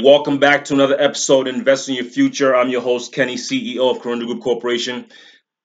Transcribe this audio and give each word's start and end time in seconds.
Welcome 0.00 0.38
back 0.38 0.66
to 0.66 0.74
another 0.74 0.94
episode 0.96 1.48
Invest 1.48 1.88
in 1.88 1.96
Your 1.96 2.04
Future. 2.04 2.54
I'm 2.54 2.68
your 2.68 2.82
host, 2.82 3.12
Kenny, 3.12 3.34
CEO 3.34 3.90
of 3.90 4.00
Corunda 4.00 4.26
Group 4.26 4.40
Corporation. 4.44 5.06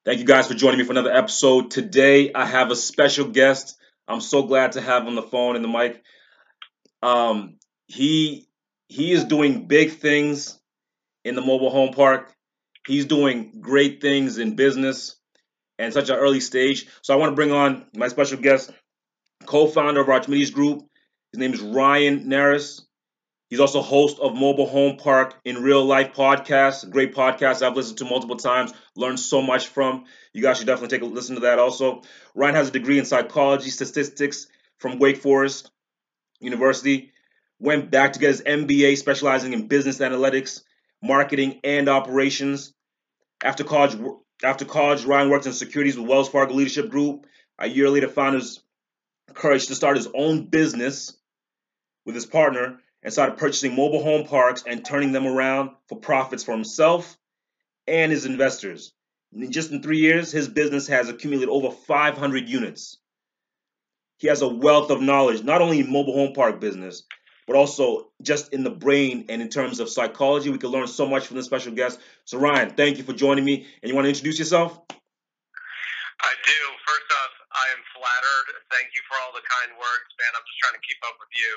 Thank 0.06 0.18
you 0.18 0.26
guys 0.26 0.48
for 0.48 0.56
joining 0.56 0.80
me 0.80 0.86
for 0.86 0.94
another 0.94 1.14
episode. 1.14 1.70
Today, 1.70 2.34
I 2.34 2.48
have 2.48 2.72
a 2.72 2.76
special 2.76 3.28
guest. 3.28 3.78
I'm 4.08 4.22
so 4.22 4.42
glad 4.42 4.72
to 4.72 4.82
have 4.82 5.06
on 5.06 5.14
the 5.14 5.22
phone 5.22 5.56
and 5.56 5.64
the 5.64 5.70
mic. 5.70 6.02
Um, 7.04 7.60
he 7.86 8.48
he 8.88 9.12
is 9.12 9.26
doing 9.26 9.68
big 9.68 9.92
things 9.92 10.60
in 11.24 11.36
the 11.36 11.42
mobile 11.42 11.70
home 11.70 11.94
park. 11.94 12.34
He's 12.88 13.06
doing 13.06 13.60
great 13.62 14.02
things 14.02 14.40
in 14.40 14.56
business 14.56 15.16
and 15.78 15.94
such 15.94 16.10
an 16.10 16.16
early 16.16 16.40
stage. 16.40 16.88
So 17.04 17.14
I 17.14 17.18
want 17.18 17.34
to 17.34 17.36
bring 17.36 17.52
on 17.52 17.86
my 17.96 18.08
special 18.08 18.40
guest, 18.40 18.72
co-founder 19.46 20.02
of 20.02 20.10
Archimedes 20.10 20.50
Group. 20.50 20.82
His 21.32 21.40
name 21.40 21.54
is 21.54 21.62
Ryan 21.62 22.26
Naris. 22.26 22.82
He's 23.54 23.60
also 23.60 23.84
host 23.84 24.18
of 24.18 24.34
Mobile 24.34 24.66
Home 24.66 24.98
Park 24.98 25.36
in 25.46 25.62
Real 25.62 25.86
Life 25.86 26.16
podcast, 26.16 26.90
great 26.90 27.14
podcast 27.14 27.62
I've 27.62 27.76
listened 27.76 28.00
to 28.00 28.06
multiple 28.06 28.36
times, 28.36 28.74
learned 28.96 29.20
so 29.20 29.44
much 29.44 29.68
from. 29.68 30.06
You 30.34 30.42
guys 30.42 30.58
should 30.58 30.66
definitely 30.66 30.98
take 30.98 31.08
a 31.08 31.14
listen 31.14 31.36
to 31.36 31.42
that 31.42 31.60
also. 31.60 32.02
Ryan 32.34 32.56
has 32.56 32.70
a 32.70 32.72
degree 32.72 32.98
in 32.98 33.06
psychology 33.06 33.70
statistics 33.70 34.48
from 34.80 34.98
Wake 34.98 35.18
Forest 35.18 35.70
University. 36.40 37.12
Went 37.60 37.92
back 37.92 38.14
to 38.14 38.20
get 38.20 38.30
his 38.30 38.42
MBA 38.42 38.98
specializing 38.98 39.54
in 39.54 39.68
business 39.68 40.00
analytics, 40.00 40.64
marketing, 41.04 41.60
and 41.64 41.88
operations. 41.90 42.74
After 43.44 43.64
college, 43.64 43.96
after 44.44 44.66
college, 44.66 45.06
Ryan 45.06 45.30
worked 45.30 45.46
in 45.46 45.54
securities 45.54 45.96
with 45.96 46.10
Wells 46.10 46.28
Fargo 46.28 46.56
Leadership 46.56 46.90
Group. 46.90 47.28
A 47.60 47.68
year 47.68 47.88
later, 47.92 48.08
found 48.08 48.34
his 48.34 48.64
courage 49.36 49.68
to 49.68 49.76
start 49.76 49.98
his 49.98 50.08
own 50.16 50.46
business 50.48 51.16
with 52.04 52.16
his 52.16 52.26
partner 52.26 52.80
and 53.04 53.12
started 53.12 53.38
purchasing 53.38 53.76
mobile 53.76 54.02
home 54.02 54.26
parks 54.26 54.64
and 54.66 54.84
turning 54.84 55.12
them 55.12 55.28
around 55.28 55.72
for 55.88 55.98
profits 55.98 56.44
for 56.44 56.54
himself 56.54 57.18
and 57.88 58.12
his 58.12 58.26
investors. 58.26 58.94
In 59.34 59.52
just 59.52 59.72
in 59.72 59.82
three 59.82 60.00
years, 60.00 60.32
his 60.32 60.48
business 60.48 60.88
has 60.88 61.10
accumulated 61.10 61.50
over 61.50 61.70
500 61.72 62.48
units. 62.48 62.98
He 64.18 64.28
has 64.28 64.42
a 64.42 64.48
wealth 64.48 64.90
of 64.90 65.02
knowledge, 65.02 65.44
not 65.44 65.62
only 65.62 65.80
in 65.80 65.92
mobile 65.92 66.14
home 66.14 66.34
park 66.34 66.62
business, 66.62 67.04
but 67.46 67.58
also 67.58 68.08
just 68.22 68.54
in 68.54 68.64
the 68.64 68.70
brain 68.70 69.26
and 69.28 69.42
in 69.42 69.50
terms 69.50 69.82
of 69.82 69.90
psychology. 69.90 70.50
We 70.50 70.58
can 70.58 70.70
learn 70.70 70.88
so 70.88 71.06
much 71.06 71.28
from 71.28 71.36
this 71.36 71.46
special 71.46 71.74
guest. 71.74 72.00
So, 72.24 72.38
Ryan, 72.38 72.70
thank 72.72 72.98
you 72.98 73.04
for 73.04 73.12
joining 73.12 73.44
me. 73.44 73.68
And 73.82 73.90
you 73.90 73.96
want 73.96 74.06
to 74.06 74.10
introduce 74.10 74.40
yourself? 74.40 74.80
I 74.90 76.34
do. 76.46 76.60
First 76.88 77.10
off, 77.20 77.34
I 77.52 77.66
am 77.76 77.84
flattered. 77.92 78.48
Thank 78.72 78.96
you 78.96 79.02
for 79.10 79.20
all 79.20 79.36
the 79.36 79.44
kind 79.44 79.76
words, 79.76 80.10
man. 80.24 80.32
I'm 80.32 80.46
just 80.48 80.60
trying 80.64 80.80
to 80.80 80.84
keep 80.88 81.04
up 81.04 81.20
with 81.20 81.34
you. 81.36 81.52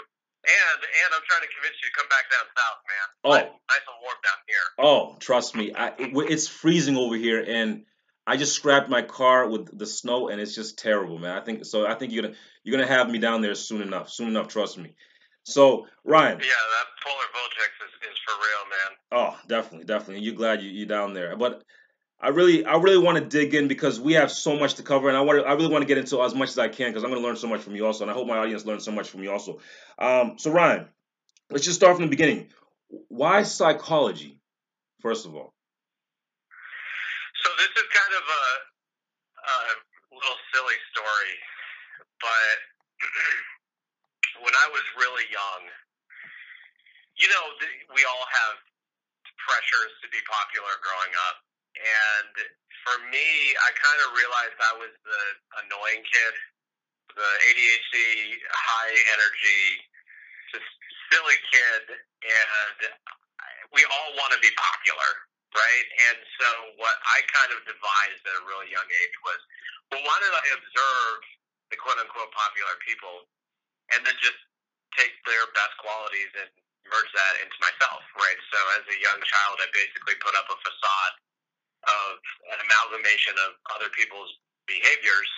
And 0.46 0.78
and 0.80 1.10
I'm 1.14 1.22
trying 1.26 1.42
to 1.42 1.52
convince 1.52 1.74
you 1.82 1.90
to 1.90 1.96
come 1.98 2.08
back 2.08 2.30
down 2.30 2.46
south, 2.54 2.80
man. 2.86 3.06
Oh, 3.24 3.30
nice, 3.30 3.50
nice 3.68 3.86
and 3.90 3.98
warm 4.02 4.18
down 4.22 4.40
here. 4.46 4.66
Oh, 4.78 5.16
trust 5.18 5.56
me, 5.56 5.74
I, 5.74 5.88
it, 5.98 6.30
it's 6.30 6.46
freezing 6.46 6.96
over 6.96 7.16
here, 7.16 7.44
and 7.46 7.84
I 8.26 8.36
just 8.36 8.54
scrapped 8.54 8.88
my 8.88 9.02
car 9.02 9.48
with 9.48 9.76
the 9.76 9.86
snow, 9.86 10.28
and 10.28 10.40
it's 10.40 10.54
just 10.54 10.78
terrible, 10.78 11.18
man. 11.18 11.36
I 11.36 11.40
think 11.44 11.64
so. 11.64 11.86
I 11.86 11.94
think 11.94 12.12
you're 12.12 12.22
gonna 12.22 12.34
you're 12.62 12.76
gonna 12.76 12.88
have 12.88 13.10
me 13.10 13.18
down 13.18 13.40
there 13.40 13.54
soon 13.54 13.82
enough. 13.82 14.08
Soon 14.10 14.28
enough, 14.28 14.48
trust 14.48 14.78
me. 14.78 14.94
So 15.44 15.86
Ryan. 16.04 16.38
Yeah, 16.38 16.46
that 16.46 16.86
polar 17.04 17.26
vortex 17.32 17.72
is, 17.86 18.10
is 18.10 18.18
for 18.24 18.34
real, 18.34 18.64
man. 18.70 18.96
Oh, 19.12 19.40
definitely, 19.48 19.86
definitely. 19.86 20.22
You're 20.22 20.34
glad 20.34 20.62
you 20.62 20.70
you're 20.70 20.86
down 20.86 21.12
there, 21.12 21.36
but 21.36 21.62
I 22.18 22.28
really, 22.28 22.64
I 22.64 22.76
really 22.76 22.98
want 22.98 23.18
to 23.18 23.24
dig 23.24 23.54
in 23.54 23.68
because 23.68 24.00
we 24.00 24.14
have 24.14 24.32
so 24.32 24.56
much 24.56 24.74
to 24.74 24.82
cover, 24.82 25.08
and 25.08 25.16
I 25.16 25.20
want 25.20 25.38
to, 25.38 25.44
I 25.44 25.52
really 25.52 25.68
want 25.68 25.82
to 25.82 25.86
get 25.86 25.98
into 25.98 26.22
as 26.22 26.34
much 26.34 26.48
as 26.48 26.58
I 26.58 26.68
can 26.68 26.88
because 26.88 27.04
I'm 27.04 27.10
going 27.10 27.20
to 27.20 27.26
learn 27.26 27.36
so 27.36 27.46
much 27.46 27.60
from 27.60 27.76
you 27.76 27.84
also, 27.84 28.04
and 28.04 28.10
I 28.10 28.14
hope 28.14 28.26
my 28.26 28.38
audience 28.38 28.64
learns 28.64 28.84
so 28.84 28.92
much 28.92 29.10
from 29.10 29.22
you 29.22 29.30
also. 29.30 29.60
Um, 29.98 30.38
so 30.38 30.50
Ryan, 30.50 30.88
let's 31.50 31.64
just 31.64 31.76
start 31.76 31.96
from 31.96 32.06
the 32.06 32.10
beginning. 32.10 32.48
Why 33.08 33.42
psychology, 33.42 34.40
first 35.00 35.26
of 35.26 35.36
all? 35.36 35.52
So 37.44 37.50
this 37.60 37.68
is 37.76 37.84
kind 37.92 38.14
of 38.16 38.24
a, 38.24 38.46
a 39.44 39.58
little 40.16 40.40
silly 40.56 40.78
story, 40.96 41.32
but 42.24 42.56
when 44.40 44.56
I 44.56 44.66
was 44.72 44.84
really 44.96 45.28
young, 45.28 45.62
you 47.20 47.28
know, 47.28 47.44
we 47.92 48.00
all 48.08 48.24
have 48.24 48.56
pressures 49.36 49.92
to 50.00 50.08
be 50.08 50.18
popular 50.24 50.72
growing 50.80 51.12
up 51.28 51.45
and 51.80 52.32
for 52.86 52.96
me, 53.10 53.28
I 53.66 53.70
kind 53.74 54.00
of 54.06 54.08
realized 54.14 54.56
I 54.62 54.74
was 54.78 54.94
the 55.02 55.22
annoying 55.66 56.02
kid, 56.06 56.34
the 57.18 57.30
ADHD, 57.50 57.96
high 58.46 58.96
energy, 59.18 59.64
just 60.54 60.68
silly 61.10 61.38
kid, 61.50 61.82
and 61.98 62.78
we 63.74 63.82
all 63.90 64.10
want 64.14 64.30
to 64.38 64.40
be 64.40 64.52
popular, 64.54 65.10
right? 65.50 65.86
And 66.12 66.18
so 66.38 66.48
what 66.78 66.94
I 67.10 67.26
kind 67.26 67.50
of 67.50 67.66
devised 67.66 68.22
at 68.22 68.34
a 68.38 68.44
really 68.46 68.70
young 68.70 68.86
age 68.86 69.16
was, 69.26 69.40
well, 69.90 70.02
why 70.06 70.16
don't 70.22 70.38
I 70.38 70.46
observe 70.54 71.18
the 71.74 71.78
quote 71.82 71.98
unquote 71.98 72.30
popular 72.30 72.74
people 72.86 73.26
and 73.90 74.06
then 74.06 74.14
just 74.22 74.38
take 74.94 75.14
their 75.26 75.42
best 75.58 75.74
qualities 75.82 76.30
and 76.38 76.50
merge 76.86 77.10
that 77.18 77.34
into 77.42 77.58
myself, 77.58 78.02
right? 78.14 78.38
So 78.54 78.58
as 78.78 78.84
a 78.86 78.98
young 79.02 79.18
child, 79.26 79.58
I 79.58 79.66
basically 79.74 80.14
put 80.22 80.38
up 80.38 80.46
a 80.46 80.56
facade 80.62 81.14
of 81.86 82.18
an 82.52 82.58
amalgamation 82.62 83.34
of 83.46 83.58
other 83.74 83.90
people's 83.94 84.30
behaviors 84.66 85.30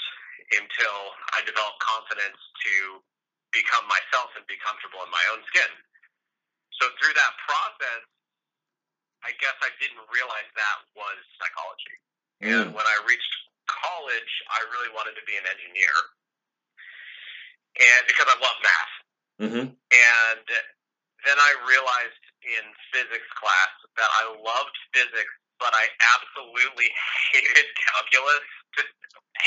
until 0.56 0.96
I 1.36 1.44
developed 1.44 1.80
confidence 1.84 2.40
to 2.40 3.04
become 3.52 3.84
myself 3.88 4.32
and 4.36 4.44
be 4.48 4.56
comfortable 4.60 5.04
in 5.04 5.10
my 5.12 5.24
own 5.32 5.44
skin. 5.48 5.68
So 6.80 6.88
through 7.00 7.12
that 7.16 7.32
process, 7.44 8.04
I 9.26 9.34
guess 9.42 9.56
I 9.60 9.72
didn't 9.82 10.04
realize 10.08 10.48
that 10.54 10.78
was 10.94 11.18
psychology. 11.36 11.96
Mm. 12.38 12.48
And 12.48 12.66
when 12.72 12.86
I 12.86 12.96
reached 13.04 13.34
college, 13.66 14.32
I 14.54 14.62
really 14.72 14.92
wanted 14.94 15.18
to 15.18 15.24
be 15.26 15.36
an 15.36 15.44
engineer. 15.44 15.96
And 17.78 18.02
because 18.06 18.28
I 18.30 18.36
love 18.40 18.58
math. 18.62 18.94
Mm-hmm. 19.38 19.66
And 19.70 20.46
then 21.26 21.38
I 21.38 21.50
realized 21.66 22.24
in 22.42 22.64
physics 22.94 23.30
class 23.38 23.72
that 23.98 24.10
I 24.22 24.38
loved 24.38 24.76
physics 24.94 25.34
but 25.58 25.74
I 25.74 25.90
absolutely 26.16 26.88
hated 27.34 27.68
calculus. 27.76 28.46
Just 28.74 28.92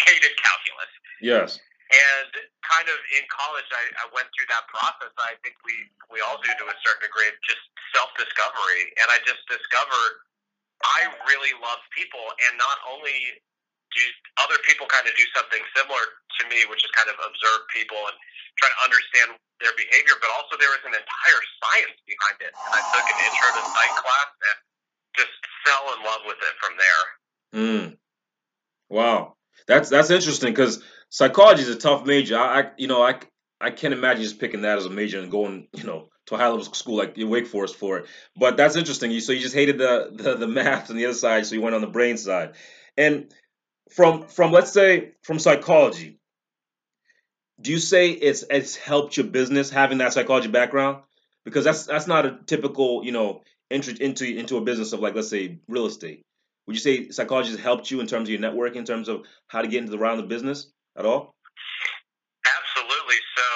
hated 0.07 0.33
calculus. 0.39 0.91
Yes. 1.19 1.49
And 1.91 2.31
kind 2.63 2.87
of 2.87 2.95
in 3.19 3.27
college, 3.27 3.67
I, 3.67 3.83
I 3.99 4.05
went 4.15 4.31
through 4.31 4.47
that 4.47 4.63
process. 4.71 5.11
I 5.19 5.35
think 5.43 5.59
we 5.67 5.75
we 6.07 6.23
all 6.23 6.39
do 6.39 6.47
to 6.47 6.65
a 6.71 6.77
certain 6.87 7.03
degree, 7.03 7.27
just 7.43 7.63
self 7.91 8.15
discovery. 8.15 8.95
And 9.03 9.11
I 9.11 9.19
just 9.27 9.43
discovered 9.51 10.23
I 10.81 11.11
really 11.29 11.53
love 11.61 11.81
people, 11.93 12.23
and 12.47 12.57
not 12.57 12.77
only 12.89 13.43
do 13.91 14.03
other 14.39 14.57
people 14.63 14.87
kind 14.87 15.03
of 15.05 15.13
do 15.19 15.27
something 15.35 15.61
similar 15.75 16.03
to 16.39 16.41
me, 16.47 16.63
which 16.71 16.81
is 16.81 16.91
kind 16.95 17.11
of 17.11 17.17
observe 17.19 17.61
people 17.75 17.99
and 18.07 18.15
try 18.55 18.71
to 18.71 18.79
understand 18.87 19.35
their 19.59 19.75
behavior, 19.75 20.15
but 20.23 20.31
also 20.33 20.55
there 20.57 20.73
is 20.73 20.83
an 20.87 20.95
entire 20.95 21.41
science 21.61 21.97
behind 22.07 22.37
it. 22.41 22.53
And 22.55 22.71
I 22.71 22.81
took 22.95 23.05
an 23.05 23.17
intro 23.19 23.47
to 23.61 23.63
psych 23.67 23.95
class 23.99 24.29
and 24.31 24.57
just 25.15 25.29
fell 25.65 25.93
in 25.97 26.03
love 26.03 26.21
with 26.25 26.37
it 26.37 26.55
from 26.59 26.77
there. 26.77 27.61
Mm. 27.63 27.97
Wow, 28.89 29.35
that's 29.67 29.89
that's 29.89 30.09
interesting 30.09 30.53
because 30.53 30.83
psychology 31.09 31.63
is 31.63 31.69
a 31.69 31.75
tough 31.75 32.05
major. 32.05 32.37
I, 32.37 32.61
I, 32.61 32.71
you 32.77 32.87
know 32.87 33.01
I 33.01 33.15
I 33.59 33.71
can't 33.71 33.93
imagine 33.93 34.23
just 34.23 34.39
picking 34.39 34.61
that 34.61 34.77
as 34.77 34.85
a 34.85 34.89
major 34.89 35.19
and 35.19 35.31
going 35.31 35.67
you 35.73 35.83
know 35.83 36.09
to 36.27 36.35
a 36.35 36.37
high 36.37 36.47
level 36.47 36.63
school 36.63 36.97
like 36.97 37.15
Wake 37.17 37.47
Forest 37.47 37.75
for 37.75 37.99
it. 37.99 38.05
But 38.35 38.57
that's 38.57 38.75
interesting. 38.75 39.11
You 39.11 39.21
so 39.21 39.33
you 39.33 39.39
just 39.39 39.55
hated 39.55 39.77
the, 39.77 40.11
the 40.13 40.35
the 40.35 40.47
math 40.47 40.89
on 40.89 40.95
the 40.95 41.05
other 41.05 41.13
side, 41.13 41.45
so 41.45 41.55
you 41.55 41.61
went 41.61 41.75
on 41.75 41.81
the 41.81 41.87
brain 41.87 42.17
side. 42.17 42.53
And 42.97 43.33
from 43.91 44.27
from 44.27 44.51
let's 44.51 44.71
say 44.71 45.11
from 45.23 45.39
psychology, 45.39 46.19
do 47.59 47.71
you 47.71 47.79
say 47.79 48.11
it's 48.11 48.43
it's 48.49 48.75
helped 48.75 49.17
your 49.17 49.27
business 49.27 49.69
having 49.69 49.99
that 49.99 50.13
psychology 50.13 50.47
background? 50.47 51.03
Because 51.43 51.63
that's 51.63 51.85
that's 51.85 52.07
not 52.07 52.25
a 52.25 52.39
typical 52.45 53.03
you 53.03 53.11
know 53.11 53.41
entry 53.71 53.95
into 53.99 54.25
into 54.25 54.57
a 54.57 54.61
business 54.61 54.93
of 54.93 54.99
like 54.99 55.15
let's 55.15 55.29
say 55.29 55.57
real 55.67 55.85
estate. 55.85 56.21
Would 56.67 56.75
you 56.75 56.81
say 56.81 57.09
psychology 57.09 57.49
has 57.51 57.59
helped 57.59 57.89
you 57.89 57.99
in 58.01 58.07
terms 58.07 58.27
of 58.27 58.31
your 58.31 58.39
network 58.39 58.75
in 58.75 58.85
terms 58.85 59.07
of 59.07 59.25
how 59.47 59.61
to 59.61 59.67
get 59.67 59.79
into 59.79 59.91
the 59.91 59.97
round 59.97 60.19
of 60.19 60.27
business 60.27 60.69
at 60.97 61.05
all? 61.05 61.33
Absolutely. 62.45 63.19
So 63.35 63.47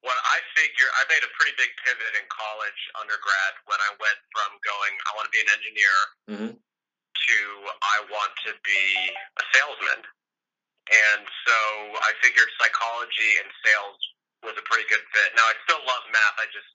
what 0.00 0.16
i 0.32 0.40
figure 0.56 0.88
i 0.96 1.04
made 1.12 1.20
a 1.20 1.30
pretty 1.36 1.52
big 1.60 1.68
pivot 1.84 2.12
in 2.16 2.24
college 2.32 2.80
undergrad 2.96 3.52
when 3.68 3.76
i 3.84 3.90
went 4.00 4.16
from 4.32 4.48
going 4.64 4.92
i 5.08 5.10
want 5.12 5.28
to 5.28 5.32
be 5.32 5.40
an 5.44 5.50
engineer 5.52 5.96
mm-hmm. 6.24 6.52
to 6.56 7.36
i 7.84 7.96
want 8.08 8.32
to 8.48 8.56
be 8.64 8.84
a 9.36 9.44
salesman. 9.52 10.00
And 10.90 11.22
so 11.46 11.58
i 12.00 12.10
figured 12.24 12.48
psychology 12.56 13.38
and 13.38 13.48
sales 13.60 14.00
was 14.40 14.56
a 14.56 14.64
pretty 14.64 14.88
good 14.88 15.04
fit. 15.12 15.36
Now 15.36 15.44
i 15.44 15.54
still 15.68 15.84
love 15.84 16.04
math 16.10 16.36
i 16.40 16.48
just 16.48 16.68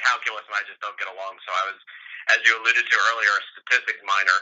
calculus 0.00 0.46
and 0.48 0.56
I 0.56 0.64
just 0.70 0.80
don't 0.82 0.96
get 0.98 1.10
along. 1.10 1.38
So 1.46 1.50
I 1.52 1.64
was, 1.74 1.78
as 2.36 2.40
you 2.46 2.54
alluded 2.58 2.86
to 2.86 2.96
earlier, 3.12 3.32
a 3.34 3.42
statistics 3.58 4.02
minor. 4.06 4.38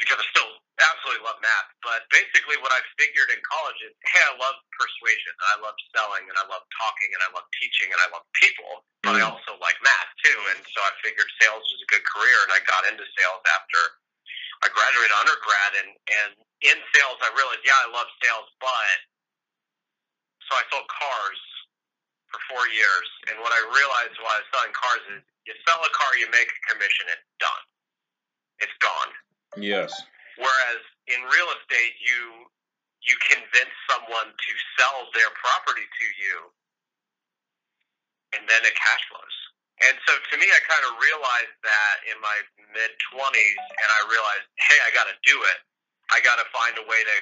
because 0.00 0.18
I 0.18 0.26
still 0.34 0.50
absolutely 0.82 1.22
love 1.26 1.38
math. 1.44 1.70
But 1.86 2.06
basically, 2.10 2.58
what 2.64 2.74
I 2.74 2.82
figured 2.98 3.30
in 3.30 3.40
college 3.46 3.78
is, 3.86 3.94
hey, 4.10 4.24
I 4.26 4.34
love 4.40 4.56
persuasion, 4.74 5.34
and 5.36 5.48
I 5.54 5.58
love 5.62 5.76
selling, 5.94 6.26
and 6.26 6.36
I 6.38 6.46
love 6.50 6.64
talking, 6.74 7.10
and 7.14 7.22
I 7.22 7.30
love 7.36 7.46
teaching, 7.60 7.92
and 7.94 8.00
I 8.02 8.08
love 8.10 8.26
people. 8.40 8.82
But 9.06 9.20
I 9.20 9.22
Mm. 9.22 9.32
also 9.36 9.58
like 9.60 9.78
math 9.84 10.10
too, 10.24 10.38
and 10.54 10.60
so 10.74 10.80
I 10.82 10.92
figured 11.04 11.28
sales 11.40 11.62
was 11.62 11.82
a 11.82 11.90
good 11.92 12.04
career, 12.06 12.38
and 12.48 12.52
I 12.54 12.60
got 12.66 12.86
into 12.88 13.06
sales 13.18 13.42
after 13.54 13.80
I 14.64 14.68
graduated 14.70 15.12
undergrad, 15.18 15.72
and 15.84 15.90
and 16.24 16.32
in 16.62 16.78
sales, 16.94 17.18
I 17.22 17.30
realized, 17.36 17.62
yeah, 17.64 17.78
I 17.86 17.88
love 17.92 18.08
sales, 18.22 18.48
but 18.60 18.98
so 20.48 20.56
I 20.56 20.64
sold 20.70 20.88
cars 20.88 21.40
for 22.34 22.58
four 22.58 22.66
years, 22.74 23.08
and 23.30 23.38
what 23.38 23.54
I 23.54 23.62
realized 23.70 24.18
while 24.18 24.34
I 24.34 24.42
was 24.42 24.50
selling 24.50 24.74
cars 24.74 25.04
is, 25.14 25.22
you 25.46 25.54
sell 25.62 25.78
a 25.78 25.92
car, 25.94 26.18
you 26.18 26.26
make 26.34 26.50
a 26.50 26.60
commission, 26.66 27.06
it's 27.14 27.30
done, 27.38 27.64
it's 28.58 28.74
gone. 28.82 29.10
Yes. 29.54 29.94
Whereas 30.34 30.82
in 31.06 31.22
real 31.30 31.46
estate, 31.54 31.94
you 32.02 32.50
you 33.06 33.14
convince 33.30 33.70
someone 33.86 34.32
to 34.32 34.52
sell 34.80 35.06
their 35.14 35.30
property 35.38 35.84
to 35.86 36.06
you, 36.18 36.36
and 38.34 38.42
then 38.50 38.64
it 38.66 38.74
cash 38.74 39.04
flows. 39.12 39.36
And 39.84 39.94
so 40.08 40.16
to 40.18 40.34
me, 40.40 40.48
I 40.48 40.60
kind 40.66 40.82
of 40.88 40.98
realized 40.98 41.54
that 41.62 41.94
in 42.10 42.18
my 42.18 42.34
mid 42.74 42.90
twenties, 43.14 43.60
and 43.62 43.88
I 43.94 44.00
realized, 44.10 44.46
hey, 44.58 44.78
I 44.82 44.90
got 44.90 45.06
to 45.06 45.16
do 45.22 45.36
it. 45.38 45.58
I 46.10 46.18
got 46.26 46.42
to 46.42 46.46
find 46.50 46.74
a 46.82 46.84
way 46.90 46.98
to. 46.98 47.14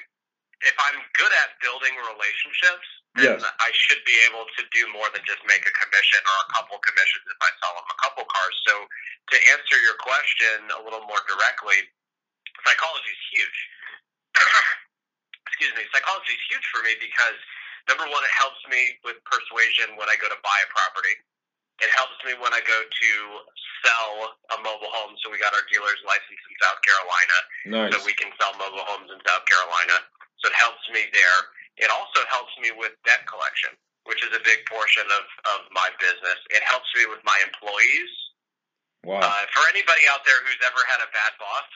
If 0.62 0.76
I'm 0.78 0.98
good 1.18 1.32
at 1.42 1.58
building 1.60 1.94
relationships, 1.98 2.86
then 3.18 3.36
Yes. 3.36 3.44
I 3.44 3.70
should 3.74 4.00
be 4.08 4.16
able 4.30 4.46
to 4.46 4.62
do 4.72 4.86
more 4.88 5.10
than 5.10 5.20
just 5.26 5.42
make 5.44 5.66
a 5.66 5.74
commission 5.74 6.20
or 6.24 6.36
a 6.48 6.52
couple 6.54 6.78
commissions 6.80 7.24
if 7.28 7.36
I 7.42 7.50
sell 7.60 7.74
them 7.76 7.84
a 7.90 7.98
couple 8.02 8.24
cars. 8.24 8.56
So 8.66 8.74
to 8.82 9.36
answer 9.52 9.76
your 9.84 9.94
question 10.00 10.70
a 10.72 10.80
little 10.80 11.02
more 11.04 11.20
directly, 11.28 11.90
psychology 12.64 13.10
is 13.12 13.22
huge. 13.36 13.58
Excuse 15.52 15.74
me, 15.76 15.84
psychology 15.92 16.32
is 16.32 16.44
huge 16.48 16.64
for 16.72 16.80
me 16.82 16.96
because 16.98 17.36
number 17.88 18.06
one, 18.08 18.22
it 18.24 18.34
helps 18.38 18.62
me 18.70 18.96
with 19.04 19.20
persuasion 19.28 19.92
when 20.00 20.08
I 20.08 20.16
go 20.16 20.28
to 20.32 20.38
buy 20.40 20.58
a 20.64 20.68
property. 20.72 21.14
It 21.84 21.90
helps 21.98 22.16
me 22.24 22.32
when 22.38 22.54
I 22.54 22.62
go 22.64 22.78
to 22.86 23.10
sell 23.84 24.38
a 24.54 24.58
mobile 24.62 24.88
home. 24.94 25.18
So 25.20 25.28
we 25.28 25.36
got 25.36 25.52
our 25.52 25.66
dealer's 25.68 25.98
license 26.06 26.38
in 26.38 26.54
South 26.62 26.80
Carolina, 26.86 27.36
Nice. 27.66 27.90
so 27.92 27.96
we 28.06 28.14
can 28.14 28.30
sell 28.38 28.54
mobile 28.54 28.86
homes 28.86 29.10
in 29.10 29.18
South 29.26 29.44
Carolina. 29.50 29.96
So 30.42 30.50
it 30.50 30.58
helps 30.58 30.82
me 30.90 31.06
there. 31.14 31.40
It 31.78 31.88
also 31.88 32.26
helps 32.28 32.52
me 32.58 32.74
with 32.74 32.92
debt 33.06 33.22
collection, 33.30 33.78
which 34.10 34.20
is 34.26 34.34
a 34.34 34.42
big 34.42 34.66
portion 34.66 35.06
of, 35.06 35.24
of 35.54 35.60
my 35.70 35.88
business. 36.02 36.38
It 36.50 36.66
helps 36.66 36.90
me 36.98 37.06
with 37.06 37.22
my 37.22 37.38
employees. 37.46 38.12
Wow. 39.06 39.22
Uh, 39.22 39.44
for 39.54 39.62
anybody 39.70 40.02
out 40.10 40.26
there 40.26 40.38
who's 40.46 40.58
ever 40.62 40.82
had 40.90 41.02
a 41.02 41.10
bad 41.10 41.32
boss, 41.38 41.70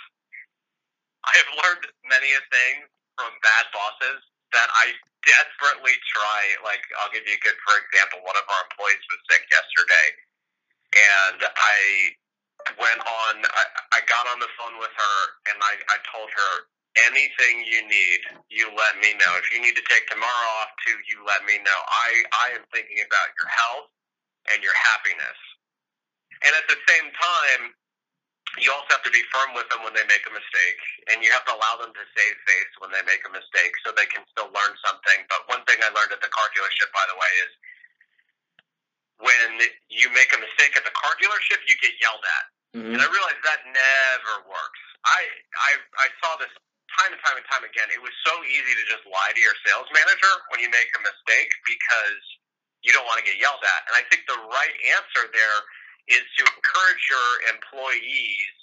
I 1.27 1.33
have 1.43 1.51
learned 1.63 1.87
many 2.07 2.31
a 2.35 2.43
thing 2.51 2.87
from 3.19 3.35
bad 3.43 3.67
bosses 3.75 4.23
that 4.55 4.71
I 4.71 4.95
desperately 5.27 5.95
try. 6.07 6.41
Like, 6.62 6.83
I'll 7.03 7.11
give 7.11 7.27
you 7.27 7.35
a 7.35 7.43
good, 7.43 7.59
for 7.67 7.75
example, 7.83 8.23
one 8.23 8.39
of 8.39 8.47
our 8.47 8.62
employees 8.71 9.03
was 9.11 9.21
sick 9.27 9.43
yesterday, 9.51 10.07
and 10.95 11.39
I 11.43 11.79
went 12.79 13.03
on, 13.03 13.35
I, 13.43 13.65
I 13.99 14.01
got 14.07 14.31
on 14.31 14.39
the 14.39 14.51
phone 14.55 14.79
with 14.79 14.95
her, 14.95 15.17
and 15.51 15.59
I, 15.59 15.75
I 15.91 15.97
told 16.15 16.31
her, 16.31 16.53
anything 17.05 17.65
you 17.69 17.85
need, 17.87 18.21
you 18.49 18.69
let 18.73 18.97
me 18.99 19.13
know. 19.21 19.33
If 19.37 19.53
you 19.53 19.61
need 19.61 19.77
to 19.77 19.85
take 19.91 20.09
tomorrow 20.09 20.49
off 20.65 20.73
too, 20.87 20.97
you 21.11 21.21
let 21.27 21.45
me 21.45 21.61
know. 21.61 21.79
I, 21.87 22.09
I 22.33 22.47
am 22.57 22.65
thinking 22.73 23.01
about 23.05 23.29
your 23.37 23.51
health 23.53 23.91
and 24.53 24.63
your 24.65 24.75
happiness. 24.75 25.39
And 26.45 26.53
at 26.57 26.67
the 26.69 26.79
same 26.89 27.09
time, 27.13 27.63
you 28.57 28.73
also 28.73 28.89
have 28.97 29.05
to 29.05 29.13
be 29.13 29.21
firm 29.33 29.53
with 29.53 29.69
them 29.69 29.85
when 29.85 29.93
they 29.93 30.05
make 30.09 30.25
a 30.25 30.33
mistake, 30.33 30.81
and 31.13 31.21
you 31.21 31.29
have 31.33 31.45
to 31.45 31.53
allow 31.53 31.77
them 31.77 31.93
to 31.93 32.05
save 32.17 32.37
face 32.49 32.73
when 32.81 32.89
they 32.89 33.05
make 33.05 33.21
a 33.29 33.33
mistake, 33.33 33.73
so 33.85 33.93
they 33.93 34.09
can 34.09 34.25
still 34.33 34.49
learn 34.49 34.73
something. 34.81 35.19
But 35.29 35.45
one 35.53 35.65
thing 35.69 35.77
I 35.85 35.93
learned 35.93 36.13
at 36.15 36.23
the 36.25 36.33
car 36.33 36.49
dealership, 36.57 36.89
by 36.97 37.05
the 37.11 37.19
way, 37.21 37.33
is 37.45 37.53
when 39.21 39.61
you 39.93 40.09
make 40.13 40.33
a 40.33 40.41
mistake 40.41 40.77
at 40.77 40.85
the 40.89 40.95
car 40.97 41.13
dealership, 41.21 41.61
you 41.69 41.77
get 41.85 41.97
yelled 42.01 42.25
at, 42.25 42.47
Mhm. 42.81 42.93
and 42.97 42.99
I 43.03 43.07
realized 43.09 43.43
that 43.45 43.61
never 43.67 44.35
works. 44.49 44.81
I 45.05 45.21
I 45.57 45.73
I 45.99 46.09
saw 46.21 46.37
this 46.37 46.53
time 46.97 47.13
and 47.13 47.23
time 47.23 47.37
and 47.37 47.47
time 47.53 47.65
again. 47.65 47.89
It 47.93 48.01
was 48.01 48.13
so 48.25 48.33
easy 48.49 48.73
to 48.73 48.85
just 48.89 49.05
lie 49.05 49.33
to 49.33 49.41
your 49.41 49.57
sales 49.65 49.89
manager 49.93 50.33
when 50.51 50.65
you 50.65 50.69
make 50.73 50.89
a 50.97 51.01
mistake 51.05 51.51
because 51.69 52.23
you 52.85 52.93
don't 52.97 53.05
want 53.05 53.21
to 53.21 53.27
get 53.27 53.37
yelled 53.37 53.63
at. 53.63 53.81
And 53.91 53.95
I 53.97 54.03
think 54.09 54.25
the 54.27 54.41
right 54.49 54.75
answer 54.97 55.29
there 55.33 55.59
is 56.09 56.23
to 56.39 56.43
encourage 56.47 57.03
your 57.11 57.29
employees 57.51 58.57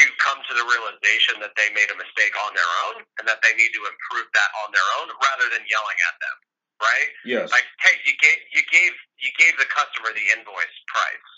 to 0.00 0.04
come 0.18 0.42
to 0.50 0.52
the 0.58 0.66
realization 0.66 1.38
that 1.38 1.54
they 1.54 1.70
made 1.70 1.86
a 1.88 1.98
mistake 1.98 2.34
on 2.42 2.50
their 2.52 2.72
own 2.90 3.06
and 3.22 3.24
that 3.30 3.38
they 3.46 3.54
need 3.54 3.70
to 3.78 3.82
improve 3.86 4.26
that 4.34 4.50
on 4.66 4.74
their 4.74 4.88
own 5.00 5.06
rather 5.22 5.46
than 5.54 5.62
yelling 5.70 5.98
at 6.10 6.16
them. 6.18 6.36
Right? 6.82 7.10
Yes. 7.22 7.54
Like, 7.54 7.64
hey, 7.80 7.96
you 8.02 8.12
gave 8.18 8.38
you 8.50 8.62
gave 8.68 8.92
you 9.22 9.30
gave 9.38 9.54
the 9.56 9.70
customer 9.70 10.10
the 10.10 10.26
invoice 10.34 10.78
price. 10.90 11.30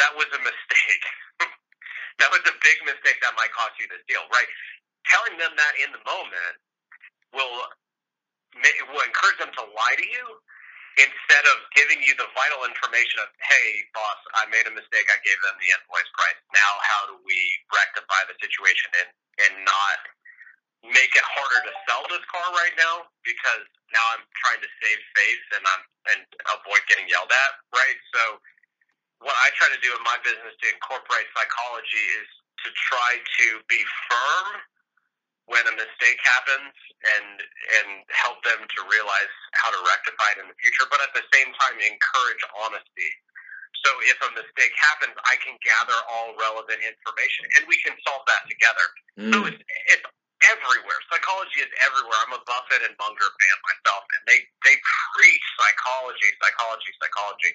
That 0.00 0.16
was 0.16 0.26
a 0.32 0.40
mistake. 0.40 1.04
that 2.18 2.32
was 2.32 2.40
a 2.48 2.54
big 2.64 2.78
mistake 2.88 3.20
that 3.20 3.36
might 3.36 3.52
cost 3.52 3.76
you 3.76 3.86
this 3.92 4.02
deal, 4.08 4.24
right? 4.32 4.48
Telling 5.08 5.36
them 5.40 5.52
that 5.56 5.72
in 5.80 5.90
the 5.92 6.02
moment 6.04 6.56
will 7.32 7.68
will 8.92 9.04
encourage 9.04 9.38
them 9.38 9.52
to 9.54 9.64
lie 9.72 9.96
to 9.96 10.06
you 10.08 10.26
instead 10.98 11.44
of 11.54 11.56
giving 11.78 12.02
you 12.02 12.10
the 12.18 12.26
vital 12.34 12.66
information 12.66 13.22
of, 13.22 13.30
hey, 13.38 13.86
boss, 13.94 14.18
I 14.34 14.50
made 14.50 14.66
a 14.66 14.74
mistake. 14.74 15.06
I 15.06 15.20
gave 15.22 15.38
them 15.46 15.54
the 15.62 15.70
invoice 15.70 16.10
price. 16.10 16.38
Now, 16.50 16.72
how 16.82 17.06
do 17.06 17.14
we 17.22 17.38
rectify 17.70 18.26
the 18.26 18.36
situation 18.42 18.90
and 18.98 19.10
and 19.38 19.54
not 19.62 19.98
make 20.82 21.12
it 21.14 21.26
harder 21.26 21.60
to 21.66 21.72
sell 21.86 22.02
this 22.10 22.22
car 22.30 22.48
right 22.54 22.74
now 22.78 23.06
because 23.26 23.66
now 23.90 24.04
I'm 24.14 24.24
trying 24.38 24.62
to 24.62 24.70
save 24.82 24.98
face 25.14 25.46
and 25.54 25.62
I'm 25.62 25.82
and 26.14 26.20
avoid 26.58 26.82
getting 26.90 27.06
yelled 27.10 27.30
at, 27.30 27.52
right? 27.74 27.98
So 28.14 28.38
what 29.22 29.34
I 29.42 29.50
try 29.58 29.70
to 29.70 29.80
do 29.82 29.90
in 29.90 30.02
my 30.06 30.18
business 30.22 30.54
to 30.54 30.66
incorporate 30.70 31.26
psychology 31.34 32.06
is 32.22 32.28
to 32.66 32.68
try 32.74 33.18
to 33.18 33.46
be 33.66 33.82
firm 34.10 34.62
when 35.48 35.64
a 35.68 35.74
mistake 35.74 36.20
happens 36.24 36.72
and 37.16 37.28
and 37.80 37.88
help 38.12 38.40
them 38.44 38.60
to 38.60 38.80
realize 38.88 39.32
how 39.56 39.72
to 39.72 39.80
rectify 39.88 40.36
it 40.36 40.44
in 40.44 40.48
the 40.48 40.58
future, 40.60 40.84
but 40.92 41.00
at 41.00 41.12
the 41.16 41.24
same 41.32 41.50
time 41.56 41.76
encourage 41.80 42.42
honesty. 42.60 43.10
So 43.84 43.90
if 44.10 44.18
a 44.26 44.30
mistake 44.34 44.74
happens, 44.76 45.14
I 45.24 45.38
can 45.40 45.54
gather 45.62 45.96
all 46.10 46.34
relevant 46.36 46.82
information 46.82 47.46
and 47.56 47.62
we 47.70 47.78
can 47.86 47.94
solve 48.04 48.24
that 48.28 48.44
together. 48.50 48.86
So 49.32 49.38
Mm. 49.44 49.48
it's, 49.54 49.62
it's 49.94 50.06
everywhere. 50.46 50.98
Psychology 51.10 51.60
is 51.62 51.72
everywhere. 51.82 52.18
I'm 52.26 52.34
a 52.38 52.42
Buffett 52.46 52.82
and 52.86 52.94
Munger 52.98 53.26
fan 53.26 53.58
myself, 53.66 54.04
and 54.18 54.22
they 54.30 54.40
they 54.66 54.76
preach 55.16 55.44
psychology, 55.58 56.30
psychology, 56.42 56.92
psychology. 57.02 57.52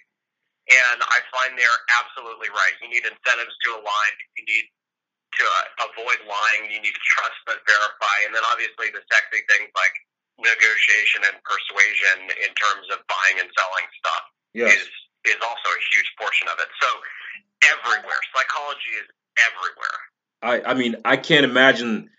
And 0.71 1.03
I 1.03 1.19
find 1.31 1.59
they're 1.59 1.81
absolutely 1.99 2.47
right. 2.55 2.73
You 2.81 2.87
need 2.87 3.03
incentives 3.03 3.55
to 3.67 3.69
align. 3.83 4.13
You 4.39 4.43
need 4.47 4.65
to 5.39 5.43
uh, 5.45 5.87
avoid 5.89 6.19
lying. 6.29 6.69
You 6.69 6.79
need 6.81 6.95
to 6.95 7.05
trust 7.17 7.37
but 7.45 7.61
verify. 7.65 8.15
And 8.25 8.35
then 8.35 8.45
obviously 8.49 8.93
the 8.93 9.01
sexy 9.09 9.41
things 9.49 9.69
like 9.73 9.95
negotiation 10.39 11.21
and 11.29 11.35
persuasion 11.45 12.17
in 12.41 12.51
terms 12.57 12.89
of 12.89 13.01
buying 13.05 13.37
and 13.41 13.49
selling 13.53 13.87
stuff 14.01 14.23
Yes. 14.53 14.73
is 14.73 14.87
is 15.25 15.39
also 15.41 15.69
a 15.69 15.81
huge 15.93 16.09
portion 16.19 16.47
of 16.47 16.59
it. 16.59 16.67
So 16.81 16.87
everywhere, 17.63 18.19
psychology 18.35 18.93
is 19.01 19.07
everywhere. 19.39 19.97
I, 20.41 20.71
I 20.71 20.73
mean, 20.73 20.97
I 21.05 21.17
can't 21.17 21.45
imagine. 21.45 22.09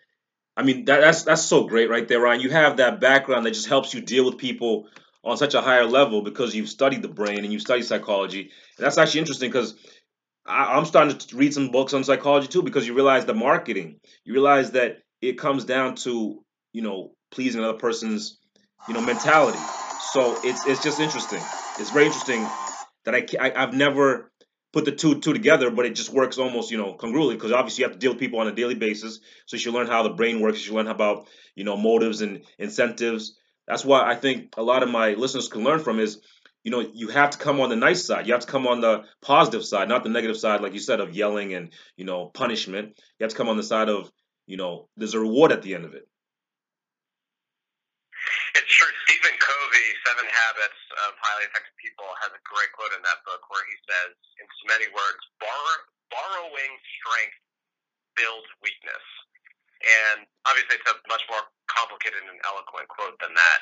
I 0.56 0.62
mean, 0.62 0.84
that, 0.86 1.00
that's 1.00 1.22
that's 1.24 1.42
so 1.42 1.64
great 1.64 1.90
right 1.90 2.06
there, 2.06 2.20
Ryan. 2.20 2.40
You 2.40 2.50
have 2.50 2.78
that 2.78 3.00
background 3.00 3.46
that 3.46 3.52
just 3.52 3.66
helps 3.68 3.92
you 3.92 4.00
deal 4.00 4.24
with 4.24 4.38
people 4.38 4.88
on 5.22 5.36
such 5.36 5.54
a 5.54 5.60
higher 5.60 5.84
level 5.84 6.22
because 6.22 6.54
you've 6.54 6.68
studied 6.68 7.02
the 7.02 7.08
brain 7.08 7.38
and 7.44 7.52
you've 7.52 7.62
studied 7.62 7.84
psychology. 7.84 8.50
And 8.76 8.84
that's 8.84 8.98
actually 8.98 9.20
interesting 9.20 9.50
because 9.50 9.74
I'm 10.46 10.84
starting 10.84 11.16
to 11.16 11.36
read 11.36 11.54
some 11.54 11.70
books 11.70 11.94
on 11.94 12.04
psychology 12.04 12.48
too 12.48 12.62
because 12.62 12.86
you 12.86 12.94
realize 12.94 13.24
the 13.24 13.34
marketing. 13.34 14.00
You 14.24 14.34
realize 14.34 14.72
that 14.72 14.98
it 15.20 15.38
comes 15.38 15.64
down 15.64 15.94
to 15.96 16.44
you 16.72 16.82
know 16.82 17.12
pleasing 17.30 17.60
another 17.62 17.78
person's 17.78 18.38
you 18.86 18.94
know 18.94 19.00
mentality. 19.00 19.58
So 19.98 20.36
it's 20.44 20.66
it's 20.66 20.82
just 20.82 21.00
interesting. 21.00 21.40
It's 21.78 21.90
very 21.90 22.06
interesting 22.06 22.56
that 23.04 23.14
I, 23.14 23.26
I 23.40 23.62
I've 23.62 23.74
never 23.74 24.30
put 24.72 24.84
the 24.84 24.92
two 24.92 25.20
two 25.20 25.32
together, 25.32 25.70
but 25.70 25.86
it 25.86 25.94
just 25.94 26.10
works 26.12 26.38
almost 26.38 26.70
you 26.70 26.78
know 26.78 26.94
congruently 26.94 27.32
because 27.34 27.52
obviously 27.52 27.82
you 27.82 27.88
have 27.88 27.94
to 27.94 27.98
deal 27.98 28.12
with 28.12 28.20
people 28.20 28.40
on 28.40 28.48
a 28.48 28.52
daily 28.54 28.74
basis. 28.74 29.20
So 29.46 29.56
you 29.56 29.60
should 29.60 29.74
learn 29.74 29.86
how 29.86 30.02
the 30.02 30.10
brain 30.10 30.40
works. 30.40 30.58
You 30.58 30.64
should 30.66 30.74
learn 30.74 30.88
about 30.88 31.28
you 31.54 31.64
know 31.64 31.76
motives 31.76 32.20
and 32.20 32.42
incentives. 32.58 33.38
That's 33.66 33.84
why 33.84 34.04
I 34.10 34.14
think 34.14 34.54
a 34.58 34.62
lot 34.62 34.82
of 34.82 34.90
my 34.90 35.14
listeners 35.14 35.48
can 35.48 35.64
learn 35.64 35.78
from 35.80 35.98
is 36.00 36.20
you 36.64 36.70
know 36.70 36.80
you 36.80 37.08
have 37.08 37.30
to 37.30 37.38
come 37.38 37.60
on 37.60 37.68
the 37.68 37.76
nice 37.76 38.04
side. 38.04 38.26
You 38.26 38.32
have 38.32 38.42
to 38.42 38.50
come 38.50 38.66
on 38.66 38.80
the 38.80 39.04
positive 39.20 39.64
side, 39.64 39.88
not 39.88 40.02
the 40.02 40.10
negative 40.10 40.36
side, 40.36 40.62
like 40.62 40.72
you 40.72 40.80
said, 40.80 40.98
of 40.98 41.14
yelling 41.14 41.54
and 41.54 41.70
you 41.96 42.04
know 42.04 42.26
punishment. 42.26 42.96
You 42.96 43.24
have 43.24 43.30
to 43.30 43.36
come 43.36 43.48
on 43.48 43.56
the 43.56 43.62
side 43.62 43.88
of 43.88 44.10
you 44.46 44.56
know 44.56 44.88
there's 44.96 45.14
a 45.14 45.20
reward 45.20 45.52
at 45.52 45.62
the 45.62 45.74
end 45.74 45.84
of 45.84 45.94
it. 45.94 46.08
It's 48.56 48.70
true. 48.70 48.88
Stephen 49.04 49.36
Covey, 49.36 49.88
Seven 50.08 50.24
Habits 50.24 50.80
of 51.04 51.10
Highly 51.20 51.44
Effective 51.50 51.76
People, 51.76 52.08
has 52.24 52.32
a 52.32 52.40
great 52.48 52.72
quote 52.72 52.94
in 52.96 53.02
that 53.04 53.20
book 53.28 53.42
where 53.52 53.66
he 53.68 53.76
says, 53.84 54.16
in 54.40 54.46
so 54.46 54.64
many 54.70 54.88
words, 54.94 55.20
Borrow, 55.42 55.76
borrowing 56.08 56.72
strength 56.96 57.36
builds 58.16 58.48
weakness. 58.62 59.04
And 59.84 60.24
obviously 60.48 60.80
it's 60.80 60.88
a 60.88 60.96
much 61.10 61.20
more 61.28 61.44
complicated 61.68 62.24
and 62.24 62.40
eloquent 62.48 62.88
quote 62.88 63.18
than 63.20 63.34
that. 63.36 63.58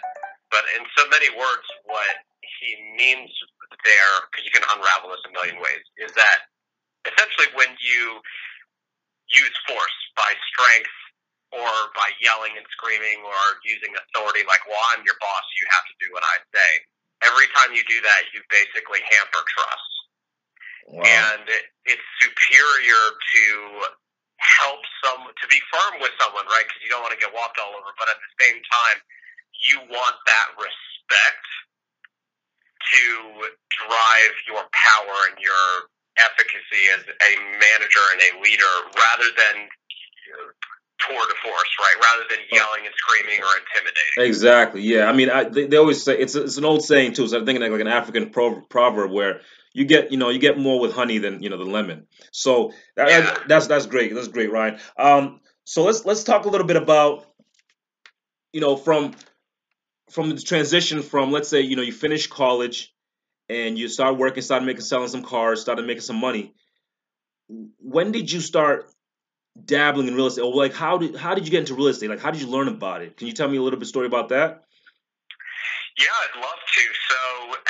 But 0.52 0.68
in 0.76 0.84
so 0.94 1.08
many 1.08 1.32
words, 1.32 1.64
what 1.88 2.28
he 2.60 2.76
means 2.94 3.32
there, 3.88 4.14
because 4.28 4.44
you 4.44 4.52
can 4.52 4.62
unravel 4.68 5.10
this 5.10 5.24
a 5.24 5.32
million 5.32 5.56
ways, 5.58 5.82
is 5.96 6.12
that 6.12 6.52
essentially 7.08 7.48
when 7.56 7.72
you 7.80 8.20
use 9.32 9.56
force 9.64 9.98
by 10.14 10.28
strength 10.52 10.92
or 11.56 11.72
by 11.96 12.12
yelling 12.20 12.52
and 12.60 12.68
screaming 12.76 13.24
or 13.24 13.40
using 13.64 13.96
authority, 13.96 14.44
like, 14.44 14.60
well, 14.68 14.80
I'm 14.92 15.00
your 15.08 15.16
boss, 15.24 15.44
you 15.56 15.64
have 15.72 15.88
to 15.88 15.96
do 16.04 16.08
what 16.12 16.22
I 16.22 16.36
say. 16.52 16.70
Every 17.24 17.48
time 17.56 17.72
you 17.72 17.80
do 17.88 18.00
that, 18.04 18.28
you 18.36 18.44
basically 18.52 19.00
hamper 19.08 19.42
trust. 19.56 19.92
Wow. 20.92 21.00
And 21.06 21.46
it's 21.88 22.08
superior 22.20 23.02
to 23.16 23.44
help 24.42 24.82
some 25.00 25.30
to 25.30 25.46
be 25.46 25.62
firm 25.70 26.02
with 26.02 26.12
someone, 26.18 26.44
right? 26.50 26.66
Because 26.66 26.82
you 26.82 26.90
don't 26.90 27.00
want 27.00 27.14
to 27.14 27.22
get 27.22 27.30
walked 27.30 27.56
all 27.62 27.72
over, 27.72 27.94
but 27.96 28.10
at 28.10 28.18
the 28.18 28.32
same 28.42 28.58
time, 28.66 28.98
you 29.62 29.78
want 29.90 30.16
that 30.26 30.48
respect 30.58 31.46
to 32.92 33.04
drive 33.86 34.34
your 34.46 34.62
power 34.72 35.16
and 35.30 35.38
your 35.38 35.88
efficacy 36.18 36.82
as 36.92 37.02
a 37.06 37.32
manager 37.40 38.04
and 38.12 38.20
a 38.20 38.30
leader, 38.42 38.74
rather 38.96 39.28
than 39.36 39.68
tour 40.98 41.22
de 41.26 41.34
force, 41.42 41.72
right? 41.80 41.96
Rather 42.00 42.24
than 42.28 42.38
yelling 42.52 42.86
and 42.86 42.94
screaming 42.96 43.40
or 43.40 43.50
intimidating. 43.58 44.28
Exactly. 44.28 44.82
Yeah. 44.82 45.06
I 45.06 45.12
mean, 45.12 45.30
I, 45.30 45.44
they, 45.44 45.66
they 45.66 45.76
always 45.76 46.02
say 46.02 46.18
it's 46.18 46.34
it's 46.34 46.56
an 46.56 46.64
old 46.64 46.84
saying 46.84 47.14
too. 47.14 47.26
So 47.28 47.38
I'm 47.38 47.46
thinking 47.46 47.62
like, 47.62 47.72
like 47.72 47.80
an 47.80 47.88
African 47.88 48.30
proverb 48.30 49.10
where 49.10 49.40
you 49.72 49.84
get 49.84 50.12
you 50.12 50.18
know 50.18 50.28
you 50.28 50.38
get 50.38 50.58
more 50.58 50.80
with 50.80 50.92
honey 50.92 51.18
than 51.18 51.42
you 51.42 51.50
know 51.50 51.58
the 51.58 51.64
lemon. 51.64 52.06
So 52.30 52.72
that, 52.96 53.08
yeah. 53.08 53.38
that's 53.48 53.66
that's 53.66 53.86
great. 53.86 54.14
That's 54.14 54.28
great, 54.28 54.52
Ryan. 54.52 54.78
Um, 54.98 55.40
so 55.64 55.84
let's 55.84 56.04
let's 56.04 56.24
talk 56.24 56.44
a 56.44 56.48
little 56.48 56.66
bit 56.66 56.76
about 56.76 57.26
you 58.52 58.60
know 58.60 58.76
from 58.76 59.14
from 60.12 60.30
the 60.30 60.40
transition 60.40 61.02
from 61.02 61.32
let's 61.32 61.48
say 61.48 61.60
you 61.60 61.76
know 61.76 61.82
you 61.82 61.92
finish 61.92 62.26
college 62.26 62.94
and 63.48 63.78
you 63.78 63.88
start 63.88 64.16
working, 64.16 64.42
started 64.42 64.64
making 64.64 64.82
selling 64.82 65.08
some 65.08 65.22
cars, 65.22 65.60
started 65.60 65.86
making 65.86 66.02
some 66.02 66.16
money. 66.16 66.54
When 67.80 68.12
did 68.12 68.30
you 68.30 68.40
start 68.40 68.88
dabbling 69.64 70.08
in 70.08 70.14
real 70.14 70.26
estate? 70.26 70.42
Or 70.42 70.54
like 70.54 70.74
how 70.74 70.98
did 70.98 71.16
how 71.16 71.34
did 71.34 71.44
you 71.44 71.50
get 71.50 71.60
into 71.60 71.74
real 71.74 71.88
estate? 71.88 72.10
Like 72.10 72.20
how 72.20 72.30
did 72.30 72.40
you 72.40 72.48
learn 72.48 72.68
about 72.68 73.02
it? 73.02 73.16
Can 73.16 73.26
you 73.26 73.32
tell 73.32 73.48
me 73.48 73.56
a 73.56 73.62
little 73.62 73.78
bit 73.78 73.88
story 73.88 74.06
about 74.06 74.28
that? 74.28 74.64
Yeah, 75.98 76.12
I'd 76.24 76.40
love 76.40 76.60
to. 76.60 76.84
So 77.08 77.20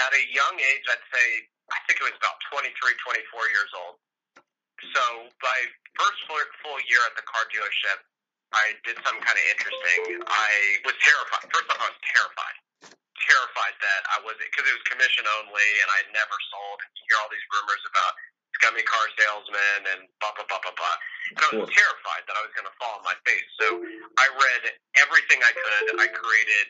at 0.06 0.12
a 0.14 0.22
young 0.34 0.54
age, 0.58 0.84
I'd 0.90 1.06
say 1.10 1.26
I 1.70 1.78
think 1.86 1.98
it 2.02 2.04
was 2.04 2.14
about 2.18 2.38
23, 2.54 2.70
24 2.74 3.54
years 3.54 3.70
old. 3.74 3.96
So 4.94 5.02
by 5.42 5.58
first 5.94 6.18
full 6.26 6.78
year 6.90 7.02
at 7.06 7.14
the 7.14 7.22
car 7.22 7.46
dealership, 7.50 8.02
I 8.52 8.76
did 8.84 8.96
something 9.00 9.24
kind 9.24 9.38
of 9.38 9.46
interesting. 9.52 10.22
I 10.28 10.52
was 10.84 10.96
terrified. 11.00 11.44
First 11.48 11.68
off, 11.72 11.80
I 11.80 11.88
was 11.88 12.00
terrified. 12.04 12.56
Terrified 13.22 13.76
that 13.80 14.02
I 14.12 14.18
was 14.26 14.36
because 14.40 14.66
it 14.66 14.74
was 14.74 14.84
commission 14.88 15.24
only, 15.40 15.68
and 15.80 15.88
I 15.88 16.00
never 16.12 16.36
sold. 16.52 16.78
And 16.84 16.90
you 16.96 17.02
hear 17.08 17.18
all 17.22 17.30
these 17.32 17.46
rumors 17.54 17.82
about 17.88 18.12
scummy 18.60 18.84
car 18.84 19.06
salesmen 19.16 19.80
and 19.96 20.00
blah 20.20 20.34
blah 20.36 20.44
blah 20.48 20.60
blah 20.60 20.74
blah. 20.76 20.96
And 21.38 21.42
I 21.42 21.50
was 21.64 21.70
terrified 21.72 22.24
that 22.28 22.36
I 22.36 22.42
was 22.44 22.52
going 22.52 22.68
to 22.68 22.76
fall 22.76 23.00
on 23.00 23.04
my 23.06 23.16
face. 23.24 23.48
So 23.56 23.80
I 24.20 24.26
read 24.28 24.62
everything 25.00 25.40
I 25.40 25.52
could. 25.54 25.96
I 25.96 26.08
created 26.12 26.68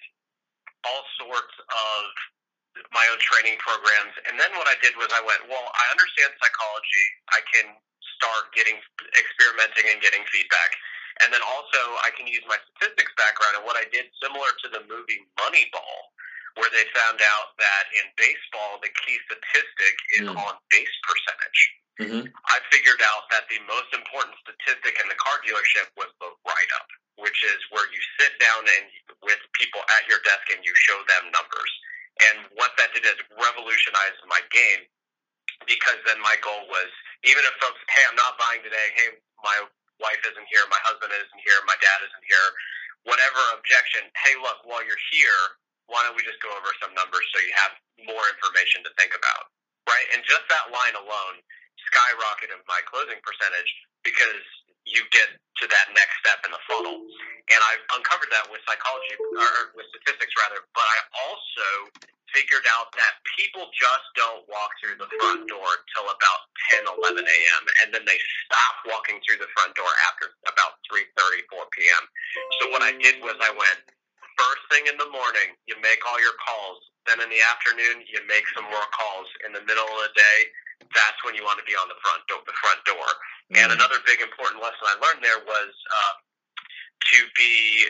all 0.86 1.02
sorts 1.18 1.54
of 1.58 2.00
my 2.94 3.04
own 3.12 3.20
training 3.20 3.58
programs. 3.60 4.14
And 4.28 4.38
then 4.40 4.52
what 4.56 4.68
I 4.68 4.76
did 4.80 4.96
was 4.96 5.10
I 5.12 5.20
went, 5.24 5.44
well, 5.50 5.66
I 5.66 5.84
understand 5.92 6.32
psychology. 6.40 7.06
I 7.32 7.40
can 7.52 7.66
start 8.18 8.54
getting 8.54 8.78
experimenting 9.18 9.92
and 9.92 9.98
getting 10.00 10.22
feedback. 10.30 10.70
And 11.20 11.28
then 11.28 11.44
also 11.44 11.80
I 12.06 12.10
can 12.16 12.24
use 12.24 12.42
my 12.48 12.56
statistics 12.56 13.12
background. 13.20 13.60
And 13.60 13.64
what 13.68 13.76
I 13.76 13.84
did, 13.92 14.08
similar 14.22 14.48
to 14.48 14.66
the 14.72 14.82
movie 14.88 15.20
Moneyball, 15.36 15.98
where 16.56 16.68
they 16.72 16.84
found 16.92 17.20
out 17.20 17.56
that 17.60 17.84
in 18.00 18.12
baseball 18.16 18.80
the 18.80 18.92
key 19.04 19.16
statistic 19.28 19.94
is 20.20 20.26
mm. 20.28 20.36
on 20.36 20.52
base 20.68 20.96
percentage. 21.04 21.60
Mm-hmm. 22.00 22.24
I 22.48 22.58
figured 22.72 23.00
out 23.04 23.28
that 23.32 23.44
the 23.52 23.60
most 23.68 23.92
important 23.92 24.36
statistic 24.40 24.96
in 24.96 25.06
the 25.12 25.18
car 25.20 25.40
dealership 25.44 25.92
was 25.96 26.08
the 26.24 26.32
write 26.48 26.72
up, 26.80 26.88
which 27.20 27.36
is 27.44 27.60
where 27.68 27.84
you 27.92 28.00
sit 28.16 28.32
down 28.40 28.64
and 28.64 28.84
with 29.24 29.40
people 29.60 29.84
at 30.00 30.08
your 30.08 30.20
desk 30.24 30.44
and 30.52 30.64
you 30.64 30.72
show 30.88 30.96
them 31.08 31.28
numbers. 31.32 31.72
And 32.28 32.36
what 32.56 32.72
that 32.80 32.92
did 32.96 33.04
is 33.04 33.16
revolutionize 33.36 34.16
my 34.28 34.40
game 34.52 34.88
because 35.68 36.00
then 36.08 36.20
my 36.20 36.36
goal 36.40 36.64
was 36.68 36.90
even 37.22 37.44
if 37.46 37.54
folks, 37.62 37.78
hey, 37.86 38.02
I'm 38.10 38.18
not 38.18 38.34
buying 38.40 38.62
today, 38.66 38.88
hey, 38.98 39.08
my 39.44 39.56
wife 40.02 40.22
isn't 40.26 40.48
here, 40.50 40.66
my 40.68 40.80
husband 40.84 41.14
isn't 41.14 41.42
here, 41.46 41.58
my 41.64 41.78
dad 41.80 42.00
isn't 42.04 42.26
here, 42.26 42.48
whatever 43.08 43.40
objection, 43.56 44.04
hey, 44.26 44.34
look, 44.42 44.60
while 44.66 44.82
you're 44.84 45.00
here, 45.14 45.40
why 45.88 46.02
don't 46.04 46.18
we 46.18 46.26
just 46.26 46.42
go 46.42 46.50
over 46.52 46.70
some 46.82 46.92
numbers 46.98 47.24
so 47.32 47.38
you 47.40 47.54
have 47.54 47.72
more 48.04 48.24
information 48.34 48.82
to 48.84 48.90
think 48.98 49.14
about, 49.14 49.50
right? 49.86 50.06
And 50.14 50.22
just 50.26 50.44
that 50.50 50.70
line 50.74 50.96
alone 50.98 51.40
skyrocketed 51.90 52.60
my 52.66 52.80
closing 52.90 53.18
percentage 53.22 53.70
because 54.04 54.44
you 54.86 55.02
get 55.14 55.30
to 55.62 55.66
that 55.70 55.94
next 55.94 56.18
step 56.18 56.42
in 56.42 56.50
the 56.50 56.62
funnel. 56.66 56.98
And 56.98 57.60
I've 57.62 57.84
uncovered 57.94 58.30
that 58.34 58.50
with 58.50 58.62
psychology, 58.66 59.14
or 59.18 59.74
with 59.78 59.86
statistics 59.94 60.34
rather, 60.34 60.62
but 60.74 60.86
I 60.86 60.98
also 61.26 61.68
figured 62.34 62.64
out 62.74 62.90
that 62.96 63.20
people 63.36 63.68
just 63.76 64.06
don't 64.16 64.42
walk 64.48 64.72
through 64.80 64.96
the 64.96 65.06
front 65.20 65.46
door 65.46 65.68
till 65.92 66.08
about 66.08 66.40
10, 66.72 66.88
11 66.88 67.22
a.m. 67.22 67.62
And 67.84 67.92
then 67.92 68.08
they 68.08 68.16
stop 68.48 68.74
walking 68.88 69.20
through 69.22 69.38
the 69.38 69.50
front 69.52 69.76
door 69.76 69.90
after 70.08 70.32
about 70.48 70.80
3.30, 70.88 71.44
4 71.52 71.74
p.m. 71.76 72.02
So 72.58 72.72
what 72.72 72.80
I 72.80 72.96
did 72.96 73.20
was 73.20 73.36
I 73.36 73.52
went, 73.52 73.84
first 74.40 74.64
thing 74.72 74.88
in 74.88 74.96
the 74.96 75.10
morning, 75.12 75.54
you 75.68 75.76
make 75.84 76.00
all 76.08 76.18
your 76.18 76.34
calls. 76.40 76.80
Then 77.04 77.20
in 77.20 77.28
the 77.28 77.42
afternoon, 77.44 78.06
you 78.08 78.24
make 78.24 78.48
some 78.56 78.64
more 78.64 78.88
calls. 78.96 79.28
In 79.44 79.52
the 79.52 79.62
middle 79.68 79.84
of 79.84 80.00
the 80.08 80.14
day, 80.16 80.38
that's 80.90 81.20
when 81.22 81.38
you 81.38 81.46
want 81.46 81.62
to 81.62 81.66
be 81.66 81.78
on 81.78 81.86
the 81.86 81.98
front 82.02 82.26
door. 82.26 82.42
The 82.44 82.56
front 82.58 82.80
door. 82.82 83.06
Mm-hmm. 83.06 83.62
And 83.62 83.68
another 83.78 84.02
big 84.04 84.18
important 84.18 84.58
lesson 84.58 84.82
I 84.82 84.98
learned 84.98 85.22
there 85.22 85.42
was 85.46 85.70
uh, 85.70 86.14
to 87.14 87.18
be. 87.38 87.86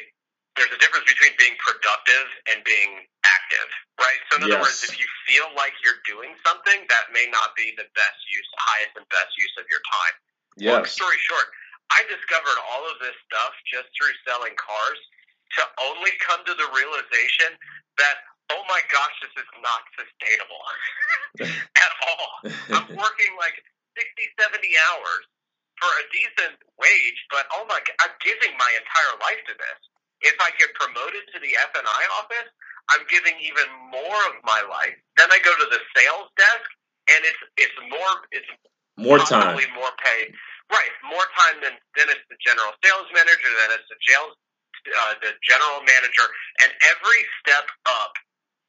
There's 0.52 0.68
a 0.68 0.76
difference 0.76 1.08
between 1.08 1.32
being 1.40 1.56
productive 1.64 2.28
and 2.52 2.60
being 2.68 3.08
active, 3.24 3.68
right? 3.96 4.20
So 4.28 4.36
in 4.36 4.44
other 4.44 4.60
yes. 4.60 4.68
words, 4.68 4.84
if 4.84 5.00
you 5.00 5.08
feel 5.24 5.48
like 5.56 5.72
you're 5.80 6.04
doing 6.04 6.36
something, 6.44 6.84
that 6.92 7.08
may 7.08 7.24
not 7.32 7.56
be 7.56 7.72
the 7.80 7.88
best 7.96 8.20
use, 8.28 8.44
highest 8.68 8.92
and 9.00 9.08
best 9.08 9.32
use 9.40 9.56
of 9.56 9.64
your 9.72 9.80
time. 9.80 10.14
Yes. 10.60 10.68
Long 10.76 10.84
story 10.84 11.16
short, 11.24 11.48
I 11.88 12.04
discovered 12.04 12.58
all 12.68 12.84
of 12.84 13.00
this 13.00 13.16
stuff 13.24 13.56
just 13.64 13.88
through 13.96 14.12
selling 14.28 14.52
cars 14.60 15.00
to 15.56 15.62
only 15.88 16.12
come 16.20 16.44
to 16.44 16.52
the 16.52 16.68
realization 16.72 17.56
that 17.96 18.24
oh 18.52 18.62
my 18.68 18.82
gosh, 18.92 19.16
this 19.24 19.34
is 19.40 19.50
not 19.64 19.82
sustainable 19.96 20.62
at 21.84 21.92
all. 22.04 22.30
I'm 22.76 22.88
working 23.04 23.32
like 23.40 23.56
60, 23.96 24.40
70 24.40 24.60
hours 24.88 25.24
for 25.80 25.90
a 25.90 26.04
decent 26.12 26.56
wage, 26.78 27.20
but 27.32 27.48
oh 27.56 27.64
my, 27.66 27.80
I'm 28.00 28.14
giving 28.20 28.52
my 28.60 28.70
entire 28.76 29.14
life 29.24 29.42
to 29.50 29.54
this. 29.56 29.80
If 30.22 30.36
I 30.38 30.54
get 30.60 30.70
promoted 30.78 31.26
to 31.34 31.38
the 31.42 31.52
F 31.58 31.74
and 31.74 31.82
I 31.82 32.02
office, 32.22 32.50
I'm 32.94 33.02
giving 33.10 33.34
even 33.42 33.66
more 33.90 34.20
of 34.30 34.38
my 34.46 34.62
life. 34.70 34.94
Then 35.18 35.26
I 35.30 35.38
go 35.42 35.50
to 35.50 35.66
the 35.70 35.82
sales 35.94 36.30
desk, 36.38 36.66
and 37.10 37.20
it's 37.26 37.42
it's 37.58 37.78
more 37.90 38.14
it's 38.30 38.50
more 38.94 39.18
time, 39.18 39.58
more 39.74 39.94
pay. 40.02 40.30
Right, 40.70 40.94
more 41.04 41.26
time 41.36 41.60
than 41.60 41.74
then 41.98 42.08
it's 42.08 42.22
the 42.30 42.38
general 42.40 42.72
sales 42.80 43.10
manager, 43.12 43.50
then 43.50 43.70
it's 43.76 43.88
the 43.90 43.98
jail, 43.98 44.24
uh, 44.32 45.14
the 45.20 45.34
general 45.42 45.82
manager, 45.84 46.26
and 46.62 46.70
every 46.86 47.22
step 47.42 47.66
up 47.86 48.14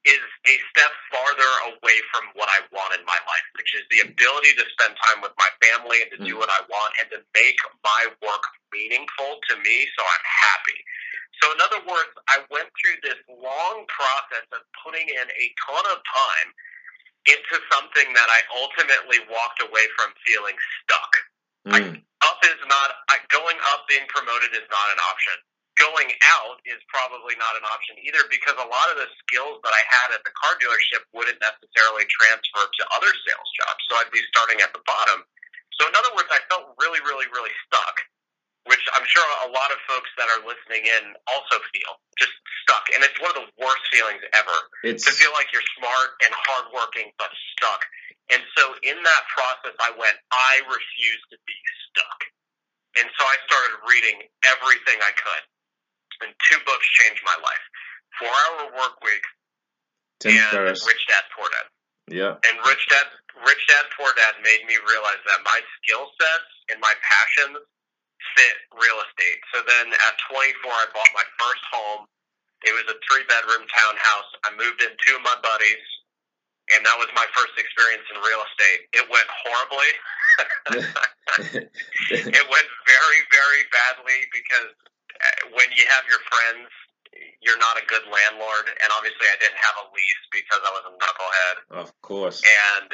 is 0.04 0.20
a 0.20 0.56
step 0.68 0.92
farther 1.08 1.52
away 1.72 1.98
from 2.12 2.28
what 2.36 2.52
I 2.52 2.60
want 2.76 2.92
in 2.92 3.04
my 3.08 3.16
life, 3.16 3.48
which 3.56 3.72
is 3.72 3.88
the 3.88 4.04
ability 4.04 4.52
to 4.60 4.66
spend 4.76 5.00
time 5.00 5.24
with 5.24 5.32
my 5.40 5.48
family 5.64 6.04
and 6.04 6.12
to 6.12 6.20
do 6.20 6.36
mm. 6.36 6.40
what 6.44 6.52
I 6.52 6.60
want 6.68 6.92
and 7.00 7.08
to 7.16 7.20
make 7.32 7.60
my 7.88 8.12
work 8.20 8.44
meaningful 8.76 9.40
to 9.48 9.54
me 9.64 9.88
so 9.96 10.02
I'm 10.04 10.28
happy. 10.28 10.80
So, 11.40 11.56
in 11.56 11.60
other 11.64 11.82
words, 11.88 12.12
I 12.28 12.44
went 12.52 12.68
through 12.76 13.00
this 13.04 13.20
long 13.32 13.88
process 13.88 14.44
of 14.52 14.64
putting 14.84 15.08
in 15.08 15.28
a 15.28 15.46
ton 15.68 15.84
of 15.88 16.00
time 16.04 16.50
into 17.24 17.56
something 17.72 18.12
that 18.12 18.28
I 18.28 18.44
ultimately 18.60 19.24
walked 19.32 19.64
away 19.64 19.88
from 19.96 20.12
feeling 20.28 20.60
stuck. 20.84 21.12
Mm. 21.64 21.72
I, 21.72 21.80
up 22.28 22.40
is 22.44 22.60
not, 22.68 23.08
I, 23.08 23.24
going 23.32 23.56
up, 23.72 23.88
being 23.88 24.04
promoted 24.12 24.52
is 24.52 24.68
not 24.68 24.88
an 24.92 25.00
option 25.00 25.36
going 25.84 26.16
out 26.24 26.64
is 26.64 26.80
probably 26.88 27.36
not 27.36 27.60
an 27.60 27.68
option 27.68 28.00
either 28.00 28.24
because 28.32 28.56
a 28.56 28.64
lot 28.72 28.88
of 28.88 28.96
the 28.96 29.10
skills 29.20 29.60
that 29.68 29.76
I 29.76 29.84
had 29.84 30.16
at 30.16 30.24
the 30.24 30.32
car 30.32 30.56
dealership 30.56 31.04
wouldn't 31.12 31.44
necessarily 31.44 32.08
transfer 32.08 32.64
to 32.64 32.84
other 32.96 33.12
sales 33.28 33.50
jobs. 33.52 33.84
So 33.92 34.00
I'd 34.00 34.14
be 34.16 34.24
starting 34.32 34.64
at 34.64 34.72
the 34.72 34.80
bottom. 34.88 35.28
So 35.76 35.92
in 35.92 35.94
other 36.00 36.16
words, 36.16 36.32
I 36.32 36.40
felt 36.48 36.72
really, 36.80 37.04
really, 37.04 37.28
really 37.36 37.52
stuck, 37.68 38.00
which 38.64 38.80
I'm 38.96 39.04
sure 39.04 39.28
a 39.44 39.52
lot 39.52 39.76
of 39.76 39.80
folks 39.84 40.08
that 40.16 40.32
are 40.32 40.48
listening 40.48 40.88
in 40.88 41.20
also 41.28 41.60
feel 41.76 42.00
just 42.16 42.32
stuck. 42.64 42.88
And 42.96 43.04
it's 43.04 43.20
one 43.20 43.36
of 43.36 43.44
the 43.44 43.50
worst 43.60 43.84
feelings 43.92 44.24
ever 44.32 44.58
it's... 44.88 45.04
to 45.04 45.12
feel 45.12 45.36
like 45.36 45.52
you're 45.52 45.68
smart 45.76 46.16
and 46.24 46.32
hardworking 46.48 47.12
but 47.20 47.34
stuck. 47.52 47.84
And 48.32 48.40
so 48.56 48.72
in 48.88 48.96
that 49.04 49.24
process, 49.36 49.76
I 49.84 49.92
went, 50.00 50.16
I 50.32 50.64
refuse 50.64 51.24
to 51.36 51.38
be 51.44 51.60
stuck. 51.92 52.20
And 53.04 53.10
so 53.20 53.26
I 53.28 53.36
started 53.44 53.84
reading 53.84 54.32
everything 54.48 55.02
I 55.04 55.12
could 55.12 55.44
and 56.24 56.34
two 56.50 56.60
books 56.66 56.88
changed 57.00 57.22
my 57.28 57.38
life: 57.44 57.66
Four 58.20 58.32
Hour 58.32 58.72
Work 58.80 59.04
Week 59.04 59.24
Tim 60.24 60.40
and 60.40 60.50
Ferriss. 60.52 60.88
Rich 60.88 61.04
Dad 61.12 61.28
Poor 61.36 61.48
Dad. 61.52 61.68
Yeah. 62.08 62.34
And 62.48 62.56
Rich 62.64 62.88
Dad, 62.88 63.08
Rich 63.44 63.64
Dad 63.68 63.86
Poor 63.96 64.12
Dad 64.16 64.40
made 64.44 64.64
me 64.68 64.80
realize 64.88 65.20
that 65.28 65.44
my 65.44 65.60
skill 65.80 66.08
sets 66.16 66.52
and 66.72 66.80
my 66.80 66.96
passions 67.04 67.60
fit 68.36 68.56
real 68.76 69.00
estate. 69.04 69.40
So 69.52 69.60
then 69.68 69.92
at 69.92 70.16
24, 70.32 70.72
I 70.72 70.88
bought 70.96 71.12
my 71.12 71.28
first 71.40 71.64
home. 71.72 72.08
It 72.64 72.72
was 72.72 72.88
a 72.88 72.96
three 73.04 73.28
bedroom 73.28 73.68
townhouse. 73.68 74.30
I 74.48 74.56
moved 74.56 74.80
in 74.80 74.96
two 75.04 75.20
of 75.20 75.24
my 75.28 75.36
buddies, 75.44 75.84
and 76.72 76.88
that 76.88 76.96
was 76.96 77.12
my 77.12 77.28
first 77.36 77.60
experience 77.60 78.08
in 78.08 78.24
real 78.24 78.40
estate. 78.48 78.88
It 78.96 79.06
went 79.12 79.28
horribly. 79.28 79.92
it 82.32 82.46
went 82.48 82.70
very, 82.88 83.22
very 83.36 83.64
badly 83.76 84.20
because 84.32 84.72
when 85.54 85.70
you 85.76 85.86
have 85.90 86.06
your 86.10 86.22
friends, 86.28 86.70
you're 87.42 87.60
not 87.60 87.78
a 87.78 87.86
good 87.86 88.04
landlord. 88.10 88.66
And 88.70 88.90
obviously, 88.96 89.28
I 89.30 89.38
didn't 89.38 89.60
have 89.60 89.78
a 89.84 89.86
lease 89.94 90.26
because 90.34 90.62
I 90.64 90.72
was 90.74 90.86
a 90.90 90.94
knucklehead. 90.96 91.56
of 91.86 91.90
course. 92.02 92.42
And 92.42 92.90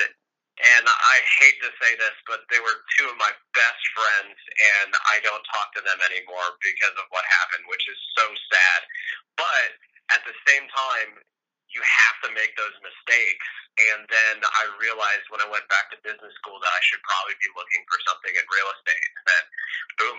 and 0.60 0.84
I 0.84 1.18
hate 1.40 1.56
to 1.64 1.72
say 1.80 1.96
this, 1.96 2.12
but 2.28 2.44
they 2.52 2.60
were 2.60 2.84
two 3.00 3.08
of 3.08 3.16
my 3.16 3.32
best 3.56 3.84
friends, 3.96 4.36
and 4.84 4.92
I 5.08 5.24
don't 5.24 5.46
talk 5.56 5.72
to 5.80 5.82
them 5.88 5.96
anymore 6.12 6.60
because 6.60 6.92
of 7.00 7.08
what 7.16 7.24
happened, 7.40 7.64
which 7.72 7.88
is 7.88 7.96
so 8.20 8.28
sad. 8.52 8.80
But 9.40 9.72
at 10.12 10.22
the 10.28 10.36
same 10.44 10.68
time, 10.68 11.16
you 11.72 11.80
have 11.80 12.18
to 12.28 12.30
make 12.36 12.52
those 12.60 12.76
mistakes. 12.84 13.48
And 13.80 14.04
then 14.12 14.44
I 14.44 14.68
realized 14.84 15.32
when 15.32 15.40
I 15.40 15.48
went 15.48 15.64
back 15.72 15.88
to 15.96 15.98
business 16.04 16.36
school 16.44 16.60
that 16.60 16.74
I 16.76 16.82
should 16.84 17.00
probably 17.08 17.40
be 17.40 17.48
looking 17.56 17.80
for 17.88 17.96
something 18.04 18.34
in 18.36 18.44
real 18.52 18.70
estate. 18.76 19.10
Boom, 19.24 19.46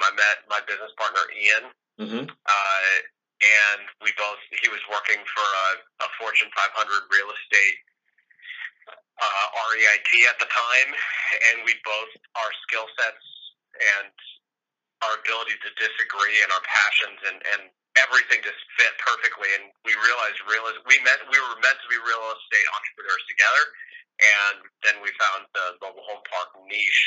I 0.02 0.12
met 0.16 0.36
my 0.48 0.60
business 0.66 0.92
partner 0.96 1.24
Ian, 1.32 1.64
hmm 2.00 2.24
uh, 2.28 2.94
and 3.40 3.82
we 4.04 4.12
both 4.20 4.40
he 4.60 4.68
was 4.68 4.80
working 4.92 5.20
for 5.32 5.44
a, 5.44 6.04
a 6.04 6.08
Fortune 6.20 6.52
500 6.52 7.08
real 7.08 7.30
estate 7.32 7.78
uh, 9.20 9.46
REIT 9.72 10.12
at 10.28 10.36
the 10.40 10.48
time, 10.48 10.90
and 11.52 11.64
we 11.64 11.76
both 11.84 12.10
our 12.40 12.52
skill 12.68 12.88
sets 12.96 13.26
and 13.80 14.12
our 15.00 15.16
ability 15.24 15.56
to 15.64 15.70
disagree 15.80 16.36
and 16.44 16.52
our 16.52 16.64
passions 16.64 17.20
and, 17.24 17.38
and 17.56 17.62
everything 17.96 18.44
just 18.44 18.60
fit 18.76 18.92
perfectly. 19.00 19.48
And 19.56 19.72
we 19.88 19.96
realized 19.96 20.36
real 20.44 20.68
we 20.84 21.00
meant 21.04 21.20
we 21.28 21.40
were 21.40 21.56
meant 21.64 21.80
to 21.80 21.88
be 21.88 21.96
real 22.00 22.24
estate 22.36 22.66
entrepreneurs 22.76 23.24
together, 23.28 23.64
and 24.20 24.56
then 24.84 24.96
we 25.00 25.08
found 25.16 25.48
the 25.56 25.80
mobile 25.80 26.04
home 26.04 26.24
park 26.28 26.52
niche. 26.68 27.04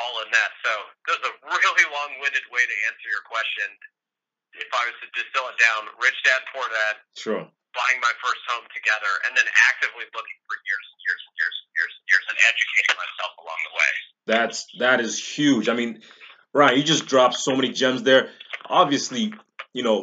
All 0.00 0.16
in 0.24 0.32
that. 0.32 0.50
So 0.64 0.72
there's 1.06 1.24
a 1.28 1.32
really 1.44 1.86
long-winded 1.92 2.46
way 2.48 2.64
to 2.64 2.76
answer 2.88 3.08
your 3.12 3.20
question. 3.28 3.68
If 4.56 4.70
I 4.72 4.82
was 4.88 4.96
to 5.04 5.08
distill 5.12 5.44
it 5.52 5.58
down, 5.60 5.92
rich 6.00 6.16
dad, 6.24 6.40
poor 6.56 6.64
dad, 6.66 6.94
Sure. 7.14 7.42
buying 7.76 7.98
my 8.00 8.14
first 8.24 8.42
home 8.48 8.64
together, 8.74 9.12
and 9.28 9.36
then 9.36 9.44
actively 9.70 10.08
looking 10.10 10.38
for 10.48 10.56
years 10.56 10.86
and 10.90 11.00
years 11.04 11.20
and 11.28 11.34
years 11.36 11.54
and 11.60 11.70
years 11.76 11.92
and 12.00 12.04
years 12.10 12.24
and 12.32 12.38
educating 12.48 12.96
myself 12.96 13.32
along 13.44 13.60
the 13.68 13.74
way. 13.76 13.90
That's 14.26 14.58
that 14.80 14.98
is 15.04 15.14
huge. 15.20 15.68
I 15.68 15.74
mean, 15.74 16.00
Ryan, 16.52 16.78
you 16.78 16.84
just 16.84 17.06
dropped 17.06 17.36
so 17.36 17.54
many 17.54 17.70
gems 17.70 18.02
there. 18.02 18.30
Obviously, 18.66 19.34
you 19.72 19.82
know, 19.84 20.02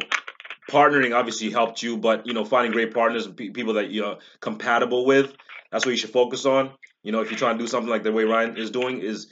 partnering 0.70 1.14
obviously 1.14 1.50
helped 1.50 1.82
you, 1.82 1.96
but 1.98 2.26
you 2.26 2.32
know, 2.32 2.44
finding 2.44 2.72
great 2.72 2.94
partners 2.94 3.26
and 3.26 3.36
pe- 3.36 3.50
people 3.50 3.74
that 3.74 3.90
you're 3.90 4.18
compatible 4.40 5.04
with, 5.04 5.34
that's 5.70 5.84
what 5.84 5.92
you 5.92 5.98
should 5.98 6.10
focus 6.12 6.46
on. 6.46 6.72
You 7.02 7.12
know, 7.12 7.20
if 7.20 7.30
you're 7.30 7.38
trying 7.38 7.58
to 7.58 7.64
do 7.64 7.68
something 7.68 7.88
like 7.90 8.02
the 8.02 8.12
way 8.12 8.24
Ryan 8.24 8.56
is 8.56 8.70
doing, 8.70 9.00
is 9.00 9.28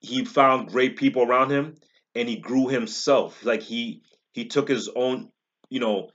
he 0.00 0.24
found 0.24 0.68
great 0.68 0.96
people 0.96 1.22
around 1.22 1.50
him 1.50 1.76
and 2.14 2.28
he 2.28 2.36
grew 2.36 2.68
himself. 2.68 3.44
Like 3.44 3.62
he 3.62 4.02
he 4.32 4.46
took 4.46 4.68
his 4.68 4.88
own, 4.94 5.30
you 5.68 5.80
know, 5.80 6.10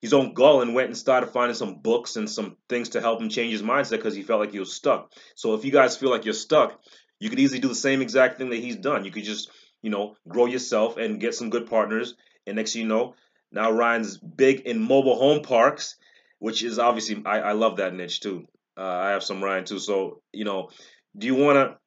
his 0.00 0.12
own 0.12 0.34
gull 0.34 0.60
and 0.60 0.74
went 0.74 0.88
and 0.88 0.96
started 0.96 1.28
finding 1.28 1.54
some 1.54 1.76
books 1.80 2.16
and 2.16 2.28
some 2.28 2.56
things 2.68 2.90
to 2.90 3.00
help 3.00 3.20
him 3.20 3.28
change 3.28 3.52
his 3.52 3.62
mindset 3.62 3.92
because 3.92 4.14
he 4.14 4.22
felt 4.22 4.40
like 4.40 4.52
he 4.52 4.58
was 4.58 4.72
stuck. 4.72 5.12
So 5.34 5.54
if 5.54 5.64
you 5.64 5.72
guys 5.72 5.96
feel 5.96 6.10
like 6.10 6.24
you're 6.24 6.34
stuck, 6.34 6.78
you 7.18 7.30
could 7.30 7.40
easily 7.40 7.60
do 7.60 7.68
the 7.68 7.74
same 7.74 8.02
exact 8.02 8.38
thing 8.38 8.50
that 8.50 8.58
he's 8.58 8.76
done. 8.76 9.04
You 9.04 9.10
could 9.10 9.24
just, 9.24 9.50
you 9.82 9.90
know, 9.90 10.16
grow 10.28 10.46
yourself 10.46 10.98
and 10.98 11.20
get 11.20 11.34
some 11.34 11.50
good 11.50 11.68
partners. 11.68 12.14
And 12.46 12.56
next 12.56 12.74
thing 12.74 12.82
you 12.82 12.88
know, 12.88 13.14
now 13.50 13.70
Ryan's 13.70 14.18
big 14.18 14.60
in 14.60 14.82
mobile 14.82 15.16
home 15.16 15.42
parks, 15.42 15.96
which 16.38 16.62
is 16.62 16.78
obviously 16.78 17.22
I, 17.24 17.40
I 17.40 17.52
love 17.52 17.78
that 17.78 17.94
niche 17.94 18.20
too. 18.20 18.46
Uh, 18.76 18.82
I 18.82 19.10
have 19.10 19.22
some 19.24 19.42
Ryan 19.42 19.64
too. 19.64 19.78
So 19.78 20.20
you 20.32 20.44
know, 20.44 20.70
do 21.16 21.26
you 21.26 21.34
want 21.34 21.56
to? 21.56 21.78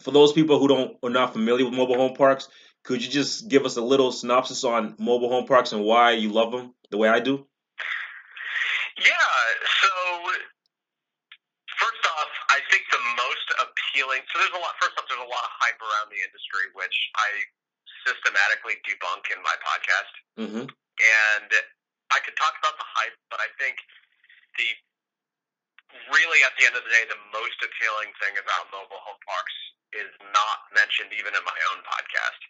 For 0.00 0.10
those 0.10 0.32
people 0.32 0.58
who 0.58 0.68
don't 0.68 0.96
are 1.02 1.10
not 1.10 1.32
familiar 1.32 1.64
with 1.64 1.74
mobile 1.74 1.96
home 1.96 2.14
parks, 2.14 2.48
could 2.82 3.00
you 3.00 3.10
just 3.10 3.48
give 3.48 3.64
us 3.64 3.76
a 3.76 3.84
little 3.84 4.12
synopsis 4.12 4.64
on 4.64 4.94
mobile 4.98 5.30
home 5.30 5.46
parks 5.46 5.72
and 5.72 5.84
why 5.84 6.12
you 6.12 6.30
love 6.30 6.52
them 6.52 6.74
the 6.90 6.98
way 6.98 7.08
I 7.08 7.20
do? 7.20 7.46
Yeah. 8.98 9.30
So 9.80 9.90
first 11.78 12.04
off, 12.18 12.30
I 12.50 12.58
think 12.70 12.82
the 12.90 13.02
most 13.16 13.46
appealing. 13.62 14.20
So 14.30 14.42
there's 14.42 14.52
a 14.52 14.60
lot. 14.60 14.74
First 14.82 14.98
off, 14.98 15.06
there's 15.08 15.22
a 15.22 15.30
lot 15.30 15.44
of 15.46 15.52
hype 15.62 15.80
around 15.80 16.10
the 16.10 16.20
industry, 16.20 16.68
which 16.74 16.96
I 17.16 17.28
systematically 18.04 18.76
debunk 18.84 19.32
in 19.32 19.40
my 19.40 19.56
podcast. 19.64 20.14
Mm-hmm. 20.36 20.66
And 20.68 21.50
I 22.12 22.18
could 22.20 22.36
talk 22.36 22.54
about 22.60 22.76
the 22.76 22.86
hype, 22.86 23.16
but 23.32 23.40
I 23.40 23.48
think 23.56 23.80
the 24.58 24.68
really 26.10 26.42
at 26.42 26.52
the 26.58 26.66
end 26.66 26.74
of 26.74 26.82
the 26.82 26.90
day, 26.90 27.06
the 27.06 27.22
most 27.32 27.58
appealing 27.62 28.10
thing 28.18 28.34
about 28.36 28.68
mobile 28.74 28.98
home 28.98 29.20
parks 29.24 29.54
is 29.94 30.10
not 30.34 30.58
mentioned 30.74 31.14
even 31.14 31.32
in 31.32 31.44
my 31.46 31.58
own 31.72 31.80
podcast. 31.86 32.40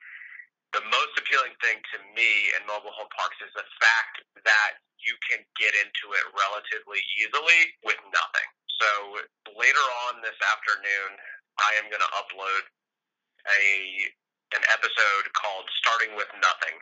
The 0.75 0.83
most 0.91 1.15
appealing 1.21 1.55
thing 1.63 1.79
to 1.95 1.99
me 2.17 2.51
in 2.59 2.67
mobile 2.67 2.91
home 2.97 3.11
parks 3.15 3.39
is 3.45 3.53
the 3.55 3.69
fact 3.79 4.27
that 4.43 4.83
you 4.99 5.15
can 5.29 5.45
get 5.55 5.77
into 5.79 6.17
it 6.17 6.27
relatively 6.35 6.99
easily 7.21 7.77
with 7.87 8.01
nothing. 8.11 8.49
So 8.81 8.91
later 9.55 9.87
on 10.11 10.25
this 10.25 10.37
afternoon, 10.43 11.11
I 11.63 11.79
am 11.79 11.87
going 11.93 12.03
to 12.03 12.13
upload 12.19 12.63
a 13.47 13.65
an 14.55 14.65
episode 14.71 15.25
called 15.35 15.67
"Starting 15.83 16.15
with 16.19 16.31
Nothing" 16.39 16.77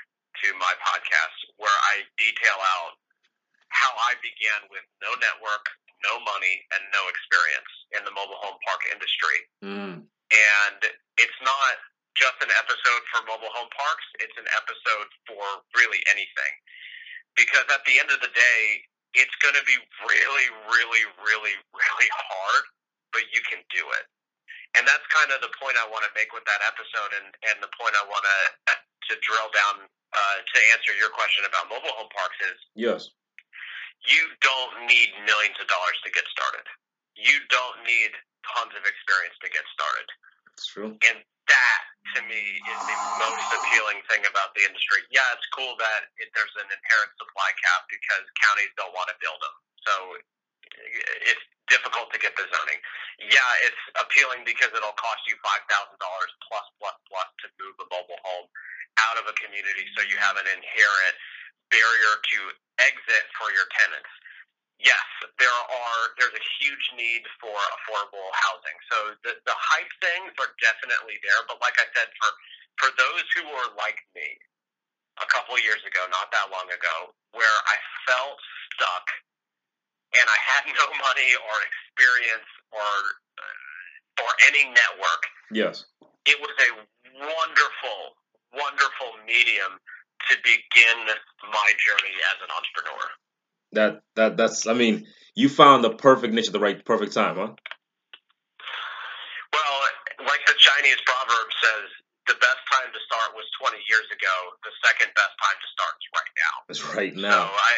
to 0.44 0.48
my 0.56 0.72
podcast, 0.80 1.36
where 1.60 1.78
I 1.92 2.04
detail 2.16 2.58
out 2.80 2.96
how 3.72 3.92
I 4.08 4.16
began 4.20 4.68
with 4.68 4.84
no 5.00 5.12
network, 5.20 5.64
no 6.04 6.20
money, 6.24 6.64
and 6.76 6.82
no 6.92 7.08
experience 7.08 7.72
in 7.96 8.04
the 8.04 8.12
mobile 8.12 8.40
home 8.40 8.60
park 8.64 8.84
industry. 8.92 9.38
Mm. 9.64 10.08
And 10.32 10.80
it's 11.20 11.38
not 11.44 11.74
just 12.16 12.36
an 12.44 12.52
episode 12.56 13.02
for 13.12 13.24
mobile 13.28 13.52
home 13.52 13.68
parks, 13.72 14.06
it's 14.20 14.36
an 14.36 14.48
episode 14.56 15.08
for 15.28 15.44
really 15.76 16.00
anything. 16.08 16.54
Because 17.36 17.64
at 17.72 17.80
the 17.88 17.96
end 17.96 18.12
of 18.12 18.20
the 18.20 18.32
day, 18.32 18.64
it's 19.16 19.32
going 19.44 19.56
to 19.56 19.64
be 19.64 19.76
really, 20.04 20.48
really, 20.68 21.04
really, 21.20 21.56
really 21.72 22.10
hard, 22.12 22.64
but 23.12 23.24
you 23.32 23.40
can 23.48 23.60
do 23.72 23.84
it. 23.96 24.04
And 24.76 24.88
that's 24.88 25.04
kind 25.12 25.28
of 25.32 25.44
the 25.44 25.52
point 25.60 25.76
I 25.76 25.84
want 25.92 26.04
to 26.08 26.12
make 26.16 26.32
with 26.32 26.44
that 26.48 26.64
episode, 26.64 27.12
and, 27.20 27.28
and 27.52 27.56
the 27.60 27.72
point 27.76 27.92
I 27.92 28.04
want 28.08 28.24
to 28.24 28.40
to 29.12 29.18
drill 29.20 29.50
down 29.52 29.84
uh, 29.84 30.36
to 30.40 30.58
answer 30.72 30.94
your 30.96 31.10
question 31.12 31.44
about 31.44 31.68
mobile 31.68 31.92
home 31.96 32.08
parks 32.14 32.38
is 32.40 32.56
Yes. 32.78 33.10
you 34.08 34.22
don't 34.40 34.86
need 34.88 35.10
millions 35.26 35.58
of 35.60 35.66
dollars 35.68 35.98
to 36.06 36.10
get 36.12 36.24
started. 36.30 36.64
You 37.16 37.36
don't 37.52 37.78
need 37.84 38.12
tons 38.46 38.74
of 38.74 38.82
experience 38.84 39.36
to 39.44 39.48
get 39.52 39.64
started. 39.72 40.08
It's 40.56 40.68
true. 40.68 40.96
And 41.06 41.22
that, 41.48 41.80
to 42.16 42.20
me, 42.24 42.60
is 42.60 42.80
the 42.86 42.98
most 43.18 43.48
appealing 43.50 44.00
thing 44.08 44.22
about 44.28 44.54
the 44.54 44.62
industry. 44.64 45.02
Yeah, 45.10 45.26
it's 45.34 45.46
cool 45.52 45.74
that 45.80 46.08
it, 46.20 46.30
there's 46.32 46.54
an 46.60 46.68
inherent 46.68 47.12
supply 47.18 47.50
cap 47.60 47.88
because 47.90 48.24
counties 48.40 48.72
don't 48.78 48.94
want 48.94 49.10
to 49.10 49.16
build 49.18 49.38
them. 49.42 49.54
So 49.84 49.94
it's 51.26 51.44
difficult 51.68 52.12
to 52.12 52.18
get 52.20 52.36
the 52.36 52.46
zoning. 52.48 52.80
Yeah, 53.20 53.66
it's 53.66 53.82
appealing 53.96 54.44
because 54.44 54.72
it'll 54.72 54.96
cost 54.96 55.22
you 55.28 55.36
$5,000 55.40 55.68
plus, 55.68 56.66
plus, 56.80 56.96
plus 57.08 57.28
to 57.44 57.46
move 57.60 57.76
a 57.80 57.86
mobile 57.92 58.20
home 58.24 58.46
out 59.00 59.16
of 59.16 59.24
a 59.24 59.34
community 59.40 59.88
so 59.96 60.04
you 60.04 60.20
have 60.20 60.36
an 60.36 60.48
inherent 60.48 61.16
barrier 61.72 62.12
to 62.20 62.38
exit 62.84 63.24
for 63.40 63.48
your 63.56 63.64
tenants. 63.72 64.12
Yes, 64.82 65.06
there 65.38 65.48
are. 65.50 66.00
There's 66.18 66.34
a 66.34 66.44
huge 66.58 66.86
need 66.98 67.22
for 67.38 67.54
affordable 67.54 68.26
housing. 68.34 68.78
So 68.90 68.96
the 69.22 69.32
the 69.46 69.54
hype 69.54 69.92
things 70.02 70.34
are 70.42 70.50
definitely 70.58 71.22
there. 71.22 71.38
But 71.46 71.62
like 71.62 71.78
I 71.78 71.86
said, 71.94 72.10
for 72.18 72.30
for 72.82 72.90
those 72.98 73.26
who 73.38 73.46
are 73.46 73.70
like 73.78 74.02
me, 74.18 74.26
a 75.22 75.26
couple 75.30 75.54
years 75.62 75.82
ago, 75.86 76.02
not 76.10 76.34
that 76.34 76.50
long 76.50 76.66
ago, 76.72 77.14
where 77.36 77.58
I 77.70 77.76
felt 78.10 78.38
stuck 78.74 79.06
and 80.18 80.26
I 80.26 80.38
had 80.56 80.64
no 80.72 80.86
money 81.06 81.30
or 81.38 81.54
experience 81.62 82.48
or 82.74 82.90
or 84.20 84.30
any 84.50 84.68
network, 84.68 85.22
Yes. 85.50 85.86
it 86.26 86.36
was 86.42 86.52
a 86.68 86.70
wonderful, 87.16 88.00
wonderful 88.52 89.16
medium 89.24 89.80
to 90.28 90.34
begin 90.44 90.98
my 91.48 91.68
journey 91.80 92.14
as 92.30 92.36
an 92.44 92.50
entrepreneur. 92.52 93.06
That 93.72 94.02
that 94.16 94.36
that's. 94.36 94.66
I 94.66 94.74
mean, 94.74 95.06
you 95.34 95.48
found 95.48 95.84
the 95.84 95.90
perfect 95.90 96.34
niche 96.34 96.48
at 96.48 96.52
the 96.52 96.60
right 96.60 96.84
perfect 96.84 97.14
time, 97.14 97.36
huh? 97.36 97.52
Well, 99.52 99.76
like 100.28 100.44
the 100.46 100.56
Chinese 100.56 101.00
proverb 101.04 101.48
says, 101.60 101.88
the 102.26 102.38
best 102.38 102.62
time 102.70 102.88
to 102.92 103.00
start 103.08 103.34
was 103.34 103.48
20 103.58 103.80
years 103.90 104.06
ago. 104.12 104.34
The 104.62 104.74
second 104.84 105.10
best 105.16 105.34
time 105.42 105.58
to 105.58 105.68
start 105.74 105.92
is 105.98 106.08
right 106.14 106.34
now. 106.38 106.54
It's 106.70 106.84
right 106.94 107.14
now. 107.16 107.42
So 107.42 107.52
I, 107.52 107.74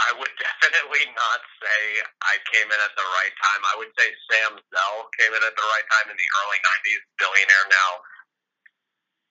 I 0.00 0.10
would 0.16 0.34
definitely 0.48 1.04
not 1.12 1.40
say 1.60 1.80
I 2.24 2.40
came 2.50 2.68
in 2.70 2.80
at 2.80 2.94
the 2.96 3.06
right 3.06 3.34
time. 3.36 3.60
I 3.68 3.74
would 3.82 3.92
say 3.98 4.08
Sam 4.30 4.56
Zell 4.58 4.96
came 5.20 5.32
in 5.34 5.42
at 5.44 5.54
the 5.54 5.66
right 5.66 5.86
time 5.92 6.06
in 6.08 6.16
the 6.16 6.28
early 6.40 6.60
90s, 6.62 7.02
billionaire 7.20 7.66
now. 7.68 7.90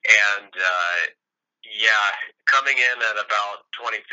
And 0.05 0.51
uh, 0.53 0.97
yeah, 1.73 2.07
coming 2.45 2.77
in 2.77 2.97
at 3.01 3.17
about 3.17 3.65
2015, 3.77 4.05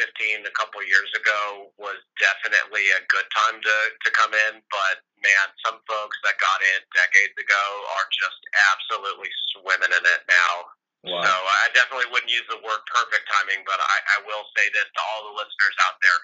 a 0.49 0.55
couple 0.57 0.81
years 0.83 1.11
ago, 1.13 1.69
was 1.77 2.01
definitely 2.17 2.89
a 2.97 3.03
good 3.13 3.29
time 3.37 3.61
to, 3.61 3.77
to 3.93 4.09
come 4.17 4.33
in. 4.33 4.65
But 4.73 5.05
man, 5.21 5.47
some 5.61 5.79
folks 5.85 6.17
that 6.25 6.41
got 6.41 6.61
in 6.65 6.81
decades 6.97 7.37
ago 7.37 7.65
are 7.99 8.09
just 8.09 8.41
absolutely 8.73 9.31
swimming 9.53 9.93
in 9.93 10.05
it 10.05 10.23
now. 10.27 10.55
Wow. 11.03 11.27
So 11.27 11.33
I 11.35 11.67
definitely 11.75 12.09
wouldn't 12.15 12.31
use 12.31 12.47
the 12.47 12.63
word 12.63 12.83
perfect 12.87 13.27
timing, 13.27 13.67
but 13.67 13.79
I, 13.83 13.99
I 14.17 14.19
will 14.23 14.47
say 14.55 14.71
this 14.71 14.87
to 14.87 15.01
all 15.03 15.29
the 15.29 15.35
listeners 15.35 15.77
out 15.83 15.99
there: 15.99 16.19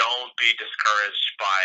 don't 0.00 0.32
be 0.40 0.48
discouraged 0.56 1.28
by 1.36 1.62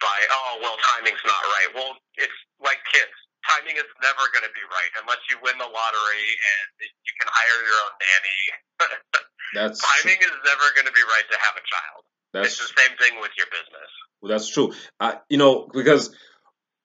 by 0.00 0.18
oh 0.32 0.56
well, 0.64 0.80
timing's 0.80 1.20
not 1.28 1.42
right. 1.52 1.70
Well, 1.76 2.00
it's 2.16 2.38
like 2.64 2.80
kids 2.88 3.12
timing 3.46 3.76
is 3.78 3.88
never 4.02 4.24
going 4.34 4.46
to 4.46 4.54
be 4.54 4.64
right 4.66 4.92
unless 5.02 5.22
you 5.30 5.38
win 5.42 5.54
the 5.58 5.68
lottery 5.68 6.26
and 6.34 6.68
you 6.82 7.12
can 7.18 7.28
hire 7.30 7.58
your 7.62 7.78
own 7.78 7.94
nanny. 7.98 8.40
That's 9.56 9.78
timing 9.80 10.20
true. 10.20 10.30
is 10.30 10.36
never 10.44 10.66
going 10.74 10.86
to 10.86 10.96
be 10.96 11.04
right 11.06 11.26
to 11.28 11.38
have 11.40 11.54
a 11.56 11.64
child. 11.64 12.02
That's, 12.34 12.52
it's 12.52 12.60
the 12.60 12.72
same 12.76 12.94
thing 12.98 13.20
with 13.20 13.32
your 13.38 13.48
business. 13.48 13.90
Well, 14.20 14.28
that's 14.28 14.50
true. 14.50 14.74
I, 15.00 15.18
you 15.30 15.38
know, 15.38 15.68
because 15.72 16.14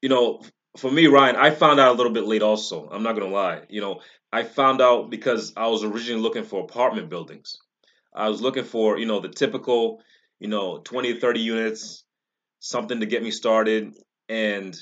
you 0.02 0.10
know, 0.10 0.42
for 0.78 0.92
me, 0.92 1.08
Ryan, 1.08 1.36
I 1.36 1.52
found 1.52 1.80
out 1.80 1.94
a 1.94 1.98
little 1.98 2.12
bit 2.12 2.26
late. 2.26 2.42
Also, 2.42 2.90
I'm 2.92 3.04
not 3.04 3.14
going 3.14 3.28
to 3.28 3.34
lie. 3.34 3.62
You 3.70 3.82
know, 3.82 4.02
I 4.32 4.44
found 4.44 4.82
out 4.82 5.10
because 5.10 5.54
I 5.56 5.68
was 5.68 5.84
originally 5.84 6.22
looking 6.22 6.44
for 6.44 6.64
apartment 6.64 7.10
buildings. 7.10 7.58
I 8.14 8.30
was 8.30 8.42
looking 8.42 8.64
for, 8.64 8.98
you 8.98 9.06
know, 9.06 9.20
the 9.20 9.30
typical, 9.30 10.02
you 10.40 10.48
know, 10.48 10.80
20 10.80 11.20
30 11.20 11.40
units, 11.40 12.04
something 12.60 13.00
to 13.00 13.06
get 13.06 13.24
me 13.24 13.32
started. 13.32 13.94
And 14.30 14.76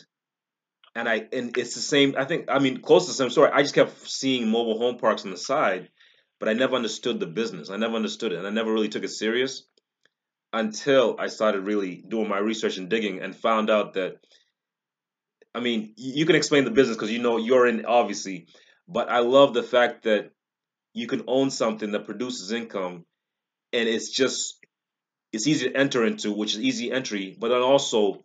and 0.96 1.08
I 1.08 1.28
and 1.32 1.58
it's 1.58 1.76
the 1.76 1.82
same. 1.82 2.16
I 2.18 2.26
think 2.26 2.46
I 2.50 2.60
mean 2.60 2.82
close 2.82 3.06
to 3.06 3.12
the 3.12 3.16
same 3.16 3.30
story. 3.30 3.50
I 3.54 3.62
just 3.62 3.76
kept 3.76 4.10
seeing 4.10 4.50
mobile 4.50 4.78
home 4.78 4.98
parks 4.98 5.26
on 5.26 5.32
the 5.32 5.38
side, 5.38 5.90
but 6.40 6.50
I 6.50 6.54
never 6.54 6.76
understood 6.76 7.20
the 7.20 7.28
business. 7.28 7.70
I 7.70 7.78
never 7.78 7.96
understood 7.96 8.34
it, 8.34 8.40
and 8.40 8.48
I 8.48 8.52
never 8.52 8.72
really 8.74 8.90
took 8.90 9.04
it 9.04 9.10
serious 9.10 9.64
until 10.54 11.16
I 11.18 11.28
started 11.28 11.62
really 11.62 12.04
doing 12.08 12.28
my 12.28 12.40
research 12.40 12.78
and 12.78 12.90
digging 12.90 13.22
and 13.22 13.36
found 13.36 13.70
out 13.70 13.94
that. 13.94 14.18
I 15.54 15.60
mean, 15.60 15.94
you 15.98 16.26
can 16.26 16.38
explain 16.38 16.64
the 16.64 16.72
business 16.72 16.96
because 16.96 17.12
you 17.12 17.20
know 17.22 17.38
you're 17.38 17.68
in 17.68 17.86
obviously, 17.86 18.48
but 18.88 19.10
I 19.10 19.20
love 19.20 19.54
the 19.54 19.64
fact 19.64 20.04
that 20.04 20.32
you 20.94 21.08
can 21.08 21.24
own 21.28 21.50
something 21.52 21.92
that 21.92 22.06
produces 22.06 22.52
income, 22.52 23.06
and 23.74 23.88
it's 23.88 24.10
just 24.10 24.58
it's 25.34 25.48
easy 25.48 25.70
to 25.70 25.78
enter 25.78 26.06
into, 26.06 26.32
which 26.32 26.54
is 26.54 26.62
easy 26.62 26.92
entry, 26.92 27.36
but 27.40 27.50
then 27.50 27.62
also 27.62 28.22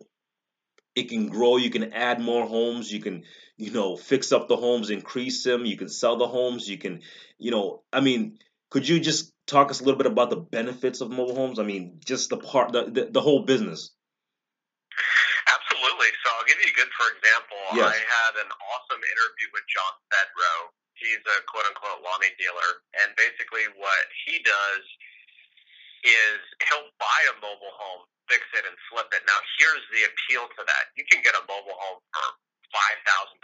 it 0.97 1.09
can 1.09 1.27
grow. 1.27 1.57
You 1.57 1.69
can 1.69 1.93
add 1.93 2.19
more 2.19 2.47
homes. 2.47 2.91
You 2.91 2.99
can 2.99 3.23
you 3.55 3.71
know 3.71 3.95
fix 3.95 4.31
up 4.31 4.47
the 4.47 4.57
homes 4.57 4.89
increase 4.89 5.43
them. 5.43 5.65
You 5.65 5.77
can 5.77 5.89
sell 5.89 6.17
the 6.17 6.27
homes. 6.27 6.67
You 6.67 6.77
can 6.77 7.01
you 7.37 7.51
know 7.51 7.83
i 7.93 8.01
mean 8.01 8.39
could 8.71 8.87
you 8.89 8.99
just 8.99 9.31
talk 9.45 9.69
us 9.69 9.79
a 9.79 9.83
little 9.83 9.97
bit 9.97 10.07
about 10.07 10.29
the 10.29 10.41
benefits 10.41 10.99
of 11.01 11.11
mobile 11.11 11.35
homes? 11.35 11.59
I 11.59 11.63
mean 11.63 12.01
just 12.03 12.29
the 12.29 12.37
part 12.37 12.73
the, 12.73 12.89
the, 12.89 13.03
the 13.11 13.21
whole 13.21 13.45
business. 13.45 13.93
Absolutely. 15.45 16.11
So 16.25 16.33
i'll 16.33 16.49
give 16.49 16.57
you 16.65 16.71
a 16.73 16.77
good 16.81 16.91
for 16.97 17.07
example. 17.13 17.61
Yes. 17.77 17.93
i 17.93 17.99
had 18.01 18.33
an 18.41 18.49
awesome 18.49 19.03
interview 19.05 19.47
with 19.53 19.65
john 19.69 19.93
fedro 20.09 20.73
he's 20.97 21.21
a 21.29 21.37
quote 21.45 21.69
unquote 21.69 22.01
Lonnie 22.01 22.33
dealer. 22.41 22.81
And 23.05 23.13
basically 23.13 23.69
what 23.77 24.03
he 24.25 24.41
does 24.41 24.83
is 26.01 26.41
he'll 26.65 26.89
buy 26.97 27.19
a 27.29 27.35
mobile 27.37 27.75
home 27.77 28.09
fix 28.27 28.43
it 28.55 28.63
and 28.67 28.75
flip 28.91 29.09
it. 29.15 29.23
Now, 29.27 29.39
here's 29.59 29.83
the 29.91 30.07
appeal 30.07 30.47
to 30.47 30.61
that. 30.63 30.91
You 30.99 31.03
can 31.07 31.23
get 31.23 31.35
a 31.35 31.43
mobile 31.47 31.75
home 31.75 32.03
for 32.11 32.27
$5,000, 32.71 33.39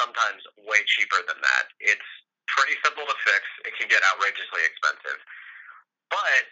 sometimes 0.00 0.40
way 0.68 0.80
cheaper 0.84 1.24
than 1.24 1.40
that. 1.40 1.64
It's 1.80 2.10
pretty 2.48 2.76
simple 2.84 3.08
to 3.08 3.16
fix. 3.24 3.42
It 3.64 3.72
can 3.80 3.88
get 3.88 4.04
outrageously 4.04 4.62
expensive. 4.68 5.20
But 6.12 6.44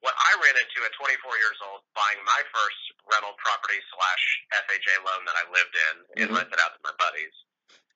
what 0.00 0.16
I 0.16 0.32
ran 0.40 0.56
into 0.56 0.84
at 0.84 0.92
24 0.96 1.16
years 1.40 1.56
old, 1.64 1.84
buying 1.96 2.20
my 2.24 2.40
first 2.52 2.80
rental 3.08 3.36
property 3.40 3.80
slash 3.92 4.24
FHA 4.68 5.04
loan 5.04 5.24
that 5.28 5.36
I 5.36 5.44
lived 5.48 5.72
in 5.72 5.94
mm-hmm. 5.96 6.20
and 6.20 6.28
rented 6.32 6.60
out 6.60 6.76
to 6.76 6.80
my 6.84 6.94
buddies, 6.96 7.32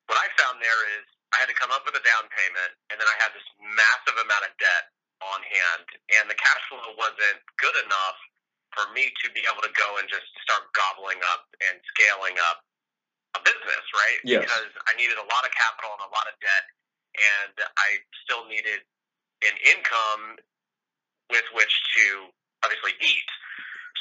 what 0.09 0.17
I 0.17 0.25
found 0.41 0.57
there 0.57 0.81
is 0.97 1.05
I 1.33 1.45
had 1.45 1.49
to 1.49 1.57
come 1.57 1.69
up 1.69 1.85
with 1.85 1.93
a 1.93 2.01
down 2.01 2.25
payment, 2.33 2.73
and 2.89 2.97
then 2.97 3.05
I 3.05 3.13
had 3.21 3.29
this 3.37 3.45
massive 3.61 4.17
amount 4.17 4.49
of 4.49 4.53
debt 4.57 4.89
on 5.21 5.39
hand, 5.45 5.85
and 6.17 6.25
the 6.25 6.37
cash 6.37 6.63
flow 6.65 6.97
wasn't 6.97 7.37
good 7.61 7.77
enough 7.85 8.17
for 8.75 8.85
me 8.93 9.09
to 9.23 9.27
be 9.33 9.41
able 9.49 9.63
to 9.65 9.73
go 9.73 9.97
and 9.97 10.05
just 10.09 10.29
start 10.45 10.69
gobbling 10.77 11.19
up 11.33 11.49
and 11.69 11.81
scaling 11.95 12.37
up 12.49 12.65
a 13.37 13.39
business, 13.41 13.85
right? 13.93 14.19
Yes. 14.25 14.45
Because 14.45 14.69
I 14.89 14.97
needed 14.97 15.17
a 15.17 15.27
lot 15.27 15.45
of 15.45 15.51
capital 15.53 15.93
and 15.97 16.03
a 16.05 16.11
lot 16.13 16.25
of 16.29 16.35
debt, 16.41 16.65
and 17.17 17.55
I 17.77 18.01
still 18.25 18.45
needed 18.49 18.85
an 19.45 19.55
income 19.63 20.41
with 21.29 21.45
which 21.53 21.73
to 21.95 22.29
obviously 22.65 22.97
eat. 22.99 23.29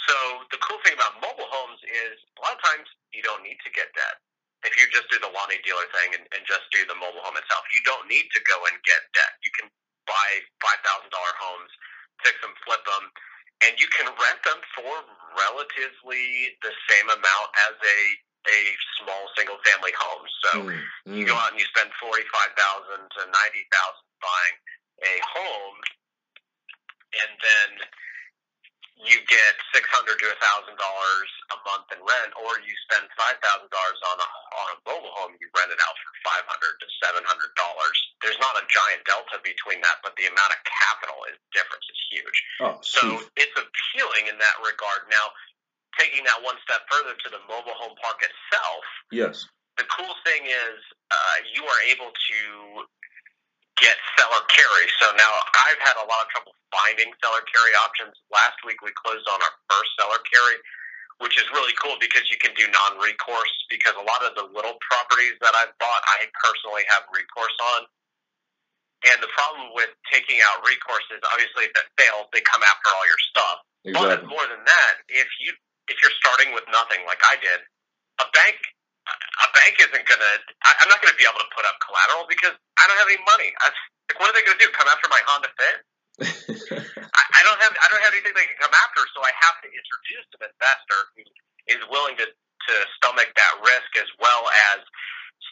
So 0.08 0.16
the 0.48 0.60
cool 0.64 0.80
thing 0.84 0.96
about 0.96 1.20
mobile 1.20 1.48
homes 1.52 1.80
is 1.84 2.16
a 2.36 2.40
lot 2.40 2.56
of 2.56 2.62
times 2.64 2.88
you 3.12 3.20
don't 3.20 3.44
need 3.44 3.60
to 3.64 3.70
get 3.72 3.92
debt. 3.92 4.16
If 4.64 4.74
you 4.74 4.88
just 4.90 5.06
do 5.12 5.20
the 5.22 5.30
Lonnie 5.30 5.60
dealer 5.62 5.86
thing 5.94 6.18
and, 6.18 6.24
and 6.34 6.42
just 6.48 6.66
do 6.74 6.82
the 6.88 6.96
mobile 6.96 7.22
home 7.22 7.36
itself, 7.38 7.62
you 7.70 7.84
don't 7.86 8.08
need 8.10 8.26
to 8.34 8.40
go 8.48 8.58
and 8.66 8.74
get 8.82 9.04
debt. 9.14 9.38
You 9.44 9.52
can 9.54 9.68
buy 10.08 10.28
five 10.64 10.80
thousand 10.82 11.12
dollar 11.12 11.34
homes, 11.38 11.70
fix 12.24 12.34
them, 12.42 12.56
flip 12.66 12.82
them, 12.82 13.04
and 13.64 13.74
you 13.78 13.88
can 13.90 14.06
rent 14.06 14.40
them 14.46 14.60
for 14.74 14.92
relatively 15.34 16.54
the 16.62 16.72
same 16.90 17.08
amount 17.10 17.48
as 17.70 17.76
a 17.78 18.00
a 18.48 18.60
small 19.02 19.28
single 19.36 19.58
family 19.66 19.92
home. 19.98 20.24
So 20.46 20.50
mm, 20.62 20.80
mm. 21.10 21.16
you 21.18 21.26
go 21.26 21.34
out 21.34 21.52
and 21.52 21.60
you 21.60 21.66
spend 21.68 21.90
forty 21.98 22.24
five 22.32 22.54
thousand 22.54 23.02
to 23.18 23.20
ninety 23.28 23.64
thousand 23.68 24.06
buying 24.22 24.56
a 25.04 25.14
home, 25.26 25.78
and 27.18 27.32
then 27.38 27.70
you 28.98 29.18
get 29.30 29.52
six 29.70 29.86
hundred 29.94 30.18
to 30.18 30.26
a 30.26 30.38
thousand 30.42 30.74
dollars 30.74 31.30
a 31.54 31.58
month 31.62 31.86
in 31.94 32.00
rent, 32.02 32.34
or 32.34 32.58
you 32.66 32.74
spend 32.90 33.06
five 33.14 33.38
thousand 33.38 33.70
dollars 33.70 34.00
on 34.10 34.16
a 34.18 34.28
on 34.58 34.66
a 34.74 34.76
mobile 34.82 35.14
home, 35.22 35.38
you 35.38 35.46
rent 35.54 35.70
it 35.70 35.78
out 35.78 35.96
for 36.02 36.10
five 36.26 36.44
hundred 36.50 36.74
to 36.82 36.86
seven 36.98 37.22
hundred 37.22 37.54
dollars. 37.54 37.96
There's 38.22 38.38
not 38.42 38.58
a 38.58 38.64
giant 38.66 39.06
delta 39.06 39.38
between 39.40 39.78
that, 39.86 40.02
but 40.02 40.18
the 40.18 40.26
amount 40.26 40.50
of 40.50 40.60
capital 40.66 41.18
is 41.30 41.38
difference 41.54 41.86
is 41.86 42.00
huge. 42.10 42.38
Oh, 42.58 42.78
so 42.82 43.22
it's 43.38 43.54
appealing 43.54 44.26
in 44.30 44.36
that 44.42 44.56
regard. 44.66 45.06
Now, 45.06 45.30
taking 45.94 46.26
that 46.26 46.42
one 46.42 46.58
step 46.66 46.82
further 46.90 47.14
to 47.14 47.28
the 47.30 47.42
mobile 47.46 47.74
home 47.78 47.94
park 48.02 48.18
itself. 48.22 48.84
Yes. 49.14 49.46
The 49.78 49.86
cool 49.86 50.10
thing 50.26 50.42
is 50.50 50.78
uh, 51.14 51.36
you 51.54 51.62
are 51.62 51.80
able 51.86 52.10
to 52.10 52.38
get 53.78 53.96
seller 54.18 54.42
carry. 54.50 54.86
So 55.02 55.10
now 55.14 55.32
I've 55.66 55.82
had 55.82 55.96
a 55.98 56.06
lot 56.06 56.26
of 56.26 56.28
trouble 56.34 56.54
finding 56.70 57.10
seller 57.22 57.42
carry 57.48 57.72
options. 57.82 58.14
Last 58.30 58.58
week 58.66 58.82
we 58.84 58.92
closed 58.98 59.24
on 59.30 59.38
our 59.40 59.54
first 59.70 59.90
seller 59.98 60.20
carry, 60.26 60.58
which 61.22 61.38
is 61.38 61.46
really 61.54 61.74
cool 61.78 61.96
because 62.02 62.26
you 62.28 62.38
can 62.38 62.52
do 62.54 62.66
non-recourse 62.68 63.54
because 63.70 63.94
a 63.96 64.04
lot 64.04 64.20
of 64.26 64.34
the 64.36 64.46
little 64.50 64.76
properties 64.84 65.38
that 65.40 65.54
I've 65.54 65.74
bought, 65.80 66.02
I 66.06 66.26
personally 66.38 66.84
have 66.92 67.06
recourse 67.10 67.58
on. 67.78 67.88
And 69.14 69.22
the 69.22 69.30
problem 69.30 69.70
with 69.78 69.94
taking 70.10 70.42
out 70.42 70.66
recourse 70.66 71.06
is 71.14 71.22
obviously 71.30 71.70
if 71.70 71.74
it 71.78 71.86
fails, 71.94 72.26
they 72.34 72.42
come 72.42 72.66
after 72.66 72.90
all 72.90 73.06
your 73.06 73.22
stuff. 73.30 73.58
Exactly. 73.86 74.02
But 74.02 74.18
more 74.26 74.46
than 74.50 74.62
that, 74.66 74.94
if 75.06 75.30
you 75.38 75.54
if 75.86 75.96
you're 76.02 76.18
starting 76.20 76.52
with 76.52 76.66
nothing 76.68 77.06
like 77.06 77.22
I 77.24 77.38
did, 77.40 77.62
a 78.20 78.26
bank 78.34 78.58
a 79.44 79.46
bank 79.56 79.74
isn't 79.80 80.04
gonna. 80.06 80.32
I, 80.64 80.70
I'm 80.82 80.88
not 80.90 81.00
gonna 81.00 81.16
be 81.18 81.26
able 81.26 81.40
to 81.42 81.50
put 81.54 81.64
up 81.64 81.76
collateral 81.82 82.28
because 82.28 82.54
I 82.78 82.82
don't 82.88 82.98
have 83.00 83.10
any 83.10 83.22
money. 83.24 83.50
I, 83.62 83.72
like, 84.10 84.18
what 84.20 84.28
are 84.30 84.36
they 84.36 84.44
gonna 84.44 84.60
do? 84.60 84.70
Come 84.74 84.88
after 84.88 85.08
my 85.10 85.22
Honda 85.28 85.50
Fit? 85.56 85.76
I, 86.98 87.22
I 87.22 87.40
don't 87.46 87.60
have. 87.62 87.72
I 87.78 87.86
don't 87.90 88.02
have 88.04 88.14
anything 88.14 88.34
they 88.34 88.48
can 88.48 88.60
come 88.60 88.74
after. 88.74 89.02
So 89.14 89.22
I 89.22 89.32
have 89.34 89.56
to 89.64 89.68
introduce 89.70 90.26
an 90.38 90.48
investor 90.48 91.00
who 91.16 91.22
is 91.72 91.82
willing 91.92 92.16
to 92.20 92.26
to 92.28 92.74
stomach 93.00 93.32
that 93.36 93.54
risk 93.64 93.90
as 93.96 94.10
well 94.20 94.44
as 94.74 94.82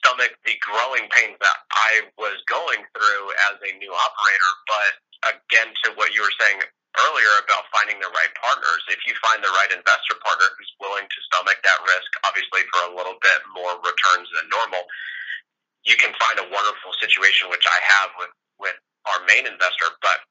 stomach 0.02 0.36
the 0.44 0.54
growing 0.60 1.08
pains 1.10 1.38
that 1.40 1.58
I 1.72 2.06
was 2.20 2.36
going 2.46 2.84
through 2.92 3.24
as 3.50 3.56
a 3.62 3.72
new 3.78 3.92
operator. 3.92 4.52
But 4.68 4.92
again, 5.36 5.72
to 5.84 5.96
what 5.96 6.12
you 6.12 6.22
were 6.22 6.36
saying 6.40 6.60
earlier 6.96 7.34
about 7.44 7.68
finding 7.72 8.00
the 8.00 8.08
right 8.12 8.32
partners. 8.40 8.82
If 8.88 9.04
you 9.04 9.12
find 9.20 9.44
the 9.44 9.52
right 9.52 9.72
investor 9.72 10.16
partner 10.24 10.48
who's 10.56 10.72
willing 10.80 11.04
to 11.04 11.18
stomach 11.28 11.60
that 11.60 11.80
risk, 11.84 12.08
obviously 12.24 12.64
for 12.72 12.88
a 12.88 12.94
little 12.96 13.20
bit 13.20 13.40
more 13.52 13.76
returns 13.80 14.28
than 14.32 14.48
normal, 14.48 14.84
you 15.84 15.94
can 16.00 16.16
find 16.16 16.40
a 16.40 16.50
wonderful 16.50 16.96
situation, 16.98 17.52
which 17.52 17.64
I 17.68 17.78
have 17.84 18.10
with, 18.18 18.32
with 18.58 18.78
our 19.06 19.20
main 19.28 19.46
investor. 19.46 19.92
But 20.00 20.24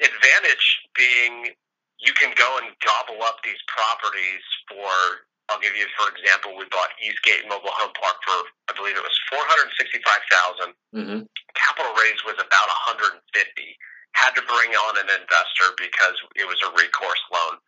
advantage 0.00 0.66
being 0.96 1.54
you 2.02 2.12
can 2.18 2.34
go 2.34 2.58
and 2.58 2.74
gobble 2.82 3.22
up 3.24 3.38
these 3.46 3.60
properties 3.70 4.42
for 4.66 4.90
I'll 5.52 5.60
give 5.60 5.76
you, 5.76 5.84
for 5.92 6.08
example, 6.08 6.56
we 6.56 6.64
bought 6.72 6.96
Eastgate 7.04 7.44
Mobile 7.44 7.76
Home 7.76 7.92
Park 7.92 8.16
for, 8.24 8.48
I 8.68 8.72
believe 8.72 8.96
it 8.96 9.04
was 9.04 9.12
four 9.28 9.44
hundred 9.44 9.68
sixty-five 9.76 10.24
thousand. 10.32 10.70
Mm-hmm. 10.96 11.20
Capital 11.52 11.92
raise 12.00 12.16
was 12.24 12.40
about 12.40 12.64
one 12.64 12.82
hundred 12.88 13.20
and 13.20 13.24
fifty. 13.36 13.76
Had 14.14 14.34
to 14.38 14.42
bring 14.46 14.72
on 14.74 14.98
an 14.98 15.10
investor 15.10 15.74
because 15.78 16.16
it 16.36 16.46
was 16.48 16.58
a 16.66 16.70
recourse 16.74 17.22
loan, 17.34 17.58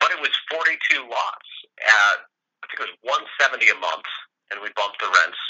but 0.00 0.12
it 0.12 0.20
was 0.20 0.32
forty-two 0.50 1.04
lots 1.08 1.48
at 1.84 2.16
I 2.62 2.68
think 2.68 2.80
it 2.84 2.88
was 2.92 2.96
one 3.04 3.24
seventy 3.40 3.68
a 3.70 3.78
month, 3.78 4.06
and 4.52 4.60
we 4.60 4.70
bumped 4.76 5.00
the 5.00 5.08
rents 5.12 5.40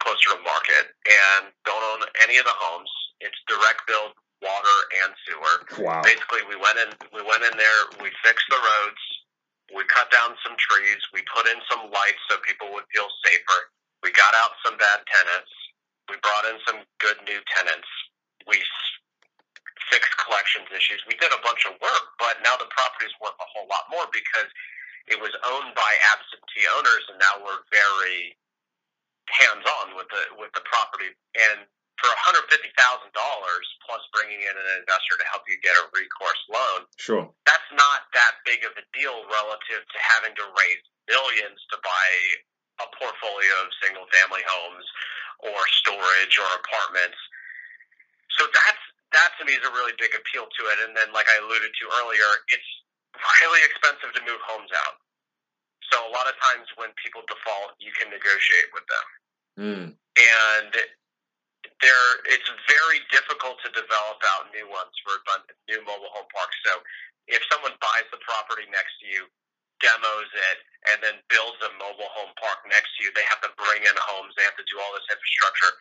closer 0.00 0.36
to 0.36 0.40
market 0.44 0.92
and 1.08 1.50
don't 1.66 1.82
own 1.96 2.06
any 2.22 2.38
of 2.38 2.46
the 2.46 2.54
homes. 2.56 2.90
It's 3.20 3.38
direct 3.48 3.86
billed 3.88 4.14
water 4.42 4.78
and 5.04 5.10
sewer. 5.26 5.56
Wow. 5.84 6.02
Basically, 6.04 6.44
we 6.48 6.56
went 6.56 6.78
in. 6.78 6.90
We 7.14 7.22
went 7.24 7.44
in 7.44 7.54
there. 7.58 7.80
We 8.02 8.10
fixed 8.24 8.46
the 8.50 8.60
roads. 8.60 9.02
We 9.74 9.82
cut 9.90 10.10
down 10.12 10.36
some 10.46 10.54
trees. 10.60 11.00
We 11.14 11.24
put 11.30 11.48
in 11.48 11.58
some 11.70 11.90
lights 11.90 12.22
so 12.30 12.38
people 12.46 12.70
would 12.76 12.86
feel 12.94 13.08
safer. 13.24 13.60
We 14.02 14.12
got 14.12 14.34
out 14.38 14.54
some 14.64 14.76
bad 14.78 15.02
tenants. 15.08 15.52
We 16.10 16.16
brought 16.22 16.46
in 16.46 16.58
some 16.68 16.84
good 17.00 17.18
new 17.26 17.40
tenants. 17.56 17.88
We 18.46 18.62
fixed 19.90 20.14
collections 20.18 20.66
issues. 20.74 21.02
We 21.06 21.18
did 21.18 21.30
a 21.30 21.40
bunch 21.42 21.66
of 21.66 21.78
work, 21.78 22.06
but 22.18 22.42
now 22.42 22.58
the 22.58 22.68
property's 22.70 23.14
worth 23.22 23.38
a 23.38 23.48
whole 23.54 23.68
lot 23.70 23.86
more 23.90 24.06
because 24.10 24.50
it 25.06 25.18
was 25.18 25.30
owned 25.46 25.74
by 25.78 25.90
absentee 26.10 26.66
owners, 26.74 27.04
and 27.10 27.18
now 27.22 27.38
we're 27.42 27.62
very 27.70 28.34
hands 29.30 29.66
on 29.82 29.94
with 29.94 30.10
the 30.10 30.22
with 30.38 30.50
the 30.54 30.62
property. 30.66 31.10
And 31.38 31.66
for 31.96 32.12
$150,000 32.28 32.68
plus 33.08 34.02
bringing 34.12 34.44
in 34.44 34.52
an 34.52 34.68
investor 34.84 35.16
to 35.16 35.26
help 35.32 35.48
you 35.48 35.56
get 35.64 35.72
a 35.80 35.88
recourse 35.96 36.42
loan, 36.52 36.84
sure, 37.00 37.24
that's 37.48 37.70
not 37.72 38.10
that 38.12 38.42
big 38.44 38.66
of 38.68 38.74
a 38.76 38.84
deal 38.92 39.24
relative 39.32 39.80
to 39.80 39.98
having 39.98 40.36
to 40.36 40.44
raise 40.44 40.84
millions 41.08 41.58
to 41.72 41.78
buy 41.80 42.06
a 42.84 42.86
portfolio 43.00 43.54
of 43.64 43.72
single 43.80 44.04
family 44.12 44.44
homes 44.44 44.84
or 45.40 45.56
storage 45.72 46.36
or 46.36 46.48
apartments. 46.60 47.16
So 48.36 48.44
that's 48.52 48.85
that 49.16 49.32
to 49.40 49.48
me 49.48 49.56
is 49.56 49.64
a 49.64 49.72
really 49.72 49.96
big 49.96 50.12
appeal 50.12 50.44
to 50.44 50.62
it. 50.70 50.78
And 50.84 50.92
then, 50.92 51.10
like 51.16 51.26
I 51.32 51.40
alluded 51.40 51.72
to 51.72 51.84
earlier, 52.00 52.28
it's 52.52 52.70
really 53.16 53.64
expensive 53.64 54.12
to 54.12 54.22
move 54.28 54.40
homes 54.44 54.70
out. 54.76 55.00
So 55.88 56.04
a 56.04 56.12
lot 56.12 56.28
of 56.28 56.36
times 56.42 56.68
when 56.76 56.92
people 57.00 57.24
default, 57.24 57.78
you 57.80 57.94
can 57.96 58.12
negotiate 58.12 58.68
with 58.74 58.86
them. 58.90 59.06
mm. 59.56 59.86
And 60.16 60.72
there 61.84 62.06
it's 62.24 62.48
very 62.70 63.04
difficult 63.12 63.60
to 63.66 63.68
develop 63.74 64.18
out 64.36 64.48
new 64.54 64.66
ones 64.70 64.92
for 65.02 65.18
new 65.68 65.80
mobile 65.84 66.10
home 66.14 66.28
parks. 66.32 66.56
So 66.64 66.80
if 67.26 67.42
someone 67.50 67.74
buys 67.82 68.06
the 68.14 68.22
property 68.22 68.64
next 68.70 68.96
to 69.02 69.06
you, 69.10 69.28
demos 69.82 70.30
it, 70.32 70.58
and 70.88 71.02
then 71.04 71.20
builds 71.28 71.58
a 71.66 71.70
mobile 71.76 72.08
home 72.16 72.32
park 72.40 72.64
next 72.70 72.96
to 72.96 72.98
you, 73.04 73.10
they 73.12 73.26
have 73.28 73.42
to 73.44 73.52
bring 73.60 73.84
in 73.84 73.96
homes, 73.98 74.32
they 74.38 74.46
have 74.46 74.56
to 74.56 74.66
do 74.70 74.80
all 74.80 74.94
this 74.96 75.04
infrastructure, 75.10 75.72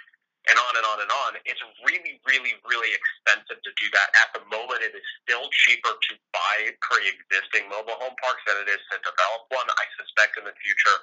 and 0.49 0.57
on 0.61 0.73
and 0.77 0.85
on 0.85 0.97
and 1.01 1.11
on. 1.25 1.31
It's 1.45 1.61
really, 1.81 2.21
really, 2.25 2.53
really 2.65 2.91
expensive 2.93 3.57
to 3.61 3.71
do 3.77 3.87
that. 3.97 4.13
At 4.21 4.29
the 4.37 4.43
moment, 4.49 4.85
it 4.85 4.93
is 4.93 5.05
still 5.25 5.49
cheaper 5.65 5.93
to 5.93 6.11
buy 6.33 6.73
pre-existing 6.85 7.65
mobile 7.69 7.97
home 7.97 8.15
parks 8.21 8.43
than 8.45 8.61
it 8.61 8.69
is 8.69 8.81
to 8.93 9.01
develop 9.01 9.49
one. 9.49 9.65
I 9.65 9.85
suspect 9.97 10.37
in 10.37 10.45
the 10.45 10.55
future 10.61 10.97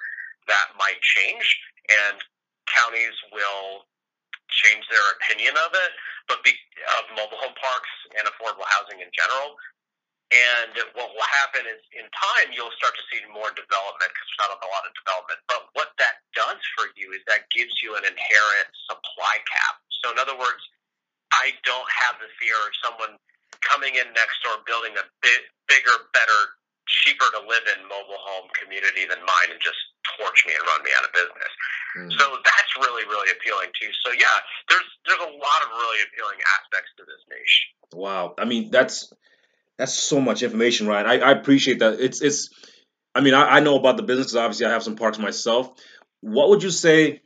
that 0.47 0.75
might 0.79 0.99
change, 1.03 1.47
and 1.91 2.19
counties 2.71 3.15
will 3.35 3.87
change 4.51 4.85
their 4.91 5.07
opinion 5.19 5.55
of 5.65 5.73
it, 5.75 5.93
but 6.29 6.45
be, 6.45 6.55
of 7.01 7.05
mobile 7.17 7.41
home 7.41 7.57
parks 7.57 7.93
and 8.19 8.27
affordable 8.29 8.67
housing 8.69 9.01
in 9.01 9.11
general. 9.11 9.59
And 10.33 10.73
what 10.97 11.13
will 11.13 11.29
happen 11.29 11.69
is, 11.69 11.81
in 11.93 12.09
time, 12.09 12.57
you'll 12.57 12.73
start 12.81 12.97
to 12.97 13.05
see 13.13 13.21
more 13.29 13.53
development 13.53 14.09
because 14.09 14.27
there's 14.33 14.49
not 14.49 14.65
a 14.65 14.71
lot 14.73 14.89
of 14.89 14.97
development. 14.97 15.39
But 15.45 15.69
what 15.77 15.93
that 16.01 16.25
does 16.33 16.57
for 16.73 16.89
you 16.97 17.13
is 17.13 17.21
that 17.29 17.53
gives 17.53 17.85
you 17.85 18.01
an 18.01 18.05
inherent 18.09 18.69
supply 18.89 19.45
cap. 19.45 19.77
So, 20.01 20.09
in 20.09 20.17
other 20.17 20.33
words, 20.33 20.65
I 21.37 21.53
don't 21.69 21.89
have 22.09 22.17
the 22.17 22.33
fear 22.41 22.57
of 22.57 22.73
someone 22.81 23.21
coming 23.61 24.01
in 24.01 24.09
next 24.17 24.41
door 24.41 24.65
building 24.65 24.97
a 24.97 25.05
bit 25.21 25.53
bigger, 25.69 26.09
better, 26.17 26.41
cheaper 26.89 27.29
to 27.37 27.41
live 27.45 27.69
in 27.77 27.85
mobile 27.85 28.21
home 28.21 28.49
community 28.57 29.05
than 29.05 29.21
mine 29.23 29.53
and 29.53 29.61
just 29.61 29.79
torch 30.19 30.45
me 30.49 30.57
and 30.57 30.65
run 30.67 30.83
me 30.83 30.91
out 30.97 31.05
of 31.07 31.13
business. 31.13 31.53
Mm. 31.97 32.11
So 32.19 32.25
that's 32.41 32.73
really, 32.81 33.05
really 33.07 33.31
appealing 33.31 33.71
too. 33.77 33.93
So 34.01 34.13
yeah, 34.17 34.37
there's 34.69 34.89
there's 35.07 35.23
a 35.23 35.33
lot 35.37 35.61
of 35.61 35.69
really 35.77 36.01
appealing 36.09 36.41
aspects 36.59 36.91
to 36.99 37.05
this 37.05 37.23
niche. 37.29 37.57
Wow, 37.93 38.35
I 38.41 38.45
mean 38.45 38.71
that's 38.73 39.13
that's 39.83 39.95
so 39.95 40.21
much 40.21 40.45
information, 40.45 40.87
Ryan. 40.87 41.07
I, 41.07 41.19
I 41.19 41.33
appreciate 41.33 41.81
that. 41.81 41.99
It's 41.99 42.23
it's. 42.23 42.51
I 43.17 43.21
mean, 43.21 43.35
I, 43.35 43.57
I 43.57 43.61
know 43.61 43.77
about 43.77 43.97
the 43.97 44.05
business 44.05 44.29
because 44.29 44.37
obviously 44.37 44.67
I 44.67 44.71
have 44.71 44.85
some 44.85 44.95
parks 44.95 45.19
myself. 45.19 45.73
What 46.21 46.51
would 46.51 46.63
you 46.63 46.71
say? 46.71 47.23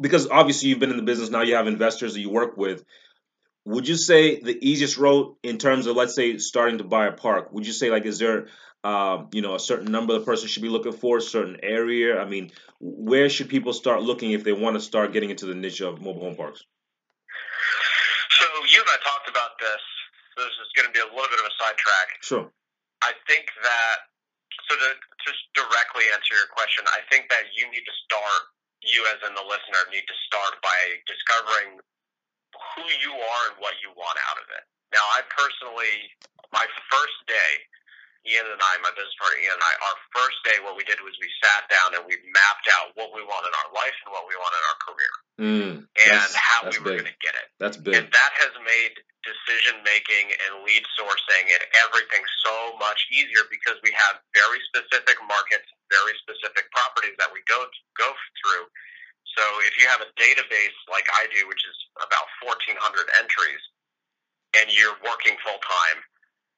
Because 0.00 0.26
obviously 0.28 0.70
you've 0.70 0.78
been 0.78 0.90
in 0.90 0.96
the 0.96 1.02
business 1.02 1.28
now, 1.28 1.42
you 1.42 1.56
have 1.56 1.66
investors 1.66 2.14
that 2.14 2.20
you 2.20 2.30
work 2.30 2.56
with. 2.56 2.84
Would 3.66 3.86
you 3.86 3.96
say 3.96 4.40
the 4.40 4.56
easiest 4.66 4.96
road 4.96 5.36
in 5.42 5.58
terms 5.58 5.86
of 5.86 5.94
let's 5.94 6.14
say 6.14 6.38
starting 6.38 6.78
to 6.78 6.84
buy 6.84 7.06
a 7.06 7.12
park? 7.12 7.52
Would 7.52 7.66
you 7.66 7.74
say 7.74 7.90
like 7.90 8.06
is 8.06 8.18
there 8.18 8.48
um, 8.82 9.28
you 9.32 9.42
know, 9.42 9.54
a 9.54 9.60
certain 9.60 9.92
number 9.92 10.18
the 10.18 10.24
person 10.24 10.48
should 10.48 10.62
be 10.62 10.70
looking 10.70 10.92
for, 10.92 11.18
a 11.18 11.20
certain 11.20 11.58
area? 11.62 12.18
I 12.18 12.24
mean, 12.24 12.50
where 12.80 13.28
should 13.28 13.50
people 13.50 13.74
start 13.74 14.02
looking 14.02 14.32
if 14.32 14.42
they 14.42 14.52
want 14.52 14.76
to 14.76 14.80
start 14.80 15.12
getting 15.12 15.28
into 15.28 15.44
the 15.44 15.54
niche 15.54 15.82
of 15.82 16.00
mobile 16.00 16.22
home 16.22 16.36
parks? 16.36 16.64
So 18.30 18.44
you 18.72 18.80
and 18.80 18.88
I 18.88 18.98
talked 19.04 19.28
about 19.28 19.58
this. 19.60 19.93
This 20.36 20.54
is 20.60 20.70
going 20.74 20.90
to 20.90 20.94
be 20.94 21.02
a 21.02 21.10
little 21.10 21.30
bit 21.30 21.38
of 21.38 21.46
a 21.46 21.54
sidetrack. 21.58 22.08
Sure. 22.22 22.46
I 23.02 23.12
think 23.26 23.50
that 23.62 23.96
so 24.70 24.78
to 24.78 24.90
just 25.26 25.42
directly 25.52 26.06
answer 26.14 26.34
your 26.38 26.50
question, 26.54 26.86
I 26.88 27.02
think 27.10 27.28
that 27.28 27.50
you 27.52 27.66
need 27.68 27.84
to 27.84 27.96
start. 28.06 28.42
You, 28.84 29.00
as 29.16 29.20
in 29.24 29.32
the 29.32 29.44
listener, 29.44 29.80
need 29.88 30.04
to 30.04 30.16
start 30.28 30.60
by 30.60 30.78
discovering 31.08 31.80
who 32.76 32.84
you 33.00 33.12
are 33.16 33.42
and 33.50 33.56
what 33.58 33.80
you 33.80 33.90
want 33.96 34.20
out 34.28 34.38
of 34.38 34.46
it. 34.52 34.64
Now, 34.92 35.02
I 35.16 35.24
personally, 35.32 36.12
my 36.52 36.68
first 36.92 37.18
day 37.26 37.64
Ian 38.24 38.48
and 38.48 38.60
I, 38.60 38.80
my 38.80 38.88
business 38.96 39.12
partner 39.20 39.36
Ian 39.36 39.52
and 39.52 39.64
I, 39.64 39.72
our 39.84 39.98
first 40.16 40.40
day, 40.48 40.56
what 40.64 40.80
we 40.80 40.84
did 40.88 40.96
was 41.04 41.12
we 41.20 41.28
sat 41.44 41.68
down 41.68 41.92
and 41.92 42.02
we 42.08 42.16
mapped 42.32 42.68
out 42.80 42.96
what 42.96 43.12
we 43.12 43.20
want 43.20 43.44
in 43.44 43.52
our 43.52 43.70
life 43.76 43.96
and 44.04 44.10
what 44.16 44.24
we 44.24 44.34
want 44.40 44.52
in 44.56 44.64
our 44.64 44.78
career, 44.80 45.12
mm, 45.44 45.72
and 45.84 46.32
how 46.32 46.64
we 46.64 46.76
were 46.80 47.04
going 47.04 47.12
to 47.12 47.20
get 47.20 47.36
it. 47.36 47.52
That's 47.60 47.76
big. 47.76 48.00
And 48.00 48.08
that 48.08 48.32
has 48.40 48.56
made 48.64 48.96
decision 49.24 49.80
making 49.84 50.32
and 50.48 50.64
lead 50.64 50.84
sourcing 50.96 51.44
and 51.52 51.62
everything 51.84 52.24
so 52.44 52.76
much 52.80 53.08
easier 53.12 53.44
because 53.52 53.76
we 53.84 53.92
have 53.92 54.20
very 54.32 54.60
specific 54.72 55.20
markets, 55.24 55.68
very 55.92 56.16
specific 56.24 56.68
properties 56.72 57.16
that 57.20 57.28
we 57.28 57.44
go 57.44 57.68
go 57.96 58.08
through. 58.40 58.64
So 59.36 59.44
if 59.68 59.76
you 59.76 59.84
have 59.90 60.00
a 60.00 60.08
database 60.16 60.76
like 60.88 61.08
I 61.12 61.28
do, 61.34 61.44
which 61.50 61.64
is 61.66 61.76
about 61.98 62.24
1,400 62.40 62.78
entries, 63.18 63.60
and 64.54 64.70
you're 64.70 64.94
working 65.02 65.34
full 65.42 65.58
time 65.60 65.98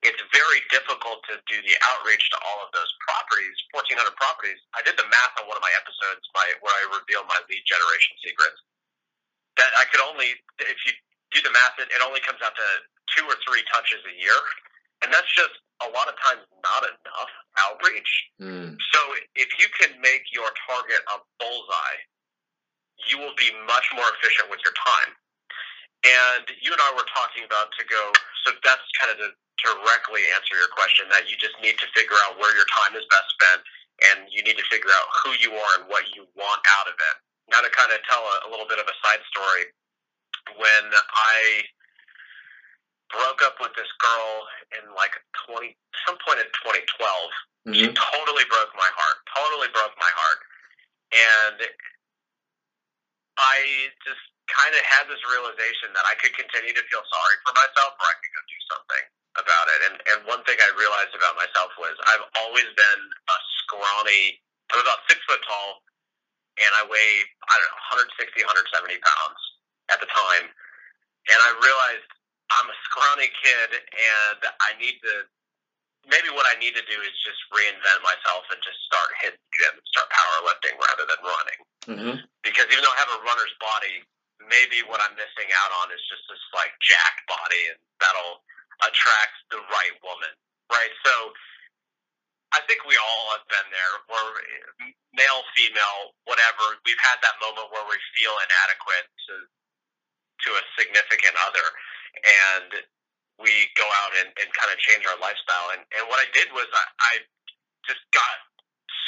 it's 0.05 0.21
very 0.33 0.61
difficult 0.69 1.25
to 1.33 1.41
do 1.49 1.57
the 1.65 1.77
outreach 1.93 2.25
to 2.35 2.39
all 2.45 2.61
of 2.61 2.71
those 2.77 2.91
properties, 3.09 3.57
1,400 3.73 4.13
properties. 4.21 4.61
I 4.77 4.85
did 4.85 5.01
the 5.01 5.09
math 5.09 5.35
on 5.41 5.49
one 5.49 5.57
of 5.57 5.65
my 5.65 5.73
episodes 5.81 6.23
my, 6.37 6.45
where 6.61 6.75
I 6.75 6.85
reveal 7.01 7.25
my 7.25 7.39
lead 7.49 7.65
generation 7.65 8.15
secrets. 8.21 8.61
That 9.57 9.73
I 9.81 9.89
could 9.89 10.05
only, 10.05 10.37
if 10.61 10.79
you 10.85 10.93
do 11.33 11.41
the 11.41 11.53
math, 11.53 11.81
it, 11.81 11.89
it 11.89 12.05
only 12.05 12.21
comes 12.21 12.45
out 12.45 12.53
to 12.53 12.69
two 13.17 13.25
or 13.25 13.37
three 13.49 13.65
touches 13.73 14.05
a 14.05 14.15
year. 14.21 14.37
And 15.01 15.09
that's 15.09 15.29
just 15.33 15.57
a 15.85 15.89
lot 15.93 16.09
of 16.09 16.17
times 16.21 16.45
not 16.61 16.83
enough 16.85 17.33
outreach. 17.57 18.13
Mm. 18.41 18.77
So 18.93 19.01
if 19.37 19.49
you 19.57 19.69
can 19.81 19.97
make 20.01 20.29
your 20.33 20.49
target 20.69 21.01
a 21.09 21.21
bullseye, 21.41 21.99
you 23.09 23.21
will 23.21 23.37
be 23.37 23.53
much 23.69 23.89
more 23.93 24.09
efficient 24.17 24.49
with 24.49 24.61
your 24.65 24.77
time. 24.77 25.13
And 26.07 26.47
you 26.63 26.71
and 26.71 26.79
I 26.79 26.95
were 26.95 27.09
talking 27.11 27.43
about 27.43 27.75
to 27.75 27.83
go, 27.91 28.15
so 28.47 28.55
that's 28.63 28.85
kind 29.01 29.11
of 29.11 29.19
the 29.19 29.35
directly 29.59 30.23
answer 30.37 30.55
your 30.55 30.71
question 30.71 31.09
that 31.11 31.27
you 31.27 31.35
just 31.41 31.57
need 31.59 31.75
to 31.81 31.89
figure 31.97 32.17
out 32.29 32.39
where 32.39 32.53
your 32.55 32.69
time 32.69 32.95
is 32.95 33.03
best 33.11 33.29
spent 33.35 33.61
and 34.13 34.29
you 34.29 34.45
need 34.45 34.61
to 34.61 34.67
figure 34.69 34.93
out 34.93 35.09
who 35.25 35.33
you 35.41 35.51
are 35.57 35.73
and 35.81 35.89
what 35.89 36.05
you 36.13 36.29
want 36.37 36.61
out 36.79 36.87
of 36.87 36.95
it. 36.95 37.17
Now 37.49 37.65
to 37.65 37.71
kind 37.73 37.91
of 37.91 37.99
tell 38.05 38.21
a, 38.21 38.37
a 38.47 38.49
little 38.53 38.69
bit 38.69 38.79
of 38.79 38.87
a 38.87 38.97
side 39.01 39.25
story, 39.33 39.73
when 40.61 40.85
I 40.95 41.65
broke 43.11 43.41
up 43.43 43.57
with 43.59 43.73
this 43.75 43.89
girl 43.99 44.31
in 44.79 44.85
like 44.95 45.17
20, 45.49 45.75
some 46.05 46.19
point 46.23 46.45
in 46.45 46.49
2012, 46.63 46.87
mm-hmm. 46.87 47.73
she 47.73 47.87
totally 47.91 48.47
broke 48.47 48.71
my 48.77 48.91
heart, 48.95 49.17
totally 49.33 49.71
broke 49.73 49.97
my 49.99 50.13
heart. 50.13 50.41
And 51.11 51.59
I 53.41 53.91
just 54.05 54.23
kind 54.51 54.73
of 54.75 54.83
had 54.87 55.11
this 55.11 55.21
realization 55.27 55.91
that 55.95 56.07
I 56.07 56.15
could 56.19 56.35
continue 56.35 56.75
to 56.75 56.85
feel 56.87 57.03
sorry 57.03 57.37
for 57.43 57.53
myself 57.55 57.99
or 57.99 58.07
I 58.07 58.17
could 58.19 58.33
go 58.35 58.43
do 58.47 58.61
something 58.71 59.05
about 59.37 59.67
it. 59.75 59.81
And 59.91 59.97
and 60.11 60.19
one 60.27 60.43
thing 60.47 60.57
I 60.59 60.71
realized 60.79 61.13
about 61.13 61.37
myself 61.37 61.75
was 61.77 61.95
I've 62.11 62.27
always 62.43 62.69
been 62.75 63.01
a 63.29 63.37
scrawny. 63.63 64.41
I'm 64.75 64.83
about 64.83 65.07
six 65.07 65.23
foot 65.27 65.43
tall, 65.47 65.83
and 66.59 66.73
I 66.79 66.83
weigh 66.87 67.15
I 67.47 67.55
don't 67.59 67.71
know 67.71 68.11
160, 68.19 68.43
170 68.43 68.99
pounds 69.03 69.41
at 69.93 69.99
the 70.03 70.11
time. 70.11 70.47
And 71.27 71.39
I 71.43 71.51
realized 71.59 72.09
I'm 72.55 72.71
a 72.71 72.79
scrawny 72.87 73.31
kid, 73.43 73.71
and 73.83 74.41
I 74.63 74.79
need 74.79 74.99
to 75.03 75.27
maybe 76.07 76.31
what 76.31 76.47
I 76.47 76.55
need 76.63 76.75
to 76.79 76.85
do 76.87 76.99
is 77.03 77.15
just 77.27 77.39
reinvent 77.51 78.01
myself 78.07 78.47
and 78.55 78.59
just 78.63 78.79
start 78.87 79.11
hitting 79.23 79.39
the 79.39 79.53
gym 79.59 79.75
and 79.75 79.87
start 79.91 80.07
powerlifting 80.11 80.75
rather 80.79 81.05
than 81.07 81.21
running. 81.23 81.61
Mm-hmm. 81.87 82.17
Because 82.47 82.67
even 82.71 82.83
though 82.87 82.95
I 82.95 83.03
have 83.03 83.11
a 83.11 83.21
runner's 83.27 83.55
body, 83.59 84.07
maybe 84.49 84.83
what 84.87 85.03
I'm 85.03 85.15
missing 85.19 85.51
out 85.53 85.73
on 85.83 85.93
is 85.93 86.03
just 86.09 86.25
this 86.31 86.43
like 86.55 86.73
jacked 86.83 87.27
body, 87.29 87.75
and 87.75 87.79
that'll 88.01 88.43
attract 88.87 89.37
the 89.51 89.61
right 89.71 89.97
woman, 90.03 90.33
right? 90.73 90.93
So 91.05 91.33
I 92.55 92.63
think 92.71 92.87
we 92.87 92.97
all 92.97 93.25
have 93.37 93.47
been 93.51 93.69
there, 93.75 93.95
where 94.09 94.29
male, 95.13 95.43
female, 95.59 96.17
whatever, 96.25 96.79
we've 96.87 97.01
had 97.03 97.19
that 97.21 97.37
moment 97.43 97.69
where 97.75 97.85
we 97.89 97.99
feel 98.17 98.35
inadequate 98.47 99.07
to 99.29 99.35
to 100.47 100.51
a 100.53 100.63
significant 100.77 101.35
other, 101.49 101.65
and 102.23 102.71
we 103.41 103.53
go 103.77 103.89
out 104.05 104.13
and, 104.21 104.29
and 104.37 104.49
kind 104.53 104.69
of 104.73 104.79
change 104.81 105.05
our 105.09 105.17
lifestyle. 105.21 105.73
And, 105.73 105.83
and 105.97 106.05
what 106.09 106.21
I 106.21 106.29
did 106.33 106.53
was 106.53 106.69
I, 106.73 106.85
I 107.01 107.13
just 107.89 108.05
got 108.13 108.37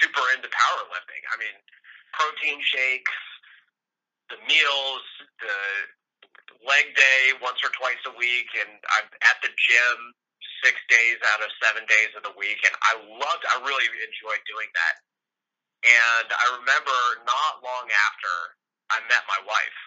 super 0.00 0.24
into 0.36 0.48
powerlifting. 0.48 1.22
I 1.32 1.36
mean, 1.40 1.56
protein 2.16 2.60
shakes, 2.64 3.12
the 4.28 4.38
meals, 4.46 5.04
the 5.40 5.58
leg 6.66 6.92
day 6.96 7.36
once 7.40 7.60
or 7.64 7.70
twice 7.76 8.00
a 8.06 8.14
week, 8.16 8.48
and 8.58 8.70
I'm 8.98 9.08
at 9.24 9.38
the 9.42 9.52
gym 9.54 9.98
six 10.64 10.76
days 10.90 11.18
out 11.34 11.40
of 11.40 11.50
seven 11.62 11.86
days 11.86 12.12
of 12.18 12.22
the 12.26 12.34
week, 12.34 12.58
and 12.66 12.74
I 12.82 12.98
loved. 12.98 13.44
I 13.46 13.62
really 13.62 13.86
enjoyed 14.02 14.42
doing 14.48 14.70
that. 14.74 14.94
And 15.86 16.28
I 16.34 16.46
remember 16.58 16.98
not 17.22 17.62
long 17.62 17.86
after 17.86 18.34
I 18.90 18.98
met 19.06 19.22
my 19.30 19.40
wife, 19.46 19.80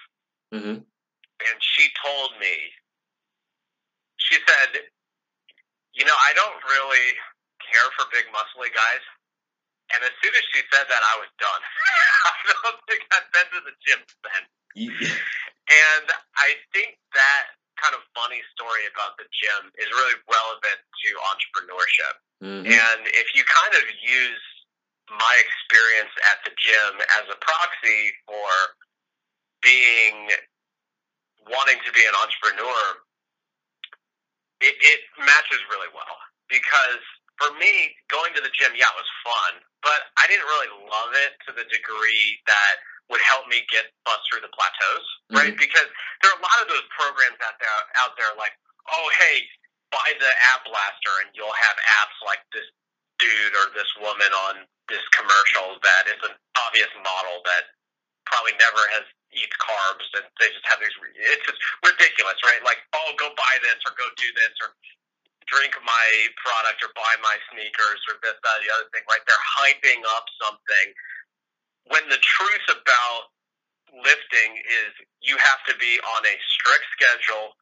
Mm-hmm. 0.51 0.77
and 0.83 1.55
she 1.59 1.87
told 2.03 2.35
me, 2.39 2.55
she 4.17 4.35
said, 4.47 4.83
"You 5.93 6.03
know, 6.03 6.15
I 6.27 6.33
don't 6.35 6.59
really 6.63 7.07
care 7.63 7.87
for 7.95 8.05
big, 8.11 8.25
muscly 8.31 8.71
guys." 8.73 9.03
And 9.95 9.99
as 10.07 10.13
soon 10.23 10.33
as 10.35 10.45
she 10.55 10.61
said 10.71 10.87
that, 10.87 11.03
I 11.03 11.15
was 11.19 11.31
done. 11.37 11.61
I 12.31 12.39
don't 12.49 12.79
think 12.87 13.01
I've 13.11 13.29
been 13.31 13.49
to 13.55 13.61
the 13.67 13.75
gym 13.83 14.01
then. 14.23 14.43
And 15.71 16.07
I 16.35 16.59
think 16.75 16.99
that 17.15 17.55
kind 17.79 17.95
of 17.95 18.03
funny 18.11 18.43
story 18.51 18.83
about 18.91 19.15
the 19.15 19.23
gym 19.31 19.71
is 19.79 19.87
really 19.87 20.19
relevant 20.27 20.79
to 20.83 21.09
entrepreneurship. 21.31 22.15
Mm-hmm. 22.43 22.67
And 22.67 23.01
if 23.07 23.31
you 23.31 23.47
kind 23.47 23.73
of 23.79 23.85
use 24.03 24.45
my 25.07 25.35
experience 25.39 26.11
at 26.27 26.43
the 26.43 26.53
gym 26.59 26.99
as 27.19 27.25
a 27.31 27.37
proxy 27.39 28.11
for 28.27 28.51
being 29.63 30.29
wanting 31.47 31.79
to 31.87 31.91
be 31.95 32.03
an 32.03 32.15
entrepreneur, 32.19 32.81
it, 34.61 34.75
it 34.75 35.01
matches 35.23 35.61
really 35.71 35.89
well. 35.95 36.19
Because 36.51 37.03
for 37.41 37.57
me, 37.57 37.97
going 38.13 38.37
to 38.37 38.41
the 38.45 38.53
gym, 38.53 38.77
yeah, 38.77 38.85
it 38.85 38.97
was 39.01 39.09
fun, 39.25 39.65
but 39.81 40.13
I 40.21 40.29
didn't 40.29 40.45
really 40.45 40.69
love 40.85 41.17
it 41.17 41.33
to 41.49 41.57
the 41.57 41.65
degree 41.73 42.37
that 42.45 42.75
would 43.09 43.21
help 43.25 43.49
me 43.49 43.65
get 43.73 43.89
bust 44.05 44.21
through 44.29 44.45
the 44.45 44.53
plateaus, 44.53 45.05
mm-hmm. 45.33 45.41
right? 45.41 45.55
Because 45.57 45.89
there 46.21 46.29
are 46.29 46.37
a 46.37 46.45
lot 46.45 46.61
of 46.61 46.69
those 46.69 46.85
programs 46.93 47.41
out 47.41 47.57
there 47.57 47.73
out 47.97 48.13
there 48.15 48.29
like, 48.37 48.53
oh 48.93 49.07
hey, 49.17 49.41
buy 49.89 50.13
the 50.21 50.31
ab 50.53 50.61
blaster 50.69 51.15
and 51.25 51.33
you'll 51.33 51.57
have 51.57 51.75
abs 52.05 52.19
like 52.23 52.45
this 52.53 52.69
dude 53.19 53.53
or 53.57 53.73
this 53.73 53.89
woman 53.99 54.31
on 54.49 54.63
this 54.87 55.03
commercial 55.11 55.77
that 55.83 56.07
is 56.07 56.17
an 56.25 56.33
obvious 56.57 56.89
model 57.03 57.43
that 57.43 57.73
probably 58.25 58.55
never 58.57 58.81
has 58.95 59.05
eats 59.35 59.53
carbs 59.59 60.07
and 60.15 60.25
they 60.39 60.47
just 60.51 60.65
have 60.67 60.79
these 60.79 60.95
it's 61.19 61.43
just 61.43 61.59
ridiculous, 61.83 62.39
right? 62.47 62.63
Like, 62.63 62.79
oh 62.95 63.11
go 63.19 63.33
buy 63.35 63.53
this 63.65 63.81
or 63.83 63.91
go 63.99 64.07
do 64.15 64.29
this 64.39 64.55
or 64.63 64.71
drink 65.51 65.75
my 65.83 66.07
product 66.39 66.79
or 66.81 66.89
buy 66.95 67.13
my 67.19 67.35
sneakers 67.51 67.99
or 68.07 68.15
this, 68.23 68.39
that, 68.39 68.57
the 68.63 68.71
other 68.71 68.87
thing, 68.95 69.03
right? 69.11 69.21
They're 69.27 69.47
hyping 69.59 70.01
up 70.15 70.25
something 70.39 70.87
when 71.89 72.07
the 72.07 72.19
truth 72.21 72.67
about 72.71 73.31
lifting 73.91 74.51
is 74.63 74.91
you 75.19 75.35
have 75.35 75.61
to 75.67 75.75
be 75.75 75.99
on 75.99 76.21
a 76.23 76.35
strict 76.55 76.87
schedule. 76.95 77.57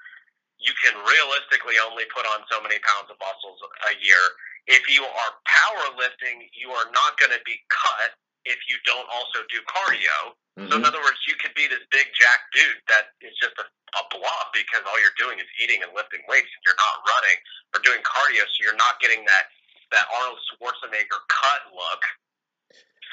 You 0.59 0.75
can 0.77 0.93
realistically 1.07 1.79
only 1.79 2.05
put 2.13 2.27
on 2.29 2.43
so 2.51 2.59
many 2.61 2.77
pounds 2.83 3.09
of 3.09 3.17
muscles 3.17 3.57
a 3.89 3.95
year. 4.03 4.21
If 4.67 4.85
you 4.91 5.01
are 5.01 5.31
powerlifting, 5.47 6.45
you 6.53 6.69
are 6.69 6.91
not 6.93 7.17
going 7.17 7.33
to 7.33 7.41
be 7.47 7.57
cut 7.71 8.13
if 8.45 8.59
you 8.67 8.77
don't 8.85 9.07
also 9.09 9.41
do 9.49 9.63
cardio. 9.65 10.35
So 10.67 10.75
in 10.75 10.83
other 10.83 10.99
words, 10.99 11.23
you 11.23 11.39
could 11.39 11.55
be 11.55 11.71
this 11.71 11.79
big 11.87 12.11
jack 12.11 12.51
dude 12.51 12.83
that 12.91 13.15
is 13.23 13.31
just 13.39 13.55
a, 13.55 13.65
a 13.95 14.03
blob 14.11 14.45
because 14.51 14.83
all 14.83 14.99
you're 14.99 15.15
doing 15.15 15.39
is 15.39 15.47
eating 15.63 15.79
and 15.79 15.95
lifting 15.95 16.19
weights 16.27 16.51
and 16.51 16.61
you're 16.67 16.75
not 16.75 16.95
running 17.07 17.37
or 17.71 17.79
doing 17.79 18.03
cardio, 18.03 18.43
so 18.43 18.57
you're 18.59 18.75
not 18.75 18.99
getting 18.99 19.23
that 19.23 19.47
that 19.95 20.05
Arnold 20.11 20.37
Schwarzenegger 20.51 21.17
cut 21.31 21.61
look. 21.73 22.01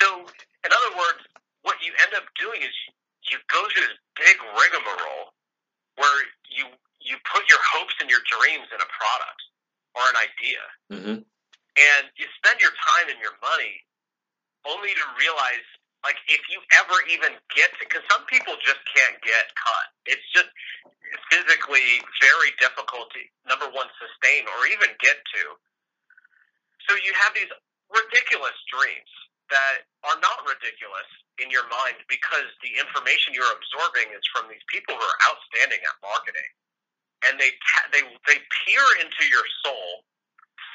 So 0.02 0.28
in 0.66 0.70
other 0.74 0.92
words, 0.98 1.22
what 1.62 1.78
you 1.80 1.94
end 2.04 2.12
up 2.18 2.26
doing 2.36 2.60
is 2.60 2.72
you, 2.84 2.90
you 3.32 3.36
go 3.48 3.64
through 3.72 3.86
this 3.88 3.96
big 4.18 4.36
rigmarole 4.58 5.32
where 5.96 6.18
you 6.50 6.66
you 7.00 7.16
put 7.24 7.46
your 7.48 7.62
hopes 7.62 7.94
and 8.02 8.10
your 8.10 8.20
dreams 8.26 8.66
in 8.74 8.80
a 8.82 8.90
product 8.90 9.40
or 9.94 10.02
an 10.10 10.18
idea 10.18 10.62
Mm-hmm. 10.92 11.16
and 11.22 12.02
you 12.18 12.26
spend 12.36 12.60
your 12.60 12.74
time 12.74 13.08
and 13.10 13.18
your 13.22 13.34
money 13.42 13.80
only 14.66 14.90
to 14.92 15.04
realize 15.18 15.64
like 16.04 16.18
if 16.28 16.42
you 16.50 16.58
ever 16.76 16.96
even 17.08 17.32
get 17.54 17.72
to 17.76 17.82
because 17.88 18.04
some 18.10 18.24
people 18.26 18.54
just 18.60 18.80
can't 18.92 19.16
get 19.22 19.48
cut 19.56 19.86
it's 20.06 20.26
just 20.32 20.50
physically 21.30 22.02
very 22.22 22.50
difficult 22.58 23.10
to 23.14 23.20
number 23.46 23.68
one 23.70 23.86
sustain 23.98 24.46
or 24.46 24.66
even 24.70 24.90
get 25.02 25.18
to. 25.18 25.42
So 26.86 26.94
you 27.02 27.12
have 27.18 27.34
these 27.34 27.50
ridiculous 27.90 28.56
dreams 28.70 29.10
that 29.50 29.86
are 30.06 30.18
not 30.18 30.42
ridiculous 30.46 31.06
in 31.38 31.50
your 31.50 31.66
mind 31.70 31.98
because 32.10 32.48
the 32.62 32.72
information 32.78 33.34
you're 33.34 33.50
absorbing 33.54 34.10
is 34.14 34.22
from 34.34 34.50
these 34.50 34.62
people 34.70 34.94
who 34.98 35.02
are 35.02 35.20
outstanding 35.30 35.82
at 35.82 35.96
marketing. 36.02 36.50
And 37.26 37.38
they 37.40 37.50
they 37.90 38.02
they 38.28 38.38
peer 38.38 38.84
into 39.02 39.24
your 39.26 39.46
soul 39.66 40.06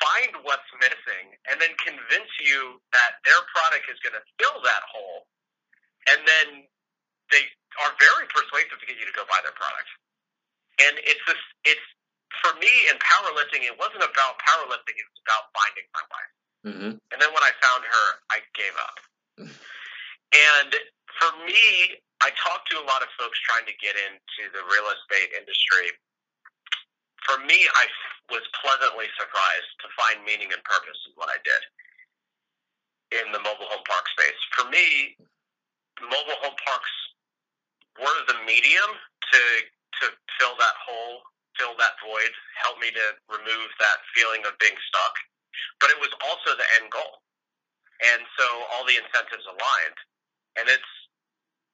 find 0.01 0.33
what's 0.41 0.67
missing 0.81 1.37
and 1.47 1.61
then 1.61 1.71
convince 1.77 2.31
you 2.41 2.81
that 2.91 3.21
their 3.23 3.39
product 3.53 3.85
is 3.87 4.01
going 4.01 4.17
to 4.17 4.23
fill 4.41 4.57
that 4.65 4.83
hole 4.89 5.29
and 6.09 6.19
then 6.25 6.65
they 7.29 7.45
are 7.79 7.93
very 8.01 8.25
persuasive 8.33 8.75
to 8.81 8.85
get 8.89 8.97
you 8.97 9.05
to 9.05 9.13
go 9.13 9.23
buy 9.29 9.37
their 9.45 9.55
product 9.55 9.89
and 10.81 10.97
it's 11.05 11.21
this 11.29 11.39
it's 11.69 11.87
for 12.41 12.57
me 12.57 12.71
in 12.89 12.97
powerlifting 12.97 13.61
it 13.61 13.77
wasn't 13.77 14.01
about 14.01 14.41
powerlifting 14.41 14.97
it 14.97 15.05
was 15.05 15.19
about 15.23 15.47
finding 15.53 15.85
my 15.93 16.03
wife 16.09 16.33
Mm-hmm. 16.61 16.93
and 16.93 17.17
then 17.17 17.31
when 17.33 17.41
I 17.41 17.49
found 17.57 17.81
her, 17.81 18.05
I 18.29 18.37
gave 18.53 18.75
up. 18.77 18.97
and 19.41 20.71
for 21.17 21.31
me, 21.41 21.97
I 22.21 22.29
talked 22.37 22.69
to 22.69 22.77
a 22.77 22.85
lot 22.85 23.01
of 23.01 23.09
folks 23.17 23.41
trying 23.41 23.65
to 23.65 23.73
get 23.81 23.97
into 23.97 24.45
the 24.53 24.61
real 24.69 24.85
estate 24.93 25.33
industry. 25.33 25.89
For 27.27 27.38
me, 27.45 27.60
I 27.77 27.86
was 28.31 28.43
pleasantly 28.62 29.07
surprised 29.19 29.71
to 29.84 29.88
find 29.97 30.25
meaning 30.25 30.53
and 30.53 30.63
purpose 30.63 30.99
in 31.07 31.13
what 31.15 31.29
I 31.29 31.39
did 31.43 31.63
in 33.23 33.31
the 33.31 33.39
mobile 33.43 33.67
home 33.69 33.86
park 33.88 34.05
space. 34.15 34.39
For 34.57 34.69
me, 34.69 35.17
mobile 36.01 36.39
home 36.43 36.57
parks 36.65 36.93
were 37.99 38.19
the 38.27 38.39
medium 38.45 38.91
to 39.34 39.41
to 40.01 40.05
fill 40.39 40.55
that 40.60 40.77
hole, 40.81 41.21
fill 41.60 41.75
that 41.77 41.95
void, 42.01 42.34
help 42.62 42.79
me 42.79 42.89
to 42.91 43.05
remove 43.29 43.69
that 43.79 43.99
feeling 44.15 44.41
of 44.45 44.57
being 44.60 44.75
stuck 44.89 45.13
but 45.81 45.89
it 45.91 45.99
was 45.99 46.13
also 46.23 46.55
the 46.57 46.69
end 46.81 46.91
goal. 46.91 47.19
And 48.01 48.21
so 48.38 48.45
all 48.73 48.86
the 48.86 48.97
incentives 48.97 49.45
aligned. 49.45 49.99
And 50.60 50.65
it's 50.69 50.93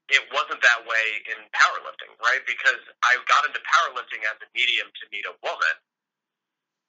it 0.10 0.24
wasn't 0.32 0.62
that 0.64 0.82
way 0.88 1.06
in 1.28 1.40
powerlifting, 1.52 2.12
right? 2.24 2.40
Because 2.48 2.80
I 3.04 3.20
got 3.28 3.44
into 3.48 3.60
powerlifting 3.64 4.24
as 4.24 4.40
a 4.40 4.48
medium 4.56 4.88
to 4.88 5.04
meet 5.12 5.28
a 5.28 5.36
woman. 5.44 5.76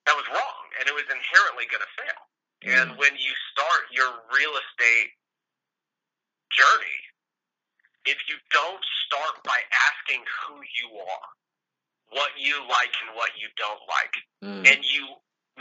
That 0.06 0.14
was 0.16 0.24
wrong, 0.30 0.64
and 0.80 0.88
it 0.88 0.94
was 0.94 1.04
inherently 1.10 1.66
going 1.68 1.84
to 1.84 1.92
fail. 1.98 2.20
And 2.64 2.88
when 2.98 3.14
you 3.18 3.32
start 3.54 3.86
your 3.94 4.08
real 4.34 4.54
estate 4.56 5.14
journey, 6.50 7.00
if 8.06 8.18
you 8.30 8.40
don't 8.50 8.82
start 9.06 9.42
by 9.44 9.58
asking 9.92 10.24
who 10.26 10.58
you 10.80 10.96
are, 10.98 11.28
what 12.14 12.32
you 12.40 12.56
like 12.66 12.94
and 13.04 13.12
what 13.14 13.30
you 13.36 13.48
don't 13.58 13.82
like, 13.88 14.14
Mm-hmm. 14.38 14.70
and 14.70 14.80
you 14.86 15.02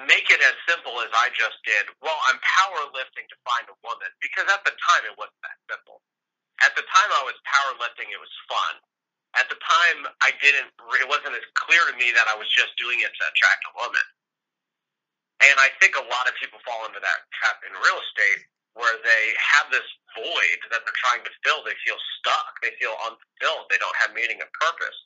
make 0.05 0.29
it 0.29 0.37
as 0.45 0.53
simple 0.69 1.01
as 1.01 1.09
I 1.09 1.33
just 1.33 1.57
did. 1.65 1.89
Well, 2.05 2.13
I'm 2.29 2.37
powerlifting 2.37 3.25
to 3.25 3.37
find 3.41 3.65
a 3.65 3.77
woman 3.81 4.05
because 4.21 4.45
at 4.53 4.61
the 4.61 4.69
time 4.69 5.01
it 5.09 5.17
wasn't 5.17 5.41
that 5.41 5.57
simple. 5.65 5.97
At 6.65 6.73
the 6.73 6.85
time 6.85 7.09
I 7.13 7.23
was 7.25 7.37
powerlifting, 7.45 8.09
it 8.09 8.21
was 8.21 8.33
fun. 8.49 8.81
At 9.37 9.45
the 9.53 9.59
time, 9.61 10.09
I 10.25 10.33
didn't. 10.41 10.73
It 10.97 11.09
wasn't 11.09 11.37
as 11.37 11.45
clear 11.53 11.83
to 11.91 11.95
me 11.99 12.09
that 12.17 12.25
I 12.25 12.35
was 12.39 12.49
just 12.49 12.73
doing 12.81 12.97
it 13.05 13.13
to 13.13 13.23
attract 13.29 13.61
a 13.69 13.73
woman. 13.77 14.05
And 15.45 15.53
I 15.61 15.69
think 15.77 15.93
a 15.93 16.05
lot 16.09 16.25
of 16.25 16.33
people 16.41 16.57
fall 16.65 16.89
into 16.89 16.97
that 16.97 17.19
trap 17.37 17.61
in 17.61 17.69
real 17.77 18.01
estate 18.01 18.49
where 18.73 18.97
they 19.05 19.33
have 19.37 19.69
this 19.69 19.85
void 20.17 20.59
that 20.73 20.81
they're 20.81 21.01
trying 21.05 21.21
to 21.25 21.33
fill. 21.45 21.61
They 21.61 21.77
feel 21.85 21.97
stuck. 22.17 22.57
They 22.65 22.73
feel 22.81 22.97
unfulfilled. 23.05 23.69
They 23.69 23.77
don't 23.77 23.97
have 24.01 24.17
meaning 24.17 24.41
and 24.41 24.49
purpose. 24.57 24.97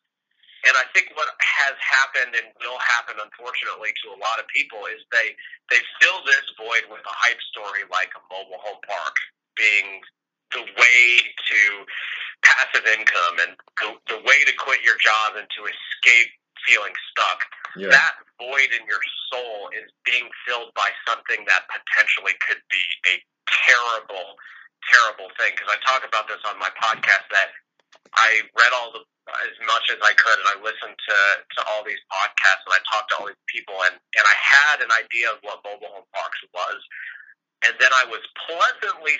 And 0.67 0.77
I 0.77 0.85
think 0.93 1.09
what 1.17 1.27
has 1.41 1.73
happened 1.81 2.37
and 2.37 2.53
will 2.61 2.77
happen, 2.79 3.17
unfortunately, 3.17 3.91
to 4.05 4.13
a 4.13 4.19
lot 4.21 4.37
of 4.37 4.45
people 4.53 4.85
is 4.93 5.01
they 5.09 5.33
they 5.73 5.81
fill 5.97 6.21
this 6.23 6.45
void 6.53 6.85
with 6.87 7.01
a 7.01 7.15
hype 7.25 7.41
story 7.49 7.81
like 7.89 8.13
a 8.13 8.21
mobile 8.29 8.61
home 8.61 8.79
park 8.85 9.15
being 9.57 10.05
the 10.51 10.63
way 10.63 11.01
to 11.23 11.59
passive 12.43 12.85
income 12.87 13.35
and 13.47 13.51
the, 13.79 13.89
the 14.09 14.19
way 14.25 14.39
to 14.45 14.53
quit 14.57 14.81
your 14.83 14.97
job 15.01 15.37
and 15.37 15.47
to 15.57 15.61
escape 15.65 16.31
feeling 16.65 16.93
stuck. 17.13 17.39
Yeah. 17.77 17.89
That 17.89 18.13
void 18.37 18.69
in 18.75 18.83
your 18.85 19.01
soul 19.31 19.71
is 19.71 19.87
being 20.03 20.27
filled 20.45 20.73
by 20.75 20.89
something 21.07 21.45
that 21.47 21.65
potentially 21.71 22.35
could 22.43 22.61
be 22.67 22.83
a 23.07 23.15
terrible, 23.47 24.35
terrible 24.91 25.29
thing. 25.39 25.55
Because 25.55 25.71
I 25.71 25.79
talk 25.85 26.03
about 26.03 26.27
this 26.27 26.41
on 26.43 26.59
my 26.59 26.69
podcast 26.77 27.25
that 27.31 27.55
I 28.17 28.43
read 28.57 28.73
all 28.75 28.91
the 28.91 29.03
as 29.31 29.55
much 29.63 29.85
as 29.93 30.01
I 30.01 30.11
could, 30.17 30.37
and 30.41 30.49
I 30.49 30.57
listened 30.59 30.97
to 30.97 31.17
to 31.39 31.59
all 31.69 31.85
these 31.85 32.01
podcasts, 32.09 32.65
and 32.67 32.73
I 32.73 32.81
talked 32.89 33.13
to 33.13 33.15
all 33.21 33.27
these 33.29 33.47
people, 33.47 33.77
and 33.87 33.95
and 33.95 34.25
I 34.25 34.35
had 34.35 34.77
an 34.81 34.91
idea 34.91 35.31
of 35.31 35.39
what 35.45 35.63
mobile 35.63 35.87
home 35.87 36.09
parks 36.11 36.41
was, 36.51 36.79
and 37.63 37.77
then 37.79 37.93
I 37.95 38.09
was 38.09 38.19
pleasantly 38.49 39.15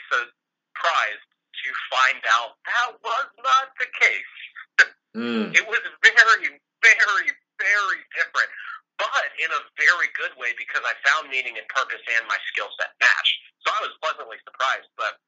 surprised 0.71 1.27
to 1.51 1.69
find 1.91 2.21
out 2.39 2.55
that 2.63 2.89
was 3.03 3.27
not 3.43 3.75
the 3.77 3.89
case. 3.99 4.35
Mm. 5.11 5.51
It 5.51 5.67
was 5.67 5.83
very, 5.99 6.47
very, 6.79 7.27
very 7.59 8.01
different, 8.15 8.51
but 8.95 9.27
in 9.43 9.51
a 9.51 9.59
very 9.75 10.07
good 10.15 10.31
way 10.39 10.55
because 10.55 10.79
I 10.87 10.95
found 11.03 11.27
meaning 11.27 11.59
and 11.59 11.67
purpose 11.67 11.99
and 12.15 12.23
my 12.31 12.39
skill 12.47 12.71
set 12.79 12.95
matched. 13.03 13.37
So 13.59 13.75
I 13.75 13.79
was 13.83 13.91
pleasantly 13.99 14.39
surprised. 14.47 14.87
But 14.95 15.19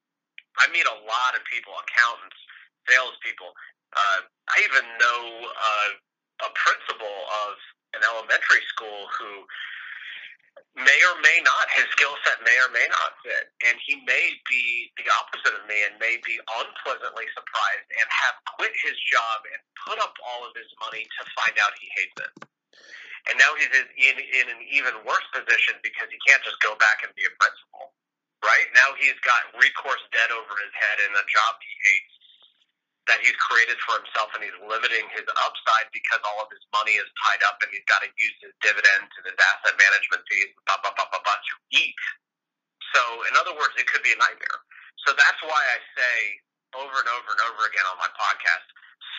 I 0.56 0.72
meet 0.72 0.88
a 0.88 0.98
lot 1.04 1.36
of 1.36 1.44
people, 1.44 1.76
accountants, 1.76 2.40
salespeople. 2.88 3.52
Uh, 3.92 4.24
I 4.24 4.56
even 4.64 4.88
know 4.96 5.20
uh, 5.52 6.48
a 6.48 6.50
principal 6.56 7.16
of 7.44 7.60
an 7.92 8.08
elementary 8.08 8.64
school 8.72 9.12
who 9.20 9.44
may 10.74 11.00
or 11.06 11.16
may 11.22 11.38
not, 11.42 11.66
his 11.74 11.86
skill 11.94 12.14
set 12.26 12.42
may 12.42 12.54
or 12.62 12.70
may 12.74 12.86
not 12.90 13.14
fit. 13.22 13.50
And 13.66 13.78
he 13.86 14.02
may 14.06 14.34
be 14.50 14.90
the 14.98 15.06
opposite 15.10 15.54
of 15.54 15.64
me 15.70 15.78
and 15.86 15.98
may 16.02 16.18
be 16.26 16.38
unpleasantly 16.42 17.26
surprised 17.34 17.88
and 17.94 18.06
have 18.10 18.36
quit 18.58 18.74
his 18.82 18.98
job 19.06 19.46
and 19.50 19.60
put 19.86 19.98
up 20.02 20.14
all 20.22 20.42
of 20.46 20.54
his 20.58 20.70
money 20.82 21.06
to 21.06 21.22
find 21.38 21.54
out 21.62 21.78
he 21.78 21.88
hates 21.94 22.18
it. 22.18 22.32
And 23.30 23.40
now 23.40 23.56
he's 23.56 23.72
in, 23.72 23.86
in, 23.96 24.16
in 24.20 24.46
an 24.52 24.62
even 24.68 24.94
worse 25.06 25.24
position 25.32 25.80
because 25.80 26.10
he 26.12 26.20
can't 26.28 26.44
just 26.44 26.60
go 26.60 26.76
back 26.76 27.00
and 27.06 27.10
be 27.16 27.24
a 27.24 27.32
principal. 27.40 27.94
Right? 28.44 28.68
Now 28.76 28.92
he's 29.00 29.16
got 29.24 29.48
recourse 29.56 30.04
debt 30.12 30.28
over 30.28 30.52
his 30.60 30.74
head 30.76 31.00
in 31.00 31.12
a 31.16 31.24
job 31.32 31.56
he 31.64 31.72
hates 31.88 32.13
that 33.06 33.20
he's 33.20 33.36
created 33.36 33.76
for 33.84 34.00
himself 34.00 34.32
and 34.32 34.40
he's 34.40 34.56
limiting 34.64 35.04
his 35.12 35.28
upside 35.44 35.88
because 35.92 36.20
all 36.24 36.40
of 36.40 36.48
his 36.48 36.64
money 36.72 36.96
is 36.96 37.08
tied 37.20 37.44
up 37.44 37.60
and 37.60 37.68
he's 37.68 37.84
got 37.84 38.00
to 38.00 38.08
use 38.16 38.36
his 38.40 38.54
dividends 38.64 39.12
and 39.20 39.28
his 39.28 39.36
asset 39.36 39.76
management 39.76 40.24
fees 40.24 40.48
blah, 40.64 40.80
blah, 40.80 40.94
blah, 40.96 41.08
blah, 41.12 41.20
blah, 41.20 41.36
to 41.36 41.54
eat. 41.76 42.00
So, 42.96 43.02
in 43.28 43.34
other 43.36 43.52
words, 43.58 43.76
it 43.76 43.84
could 43.90 44.00
be 44.06 44.14
a 44.14 44.20
nightmare. 44.20 44.58
So 45.04 45.12
that's 45.12 45.40
why 45.44 45.58
I 45.58 45.78
say 45.92 46.16
over 46.80 46.96
and 46.96 47.10
over 47.12 47.28
and 47.36 47.42
over 47.52 47.68
again 47.68 47.84
on 47.92 48.00
my 48.00 48.08
podcast, 48.16 48.66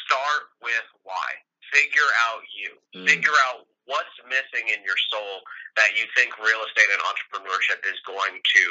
start 0.07 0.49
with 0.65 0.88
why. 1.05 1.29
Figure 1.69 2.09
out 2.29 2.41
you. 2.53 2.71
Mm. 2.93 3.05
Figure 3.05 3.38
out 3.49 3.69
what's 3.86 4.15
missing 4.25 4.69
in 4.69 4.81
your 4.81 4.97
soul 5.13 5.45
that 5.77 5.93
you 5.97 6.09
think 6.17 6.33
real 6.41 6.61
estate 6.65 6.89
and 6.89 7.01
entrepreneurship 7.05 7.86
is 7.86 7.97
going 8.05 8.38
to 8.38 8.63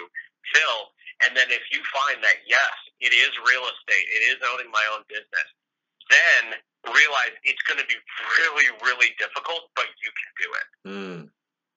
fill 0.54 0.93
and 1.22 1.36
then 1.36 1.46
if 1.50 1.62
you 1.70 1.80
find 1.92 2.22
that, 2.22 2.42
yes, 2.46 2.74
it 3.00 3.12
is 3.12 3.30
real 3.46 3.62
estate, 3.62 4.06
it 4.10 4.22
is 4.34 4.38
owning 4.52 4.70
my 4.72 4.84
own 4.94 5.04
business, 5.08 5.48
then 6.10 6.58
realize 6.86 7.32
it's 7.44 7.62
going 7.62 7.78
to 7.78 7.86
be 7.86 7.94
really, 8.38 8.66
really 8.82 9.08
difficult, 9.18 9.70
but 9.74 9.86
you 10.02 10.10
can 10.10 10.30
do 10.42 10.48
it. 10.52 10.66
Mm, 10.88 11.28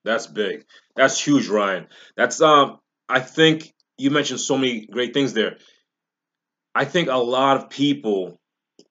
that's 0.03 0.27
big. 0.27 0.65
That's 0.95 1.19
huge, 1.19 1.47
Ryan. 1.47 1.88
That's, 2.15 2.41
um, 2.41 2.79
I 3.07 3.19
think 3.19 3.73
you 3.97 4.11
mentioned 4.11 4.39
so 4.39 4.57
many 4.57 4.85
great 4.85 5.13
things 5.13 5.33
there. 5.33 5.57
I 6.75 6.85
think 6.85 7.09
a 7.09 7.15
lot 7.15 7.57
of 7.57 7.69
people, 7.69 8.39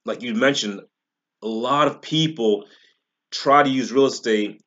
like 0.04 0.22
you 0.22 0.34
mentioned, 0.34 0.80
a 1.42 1.46
lot 1.46 1.86
of 1.88 2.02
people 2.02 2.64
try 3.30 3.62
to 3.62 3.68
use 3.68 3.92
real 3.92 4.06
estate 4.06 4.62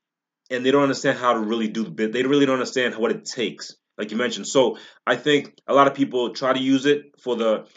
and 0.49 0.65
they 0.65 0.71
don't 0.71 0.83
understand 0.83 1.17
how 1.17 1.33
to 1.33 1.39
really 1.39 1.67
do 1.67 1.83
the 1.83 1.89
bit. 1.89 2.13
They 2.13 2.23
really 2.23 2.45
don't 2.45 2.53
understand 2.55 2.95
what 2.95 3.11
it 3.11 3.25
takes 3.25 3.75
like 3.99 4.11
you 4.11 4.17
mentioned. 4.17 4.47
So 4.47 4.77
I 5.05 5.17
think 5.17 5.53
a 5.67 5.73
lot 5.73 5.87
of 5.87 5.93
people 5.93 6.31
try 6.33 6.53
to 6.53 6.59
use 6.59 6.87
it 6.87 7.19
for 7.21 7.35
the 7.35 7.67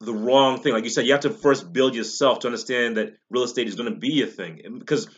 the 0.00 0.14
wrong 0.14 0.60
thing. 0.60 0.72
Like 0.72 0.84
you 0.84 0.90
said, 0.90 1.06
you 1.06 1.12
have 1.12 1.22
to 1.22 1.30
first 1.30 1.72
build 1.72 1.94
yourself 1.94 2.40
to 2.40 2.48
understand 2.48 2.96
that 2.98 3.14
real 3.30 3.42
estate 3.42 3.68
is 3.68 3.74
going 3.74 3.92
to 3.92 3.98
be 3.98 4.22
a 4.22 4.26
thing. 4.26 4.60
Because 4.78 5.08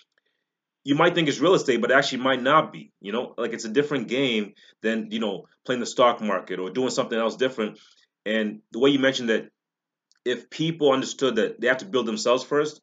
you 0.84 0.94
might 0.94 1.14
think 1.14 1.28
it's 1.28 1.38
real 1.40 1.54
estate, 1.54 1.80
but 1.80 1.90
it 1.90 1.94
actually 1.94 2.22
might 2.22 2.42
not 2.42 2.72
be. 2.72 2.92
You 3.00 3.12
know, 3.12 3.34
like 3.36 3.52
it's 3.52 3.64
a 3.64 3.68
different 3.70 4.08
game 4.08 4.54
than 4.82 5.10
you 5.10 5.18
know 5.20 5.46
playing 5.66 5.80
the 5.80 5.86
stock 5.86 6.20
market 6.20 6.60
or 6.60 6.70
doing 6.70 6.90
something 6.90 7.18
else 7.18 7.36
different. 7.36 7.78
And 8.24 8.60
the 8.72 8.78
way 8.78 8.90
you 8.90 8.98
mentioned 9.00 9.28
that, 9.28 9.48
if 10.24 10.50
people 10.50 10.92
understood 10.92 11.36
that 11.36 11.60
they 11.60 11.66
have 11.66 11.78
to 11.78 11.86
build 11.86 12.06
themselves 12.06 12.44
first, 12.44 12.80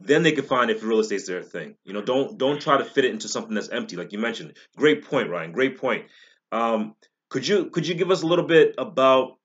then 0.00 0.22
they 0.22 0.32
can 0.32 0.44
find 0.44 0.70
if 0.70 0.82
real 0.82 1.00
estate's 1.00 1.26
their 1.26 1.42
thing. 1.42 1.74
You 1.84 1.92
know, 1.92 2.02
don't 2.02 2.38
don't 2.38 2.60
try 2.60 2.78
to 2.78 2.84
fit 2.84 3.04
it 3.04 3.12
into 3.12 3.28
something 3.28 3.54
that's 3.54 3.68
empty, 3.68 3.96
like 3.96 4.12
you 4.12 4.18
mentioned. 4.18 4.56
Great 4.76 5.04
point, 5.04 5.30
Ryan. 5.30 5.52
Great 5.52 5.78
point. 5.78 6.06
Um, 6.52 6.94
could 7.28 7.46
you 7.46 7.66
could 7.66 7.86
you 7.86 7.94
give 7.94 8.10
us 8.10 8.22
a 8.22 8.26
little 8.26 8.46
bit 8.46 8.74
about 8.78 9.38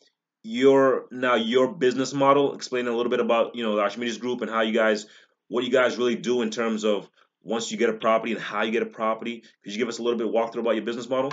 your 0.43 1.05
now 1.11 1.35
your 1.35 1.71
business 1.71 2.13
model? 2.13 2.55
Explain 2.55 2.87
a 2.87 2.95
little 2.95 3.09
bit 3.09 3.19
about 3.19 3.55
you 3.55 3.63
know 3.63 3.75
the 3.75 3.81
Archimedes 3.81 4.17
Group 4.17 4.41
and 4.41 4.49
how 4.49 4.61
you 4.61 4.73
guys 4.73 5.05
what 5.47 5.63
you 5.63 5.71
guys 5.71 5.97
really 5.97 6.15
do 6.15 6.41
in 6.41 6.49
terms 6.49 6.83
of 6.83 7.09
once 7.43 7.71
you 7.71 7.77
get 7.77 7.89
a 7.89 7.93
property 7.93 8.33
and 8.33 8.41
how 8.41 8.63
you 8.63 8.71
get 8.71 8.81
a 8.81 8.87
property. 8.87 9.43
Could 9.63 9.73
you 9.73 9.77
give 9.77 9.87
us 9.87 9.99
a 9.99 10.03
little 10.03 10.17
bit 10.17 10.27
walkthrough 10.27 10.61
about 10.61 10.75
your 10.75 10.83
business 10.83 11.07
model? 11.07 11.31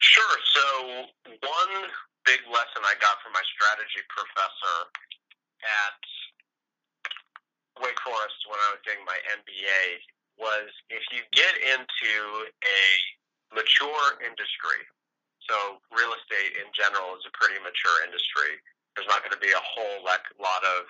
Sure. 0.00 0.36
So 0.54 0.62
one 1.24 1.88
big 2.26 2.40
lesson 2.52 2.84
I 2.84 2.94
got 3.00 3.16
from 3.24 3.32
my 3.32 3.42
strategy 3.56 4.04
professor 4.12 4.76
at 5.64 6.00
Wake 7.80 7.98
Forest 8.04 8.38
when 8.46 8.60
I 8.68 8.76
was 8.76 8.80
getting 8.84 9.04
my 9.08 9.16
MBA 9.40 10.04
was 10.36 10.68
if 10.90 11.02
you 11.12 11.24
get 11.32 11.54
into 11.64 12.12
a 12.60 12.82
mature 13.52 14.20
industry. 14.24 14.80
So 15.48 15.80
real 15.92 16.12
estate 16.16 16.56
in 16.60 16.68
general 16.72 17.14
is 17.18 17.24
a 17.28 17.32
pretty 17.36 17.60
mature 17.60 18.04
industry. 18.06 18.58
There's 18.94 19.08
not 19.08 19.24
going 19.24 19.34
to 19.34 19.42
be 19.42 19.52
a 19.52 19.64
whole 19.64 20.04
like, 20.04 20.24
lot 20.40 20.62
of 20.64 20.84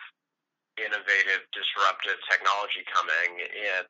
innovative, 0.81 1.45
disruptive 1.53 2.19
technology 2.27 2.83
coming 2.89 3.43
in. 3.43 3.83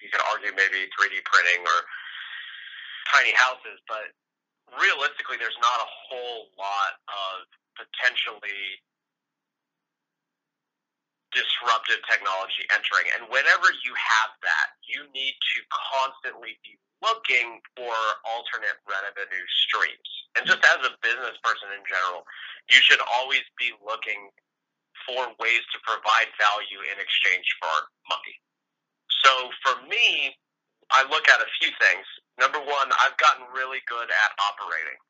You 0.00 0.08
could 0.08 0.24
argue 0.32 0.52
maybe 0.56 0.88
3D 0.96 1.20
printing 1.28 1.60
or 1.60 1.78
tiny 3.12 3.36
houses, 3.36 3.80
but 3.84 4.12
realistically, 4.78 5.36
there's 5.36 5.58
not 5.60 5.78
a 5.84 5.88
whole 5.88 6.48
lot 6.56 6.96
of 7.10 7.44
potentially 7.76 8.80
disruptive 11.30 12.02
technology 12.10 12.66
entering. 12.74 13.06
And 13.18 13.30
whenever 13.30 13.70
you 13.86 13.92
have 13.94 14.32
that, 14.42 14.68
you 14.82 15.06
need 15.14 15.36
to 15.36 15.58
constantly 15.70 16.58
be 16.66 16.74
looking 17.02 17.60
for 17.76 17.94
alternate 18.28 18.78
revenue 18.84 19.46
streams. 19.66 20.08
And 20.36 20.46
just 20.46 20.62
as 20.62 20.80
a 20.86 20.92
business 21.02 21.36
person 21.42 21.72
in 21.74 21.82
general, 21.88 22.24
you 22.70 22.78
should 22.78 23.02
always 23.02 23.44
be 23.58 23.72
looking 23.82 24.30
for 25.08 25.32
ways 25.40 25.64
to 25.72 25.78
provide 25.82 26.28
value 26.36 26.80
in 26.86 26.96
exchange 27.00 27.48
for 27.58 27.72
money. 28.06 28.36
So 29.24 29.32
for 29.64 29.74
me, 29.88 30.36
I 30.92 31.04
look 31.08 31.26
at 31.28 31.40
a 31.40 31.48
few 31.58 31.72
things. 31.80 32.06
Number 32.38 32.60
one, 32.60 32.88
I've 33.02 33.16
gotten 33.16 33.48
really 33.52 33.80
good 33.88 34.08
at 34.08 34.30
operating. 34.38 35.00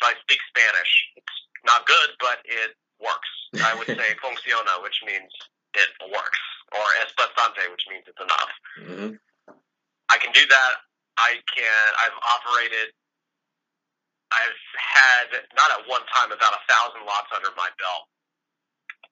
So 0.00 0.10
I 0.10 0.14
speak 0.20 0.42
Spanish. 0.50 0.92
It's 1.16 1.38
not 1.64 1.86
good, 1.86 2.18
but 2.18 2.42
it 2.44 2.74
works. 2.98 3.30
I 3.62 3.74
would 3.78 3.86
say 3.86 4.10
funciona, 4.22 4.82
which 4.82 4.98
means 5.06 5.30
it 5.74 5.90
works, 6.10 6.42
or 6.72 6.84
es 7.00 7.12
bastante, 7.16 7.70
which 7.70 7.86
means 7.88 8.04
it's 8.06 8.20
enough. 8.20 8.52
Mm-hmm. 8.80 9.10
I 10.10 10.16
can 10.18 10.32
do 10.32 10.44
that 10.44 10.74
I 11.22 11.38
can. 11.54 11.86
I've 12.02 12.18
operated. 12.18 12.90
I've 14.34 14.62
had 14.74 15.28
not 15.54 15.70
at 15.76 15.86
one 15.86 16.02
time 16.10 16.32
about 16.32 16.56
a 16.56 16.62
thousand 16.66 17.04
lots 17.06 17.30
under 17.30 17.52
my 17.54 17.68
belt. 17.78 18.08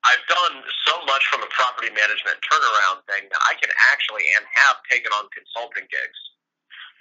I've 0.02 0.24
done 0.32 0.64
so 0.88 0.96
much 1.04 1.28
from 1.28 1.44
a 1.44 1.50
property 1.52 1.92
management 1.92 2.40
turnaround 2.40 3.04
thing 3.04 3.28
that 3.28 3.42
I 3.44 3.52
can 3.60 3.68
actually 3.92 4.24
and 4.32 4.48
have 4.48 4.80
taken 4.88 5.12
on 5.12 5.28
consulting 5.28 5.84
gigs 5.92 6.20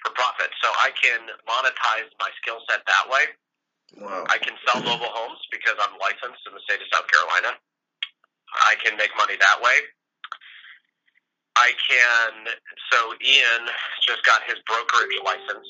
for 0.04 0.12
profit. 0.12 0.52
So 0.60 0.68
I 0.84 0.92
can 1.00 1.32
monetize 1.48 2.12
my 2.20 2.28
skill 2.44 2.60
set 2.68 2.84
that 2.84 3.08
way. 3.08 3.24
Wow. 4.04 4.28
I 4.28 4.38
can 4.38 4.54
sell 4.68 4.84
mobile 4.84 5.10
homes 5.16 5.40
because 5.48 5.80
I'm 5.80 5.96
licensed 5.98 6.44
in 6.44 6.54
the 6.54 6.64
state 6.68 6.84
of 6.84 6.92
South 6.92 7.08
Carolina. 7.08 7.56
I 8.68 8.76
can 8.84 9.00
make 9.00 9.16
money 9.16 9.40
that 9.40 9.58
way. 9.64 9.80
I 11.60 11.76
can. 11.76 12.32
So 12.92 13.14
Ian 13.20 13.68
just 14.08 14.24
got 14.24 14.44
his 14.48 14.58
brokerage 14.66 15.20
license. 15.28 15.68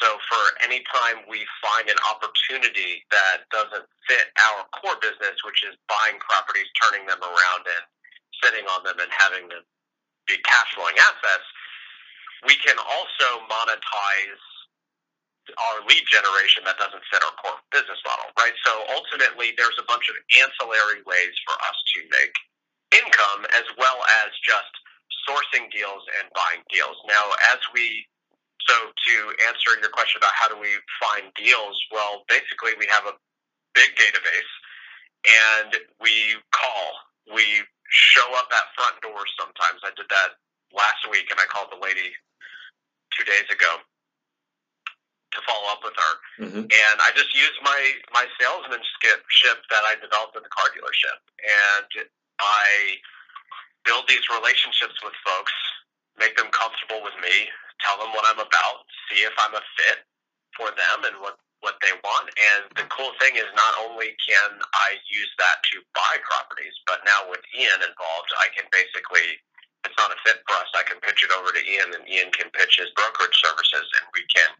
So 0.00 0.18
for 0.30 0.42
any 0.62 0.82
time 0.90 1.26
we 1.30 1.42
find 1.62 1.90
an 1.90 1.98
opportunity 2.10 3.02
that 3.10 3.46
doesn't 3.50 3.86
fit 4.06 4.30
our 4.38 4.66
core 4.78 4.98
business, 5.02 5.38
which 5.46 5.62
is 5.66 5.74
buying 5.90 6.18
properties, 6.22 6.70
turning 6.78 7.06
them 7.06 7.22
around, 7.22 7.62
and 7.66 7.84
sitting 8.42 8.66
on 8.70 8.82
them 8.86 8.98
and 9.02 9.10
having 9.14 9.50
them 9.50 9.62
be 10.26 10.38
cash 10.46 10.70
flowing 10.74 10.96
assets, 10.98 11.46
we 12.46 12.54
can 12.62 12.78
also 12.78 13.46
monetize 13.50 14.42
our 15.58 15.82
lead 15.86 16.04
generation 16.10 16.62
that 16.66 16.78
doesn't 16.78 17.02
fit 17.10 17.22
our 17.22 17.34
core 17.42 17.58
business 17.74 17.98
model, 18.06 18.30
right? 18.38 18.54
So 18.64 18.72
ultimately, 18.94 19.54
there's 19.58 19.78
a 19.78 19.86
bunch 19.90 20.06
of 20.10 20.16
ancillary 20.38 21.02
ways 21.06 21.34
for 21.46 21.54
us 21.66 21.78
to 21.94 21.98
make 22.14 22.34
income 22.94 23.46
as 23.58 23.66
well 23.78 23.98
as 24.24 24.30
just 24.46 24.72
sourcing 25.28 25.70
deals 25.70 26.02
and 26.18 26.28
buying 26.34 26.62
deals. 26.70 26.96
Now, 27.06 27.22
as 27.52 27.60
we 27.74 28.06
so 28.68 28.74
to 28.94 29.14
answer 29.50 29.74
your 29.82 29.90
question 29.90 30.22
about 30.22 30.34
how 30.38 30.46
do 30.46 30.54
we 30.54 30.70
find 31.02 31.34
deals, 31.34 31.74
well, 31.90 32.22
basically 32.28 32.78
we 32.78 32.86
have 32.86 33.06
a 33.10 33.18
big 33.74 33.90
database 33.98 34.52
and 35.26 35.74
we 35.98 36.38
call. 36.54 36.86
We 37.34 37.66
show 37.90 38.26
up 38.38 38.48
at 38.54 38.70
front 38.78 39.02
doors 39.02 39.30
sometimes. 39.38 39.82
I 39.82 39.90
did 39.98 40.06
that 40.10 40.38
last 40.70 41.06
week 41.10 41.26
and 41.30 41.38
I 41.42 41.46
called 41.50 41.74
the 41.74 41.82
lady 41.82 42.14
two 43.18 43.24
days 43.26 43.46
ago 43.50 43.82
to 45.32 45.38
follow 45.48 45.68
up 45.72 45.80
with 45.82 45.96
her. 45.96 46.14
Mm-hmm. 46.44 46.64
And 46.68 46.96
I 47.00 47.10
just 47.16 47.32
used 47.34 47.58
my 47.64 47.80
my 48.12 48.24
salesmanship 48.40 49.58
that 49.72 49.82
I 49.88 49.96
developed 50.00 50.36
at 50.36 50.44
the 50.44 50.52
car 50.52 50.68
dealership, 50.76 51.18
and 51.40 52.08
I 52.40 53.00
build 53.84 54.06
these 54.08 54.24
relationships 54.30 54.96
with 55.02 55.14
folks, 55.24 55.54
make 56.18 56.36
them 56.36 56.50
comfortable 56.54 57.02
with 57.02 57.16
me, 57.22 57.50
tell 57.82 57.98
them 57.98 58.14
what 58.14 58.26
I'm 58.26 58.42
about, 58.42 58.86
see 59.10 59.22
if 59.26 59.34
I'm 59.38 59.54
a 59.54 59.64
fit 59.78 60.06
for 60.56 60.70
them 60.72 61.08
and 61.08 61.16
what 61.20 61.38
what 61.62 61.78
they 61.78 61.94
want. 62.02 62.26
And 62.34 62.66
the 62.74 62.90
cool 62.90 63.14
thing 63.22 63.38
is, 63.38 63.46
not 63.54 63.78
only 63.86 64.18
can 64.18 64.58
I 64.74 64.98
use 65.06 65.30
that 65.38 65.62
to 65.70 65.78
buy 65.94 66.18
properties, 66.26 66.74
but 66.90 67.06
now 67.06 67.30
with 67.30 67.38
Ian 67.54 67.86
involved, 67.86 68.30
I 68.34 68.50
can 68.50 68.66
basically 68.74 69.38
it's 69.84 69.98
not 69.98 70.14
a 70.14 70.18
fit 70.22 70.42
for 70.46 70.54
us, 70.58 70.70
I 70.74 70.86
can 70.86 71.02
pitch 71.02 71.26
it 71.26 71.34
over 71.34 71.50
to 71.50 71.62
Ian, 71.62 71.94
and 71.94 72.04
Ian 72.06 72.30
can 72.30 72.50
pitch 72.54 72.78
his 72.78 72.90
brokerage 72.94 73.34
services, 73.38 73.86
and 73.98 74.04
we 74.14 74.22
can 74.30 74.50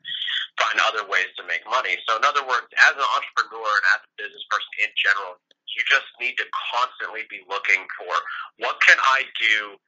find 0.58 0.76
other 0.82 1.06
ways 1.06 1.30
to 1.38 1.46
make 1.46 1.62
money. 1.68 1.96
So, 2.08 2.18
in 2.18 2.24
other 2.26 2.44
words, 2.44 2.68
as 2.82 2.94
an 2.98 3.08
entrepreneur 3.16 3.70
and 3.70 3.86
as 3.96 4.00
a 4.04 4.10
business 4.18 4.44
person 4.50 4.72
in 4.82 4.92
general, 4.98 5.38
you 5.72 5.82
just 5.88 6.08
need 6.20 6.36
to 6.36 6.46
constantly 6.52 7.24
be 7.30 7.40
looking 7.48 7.86
for 7.96 8.12
what 8.60 8.76
can 8.84 8.98
I 9.00 9.24
do 9.40 9.78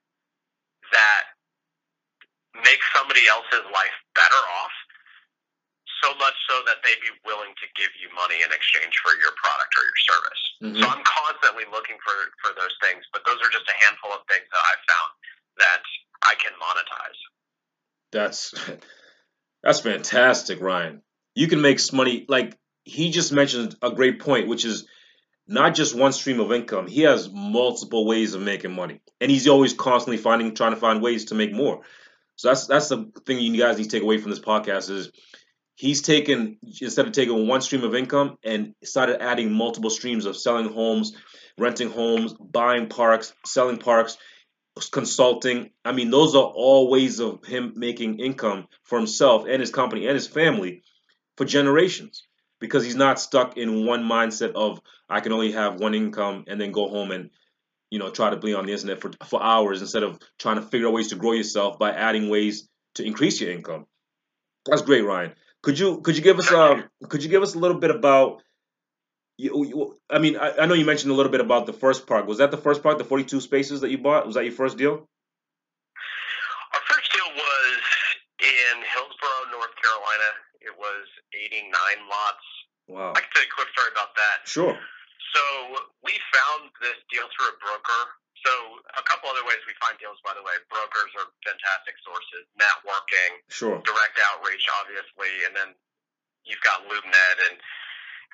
that 0.93 1.35
makes 2.63 2.87
somebody 2.95 3.27
else's 3.27 3.67
life 3.75 3.97
better 4.15 4.43
off 4.63 4.75
so 6.05 6.13
much 6.21 6.37
so 6.45 6.61
that 6.69 6.85
they'd 6.85 7.01
be 7.01 7.13
willing 7.25 7.57
to 7.57 7.67
give 7.73 7.89
you 7.97 8.13
money 8.13 8.45
in 8.45 8.53
exchange 8.53 8.93
for 9.01 9.17
your 9.17 9.33
product 9.41 9.73
or 9.73 9.85
your 9.89 10.01
service. 10.05 10.43
Mm-hmm. 10.61 10.81
So 10.81 10.85
I'm 10.93 11.05
constantly 11.09 11.65
looking 11.73 11.97
for, 12.05 12.13
for 12.45 12.53
those 12.61 12.77
things, 12.85 13.09
but 13.17 13.25
those 13.25 13.41
are 13.41 13.49
just 13.49 13.65
a 13.65 13.77
handful 13.81 14.13
of 14.13 14.21
things 14.29 14.45
that 14.53 14.63
I've 14.69 14.85
found 14.85 15.11
that 15.65 15.83
I 16.29 16.35
can 16.37 16.53
monetize. 16.61 17.21
That's 18.13 18.55
that's 19.63 19.81
fantastic, 19.81 20.61
Ryan. 20.61 21.01
You 21.35 21.49
can 21.49 21.61
make 21.61 21.81
money 21.93 22.27
like 22.29 22.57
he 22.85 23.11
just 23.11 23.33
mentioned 23.33 23.75
a 23.83 23.91
great 23.91 24.21
point, 24.21 24.47
which 24.47 24.65
is 24.65 24.87
not 25.49 25.75
just 25.75 25.95
one 25.95 26.13
stream 26.13 26.41
of 26.41 26.53
income. 26.53 26.87
He 26.87 27.03
has 27.03 27.31
multiple 27.31 28.07
ways 28.07 28.35
of 28.35 28.43
making 28.43 28.75
money, 28.75 29.01
and 29.21 29.31
he's 29.31 29.49
always 29.49 29.73
constantly 29.73 30.19
finding, 30.19 30.55
trying 30.55 30.75
to 30.75 30.81
find 30.81 31.03
ways 31.03 31.27
to 31.27 31.35
make 31.35 31.53
more. 31.53 31.81
So 32.37 32.49
that's 32.49 32.67
that's 32.67 32.89
the 32.89 33.11
thing 33.27 33.39
you 33.39 33.59
guys 33.59 33.79
need 33.79 33.85
to 33.85 33.91
take 33.91 34.03
away 34.03 34.19
from 34.19 34.31
this 34.31 34.41
podcast 34.41 34.91
is 34.91 35.11
he's 35.75 36.03
taken 36.03 36.59
instead 36.81 37.07
of 37.07 37.13
taking 37.13 37.49
one 37.49 37.61
stream 37.61 37.85
of 37.85 37.95
income 37.95 38.39
and 38.45 38.75
started 38.85 39.23
adding 39.23 39.53
multiple 39.53 39.91
streams 39.91 40.27
of 40.27 40.37
selling 40.37 40.73
homes, 40.73 41.15
renting 41.59 41.91
homes, 41.91 42.33
buying 42.35 42.89
parks, 42.89 43.33
selling 43.45 43.79
parks, 43.79 44.17
consulting. 44.91 45.71
I 45.85 45.93
mean, 45.93 46.11
those 46.11 46.35
are 46.35 46.45
all 46.45 46.91
ways 46.91 47.21
of 47.21 47.45
him 47.45 47.75
making 47.77 48.21
income 48.21 48.69
for 48.85 48.99
himself 48.99 49.47
and 49.49 49.61
his 49.61 49.71
company 49.71 50.07
and 50.07 50.15
his 50.15 50.27
family 50.27 50.83
for 51.37 51.45
generations 51.45 52.23
because 52.61 52.85
he's 52.85 52.97
not 52.97 53.21
stuck 53.21 53.57
in 53.57 53.87
one 53.87 54.05
mindset 54.05 54.53
of 54.55 54.81
I 55.09 55.21
can 55.21 55.33
only 55.33 55.53
have 55.53 55.81
one 55.81 55.95
income 55.95 56.45
and 56.49 56.61
then 56.61 56.73
go 56.73 56.89
home 56.89 57.11
and 57.11 57.31
you 57.91 57.99
know 57.99 58.11
try 58.11 58.31
to 58.31 58.37
be 58.37 58.55
on 58.55 58.67
the 58.67 58.73
internet 58.73 59.01
for, 59.01 59.11
for 59.27 59.43
hours 59.43 59.81
instead 59.81 60.03
of 60.03 60.19
trying 60.39 60.57
to 60.57 60.63
figure 60.63 60.89
out 60.89 60.95
ways 60.95 61.09
to 61.09 61.17
grow 61.17 61.33
yourself 61.33 61.79
by 61.79 61.91
adding 61.93 62.29
ways 62.29 62.69
to 62.95 63.05
increase 63.05 63.41
your 63.41 63.51
income. 63.51 63.87
That's 64.67 64.83
great, 64.83 65.03
Ryan. 65.03 65.35
Could 65.65 65.79
you 65.79 66.03
could 66.03 66.15
you 66.15 66.23
give 66.23 66.39
us 66.39 66.53
um 66.53 66.85
could 67.09 67.25
you 67.25 67.31
give 67.31 67.43
us 67.43 67.55
a 67.55 67.59
little 67.59 67.79
bit 67.81 67.91
about 67.91 68.43
you, 69.39 69.65
you, 69.65 69.97
I 70.11 70.19
mean, 70.19 70.37
I, 70.37 70.53
I, 70.61 70.67
know 70.67 70.75
you 70.75 70.85
mentioned 70.85 71.11
a 71.11 71.15
little 71.15 71.33
bit 71.33 71.41
about 71.41 71.65
the 71.67 71.73
first 71.73 72.07
park. 72.07 72.29
Was 72.29 72.39
that 72.39 72.53
the 72.53 72.61
first 72.61 72.85
park, 72.85 72.99
the 72.99 73.05
42 73.05 73.41
spaces 73.41 73.81
that 73.81 73.91
you 73.91 73.99
bought? 73.99 74.27
Was 74.27 74.37
that 74.37 74.45
your 74.45 74.53
first 74.53 74.77
deal? 74.77 74.93
Our 74.93 76.83
first 76.87 77.11
deal 77.11 77.27
was 77.35 77.81
in 78.45 78.77
Hillsborough, 78.95 79.51
North 79.51 79.75
Carolina. 79.81 80.29
It 80.61 80.77
was 80.79 81.09
89 81.35 81.73
lots. 82.07 82.45
Wow. 82.87 83.13
I 83.17 83.21
can 83.25 83.31
tell 83.33 83.43
you 83.43 83.49
a 83.51 83.57
quick 83.57 83.69
story 83.73 83.91
about 83.91 84.15
that. 84.15 84.47
Sure. 84.47 84.77
So 85.35 85.43
we 86.05 86.13
found 86.31 86.71
this 86.79 87.01
deal 87.11 87.27
through 87.35 87.51
a 87.51 87.59
broker. 87.59 88.03
So 88.45 88.53
a 88.93 89.05
couple 89.09 89.33
other 89.33 89.43
ways 89.49 89.59
we 89.65 89.73
find 89.81 89.97
deals, 89.97 90.21
by 90.21 90.37
the 90.37 90.45
way. 90.45 90.53
Brokers 90.69 91.13
are 91.17 91.33
fantastic 91.43 91.97
sources. 92.05 92.45
Networking. 92.61 93.41
Sure. 93.49 93.81
Direct 93.81 94.17
outreach, 94.21 94.69
obviously, 94.85 95.33
and 95.49 95.57
then 95.57 95.73
you've 96.45 96.61
got 96.61 96.85
LoopNet 96.85 97.37
and 97.49 97.57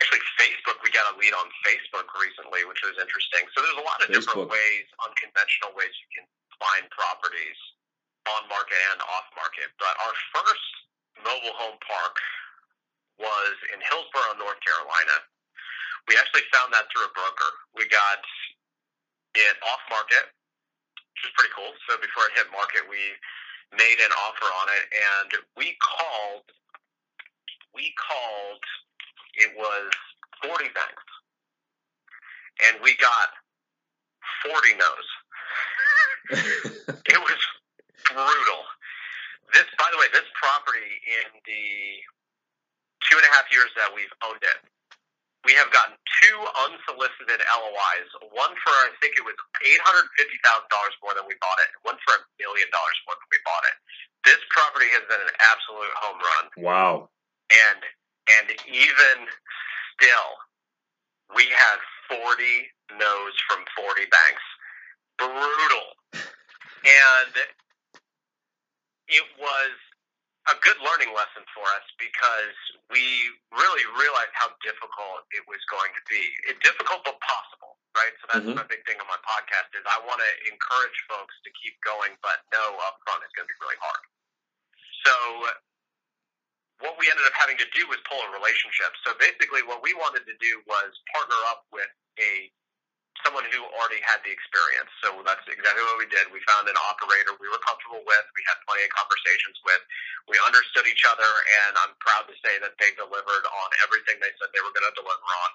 actually 0.02 0.22
Facebook. 0.34 0.82
We 0.82 0.90
got 0.90 1.06
a 1.12 1.14
lead 1.14 1.30
on 1.38 1.46
Facebook 1.62 2.10
recently, 2.18 2.66
which 2.66 2.82
was 2.82 2.98
interesting. 2.98 3.46
So 3.54 3.62
there's 3.62 3.78
a 3.78 3.86
lot 3.86 4.02
of 4.02 4.10
Facebook. 4.10 4.26
different 4.26 4.50
ways, 4.50 4.84
unconventional 4.98 5.78
ways 5.78 5.94
you 5.94 6.10
can 6.10 6.26
find 6.58 6.90
properties 6.90 7.58
on 8.28 8.50
market 8.50 8.82
and 8.90 8.98
off 9.14 9.30
market. 9.38 9.70
But 9.78 9.94
our 9.94 10.14
first 10.34 10.68
mobile 11.22 11.54
home 11.54 11.78
park 11.86 12.18
was 13.22 13.54
in 13.70 13.78
Hillsborough, 13.78 14.42
North 14.42 14.58
Carolina. 14.64 15.16
We 16.08 16.18
actually 16.18 16.48
found 16.50 16.72
that 16.74 16.90
through 16.90 17.06
a 17.06 17.12
broker. 17.14 17.50
We 17.76 17.86
got 17.86 18.24
it 19.34 19.56
off 19.66 19.82
market, 19.90 20.30
which 21.14 21.22
is 21.26 21.32
pretty 21.36 21.52
cool. 21.54 21.70
So 21.88 21.98
before 21.98 22.26
it 22.30 22.38
hit 22.38 22.50
market, 22.50 22.86
we 22.88 23.00
made 23.74 23.98
an 24.02 24.12
offer 24.26 24.48
on 24.48 24.66
it, 24.74 24.84
and 24.90 25.28
we 25.56 25.76
called. 25.78 26.46
We 27.70 27.94
called 27.94 28.64
it 29.40 29.56
was 29.56 29.90
40 30.44 30.64
banks. 30.74 31.06
And 32.68 32.76
we 32.82 32.96
got 32.96 33.28
40 34.44 34.74
no's. 34.76 35.08
it 37.08 37.18
was 37.18 37.40
brutal. 38.04 38.62
This, 39.54 39.66
by 39.78 39.88
the 39.90 39.98
way, 39.98 40.06
this 40.12 40.28
property 40.36 40.92
in 41.08 41.40
the 41.46 41.64
two 43.08 43.16
and 43.16 43.24
a 43.26 43.32
half 43.34 43.48
years 43.50 43.70
that 43.76 43.90
we've 43.94 44.12
owned 44.22 44.42
it, 44.42 44.60
we 45.44 45.56
have 45.56 45.72
gotten 45.72 45.96
two 46.20 46.38
unsolicited 46.68 47.40
LOIs. 47.40 48.08
One 48.36 48.52
for 48.60 48.74
I 48.84 48.92
think 49.00 49.16
it 49.16 49.24
was 49.24 49.36
eight 49.64 49.82
hundred 49.82 50.08
fifty 50.20 50.36
thousand 50.44 50.68
dollars 50.68 50.94
more 51.00 51.16
than 51.16 51.24
we 51.24 51.36
bought 51.40 51.56
it, 51.64 51.72
and 51.72 51.80
one 51.84 51.98
for 52.04 52.20
a 52.20 52.22
million 52.36 52.68
dollars 52.68 52.98
more 53.08 53.16
than 53.16 53.28
we 53.32 53.40
bought 53.44 53.64
it. 53.64 53.76
This 54.28 54.40
property 54.52 54.88
has 54.92 55.04
been 55.08 55.22
an 55.22 55.34
absolute 55.40 55.94
home 55.96 56.20
run. 56.20 56.44
Wow. 56.60 56.92
And 57.48 57.80
and 58.36 58.46
even 58.68 59.16
still, 59.96 60.30
we 61.34 61.48
had 61.48 61.78
40 62.12 63.00
no's 63.00 63.36
from 63.48 63.64
40 63.76 64.04
banks. 64.12 64.44
Brutal. 65.16 65.88
And 66.84 67.34
it 69.08 69.26
was 69.36 69.72
a 70.48 70.56
good 70.64 70.80
learning 70.80 71.12
lesson 71.12 71.44
for 71.52 71.64
us 71.76 71.84
because 72.00 72.56
we 72.88 73.04
really 73.52 73.84
realized 73.92 74.32
how 74.32 74.48
difficult 74.64 75.28
it 75.36 75.44
was 75.44 75.60
going 75.68 75.92
to 75.92 76.02
be. 76.08 76.22
It 76.48 76.56
difficult 76.64 77.04
but 77.04 77.20
possible, 77.20 77.76
right? 77.92 78.14
So 78.20 78.24
that's 78.32 78.46
mm-hmm. 78.48 78.56
my 78.56 78.66
big 78.66 78.80
thing 78.88 78.96
on 78.96 79.08
my 79.10 79.20
podcast 79.20 79.68
is 79.76 79.84
I 79.84 80.00
want 80.08 80.24
to 80.24 80.30
encourage 80.48 80.96
folks 81.12 81.36
to 81.44 81.50
keep 81.60 81.76
going, 81.84 82.16
but 82.24 82.40
know 82.48 82.80
up 82.88 83.04
front 83.04 83.20
it's 83.20 83.34
going 83.36 83.44
to 83.44 83.52
be 83.52 83.60
really 83.60 83.80
hard. 83.84 84.02
So 85.04 85.14
what 86.80 86.96
we 86.96 87.04
ended 87.12 87.28
up 87.28 87.36
having 87.36 87.60
to 87.60 87.68
do 87.76 87.84
was 87.92 88.00
pull 88.08 88.20
a 88.24 88.30
relationship. 88.32 88.96
So 89.04 89.12
basically, 89.20 89.60
what 89.68 89.84
we 89.84 89.92
wanted 89.92 90.24
to 90.24 90.36
do 90.40 90.52
was 90.64 90.88
partner 91.12 91.40
up 91.52 91.68
with 91.68 91.92
a 92.16 92.48
someone 93.26 93.46
who 93.50 93.60
already 93.76 94.00
had 94.02 94.22
the 94.24 94.32
experience. 94.32 94.90
So 95.04 95.20
that's 95.22 95.44
exactly 95.46 95.84
what 95.84 95.98
we 96.00 96.08
did. 96.08 96.28
We 96.32 96.40
found 96.48 96.66
an 96.70 96.78
operator 96.78 97.36
we 97.38 97.48
were 97.48 97.60
comfortable 97.62 98.02
with. 98.04 98.24
We 98.34 98.42
had 98.46 98.58
plenty 98.64 98.86
of 98.86 98.92
conversations 98.92 99.58
with. 99.64 99.82
We 100.28 100.36
understood 100.42 100.86
each 100.86 101.04
other, 101.08 101.28
and 101.64 101.76
I'm 101.84 101.94
proud 102.00 102.28
to 102.30 102.36
say 102.40 102.58
that 102.62 102.76
they 102.80 102.92
delivered 102.96 103.44
on 103.46 103.68
everything 103.84 104.18
they 104.22 104.32
said 104.38 104.52
they 104.52 104.64
were 104.64 104.74
going 104.74 104.88
to 104.88 104.96
deliver 104.96 105.28
on. 105.46 105.50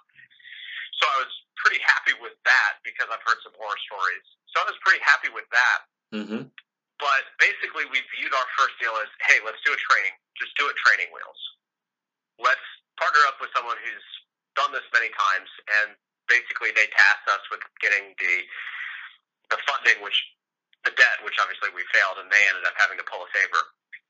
So 1.00 1.04
I 1.10 1.18
was 1.28 1.34
pretty 1.60 1.82
happy 1.84 2.16
with 2.24 2.36
that 2.48 2.80
because 2.88 3.12
I've 3.12 3.24
heard 3.24 3.40
some 3.44 3.56
horror 3.56 3.80
stories. 3.88 4.26
So 4.54 4.64
I 4.64 4.66
was 4.72 4.80
pretty 4.86 5.04
happy 5.04 5.32
with 5.32 5.48
that. 5.52 5.80
Mm-hmm. 6.16 6.48
But 6.96 7.24
basically, 7.44 7.84
we 7.92 8.00
viewed 8.16 8.32
our 8.32 8.48
first 8.56 8.80
deal 8.80 8.96
as, 9.04 9.12
hey, 9.28 9.44
let's 9.44 9.60
do 9.68 9.76
a 9.76 9.80
training 9.92 10.16
just 10.40 10.54
do 10.60 10.68
it 10.68 10.76
training 10.84 11.10
wheels. 11.12 11.40
Let's 12.40 12.64
partner 13.00 13.24
up 13.32 13.40
with 13.40 13.52
someone 13.56 13.80
who's 13.80 14.08
done 14.56 14.72
this 14.72 14.86
many 14.92 15.12
times, 15.12 15.50
and 15.84 15.96
basically 16.28 16.74
they 16.74 16.88
tasked 16.92 17.28
us 17.30 17.44
with 17.50 17.62
getting 17.80 18.14
the 18.18 18.36
the 19.54 19.60
funding, 19.70 20.02
which 20.02 20.18
the 20.86 20.94
debt, 20.94 21.22
which 21.26 21.38
obviously 21.42 21.74
we 21.74 21.86
failed, 21.94 22.22
and 22.22 22.30
they 22.30 22.42
ended 22.50 22.66
up 22.66 22.78
having 22.78 22.98
to 22.98 23.06
pull 23.06 23.22
a 23.26 23.30
favor. 23.34 23.62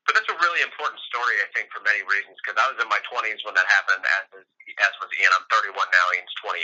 But 0.04 0.14
that's 0.14 0.30
a 0.30 0.38
really 0.38 0.62
important 0.62 1.02
story, 1.10 1.34
I 1.42 1.48
think, 1.50 1.72
for 1.74 1.82
many 1.82 2.00
reasons. 2.06 2.38
Because 2.40 2.56
I 2.62 2.70
was 2.70 2.78
in 2.78 2.86
my 2.86 3.02
20s 3.10 3.42
when 3.42 3.58
that 3.58 3.66
happened, 3.66 4.06
as 4.06 4.24
is, 4.38 4.46
as 4.78 4.92
was 5.02 5.10
Ian. 5.18 5.34
I'm 5.34 5.46
31 5.50 5.74
now. 5.74 6.06
Ian's 6.14 6.36
28, 6.40 6.62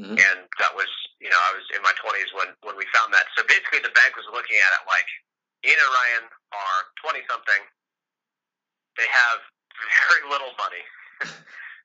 mm-hmm. 0.00 0.16
and 0.16 0.38
that 0.56 0.72
was, 0.72 0.88
you 1.20 1.28
know, 1.28 1.36
I 1.36 1.52
was 1.52 1.66
in 1.76 1.84
my 1.84 1.92
20s 2.00 2.30
when 2.32 2.50
when 2.64 2.74
we 2.80 2.88
found 2.96 3.12
that. 3.12 3.28
So 3.36 3.44
basically, 3.44 3.84
the 3.84 3.92
bank 3.92 4.16
was 4.16 4.24
looking 4.32 4.56
at 4.56 4.70
it 4.80 4.82
like 4.88 5.08
Ian 5.68 5.78
and 5.78 5.92
Ryan 5.92 6.24
are 6.56 6.80
20 7.06 7.22
something. 7.28 7.62
They 8.96 9.08
have 9.10 9.38
very 10.08 10.24
little 10.32 10.54
money. 10.56 10.84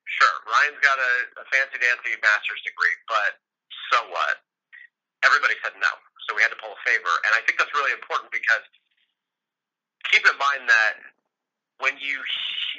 sure, 0.08 0.36
Ryan's 0.48 0.80
got 0.80 0.98
a, 0.98 1.12
a 1.40 1.44
fancy 1.52 1.78
dancy 1.80 2.16
master's 2.24 2.62
degree, 2.64 2.96
but 3.08 3.38
so 3.92 4.04
what? 4.10 4.40
Everybody 5.26 5.58
said 5.60 5.74
no, 5.78 5.92
so 6.26 6.34
we 6.34 6.42
had 6.42 6.52
to 6.54 6.60
pull 6.60 6.72
a 6.72 6.80
favor, 6.86 7.12
and 7.26 7.34
I 7.34 7.42
think 7.44 7.58
that's 7.60 7.72
really 7.74 7.92
important 7.92 8.30
because 8.32 8.64
keep 10.08 10.24
in 10.24 10.36
mind 10.40 10.68
that 10.70 10.94
when 11.82 11.94
you 11.98 12.18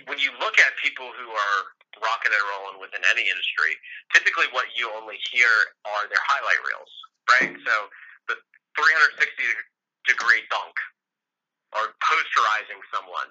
when 0.07 0.19
you 0.19 0.31
look 0.39 0.55
at 0.59 0.71
people 0.79 1.11
who 1.15 1.27
are 1.27 1.59
rocking 1.99 2.31
and 2.31 2.45
rolling 2.55 2.79
within 2.79 3.03
any 3.11 3.27
industry, 3.27 3.75
typically 4.15 4.47
what 4.55 4.71
you 4.75 4.87
only 4.95 5.19
hear 5.31 5.49
are 5.83 6.07
their 6.07 6.23
highlight 6.23 6.61
reels, 6.63 6.91
right? 7.27 7.51
So 7.67 7.75
the 8.31 8.35
360 8.79 9.43
degree 10.07 10.43
dunk 10.47 10.75
or 11.75 11.93
posterizing 11.99 12.79
someone. 12.93 13.29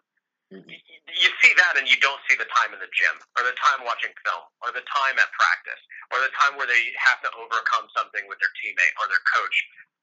Mm-hmm. 0.48 0.72
You 1.12 1.30
see 1.44 1.52
that 1.60 1.76
and 1.76 1.84
you 1.84 2.00
don't 2.00 2.20
see 2.24 2.36
the 2.40 2.48
time 2.48 2.72
in 2.72 2.80
the 2.80 2.88
gym 2.88 3.16
or 3.36 3.44
the 3.44 3.52
time 3.60 3.84
watching 3.84 4.12
film 4.24 4.48
or 4.64 4.72
the 4.72 4.84
time 4.88 5.16
at 5.20 5.28
practice 5.36 5.82
or 6.08 6.24
the 6.24 6.32
time 6.40 6.56
where 6.56 6.64
they 6.64 6.88
have 6.96 7.20
to 7.20 7.30
overcome 7.36 7.84
something 7.92 8.24
with 8.32 8.40
their 8.40 8.52
teammate 8.64 8.94
or 8.96 9.12
their 9.12 9.20
coach 9.28 9.56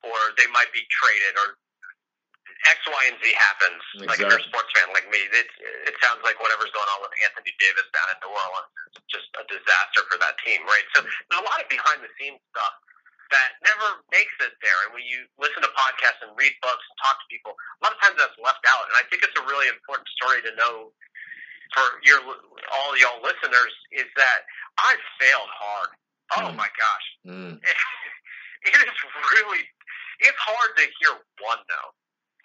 or 0.05 0.17
they 0.37 0.45
might 0.53 0.69
be 0.69 0.85
traded 0.93 1.33
or 1.41 1.57
X, 2.69 2.81
Y, 2.85 3.03
and 3.09 3.17
Z 3.21 3.25
happens. 3.37 3.81
Exactly. 3.93 4.09
Like 4.09 4.19
if 4.21 4.25
you're 4.29 4.41
a 4.41 4.49
sports 4.49 4.71
fan 4.73 4.89
like 4.93 5.05
me, 5.09 5.21
it 5.21 5.49
it 5.85 5.95
sounds 6.01 6.21
like 6.25 6.37
whatever's 6.41 6.73
going 6.73 6.87
on 6.97 6.99
with 7.05 7.13
Anthony 7.25 7.53
Davis 7.61 7.85
down 7.93 8.07
in 8.13 8.17
New 8.25 8.33
Orleans 8.33 8.73
is 8.95 9.05
just 9.05 9.29
a 9.37 9.43
disaster 9.49 10.01
for 10.09 10.17
that 10.21 10.37
team, 10.41 10.65
right? 10.65 10.85
So 10.97 11.05
there's 11.05 11.41
a 11.41 11.45
lot 11.45 11.61
of 11.61 11.67
behind 11.69 12.01
the 12.01 12.09
scenes 12.17 12.41
stuff 12.53 12.73
that 13.31 13.57
never 13.65 14.03
makes 14.13 14.33
it 14.41 14.53
there. 14.61 14.79
And 14.85 14.91
when 14.93 15.05
you 15.05 15.25
listen 15.41 15.61
to 15.65 15.71
podcasts 15.73 16.21
and 16.21 16.33
read 16.37 16.53
books 16.61 16.83
and 16.85 16.97
talk 17.01 17.17
to 17.17 17.27
people, 17.29 17.53
a 17.53 17.79
lot 17.81 17.95
of 17.95 17.99
times 18.01 18.17
that's 18.17 18.37
left 18.41 18.61
out. 18.69 18.85
And 18.89 18.95
I 18.97 19.03
think 19.09 19.25
it's 19.25 19.35
a 19.37 19.45
really 19.45 19.69
important 19.69 20.07
story 20.13 20.41
to 20.45 20.51
know 20.57 20.93
for 21.73 21.85
your 22.05 22.21
all 22.21 22.91
y'all 22.97 23.21
listeners 23.25 23.73
is 23.91 24.07
that 24.15 24.45
I 24.77 24.95
failed 25.17 25.51
hard. 25.51 25.91
Oh 26.37 26.49
mm. 26.49 26.57
my 26.57 26.69
gosh, 26.73 27.07
mm. 27.25 27.53
it, 27.57 27.77
it 28.69 28.73
is 28.73 28.97
really 29.33 29.63
it's 30.21 30.41
hard 30.41 30.71
to 30.77 30.85
hear 31.01 31.13
one 31.41 31.61
no 31.69 31.83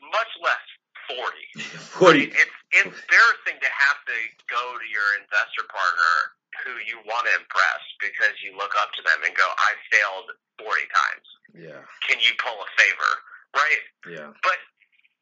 much 0.09 0.33
less 0.41 0.65
40. 1.13 1.77
40. 2.01 2.19
Right? 2.19 2.33
It's 2.33 2.59
embarrassing 2.73 3.59
to 3.61 3.71
have 3.71 4.01
to 4.09 4.17
go 4.49 4.79
to 4.79 4.87
your 4.89 5.09
investor 5.21 5.67
partner 5.69 6.40
who 6.65 6.75
you 6.83 6.99
want 7.07 7.27
to 7.27 7.33
impress 7.39 7.83
because 8.03 8.35
you 8.43 8.57
look 8.57 8.75
up 8.79 8.91
to 8.95 9.03
them 9.07 9.21
and 9.25 9.33
go, 9.35 9.47
I 9.47 9.71
failed 9.91 10.29
40 10.61 10.69
times. 10.91 11.27
Yeah. 11.55 11.83
Can 12.07 12.19
you 12.21 12.33
pull 12.39 12.59
a 12.59 12.69
favor? 12.77 13.13
Right? 13.55 13.83
Yeah. 14.07 14.31
But 14.43 14.59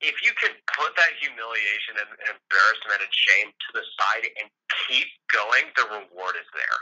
if 0.01 0.20
you 0.22 0.33
can 0.37 0.53
put 0.72 0.95
that 0.97 1.12
humiliation 1.20 1.99
and 1.99 2.11
embarrassment 2.26 3.01
and 3.03 3.12
shame 3.12 3.49
to 3.51 3.68
the 3.74 3.85
side 3.97 4.24
and 4.41 4.47
keep 4.89 5.09
going, 5.33 5.64
the 5.76 5.85
reward 5.89 6.35
is 6.37 6.49
there. 6.55 6.81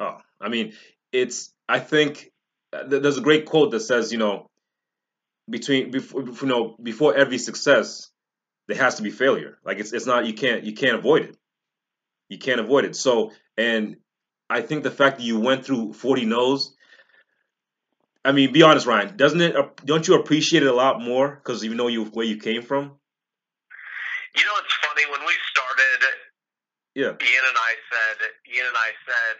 Oh, 0.00 0.16
I 0.40 0.48
mean, 0.48 0.74
it's, 1.12 1.52
I 1.68 1.78
think 1.78 2.30
uh, 2.72 2.84
there's 2.86 3.18
a 3.18 3.24
great 3.24 3.46
quote 3.46 3.70
that 3.70 3.80
says, 3.80 4.12
you 4.12 4.18
know, 4.18 4.50
between 5.48 5.90
before 5.90 6.22
you 6.22 6.46
know 6.46 6.76
before 6.82 7.14
every 7.14 7.38
success 7.38 8.10
there 8.66 8.76
has 8.76 8.96
to 8.96 9.02
be 9.02 9.10
failure 9.10 9.58
like 9.64 9.78
it's 9.78 9.92
it's 9.92 10.06
not 10.06 10.26
you 10.26 10.32
can't 10.32 10.64
you 10.64 10.72
can't 10.72 10.98
avoid 10.98 11.22
it 11.22 11.36
you 12.34 12.38
can't 12.38 12.60
avoid 12.60 12.84
it. 12.84 12.96
So 12.96 13.32
and 13.56 13.96
i 14.50 14.60
think 14.60 14.82
the 14.82 14.90
fact 14.90 15.18
that 15.18 15.24
you 15.24 15.38
went 15.38 15.64
through 15.64 15.92
40 15.94 16.26
no's 16.26 16.74
i 18.24 18.32
mean 18.32 18.52
be 18.52 18.62
honest 18.62 18.86
ryan 18.86 19.16
doesn't 19.16 19.40
it 19.40 19.54
don't 19.86 20.06
you 20.06 20.14
appreciate 20.18 20.62
it 20.62 20.68
a 20.68 20.74
lot 20.74 21.00
more 21.00 21.30
because 21.30 21.62
you 21.64 21.74
know 21.74 21.88
you 21.88 22.04
where 22.06 22.26
you 22.26 22.36
came 22.36 22.62
from? 22.62 22.98
You 24.34 24.44
know 24.44 24.56
it's 24.58 24.74
funny 24.82 25.06
when 25.10 25.22
we 25.22 25.34
started 25.54 26.00
yeah. 26.94 27.14
Ian 27.14 27.44
and 27.46 27.58
i 27.58 27.72
said 27.90 28.16
ian 28.50 28.66
and 28.66 28.76
i 28.76 28.90
said 29.06 29.38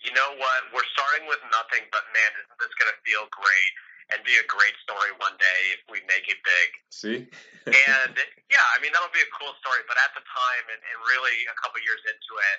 you 0.00 0.16
know 0.16 0.32
what? 0.40 0.60
We're 0.72 0.90
starting 0.96 1.28
with 1.28 1.44
nothing 1.52 1.84
but 1.92 2.00
man 2.16 2.32
isn't 2.40 2.56
this 2.56 2.72
going 2.80 2.88
to 2.88 2.98
feel 3.04 3.28
great 3.36 3.72
and 4.12 4.20
be 4.26 4.34
a 4.38 4.46
great 4.46 4.74
story 4.82 5.14
one 5.18 5.34
day 5.38 5.60
if 5.74 5.82
we 5.86 6.02
make 6.10 6.26
it 6.26 6.38
big. 6.42 6.68
See? 6.90 7.18
and 7.66 8.14
yeah, 8.50 8.66
I 8.74 8.76
mean 8.82 8.90
that'll 8.94 9.14
be 9.14 9.22
a 9.22 9.32
cool 9.36 9.54
story. 9.62 9.82
But 9.86 9.98
at 10.00 10.12
the 10.14 10.24
time, 10.24 10.64
and, 10.70 10.80
and 10.80 10.98
really 11.06 11.46
a 11.46 11.56
couple 11.58 11.78
years 11.82 12.02
into 12.06 12.32
it, 12.38 12.58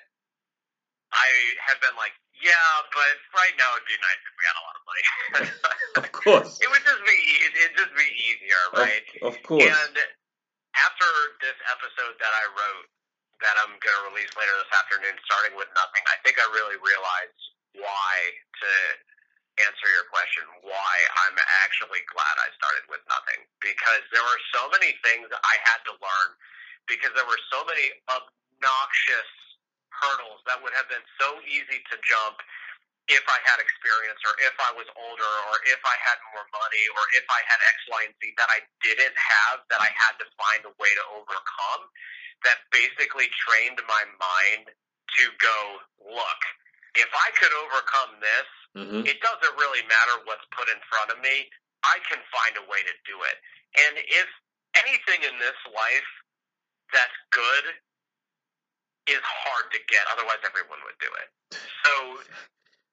I 1.12 1.28
have 1.68 1.80
been 1.84 1.96
like, 2.00 2.16
yeah, 2.40 2.72
but 2.96 3.16
right 3.36 3.56
now 3.60 3.68
it'd 3.76 3.88
be 3.88 4.00
nice 4.00 4.22
if 4.24 4.34
we 4.34 4.44
had 4.48 4.58
a 4.58 4.64
lot 4.64 4.76
of 4.76 4.84
money. 4.88 5.06
of 6.02 6.08
course. 6.16 6.52
It 6.64 6.68
would 6.72 6.84
just 6.84 7.04
be 7.04 7.20
it'd 7.60 7.78
just 7.78 7.94
be 7.96 8.08
easier, 8.16 8.62
right? 8.76 9.06
Of, 9.22 9.36
of 9.36 9.36
course. 9.44 9.68
And 9.68 9.96
after 10.80 11.10
this 11.44 11.58
episode 11.68 12.16
that 12.18 12.32
I 12.32 12.46
wrote 12.56 12.88
that 13.42 13.58
I'm 13.58 13.74
going 13.82 13.98
to 13.98 14.04
release 14.14 14.32
later 14.38 14.54
this 14.62 14.72
afternoon, 14.72 15.18
starting 15.26 15.58
with 15.58 15.68
nothing, 15.74 16.04
I 16.08 16.16
think 16.22 16.38
I 16.38 16.46
really 16.54 16.78
realized 16.78 17.42
why 17.74 18.14
to 18.62 18.72
answer 19.66 19.88
your 19.92 20.08
question 20.14 20.46
I'm 21.28 21.38
actually 21.64 22.02
glad 22.10 22.36
I 22.42 22.50
started 22.58 22.86
with 22.90 23.04
nothing 23.06 23.46
because 23.62 24.04
there 24.10 24.24
were 24.26 24.42
so 24.54 24.70
many 24.74 24.98
things 25.06 25.30
I 25.30 25.56
had 25.66 25.82
to 25.90 25.94
learn 26.02 26.30
because 26.90 27.14
there 27.14 27.28
were 27.30 27.40
so 27.54 27.62
many 27.66 27.94
obnoxious 28.10 29.32
hurdles 29.94 30.42
that 30.50 30.58
would 30.64 30.74
have 30.74 30.90
been 30.90 31.04
so 31.22 31.38
easy 31.46 31.84
to 31.94 31.96
jump 32.02 32.42
if 33.10 33.26
I 33.28 33.40
had 33.44 33.60
experience 33.60 34.22
or 34.24 34.34
if 34.40 34.56
I 34.62 34.72
was 34.74 34.88
older 34.94 35.34
or 35.52 35.56
if 35.68 35.82
I 35.84 35.98
had 36.06 36.18
more 36.32 36.48
money 36.54 36.84
or 36.96 37.04
if 37.18 37.26
I 37.28 37.42
had 37.50 37.60
X, 37.70 37.78
Y, 37.92 38.02
and 38.08 38.16
Z 38.18 38.24
that 38.40 38.50
I 38.50 38.64
didn't 38.82 39.18
have 39.18 39.66
that 39.74 39.82
I 39.84 39.92
had 39.94 40.16
to 40.22 40.28
find 40.38 40.62
a 40.64 40.74
way 40.80 40.92
to 40.96 41.06
overcome 41.12 41.82
that 42.48 42.62
basically 42.74 43.30
trained 43.38 43.78
my 43.86 44.04
mind 44.18 44.72
to 44.72 45.24
go, 45.38 45.58
look, 46.08 46.42
if 46.96 47.10
I 47.12 47.30
could 47.38 47.54
overcome 47.54 48.18
this, 48.24 48.50
mm-hmm. 48.78 49.04
it 49.04 49.18
doesn't 49.20 49.56
really 49.60 49.84
matter 49.88 50.24
what's 50.26 50.46
put 50.56 50.68
in 50.70 50.80
front 50.88 51.12
of 51.12 51.20
me. 51.20 51.50
I 51.84 51.98
can 52.06 52.22
find 52.30 52.54
a 52.62 52.66
way 52.70 52.82
to 52.86 52.94
do 53.10 53.16
it. 53.26 53.38
And 53.78 53.94
if 54.06 54.30
anything 54.78 55.26
in 55.26 55.36
this 55.42 55.58
life 55.74 56.12
that's 56.94 57.18
good 57.34 57.66
is 59.10 59.24
hard 59.24 59.72
to 59.74 59.80
get, 59.90 60.06
otherwise 60.14 60.40
everyone 60.46 60.80
would 60.86 61.00
do 61.02 61.10
it. 61.10 61.28
So 61.84 61.94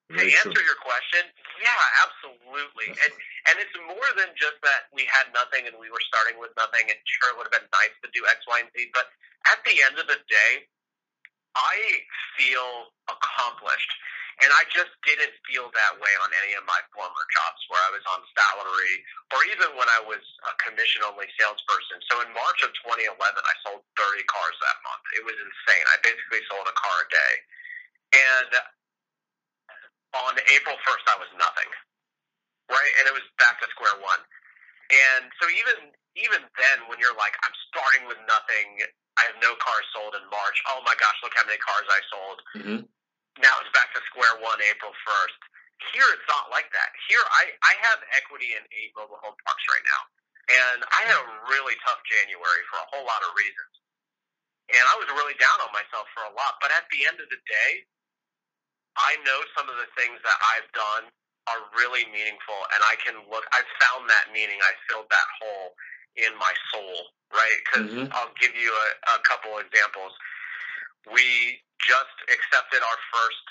Very 0.09 0.33
to 0.33 0.41
answer 0.41 0.57
true. 0.57 0.65
your 0.65 0.81
question, 0.81 1.29
yeah, 1.61 1.85
absolutely. 2.01 2.97
And 2.97 3.13
and 3.53 3.55
it's 3.61 3.77
more 3.77 4.11
than 4.17 4.33
just 4.37 4.57
that 4.65 4.89
we 4.93 5.05
had 5.09 5.29
nothing 5.37 5.69
and 5.69 5.77
we 5.77 5.93
were 5.93 6.03
starting 6.09 6.41
with 6.41 6.53
nothing 6.57 6.89
and 6.89 6.97
sure 7.05 7.33
it 7.33 7.37
would 7.37 7.49
have 7.49 7.57
been 7.57 7.71
nice 7.77 7.95
to 8.05 8.09
do 8.17 8.25
X, 8.29 8.45
Y, 8.49 8.65
and 8.65 8.71
Z, 8.73 8.89
but 8.97 9.09
at 9.53 9.61
the 9.65 9.77
end 9.85 9.97
of 10.01 10.09
the 10.09 10.21
day, 10.29 10.69
I 11.57 11.77
feel 12.37 12.93
accomplished. 13.09 13.93
And 14.39 14.55
I 14.55 14.63
just 14.71 14.95
didn't 15.03 15.35
feel 15.51 15.67
that 15.75 15.99
way 15.99 16.15
on 16.23 16.31
any 16.31 16.55
of 16.55 16.63
my 16.63 16.79
former 16.95 17.25
jobs 17.35 17.61
where 17.67 17.83
I 17.83 17.91
was 17.91 18.07
on 18.07 18.23
salary 18.39 18.95
or 19.35 19.43
even 19.51 19.75
when 19.75 19.91
I 19.91 19.99
was 20.07 20.23
a 20.47 20.55
commission 20.63 21.03
only 21.03 21.27
salesperson. 21.35 21.99
So 22.07 22.23
in 22.23 22.31
March 22.31 22.63
of 22.63 22.71
2011, 22.87 23.19
I 23.19 23.55
sold 23.67 23.83
30 23.99 24.23
cars 24.31 24.57
that 24.63 24.79
month. 24.87 25.05
It 25.19 25.27
was 25.27 25.35
insane. 25.35 25.87
I 25.91 25.99
basically 26.07 26.43
sold 26.47 26.71
a 26.71 26.77
car 26.79 26.99
a 27.03 27.09
day. 27.11 27.35
And 28.15 28.51
on 30.23 30.33
April 30.55 30.79
1st, 30.87 31.05
I 31.11 31.17
was 31.19 31.31
nothing. 31.35 31.71
Right? 32.71 32.93
And 33.03 33.11
it 33.11 33.15
was 33.19 33.27
back 33.43 33.59
to 33.59 33.67
square 33.75 33.99
one. 33.99 34.23
And 34.89 35.35
so 35.43 35.51
even 35.51 35.93
even 36.19 36.43
then, 36.59 36.79
when 36.91 36.99
you're 36.99 37.15
like, 37.15 37.35
I'm 37.47 37.55
starting 37.71 38.11
with 38.11 38.19
nothing, 38.27 38.83
I 39.19 39.27
have 39.31 39.39
no 39.39 39.55
cars 39.63 39.87
sold 39.95 40.19
in 40.19 40.25
March. 40.31 40.59
Oh 40.67 40.83
my 40.83 40.95
gosh, 40.99 41.15
look 41.23 41.35
how 41.35 41.47
many 41.47 41.59
cars 41.63 41.87
I 41.87 42.01
sold. 42.11 42.39
Mm-hmm. 42.59 42.81
Now 43.39 43.55
it's 43.63 43.73
back 43.73 43.91
to 43.95 44.01
square 44.11 44.35
one, 44.43 44.59
April 44.67 44.91
1st. 44.93 45.39
Here 45.95 46.09
it's 46.11 46.27
not 46.27 46.51
like 46.51 46.67
that. 46.75 46.91
Here 47.07 47.23
I, 47.23 47.55
I 47.63 47.73
have 47.87 48.03
equity 48.19 48.59
in 48.59 48.63
eight 48.75 48.91
mobile 48.99 49.23
home 49.23 49.39
parks 49.47 49.65
right 49.71 49.87
now. 49.87 50.03
And 50.49 50.79
I 50.83 51.01
had 51.07 51.19
a 51.23 51.27
really 51.53 51.77
tough 51.87 52.03
January 52.09 52.63
for 52.73 52.81
a 52.83 52.87
whole 52.91 53.07
lot 53.07 53.21
of 53.23 53.31
reasons. 53.39 53.73
And 54.75 54.85
I 54.85 54.95
was 54.99 55.09
really 55.15 55.37
down 55.39 55.59
on 55.63 55.71
myself 55.71 56.11
for 56.17 56.27
a 56.27 56.33
lot. 56.35 56.59
But 56.59 56.75
at 56.75 56.89
the 56.91 57.07
end 57.07 57.23
of 57.23 57.29
the 57.31 57.41
day, 57.47 57.71
I 58.99 59.21
know 59.23 59.39
some 59.55 59.71
of 59.71 59.77
the 59.79 59.89
things 59.95 60.19
that 60.25 60.39
I've 60.57 60.69
done 60.75 61.05
are 61.53 61.63
really 61.79 62.09
meaningful. 62.11 62.59
And 62.75 62.81
I 62.85 62.99
can 62.99 63.23
look, 63.31 63.47
I've 63.55 63.69
found 63.87 64.11
that 64.11 64.35
meaning. 64.35 64.59
I 64.61 64.73
filled 64.91 65.09
that 65.09 65.29
hole 65.39 65.79
in 66.19 66.33
my 66.37 66.53
soul 66.75 67.13
right? 67.33 67.59
Because 67.65 67.91
mm-hmm. 67.93 68.13
I'll 68.13 68.33
give 68.41 68.53
you 68.57 68.73
a, 68.73 68.89
a 69.17 69.19
couple 69.25 69.57
examples. 69.61 70.13
We 71.13 71.61
just 71.83 72.17
accepted 72.29 72.81
our 72.85 72.99
first 73.15 73.47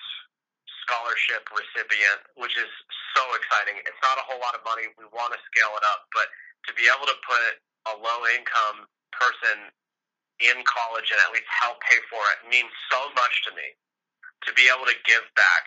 scholarship 0.85 1.43
recipient, 1.51 2.23
which 2.39 2.55
is 2.55 2.69
so 3.15 3.23
exciting. 3.35 3.81
It's 3.83 4.01
not 4.03 4.15
a 4.15 4.23
whole 4.23 4.39
lot 4.39 4.55
of 4.55 4.63
money. 4.63 4.87
We 4.95 5.03
want 5.11 5.35
to 5.35 5.39
scale 5.51 5.75
it 5.75 5.83
up, 5.91 6.07
but 6.15 6.31
to 6.69 6.71
be 6.75 6.87
able 6.87 7.07
to 7.07 7.17
put 7.27 7.59
a 7.91 7.93
low 7.99 8.19
income 8.35 8.87
person 9.11 9.71
in 10.39 10.61
college 10.63 11.09
and 11.09 11.19
at 11.19 11.33
least 11.33 11.49
help 11.49 11.81
pay 11.81 11.97
for 12.07 12.21
it 12.37 12.45
means 12.47 12.69
so 12.93 12.99
much 13.17 13.35
to 13.49 13.51
me. 13.57 13.73
To 14.45 14.53
be 14.53 14.69
able 14.69 14.85
to 14.85 14.97
give 15.03 15.25
back, 15.33 15.63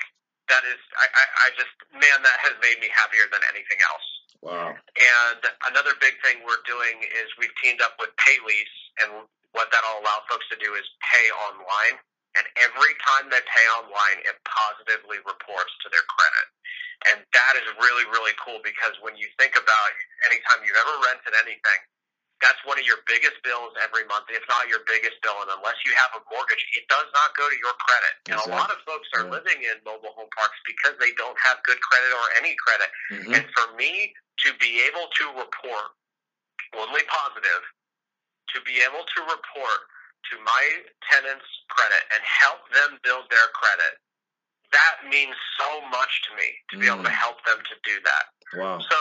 that 0.47 0.63
is, 0.63 0.79
I, 0.95 1.07
I, 1.11 1.25
I 1.27 1.47
just, 1.59 1.75
man, 1.91 2.23
that 2.23 2.39
has 2.47 2.55
made 2.63 2.79
me 2.79 2.87
happier 2.95 3.27
than 3.29 3.43
anything 3.51 3.83
else. 3.83 4.07
Wow. 4.41 4.73
And 4.73 5.43
another 5.69 5.99
big 6.01 6.17
thing 6.25 6.41
we're 6.47 6.65
doing 6.65 7.03
is 7.03 7.29
we've 7.37 7.53
teamed 7.61 7.83
up 7.83 7.99
with 7.99 8.15
Paylease, 8.17 8.77
and 9.05 9.27
what 9.53 9.71
that'll 9.75 10.01
allow 10.03 10.23
folks 10.31 10.47
to 10.55 10.59
do 10.59 10.75
is 10.79 10.87
pay 11.03 11.27
online. 11.51 11.99
And 12.39 12.47
every 12.63 12.95
time 13.03 13.27
they 13.27 13.43
pay 13.43 13.67
online, 13.83 14.23
it 14.23 14.39
positively 14.47 15.19
reports 15.27 15.73
to 15.83 15.91
their 15.91 16.07
credit. 16.07 16.47
And 17.11 17.19
that 17.35 17.55
is 17.59 17.67
really, 17.81 18.07
really 18.13 18.37
cool 18.39 18.63
because 18.63 18.95
when 19.03 19.19
you 19.19 19.27
think 19.41 19.59
about 19.59 19.89
anytime 20.31 20.63
you've 20.63 20.79
ever 20.79 20.95
rented 21.11 21.35
anything, 21.43 21.81
that's 22.41 22.61
one 22.65 22.81
of 22.81 22.87
your 22.89 23.03
biggest 23.05 23.37
bills 23.45 23.77
every 23.85 24.09
month, 24.09 24.29
if 24.33 24.41
not 24.49 24.65
your 24.71 24.81
biggest 24.89 25.21
bill. 25.21 25.37
And 25.45 25.53
unless 25.53 25.77
you 25.85 25.93
have 25.93 26.17
a 26.17 26.23
mortgage, 26.33 26.65
it 26.77 26.89
does 26.89 27.09
not 27.13 27.37
go 27.37 27.45
to 27.45 27.57
your 27.61 27.77
credit. 27.85 28.15
And 28.33 28.41
exactly. 28.41 28.53
a 28.53 28.57
lot 28.57 28.71
of 28.73 28.79
folks 28.89 29.09
are 29.17 29.29
yeah. 29.29 29.37
living 29.37 29.61
in 29.61 29.77
mobile 29.85 30.17
home 30.17 30.31
parks 30.33 30.57
because 30.65 30.97
they 30.97 31.13
don't 31.21 31.37
have 31.37 31.61
good 31.69 31.81
credit 31.85 32.11
or 32.17 32.27
any 32.41 32.57
credit. 32.57 32.89
Mm-hmm. 33.13 33.33
And 33.37 33.45
for 33.53 33.67
me 33.77 34.17
to 34.47 34.49
be 34.57 34.81
able 34.89 35.05
to 35.21 35.25
report 35.37 35.89
only 36.81 37.05
positive, 37.11 37.63
to 38.55 38.59
be 38.67 38.83
able 38.83 39.05
to 39.05 39.21
report 39.27 39.81
to 40.31 40.35
my 40.45 40.65
tenants' 41.09 41.49
credit 41.73 42.03
and 42.13 42.21
help 42.23 42.61
them 42.71 43.01
build 43.03 43.25
their 43.31 43.49
credit, 43.57 43.99
that 44.71 45.03
means 45.09 45.35
so 45.59 45.83
much 45.91 46.13
to 46.29 46.37
me 46.39 46.49
to 46.71 46.79
be 46.79 46.87
able 46.87 47.03
to 47.03 47.11
mm. 47.11 47.23
help 47.25 47.43
them 47.43 47.59
to 47.59 47.75
do 47.83 47.97
that. 48.07 48.25
Wow. 48.55 48.79
So 48.79 48.99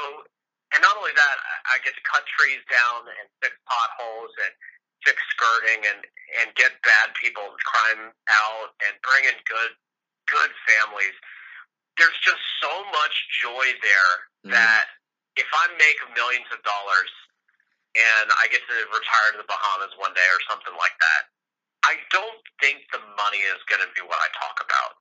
and 0.73 0.81
not 0.85 0.97
only 1.01 1.13
that, 1.17 1.37
I 1.65 1.81
get 1.81 1.97
to 1.97 2.03
cut 2.05 2.21
trees 2.37 2.61
down 2.69 3.09
and 3.09 3.25
fix 3.41 3.57
potholes 3.65 4.33
and 4.45 4.53
fix 5.01 5.17
skirting 5.33 5.81
and 5.89 6.01
and 6.43 6.53
get 6.53 6.77
bad 6.85 7.09
people 7.17 7.45
crime 7.65 8.13
out 8.13 8.69
and 8.85 8.93
bring 9.01 9.25
in 9.25 9.37
good 9.49 9.73
good 10.29 10.51
families. 10.69 11.17
There's 11.97 12.19
just 12.21 12.41
so 12.61 12.73
much 12.93 13.15
joy 13.41 13.65
there 13.81 14.13
mm. 14.45 14.53
that 14.53 14.93
if 15.37 15.49
I 15.49 15.73
make 15.73 15.97
millions 16.13 16.47
of 16.53 16.61
dollars 16.61 17.11
and 17.99 18.31
I 18.39 18.47
get 18.47 18.63
to 18.63 18.75
retire 18.95 19.35
to 19.35 19.39
the 19.43 19.49
Bahamas 19.49 19.91
one 19.99 20.15
day 20.15 20.25
or 20.31 20.39
something 20.47 20.73
like 20.79 20.95
that, 21.03 21.21
I 21.83 21.99
don't 22.11 22.43
think 22.63 22.87
the 22.91 23.03
money 23.19 23.43
is 23.43 23.59
going 23.67 23.83
to 23.83 23.91
be 23.95 24.03
what 24.03 24.19
I 24.19 24.29
talk 24.35 24.59
about. 24.63 24.99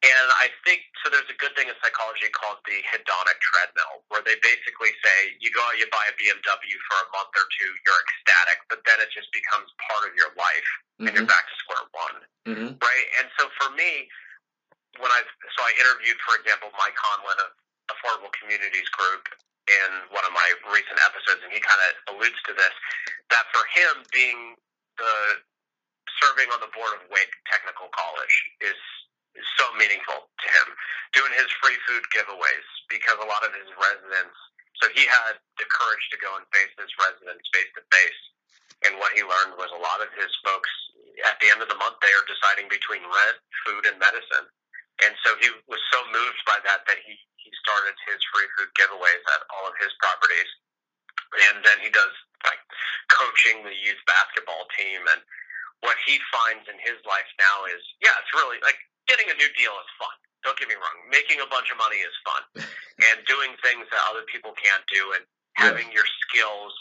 And 0.00 0.26
I 0.40 0.48
think 0.64 0.80
so. 1.04 1.12
There's 1.12 1.28
a 1.28 1.36
good 1.36 1.52
thing 1.52 1.68
in 1.68 1.76
psychology 1.84 2.32
called 2.32 2.56
the 2.64 2.80
hedonic 2.88 3.36
treadmill, 3.44 4.00
where 4.08 4.24
they 4.24 4.32
basically 4.40 4.96
say 5.04 5.36
you 5.44 5.52
go 5.52 5.60
out, 5.60 5.76
you 5.76 5.84
buy 5.92 6.08
a 6.08 6.16
BMW 6.16 6.72
for 6.88 6.96
a 7.04 7.06
month 7.12 7.36
or 7.36 7.44
two, 7.60 7.68
you're 7.84 8.00
ecstatic, 8.08 8.64
but 8.72 8.80
then 8.88 8.96
it 9.04 9.12
just 9.12 9.28
becomes 9.36 9.68
part 9.76 10.08
of 10.08 10.16
your 10.16 10.32
life, 10.40 10.70
mm-hmm. 10.96 11.04
and 11.04 11.12
you're 11.12 11.28
mm-hmm. 11.28 11.36
back 11.36 11.44
to 11.52 11.56
square 11.60 11.84
one, 11.92 12.16
mm-hmm. 12.48 12.70
right? 12.80 13.06
And 13.20 13.28
so 13.36 13.52
for 13.60 13.76
me, 13.76 14.08
when 14.96 15.12
I 15.12 15.20
so 15.52 15.60
I 15.68 15.70
interviewed, 15.76 16.16
for 16.24 16.40
example, 16.40 16.72
Mike 16.80 16.96
Conlin 16.96 17.36
of 17.36 17.52
Affordable 17.92 18.32
Communities 18.40 18.88
Group 18.96 19.28
in 19.70 19.90
one 20.10 20.26
of 20.26 20.34
my 20.34 20.48
recent 20.74 20.98
episodes, 20.98 21.40
and 21.46 21.52
he 21.54 21.62
kind 21.62 21.78
of 21.86 21.90
alludes 22.16 22.38
to 22.50 22.52
this 22.52 22.74
that 23.30 23.46
for 23.54 23.62
him 23.70 24.02
being 24.10 24.58
the 24.98 25.14
serving 26.18 26.50
on 26.50 26.60
the 26.60 26.72
board 26.74 26.92
of 26.98 27.06
Wake 27.08 27.32
Technical 27.46 27.88
College 27.94 28.36
is 28.60 28.78
is 29.38 29.46
so 29.54 29.70
meaningful 29.78 30.26
to 30.26 30.46
him. 30.50 30.66
Doing 31.14 31.30
his 31.38 31.46
free 31.62 31.78
food 31.86 32.02
giveaways 32.10 32.66
because 32.90 33.18
a 33.22 33.30
lot 33.30 33.46
of 33.46 33.54
his 33.54 33.70
residents, 33.78 34.34
so 34.82 34.90
he 34.90 35.06
had 35.06 35.38
the 35.58 35.66
courage 35.70 36.02
to 36.10 36.18
go 36.18 36.34
and 36.34 36.42
face 36.50 36.74
his 36.74 36.90
residents 36.98 37.46
face 37.54 37.70
to 37.78 37.82
face. 37.94 38.20
And 38.86 38.98
what 38.98 39.12
he 39.14 39.22
learned 39.22 39.60
was 39.60 39.70
a 39.70 39.82
lot 39.82 40.00
of 40.00 40.08
his 40.16 40.32
folks, 40.40 40.70
at 41.28 41.36
the 41.38 41.52
end 41.52 41.60
of 41.60 41.68
the 41.68 41.76
month, 41.76 42.00
they 42.00 42.14
are 42.16 42.24
deciding 42.24 42.72
between 42.72 43.04
rent, 43.04 43.38
food, 43.66 43.84
and 43.86 44.00
medicine. 44.00 44.48
And 45.04 45.16
so 45.24 45.36
he 45.40 45.48
was 45.66 45.80
so 45.92 45.98
moved 46.12 46.40
by 46.44 46.60
that 46.64 46.84
that 46.84 47.00
he, 47.02 47.16
he 47.40 47.50
started 47.64 47.96
his 48.04 48.20
free 48.32 48.48
food 48.56 48.70
giveaways 48.76 49.24
at 49.32 49.42
all 49.52 49.64
of 49.68 49.76
his 49.80 49.92
properties. 50.00 50.50
And 51.50 51.64
then 51.64 51.78
he 51.80 51.88
does 51.88 52.12
like 52.44 52.60
coaching 53.08 53.64
the 53.64 53.74
youth 53.74 54.00
basketball 54.04 54.68
team. 54.76 55.00
And 55.08 55.20
what 55.80 55.96
he 56.04 56.20
finds 56.28 56.68
in 56.68 56.76
his 56.80 57.00
life 57.08 57.28
now 57.40 57.64
is, 57.70 57.80
yeah, 58.04 58.12
it's 58.20 58.32
really 58.36 58.60
like 58.60 58.76
getting 59.08 59.28
a 59.32 59.36
new 59.36 59.48
deal 59.56 59.72
is 59.80 59.90
fun. 59.96 60.16
Don't 60.44 60.56
get 60.56 60.68
me 60.68 60.76
wrong. 60.76 60.96
Making 61.12 61.44
a 61.44 61.48
bunch 61.52 61.68
of 61.68 61.76
money 61.76 62.00
is 62.00 62.16
fun, 62.24 62.42
and 63.12 63.16
doing 63.28 63.52
things 63.60 63.84
that 63.92 64.02
other 64.08 64.24
people 64.24 64.56
can't 64.56 64.84
do, 64.88 65.12
and 65.12 65.24
having 65.60 65.92
your 65.92 66.08
skills 66.24 66.72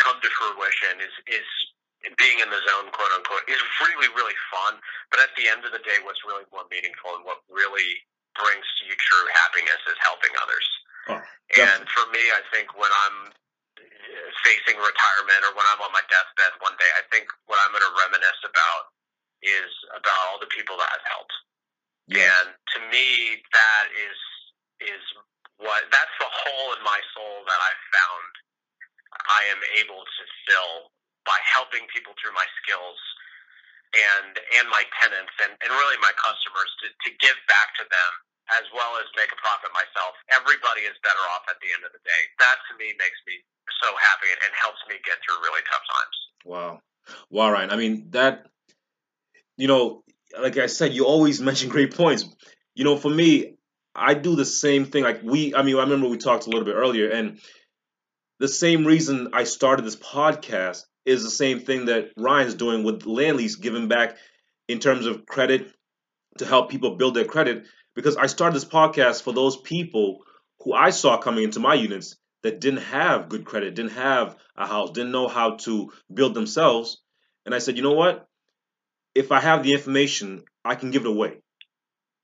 come 0.00 0.16
to 0.20 0.30
fruition 0.32 1.00
is 1.04 1.12
is 1.28 1.48
being 2.14 2.38
in 2.38 2.48
the 2.48 2.62
zone, 2.62 2.86
quote 2.94 3.12
unquote, 3.18 3.42
is 3.50 3.58
really 3.82 4.10
really 4.14 4.38
fun. 4.52 4.78
But 5.10 5.18
at 5.22 5.34
the 5.34 5.50
end 5.50 5.66
of 5.66 5.74
the 5.74 5.82
day, 5.82 5.98
what's 6.06 6.22
really 6.22 6.46
more 6.54 6.66
meaningful 6.70 7.18
and 7.18 7.26
what 7.26 7.42
really 7.50 8.06
brings 8.38 8.66
you 8.86 8.94
true 8.94 9.26
happiness 9.34 9.80
is 9.90 9.98
helping 9.98 10.30
others. 10.38 10.66
Oh, 11.08 11.22
and 11.62 11.82
for 11.88 12.06
me, 12.12 12.22
I 12.34 12.42
think 12.52 12.74
when 12.76 12.90
I'm 13.06 13.32
facing 14.44 14.78
retirement 14.78 15.40
or 15.46 15.52
when 15.56 15.66
I'm 15.74 15.82
on 15.82 15.92
my 15.94 16.02
deathbed 16.06 16.58
one 16.62 16.74
day, 16.78 16.90
I 16.98 17.02
think 17.10 17.26
what 17.50 17.58
I'm 17.64 17.72
going 17.74 17.84
to 17.84 17.94
reminisce 18.06 18.42
about 18.46 18.94
is 19.42 19.70
about 19.94 20.18
all 20.30 20.38
the 20.38 20.50
people 20.50 20.78
that 20.78 20.88
I've 20.90 21.06
helped. 21.06 21.34
And 22.06 22.54
to 22.54 22.78
me, 22.94 23.42
that 23.50 23.84
is 23.90 24.18
is 24.78 25.02
what 25.58 25.88
that's 25.90 26.16
the 26.20 26.28
hole 26.28 26.76
in 26.76 26.82
my 26.84 27.00
soul 27.16 27.42
that 27.48 27.60
I've 27.60 27.84
found 27.90 28.30
I 29.26 29.42
am 29.50 29.60
able 29.80 30.04
to 30.04 30.22
fill 30.46 30.74
by 31.26 31.36
helping 31.42 31.84
people 31.90 32.14
through 32.16 32.32
my 32.32 32.46
skills 32.62 32.96
and 33.94 34.38
and 34.58 34.66
my 34.70 34.82
tenants 35.02 35.34
and, 35.42 35.52
and 35.62 35.70
really 35.70 35.98
my 36.00 36.14
customers 36.16 36.70
to, 36.82 36.86
to 37.06 37.08
give 37.18 37.36
back 37.50 37.74
to 37.76 37.84
them 37.86 38.12
as 38.54 38.62
well 38.70 38.94
as 39.02 39.10
make 39.18 39.30
a 39.34 39.38
profit 39.42 39.74
myself. 39.74 40.14
Everybody 40.30 40.86
is 40.86 40.94
better 41.02 41.22
off 41.34 41.50
at 41.50 41.58
the 41.58 41.66
end 41.74 41.82
of 41.82 41.90
the 41.90 42.02
day. 42.06 42.22
That 42.38 42.62
to 42.70 42.72
me 42.78 42.94
makes 42.94 43.18
me 43.26 43.42
so 43.82 43.90
happy 43.98 44.30
and, 44.30 44.40
and 44.46 44.52
helps 44.54 44.78
me 44.86 45.02
get 45.02 45.18
through 45.26 45.42
really 45.42 45.64
tough 45.66 45.82
times. 45.82 46.16
Wow. 46.46 46.72
Wow, 47.30 47.48
Ryan. 47.50 47.70
I 47.74 47.76
mean 47.76 48.14
that 48.14 48.46
you 49.56 49.68
know, 49.68 50.04
like 50.38 50.58
I 50.58 50.66
said, 50.66 50.94
you 50.94 51.06
always 51.06 51.40
mention 51.48 51.68
great 51.68 51.94
points. 51.94 52.24
You 52.74 52.84
know, 52.84 52.96
for 52.96 53.10
me, 53.10 53.56
I 53.94 54.14
do 54.14 54.36
the 54.36 54.44
same 54.44 54.84
thing. 54.84 55.02
Like 55.02 55.22
we, 55.22 55.54
I 55.54 55.62
mean, 55.62 55.76
I 55.76 55.82
remember 55.82 56.08
we 56.08 56.18
talked 56.18 56.46
a 56.46 56.50
little 56.50 56.64
bit 56.64 56.76
earlier, 56.76 57.08
and 57.08 57.40
the 58.38 58.48
same 58.48 58.86
reason 58.86 59.30
I 59.32 59.44
started 59.44 59.84
this 59.84 59.96
podcast 59.96 60.84
is 61.06 61.22
the 61.22 61.30
same 61.30 61.60
thing 61.60 61.86
that 61.86 62.10
Ryan's 62.16 62.54
doing 62.54 62.84
with 62.84 63.02
Landlease, 63.02 63.60
giving 63.60 63.88
back 63.88 64.16
in 64.68 64.78
terms 64.80 65.06
of 65.06 65.26
credit 65.26 65.72
to 66.38 66.46
help 66.46 66.70
people 66.70 66.96
build 66.96 67.14
their 67.14 67.24
credit. 67.24 67.66
Because 67.94 68.16
I 68.16 68.26
started 68.26 68.56
this 68.56 68.64
podcast 68.64 69.22
for 69.22 69.32
those 69.32 69.56
people 69.56 70.18
who 70.60 70.74
I 70.74 70.90
saw 70.90 71.16
coming 71.16 71.44
into 71.44 71.60
my 71.60 71.74
units 71.74 72.16
that 72.42 72.60
didn't 72.60 72.82
have 72.82 73.28
good 73.28 73.44
credit, 73.44 73.74
didn't 73.74 73.92
have 73.92 74.36
a 74.56 74.66
house, 74.66 74.90
didn't 74.90 75.12
know 75.12 75.28
how 75.28 75.56
to 75.56 75.92
build 76.12 76.34
themselves. 76.34 77.00
And 77.46 77.54
I 77.54 77.58
said, 77.58 77.76
you 77.76 77.82
know 77.82 77.92
what? 77.92 78.28
if 79.16 79.32
I 79.32 79.40
have 79.40 79.62
the 79.62 79.72
information, 79.72 80.44
I 80.64 80.74
can 80.74 80.90
give 80.90 81.04
it 81.04 81.08
away. 81.08 81.38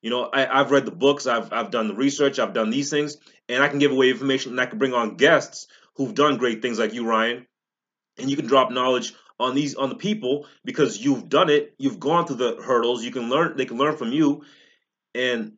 You 0.03 0.11
know, 0.11 0.29
I, 0.33 0.59
have 0.59 0.71
read 0.71 0.85
the 0.85 0.91
books, 0.91 1.27
I've, 1.27 1.53
I've 1.53 1.71
done 1.71 1.89
the 1.89 1.95
research, 1.95 2.39
I've 2.39 2.53
done 2.53 2.71
these 2.71 2.91
things, 2.91 3.17
and 3.49 3.63
I 3.63 3.69
can 3.69 3.79
give 3.79 3.93
away 3.93 4.11
information 4.11 4.53
and 4.53 4.61
I 4.61 4.67
can 4.67 4.79
bring 4.79 4.93
on 4.93 5.17
guests 5.17 5.69
who've 5.97 6.15
done 6.15 6.39
great 6.39 6.61
things 6.61 6.79
like 6.79 6.93
you, 6.93 7.07
Ryan, 7.07 7.47
and 8.19 8.31
you 8.31 8.37
can 8.37 8.47
drop 8.47 8.71
knowledge 8.71 9.15
on 9.41 9.55
these 9.55 9.75
on 9.75 9.89
the 9.89 9.95
people 9.95 10.47
because 10.65 10.99
you've 10.99 11.29
done 11.29 11.51
it, 11.51 11.75
you've 11.79 12.01
gone 12.01 12.27
through 12.27 12.37
the 12.37 12.63
hurdles, 12.63 13.05
you 13.05 13.11
can 13.11 13.29
learn, 13.29 13.57
they 13.57 13.67
can 13.67 13.79
learn 13.79 13.97
from 13.97 14.13
you, 14.13 14.45
and 15.15 15.53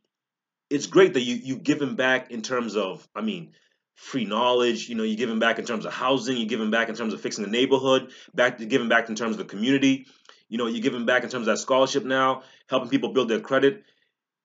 it's 0.71 0.87
great 0.87 1.15
that 1.15 1.23
you 1.23 1.37
you 1.37 1.57
give 1.57 1.79
them 1.79 1.97
back 1.97 2.31
in 2.31 2.43
terms 2.43 2.77
of, 2.77 3.07
I 3.15 3.21
mean, 3.21 3.53
free 3.95 4.25
knowledge. 4.25 4.89
You 4.89 4.95
know, 4.95 5.03
you 5.03 5.17
give 5.17 5.29
them 5.29 5.39
back 5.39 5.59
in 5.59 5.65
terms 5.65 5.85
of 5.85 5.93
housing, 5.93 6.37
you 6.37 6.47
give 6.47 6.59
them 6.59 6.71
back 6.71 6.89
in 6.89 6.95
terms 6.95 7.13
of 7.13 7.21
fixing 7.21 7.45
the 7.45 7.51
neighborhood, 7.51 8.11
back 8.35 8.59
to 8.59 8.67
giving 8.67 8.89
back 8.89 9.09
in 9.09 9.15
terms 9.15 9.33
of 9.33 9.39
the 9.39 9.45
community. 9.45 10.07
You 10.49 10.59
know, 10.59 10.67
you're 10.67 10.83
giving 10.83 11.07
back 11.07 11.25
in 11.25 11.31
terms 11.31 11.47
of 11.49 11.55
that 11.55 11.59
scholarship 11.59 12.05
now, 12.05 12.43
helping 12.69 12.91
people 12.91 13.13
build 13.13 13.29
their 13.29 13.41
credit. 13.41 13.85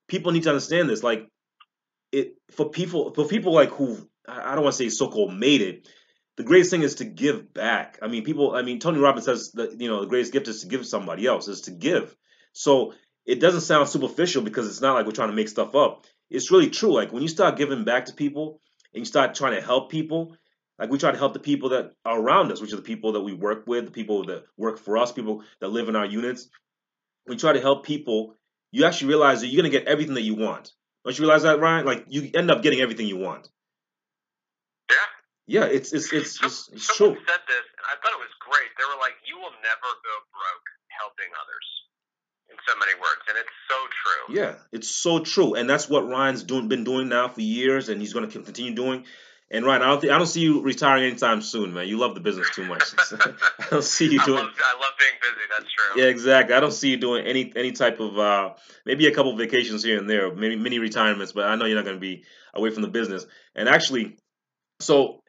People 0.08 0.32
need 0.32 0.44
to 0.44 0.50
understand 0.50 0.90
this. 0.90 1.04
Like 1.04 1.30
it 2.12 2.36
for 2.52 2.70
people 2.70 3.14
for 3.14 3.28
people 3.28 3.54
like 3.54 3.70
who 3.70 4.10
I 4.28 4.56
don't 4.56 4.64
want 4.64 4.76
to 4.76 4.84
say 4.84 4.90
so-called 4.90 5.34
made 5.34 5.62
it. 5.62 5.88
The 6.40 6.46
greatest 6.46 6.72
thing 6.72 6.84
is 6.84 6.96
to 6.96 7.04
give 7.04 7.54
back. 7.54 8.00
I 8.02 8.08
mean, 8.08 8.24
people. 8.24 8.56
I 8.56 8.62
mean, 8.62 8.80
Tony 8.80 8.98
Robbins 8.98 9.26
says 9.26 9.52
that 9.56 9.82
you 9.82 9.90
know 9.90 10.00
the 10.00 10.08
greatest 10.08 10.32
gift 10.32 10.48
is 10.48 10.62
to 10.62 10.68
give 10.68 10.86
somebody 10.88 11.28
else 11.28 11.50
is 11.50 11.64
to 11.64 11.72
give. 11.72 12.16
So 12.54 12.94
it 13.26 13.42
doesn't 13.42 13.60
sound 13.60 13.90
superficial 13.90 14.42
because 14.42 14.66
it's 14.66 14.80
not 14.80 14.94
like 14.94 15.06
we're 15.06 15.12
trying 15.12 15.32
to 15.32 15.36
make 15.36 15.50
stuff 15.50 15.76
up. 15.76 16.06
It's 16.30 16.50
really 16.50 16.70
true. 16.70 16.94
Like 16.94 17.12
when 17.12 17.24
you 17.24 17.28
start 17.28 17.58
giving 17.58 17.84
back 17.84 18.06
to 18.06 18.14
people 18.14 18.62
and 18.94 19.02
you 19.02 19.06
start 19.06 19.36
trying 19.36 19.56
to 19.56 19.62
help 19.62 19.92
people, 19.92 20.38
like 20.80 20.90
we 20.90 20.98
try 20.98 21.12
to 21.12 21.18
help 21.18 21.34
the 21.34 21.40
people 21.40 21.72
that 21.72 21.92
are 22.06 22.18
around 22.18 22.54
us, 22.54 22.62
which 22.62 22.72
are 22.72 22.78
the 22.78 22.84
people 22.84 23.12
that 23.12 23.22
we 23.22 23.34
work 23.34 23.68
with, 23.68 23.84
the 23.84 23.92
people 23.92 24.24
that 24.28 24.46
work 24.56 24.80
for 24.80 24.98
us, 24.98 25.12
people 25.12 25.44
that 25.60 25.68
live 25.68 25.90
in 25.90 25.98
our 25.98 26.06
units. 26.06 26.48
We 27.28 27.36
try 27.36 27.52
to 27.52 27.60
help 27.60 27.86
people. 27.86 28.36
You 28.72 28.86
actually 28.86 29.10
realize 29.10 29.42
that 29.42 29.48
you're 29.48 29.62
going 29.62 29.74
to 29.74 29.78
get 29.78 29.90
everything 29.90 30.14
that 30.14 30.22
you 30.22 30.36
want. 30.36 30.72
Don't 31.04 31.20
you 31.20 31.26
realize 31.26 31.44
that, 31.44 31.60
Ryan? 31.60 31.86
Like 31.86 32.06
you 32.08 32.32
end 32.34 32.50
up 32.50 32.64
getting 32.64 32.80
everything 32.80 33.08
you 33.08 33.18
want. 33.18 33.50
Yeah. 35.50 35.66
It's 35.66 35.92
it's 35.92 36.14
it's, 36.14 36.38
it's, 36.44 36.70
it's 36.70 36.88
true. 36.96 37.18
said 37.26 37.44
this, 37.50 37.66
and 37.78 37.86
I 37.90 37.98
thought 37.98 38.14
it 38.14 38.22
was 38.22 38.36
great. 38.40 38.70
They 38.78 38.86
were 38.86 39.00
like, 39.02 39.18
"You 39.26 39.38
will 39.42 39.56
never 39.66 39.90
go 40.06 40.16
broke 40.30 40.68
helping 40.94 41.34
others." 41.34 41.68
In 42.50 42.58
so 42.68 42.74
many 42.80 42.96
words, 42.98 43.22
and 43.30 43.38
it's 43.38 43.58
so 43.70 43.78
true. 44.02 44.36
Yeah, 44.42 44.56
it's 44.72 44.90
so 44.90 45.20
true, 45.20 45.54
and 45.54 45.70
that's 45.70 45.88
what 45.88 46.08
Ryan's 46.08 46.44
doing, 46.44 46.68
been 46.68 46.84
doing 46.84 47.08
now 47.08 47.28
for 47.28 47.42
years, 47.42 47.90
and 47.90 48.02
he's 48.02 48.12
going 48.12 48.28
to 48.28 48.32
continue 48.32 48.74
doing. 48.74 49.06
And 49.52 49.66
Ryan, 49.66 49.82
I 49.82 49.86
don't 49.86 50.02
think 50.02 50.14
I 50.14 50.18
don't 50.18 50.28
see 50.28 50.42
you 50.42 50.62
retiring 50.62 51.04
anytime 51.04 51.42
soon, 51.42 51.74
man. 51.74 51.88
You 51.88 51.98
love 51.98 52.14
the 52.14 52.22
business 52.22 52.50
too 52.52 52.66
much. 52.66 52.84
I 53.12 53.68
don't 53.70 53.84
see 53.84 54.12
you 54.12 54.20
I 54.20 54.26
doing. 54.26 54.40
love, 54.40 54.54
I 54.64 54.74
love 54.74 54.94
being 54.98 55.12
busy. 55.22 55.46
That's 55.50 55.72
true. 55.72 56.02
Yeah, 56.02 56.10
exactly. 56.10 56.56
I 56.56 56.60
don't 56.60 56.74
see 56.74 56.90
you 56.90 56.98
doing 56.98 57.26
any 57.26 57.52
any 57.56 57.72
type 57.72 58.00
of 58.00 58.18
uh, 58.18 58.54
maybe 58.86 59.08
a 59.08 59.14
couple 59.14 59.36
vacations 59.36 59.84
here 59.84 59.98
and 59.98 60.10
there, 60.10 60.34
maybe 60.34 60.56
mini 60.56 60.80
retirements, 60.80 61.32
but 61.32 61.46
I 61.46 61.56
know 61.56 61.66
you're 61.66 61.78
not 61.78 61.86
going 61.86 61.98
to 61.98 62.02
be 62.02 62.24
away 62.54 62.70
from 62.70 62.84
the 62.84 62.90
business. 62.90 63.26
And 63.56 63.68
actually, 63.68 64.18
so 64.80 65.22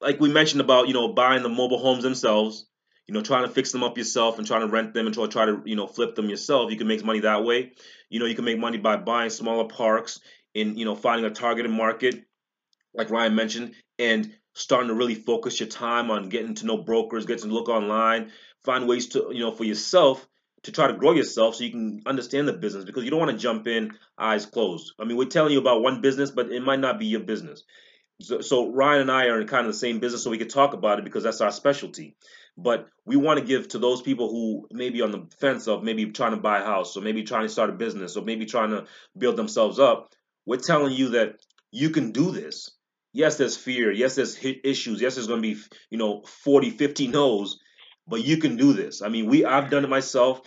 like 0.00 0.20
we 0.20 0.28
mentioned 0.28 0.60
about 0.60 0.88
you 0.88 0.94
know 0.94 1.12
buying 1.12 1.42
the 1.42 1.48
mobile 1.48 1.78
homes 1.78 2.02
themselves, 2.02 2.66
you 3.06 3.14
know 3.14 3.22
trying 3.22 3.46
to 3.46 3.52
fix 3.52 3.72
them 3.72 3.82
up 3.84 3.98
yourself 3.98 4.38
and 4.38 4.46
trying 4.46 4.62
to 4.62 4.68
rent 4.68 4.94
them 4.94 5.06
and 5.06 5.14
try 5.14 5.26
try 5.26 5.46
to 5.46 5.62
you 5.64 5.76
know 5.76 5.86
flip 5.86 6.14
them 6.14 6.28
yourself. 6.28 6.70
You 6.70 6.78
can 6.78 6.88
make 6.88 7.04
money 7.04 7.20
that 7.20 7.44
way. 7.44 7.72
You 8.10 8.20
know 8.20 8.26
you 8.26 8.34
can 8.34 8.44
make 8.44 8.58
money 8.58 8.78
by 8.78 8.96
buying 8.96 9.30
smaller 9.30 9.68
parks 9.68 10.20
in 10.54 10.76
you 10.76 10.84
know 10.84 10.94
finding 10.94 11.30
a 11.30 11.34
targeted 11.34 11.70
market, 11.70 12.24
like 12.94 13.10
Ryan 13.10 13.34
mentioned, 13.34 13.74
and 13.98 14.32
starting 14.54 14.88
to 14.88 14.94
really 14.94 15.14
focus 15.14 15.60
your 15.60 15.68
time 15.68 16.10
on 16.10 16.28
getting 16.28 16.54
to 16.54 16.66
know 16.66 16.78
brokers, 16.78 17.26
getting 17.26 17.48
to 17.48 17.54
look 17.54 17.68
online, 17.68 18.32
find 18.64 18.88
ways 18.88 19.08
to 19.08 19.30
you 19.32 19.40
know 19.40 19.52
for 19.52 19.64
yourself 19.64 20.26
to 20.62 20.72
try 20.72 20.88
to 20.88 20.94
grow 20.94 21.12
yourself 21.12 21.54
so 21.54 21.64
you 21.64 21.70
can 21.70 22.02
understand 22.06 22.48
the 22.48 22.52
business 22.52 22.84
because 22.84 23.04
you 23.04 23.10
don't 23.10 23.20
want 23.20 23.30
to 23.30 23.36
jump 23.38 23.68
in 23.68 23.92
eyes 24.18 24.46
closed. 24.46 24.92
I 24.98 25.04
mean, 25.04 25.16
we're 25.16 25.26
telling 25.26 25.52
you 25.52 25.60
about 25.60 25.80
one 25.82 26.00
business, 26.00 26.30
but 26.32 26.50
it 26.50 26.60
might 26.60 26.80
not 26.80 26.98
be 26.98 27.06
your 27.06 27.20
business. 27.20 27.62
So, 28.20 28.72
Ryan 28.72 29.02
and 29.02 29.10
I 29.10 29.26
are 29.26 29.40
in 29.40 29.46
kind 29.46 29.66
of 29.66 29.72
the 29.72 29.78
same 29.78 29.98
business, 30.00 30.22
so 30.22 30.30
we 30.30 30.38
could 30.38 30.50
talk 30.50 30.72
about 30.72 30.98
it 30.98 31.04
because 31.04 31.22
that's 31.22 31.42
our 31.42 31.52
specialty. 31.52 32.16
But 32.56 32.88
we 33.04 33.16
want 33.16 33.38
to 33.38 33.44
give 33.44 33.68
to 33.68 33.78
those 33.78 34.00
people 34.00 34.30
who 34.30 34.66
may 34.70 34.88
be 34.88 35.02
on 35.02 35.10
the 35.10 35.28
fence 35.38 35.68
of 35.68 35.82
maybe 35.82 36.06
trying 36.06 36.30
to 36.30 36.38
buy 36.38 36.60
a 36.60 36.64
house, 36.64 36.96
or 36.96 37.02
maybe 37.02 37.24
trying 37.24 37.42
to 37.42 37.50
start 37.50 37.68
a 37.68 37.74
business, 37.74 38.16
or 38.16 38.24
maybe 38.24 38.46
trying 38.46 38.70
to 38.70 38.86
build 39.16 39.36
themselves 39.36 39.78
up. 39.78 40.08
We're 40.46 40.56
telling 40.56 40.94
you 40.94 41.10
that 41.10 41.36
you 41.70 41.90
can 41.90 42.12
do 42.12 42.30
this. 42.30 42.70
Yes, 43.12 43.36
there's 43.36 43.56
fear. 43.56 43.92
Yes, 43.92 44.14
there's 44.14 44.38
issues. 44.42 45.00
Yes, 45.00 45.16
there's 45.16 45.26
going 45.26 45.42
to 45.42 45.54
be, 45.54 45.60
you 45.90 45.98
know, 45.98 46.22
40, 46.44 46.70
50 46.70 47.08
no's, 47.08 47.58
but 48.06 48.24
you 48.24 48.38
can 48.38 48.56
do 48.56 48.72
this. 48.72 49.02
I 49.02 49.08
mean, 49.08 49.26
we 49.26 49.44
I've 49.44 49.70
done 49.70 49.84
it 49.84 49.90
myself. 49.90 50.40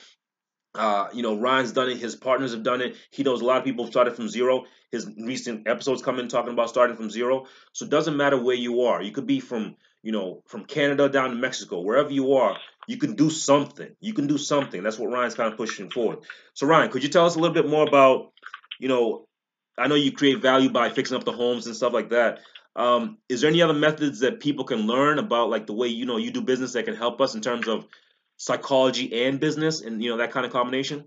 Uh, 0.75 1.07
you 1.13 1.23
know, 1.23 1.35
Ryan's 1.35 1.71
done 1.71 1.89
it. 1.89 1.97
His 1.97 2.15
partners 2.15 2.53
have 2.53 2.63
done 2.63 2.81
it. 2.81 2.95
He 3.11 3.23
knows 3.23 3.41
a 3.41 3.45
lot 3.45 3.57
of 3.57 3.63
people 3.63 3.87
started 3.87 4.15
from 4.15 4.29
zero. 4.29 4.65
His 4.91 5.09
recent 5.19 5.67
episodes 5.67 6.01
come 6.01 6.19
in 6.19 6.27
talking 6.27 6.53
about 6.53 6.69
starting 6.69 6.95
from 6.95 7.09
zero. 7.09 7.47
So 7.73 7.85
it 7.85 7.91
doesn't 7.91 8.17
matter 8.17 8.41
where 8.41 8.55
you 8.55 8.83
are. 8.83 9.01
You 9.01 9.11
could 9.11 9.25
be 9.25 9.39
from, 9.39 9.75
you 10.03 10.11
know, 10.11 10.43
from 10.47 10.65
Canada 10.65 11.09
down 11.09 11.31
to 11.31 11.35
Mexico, 11.35 11.81
wherever 11.81 12.11
you 12.11 12.33
are. 12.35 12.57
You 12.87 12.97
can 12.97 13.15
do 13.15 13.29
something. 13.29 13.95
You 13.99 14.13
can 14.13 14.27
do 14.27 14.37
something. 14.37 14.83
That's 14.83 14.99
what 14.99 15.11
Ryan's 15.11 15.35
kind 15.35 15.51
of 15.51 15.57
pushing 15.57 15.89
forward. 15.89 16.19
So 16.53 16.67
Ryan, 16.67 16.91
could 16.91 17.03
you 17.03 17.09
tell 17.09 17.25
us 17.25 17.35
a 17.35 17.39
little 17.39 17.53
bit 17.53 17.67
more 17.67 17.87
about, 17.87 18.31
you 18.79 18.87
know, 18.87 19.25
I 19.77 19.87
know 19.87 19.95
you 19.95 20.11
create 20.11 20.41
value 20.41 20.69
by 20.69 20.89
fixing 20.89 21.17
up 21.17 21.23
the 21.23 21.31
homes 21.31 21.65
and 21.65 21.75
stuff 21.75 21.93
like 21.93 22.09
that. 22.09 22.39
Um, 22.75 23.17
is 23.27 23.41
there 23.41 23.49
any 23.49 23.61
other 23.61 23.73
methods 23.73 24.19
that 24.19 24.39
people 24.39 24.65
can 24.65 24.81
learn 24.81 25.19
about, 25.19 25.49
like 25.49 25.65
the 25.65 25.73
way 25.73 25.87
you 25.87 26.05
know 26.05 26.17
you 26.17 26.31
do 26.31 26.41
business 26.41 26.73
that 26.73 26.85
can 26.85 26.95
help 26.95 27.19
us 27.21 27.33
in 27.33 27.41
terms 27.41 27.67
of 27.67 27.87
psychology 28.39 29.11
and 29.27 29.39
business, 29.39 29.83
and 29.83 30.01
you 30.01 30.09
know 30.09 30.17
that 30.17 30.31
kind 30.31 30.47
of 30.47 30.51
combination? 30.55 31.03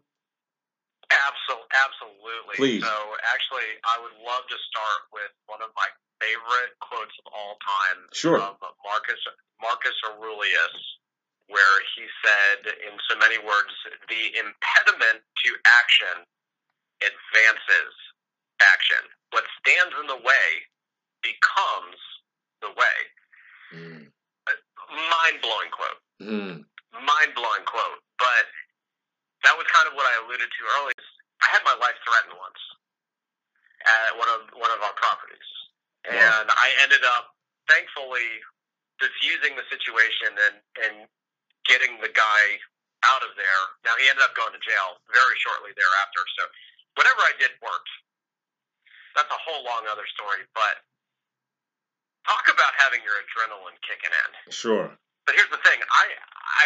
Absolutely, 1.09 1.73
absolutely. 1.73 2.57
Please. 2.57 2.85
So, 2.85 2.95
actually, 3.25 3.69
I 3.89 3.97
would 4.05 4.17
love 4.21 4.45
to 4.49 4.59
start 4.69 5.01
with 5.13 5.33
one 5.49 5.65
of 5.65 5.73
my 5.73 5.89
favorite 6.21 6.77
quotes 6.79 7.17
of 7.25 7.33
all 7.33 7.57
time 7.65 7.99
Sure. 8.13 8.39
from 8.39 8.55
Marcus 8.85 9.21
Marcus 9.61 9.97
Aurelius, 10.07 10.77
where 11.49 11.77
he 11.97 12.05
said, 12.23 12.77
in 12.87 12.95
so 13.09 13.17
many 13.19 13.39
words, 13.41 13.73
the 14.09 14.25
impediment 14.39 15.25
to 15.45 15.51
action 15.67 16.27
advances 17.03 17.95
action. 18.63 19.03
What 19.31 19.45
stands 19.59 19.95
in 19.99 20.07
the 20.07 20.21
way 20.23 20.49
becomes 21.23 21.99
the 22.61 22.71
way. 22.71 22.99
Mm. 23.75 24.07
Mind 24.93 25.37
blowing 25.41 25.71
quote. 25.73 26.01
Mm. 26.21 26.65
Mind 26.93 27.33
blowing 27.35 27.65
quote. 27.67 28.01
But 28.21 28.45
that 29.45 29.55
was 29.59 29.67
kind 29.73 29.89
of 29.89 29.95
what 29.99 30.07
I 30.07 30.15
alluded 30.25 30.47
to 30.49 30.63
earlier. 30.81 31.01
I 31.43 31.47
had 31.51 31.63
my 31.67 31.75
life 31.81 31.97
threatened 32.07 32.37
once 32.39 32.61
at 33.83 34.15
one 34.15 34.31
of 34.31 34.47
one 34.55 34.71
of 34.71 34.81
our 34.85 34.95
properties, 34.95 35.49
Wow. 36.07 36.15
and 36.15 36.47
I 36.53 36.69
ended 36.87 37.03
up 37.03 37.35
thankfully 37.67 38.39
diffusing 39.03 39.59
the 39.59 39.67
situation 39.67 40.31
and 40.39 40.57
and 40.87 40.95
getting 41.67 41.99
the 41.99 42.11
guy 42.15 42.43
out 43.03 43.23
of 43.27 43.35
there. 43.35 43.63
Now 43.83 43.99
he 43.99 44.07
ended 44.07 44.23
up 44.23 44.35
going 44.39 44.55
to 44.55 44.63
jail 44.63 45.03
very 45.11 45.35
shortly 45.43 45.75
thereafter. 45.75 46.23
So 46.39 46.43
whatever 46.95 47.23
I 47.27 47.35
did 47.39 47.51
worked. 47.63 47.91
That's 49.15 49.29
a 49.29 49.41
whole 49.45 49.61
long 49.69 49.85
other 49.93 50.09
story, 50.09 50.41
but 50.57 50.81
talk 52.25 52.49
about 52.49 52.73
having 52.81 53.05
your 53.05 53.13
adrenaline 53.21 53.77
kicking 53.85 54.09
in. 54.09 54.31
Sure. 54.53 54.89
But 55.27 55.35
here's 55.39 55.51
the 55.55 55.63
thing: 55.63 55.79
I 55.81 56.05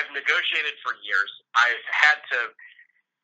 I've 0.00 0.10
negotiated 0.16 0.74
for 0.84 0.96
years. 1.04 1.30
I've 1.56 1.84
had 1.90 2.18
to 2.32 2.38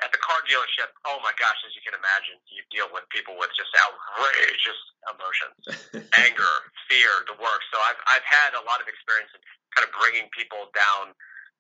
at 0.05 0.11
the 0.11 0.19
car 0.19 0.41
dealership. 0.49 0.91
Oh 1.07 1.23
my 1.23 1.31
gosh, 1.39 1.57
as 1.65 1.73
you 1.79 1.83
can 1.85 1.95
imagine, 1.95 2.37
you 2.51 2.65
deal 2.75 2.91
with 2.91 3.07
people 3.15 3.39
with 3.39 3.53
just 3.55 3.71
outrageous 3.79 4.81
emotions, 5.09 5.63
anger, 6.27 6.53
fear, 6.91 7.23
the 7.31 7.37
works. 7.41 7.67
So 7.73 7.79
I've 7.81 8.01
I've 8.11 8.27
had 8.27 8.59
a 8.59 8.63
lot 8.67 8.83
of 8.83 8.87
experience 8.91 9.31
in 9.33 9.41
kind 9.73 9.85
of 9.89 9.93
bringing 9.97 10.29
people 10.37 10.69
down 10.77 11.15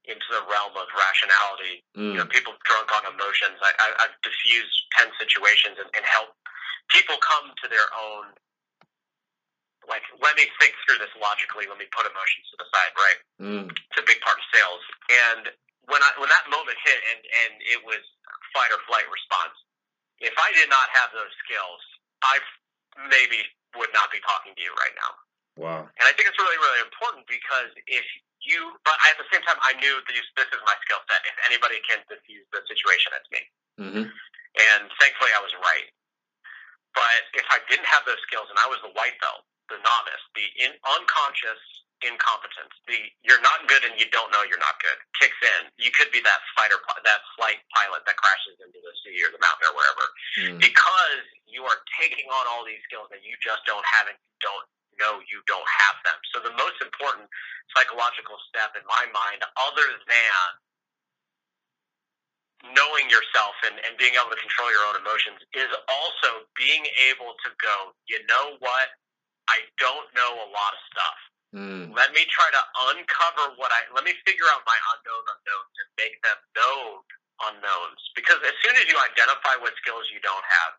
into 0.05 0.27
the 0.35 0.43
realm 0.51 0.75
of 0.75 0.91
rationality. 0.99 1.87
You 1.95 2.19
know, 2.19 2.27
Mm. 2.27 2.35
people 2.35 2.53
drunk 2.67 2.91
on 2.91 3.07
emotions. 3.07 3.57
I, 3.63 3.71
I 3.79 3.87
I've 4.07 4.17
diffused 4.27 4.75
tense 4.99 5.15
situations 5.23 5.79
and, 5.79 5.87
and 5.95 6.03
helped 6.05 6.35
people 6.91 7.17
come 7.23 7.55
to 7.63 7.67
their 7.71 7.87
own. 7.95 8.35
Like, 9.89 10.07
let 10.23 10.39
me 10.39 10.47
think 10.63 10.75
through 10.87 11.03
this 11.03 11.11
logically. 11.19 11.67
Let 11.67 11.79
me 11.79 11.91
put 11.91 12.07
emotions 12.07 12.47
to 12.55 12.57
the 12.63 12.69
side, 12.71 12.95
right? 12.95 13.19
Mm. 13.43 13.67
it's 13.71 13.99
a 13.99 14.07
big 14.07 14.23
part 14.23 14.39
of 14.39 14.45
sales. 14.55 14.83
And 15.11 15.43
when 15.91 15.99
I 15.99 16.11
when 16.23 16.31
that 16.31 16.47
moment 16.47 16.79
hit 16.87 17.01
and 17.11 17.19
and 17.19 17.53
it 17.67 17.81
was 17.83 18.03
fight 18.55 18.71
or 18.71 18.79
flight 18.87 19.07
response, 19.11 19.55
if 20.23 20.35
I 20.39 20.55
did 20.55 20.71
not 20.71 20.87
have 20.95 21.11
those 21.11 21.33
skills, 21.43 21.81
I 22.23 22.39
maybe 23.11 23.43
would 23.75 23.91
not 23.91 24.13
be 24.15 24.23
talking 24.23 24.55
to 24.55 24.63
you 24.63 24.71
right 24.79 24.95
now. 24.95 25.13
Wow. 25.59 25.83
And 25.99 26.05
I 26.07 26.15
think 26.15 26.31
it's 26.31 26.39
really 26.39 26.61
really 26.63 26.83
important 26.87 27.27
because 27.27 27.75
if 27.91 28.07
you, 28.43 28.75
but 28.83 28.99
at 29.07 29.15
the 29.19 29.27
same 29.31 29.43
time, 29.47 29.59
I 29.63 29.75
knew 29.79 29.95
that 30.03 30.13
this 30.15 30.27
this 30.39 30.51
is 30.51 30.61
my 30.63 30.75
skill 30.87 31.03
set. 31.11 31.23
If 31.27 31.37
anybody 31.47 31.83
can 31.87 32.03
diffuse 32.07 32.47
the 32.55 32.63
situation, 32.71 33.11
it's 33.19 33.31
me. 33.31 33.43
Mm-hmm. 33.83 34.07
And 34.07 34.83
thankfully, 34.99 35.33
I 35.35 35.43
was 35.43 35.55
right. 35.59 35.89
But 36.93 37.25
if 37.33 37.47
I 37.49 37.59
didn't 37.73 37.89
have 37.89 38.05
those 38.05 38.21
skills 38.29 38.51
and 38.53 38.59
I 38.61 38.69
was 38.69 38.83
the 38.85 38.93
white 38.93 39.17
belt, 39.23 39.49
the 39.73 39.81
novice, 39.81 40.25
the 40.37 40.47
in, 40.61 40.73
unconscious 40.85 41.61
incompetence, 42.05 42.75
the 42.91 42.99
you're 43.25 43.41
not 43.41 43.65
good 43.71 43.83
and 43.87 43.95
you 43.97 44.05
don't 44.13 44.29
know 44.35 44.43
you're 44.45 44.61
not 44.61 44.77
good 44.83 44.99
kicks 45.19 45.39
in. 45.41 45.71
You 45.81 45.91
could 45.95 46.11
be 46.13 46.21
that 46.23 46.41
fighter, 46.59 46.77
that 47.07 47.23
flight 47.39 47.63
pilot 47.73 48.05
that 48.05 48.19
crashes 48.19 48.59
into 48.61 48.79
the 48.83 48.95
sea 49.03 49.17
or 49.25 49.31
the 49.33 49.41
mountain 49.41 49.71
or 49.71 49.75
wherever 49.79 50.07
Mm. 50.33 50.61
because 50.65 51.25
you 51.45 51.63
are 51.69 51.77
taking 52.01 52.25
on 52.33 52.45
all 52.49 52.65
these 52.65 52.81
skills 52.89 53.09
that 53.13 53.21
you 53.21 53.37
just 53.45 53.61
don't 53.69 53.85
have 53.85 54.09
and 54.09 54.17
you 54.17 54.33
don't 54.41 54.67
know 55.01 55.21
you 55.29 55.45
don't 55.47 55.69
have 55.69 55.97
them. 56.09 56.17
So 56.33 56.41
the 56.41 56.57
most 56.57 56.81
important 56.81 57.29
psychological 57.77 58.41
step 58.49 58.73
in 58.77 58.85
my 58.89 59.05
mind, 59.13 59.45
other 59.61 59.87
than 60.09 60.49
knowing 62.73 63.11
yourself 63.11 63.59
and, 63.67 63.77
and 63.85 63.99
being 63.99 64.15
able 64.15 64.31
to 64.31 64.41
control 64.41 64.71
your 64.71 64.85
own 64.89 64.97
emotions, 65.01 65.43
is 65.53 65.69
also 65.91 66.47
being 66.57 66.87
able 67.11 67.35
to 67.43 67.49
go, 67.61 67.93
you 68.07 68.23
know 68.31 68.57
what? 68.63 68.89
I 69.49 69.65
don't 69.79 70.09
know 70.15 70.33
a 70.43 70.49
lot 70.51 70.73
of 70.75 70.83
stuff. 70.91 71.19
Mm. 71.53 71.93
Let 71.93 72.17
me 72.17 72.25
try 72.33 72.49
to 72.49 72.63
uncover 72.93 73.53
what 73.61 73.69
I 73.69 73.85
let 73.93 74.09
me 74.09 74.17
figure 74.25 74.49
out 74.49 74.65
my 74.65 74.79
unknown 74.97 75.25
unknowns 75.37 75.75
and 75.85 75.89
make 76.01 76.17
them 76.25 76.41
known 76.57 77.05
unknowns. 77.45 78.01
Because 78.17 78.41
as 78.41 78.57
soon 78.65 78.73
as 78.81 78.89
you 78.89 78.97
identify 78.97 79.61
what 79.61 79.77
skills 79.77 80.09
you 80.09 80.23
don't 80.25 80.47
have, 80.47 80.73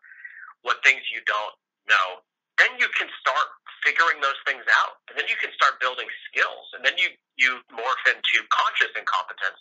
what 0.66 0.82
things 0.82 1.06
you 1.14 1.22
don't 1.28 1.54
know, 1.86 2.24
then 2.58 2.74
you 2.78 2.90
can 2.94 3.06
start 3.18 3.48
figuring 3.82 4.18
those 4.24 4.38
things 4.48 4.64
out. 4.82 4.98
And 5.10 5.18
then 5.18 5.28
you 5.28 5.36
can 5.38 5.52
start 5.54 5.78
building 5.78 6.08
skills. 6.30 6.66
And 6.74 6.82
then 6.82 6.96
you, 6.96 7.12
you 7.36 7.60
morph 7.70 8.04
into 8.08 8.42
conscious 8.48 8.90
incompetence. 8.96 9.60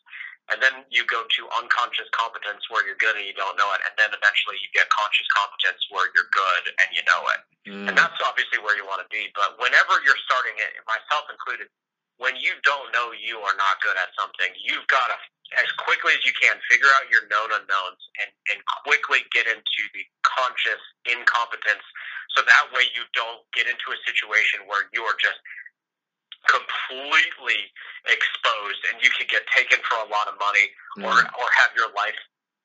And 0.51 0.59
then 0.59 0.83
you 0.91 1.07
go 1.07 1.23
to 1.23 1.41
unconscious 1.55 2.11
competence 2.11 2.67
where 2.67 2.83
you're 2.83 2.99
good 2.99 3.15
and 3.15 3.23
you 3.23 3.31
don't 3.31 3.55
know 3.55 3.71
it. 3.71 3.79
And 3.87 3.95
then 3.95 4.11
eventually 4.11 4.59
you 4.59 4.67
get 4.75 4.91
conscious 4.91 5.27
competence 5.31 5.79
where 5.87 6.11
you're 6.11 6.27
good 6.35 6.63
and 6.83 6.87
you 6.91 6.99
know 7.07 7.21
it. 7.31 7.41
Mm. 7.63 7.85
And 7.87 7.95
that's 7.95 8.19
obviously 8.19 8.59
where 8.59 8.75
you 8.75 8.83
want 8.83 8.99
to 8.99 9.07
be. 9.07 9.31
But 9.31 9.55
whenever 9.55 10.03
you're 10.03 10.19
starting 10.27 10.59
it, 10.59 10.75
myself 10.83 11.31
included, 11.31 11.71
when 12.19 12.35
you 12.35 12.59
don't 12.67 12.91
know 12.91 13.15
you 13.15 13.39
are 13.39 13.55
not 13.55 13.79
good 13.79 13.95
at 13.95 14.11
something, 14.19 14.51
you've 14.59 14.85
got 14.91 15.15
to 15.15 15.17
as 15.59 15.69
quickly 15.77 16.13
as 16.17 16.23
you 16.25 16.33
can, 16.33 16.57
figure 16.65 16.89
out 16.97 17.05
your 17.13 17.29
known 17.29 17.53
unknowns 17.53 18.01
and, 18.21 18.29
and 18.53 18.59
quickly 18.85 19.21
get 19.29 19.45
into 19.45 19.81
the 19.93 20.01
conscious 20.25 20.81
incompetence 21.05 21.85
so 22.33 22.41
that 22.41 22.65
way 22.73 22.89
you 22.97 23.05
don't 23.13 23.45
get 23.53 23.69
into 23.69 23.93
a 23.93 23.99
situation 24.07 24.65
where 24.65 24.89
you 24.93 25.05
are 25.05 25.17
just 25.21 25.37
completely 26.47 27.59
exposed 28.07 28.81
and 28.91 28.99
you 28.99 29.09
could 29.15 29.29
get 29.31 29.47
taken 29.55 29.79
for 29.87 29.95
a 30.03 30.07
lot 30.11 30.27
of 30.27 30.35
money 30.39 30.67
mm. 30.99 31.07
or, 31.07 31.15
or 31.15 31.47
have 31.63 31.71
your 31.75 31.87
life 31.95 32.17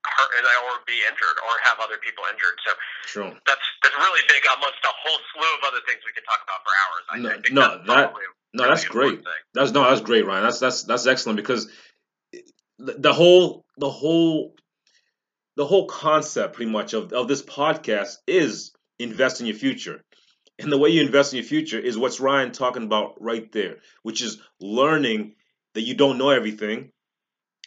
hurt 0.07 0.31
or 0.69 0.83
be 0.87 0.99
injured 1.07 1.39
or 1.43 1.53
have 1.65 1.79
other 1.81 1.99
people 1.99 2.25
injured. 2.31 2.57
So 2.65 2.73
True. 3.07 3.31
that's 3.47 3.67
that's 3.83 3.97
really 3.97 4.25
big 4.29 4.43
amongst 4.47 4.83
a 4.85 4.95
whole 4.95 5.21
slew 5.35 5.51
of 5.59 5.63
other 5.67 5.83
things 5.87 6.01
we 6.07 6.13
could 6.13 6.27
talk 6.27 6.41
about 6.43 6.61
for 6.65 6.73
hours. 6.75 7.05
I, 7.11 7.15
no, 7.19 7.29
I 7.29 7.33
think 7.43 7.55
no, 7.55 7.61
that's 7.61 7.87
that 7.87 8.15
no, 8.55 8.69
that's 8.69 8.85
great. 8.85 9.21
That's 9.55 9.73
no, 9.73 9.85
that's 9.85 10.01
great, 10.01 10.27
Ryan. 10.27 10.45
That's 10.45 10.61
that's 10.61 10.83
that's 10.85 11.07
excellent 11.07 11.37
because 11.37 11.69
the, 12.79 12.95
the 12.99 13.13
whole 13.13 13.65
the 13.77 13.91
whole 13.91 14.55
the 15.57 15.67
whole 15.67 15.87
concept 15.87 16.55
pretty 16.55 16.71
much 16.71 16.95
of, 16.95 17.13
of 17.13 17.29
this 17.29 17.43
podcast 17.43 18.17
is 18.27 18.73
invest 18.99 19.41
in 19.41 19.47
your 19.47 19.57
future. 19.57 20.03
And 20.59 20.73
the 20.73 20.79
way 20.79 20.91
you 20.91 21.03
invest 21.03 21.33
in 21.33 21.39
your 21.39 21.47
future 21.47 21.79
is 21.79 21.97
what's 21.97 22.21
Ryan 22.21 22.53
talking 22.53 22.83
about 22.83 23.23
right 23.23 23.51
there, 23.53 23.77
which 24.03 24.23
is 24.23 24.39
learning 24.61 25.35
that 25.75 25.83
you 25.83 25.95
don't 25.95 26.19
know 26.19 26.31
everything, 26.31 26.91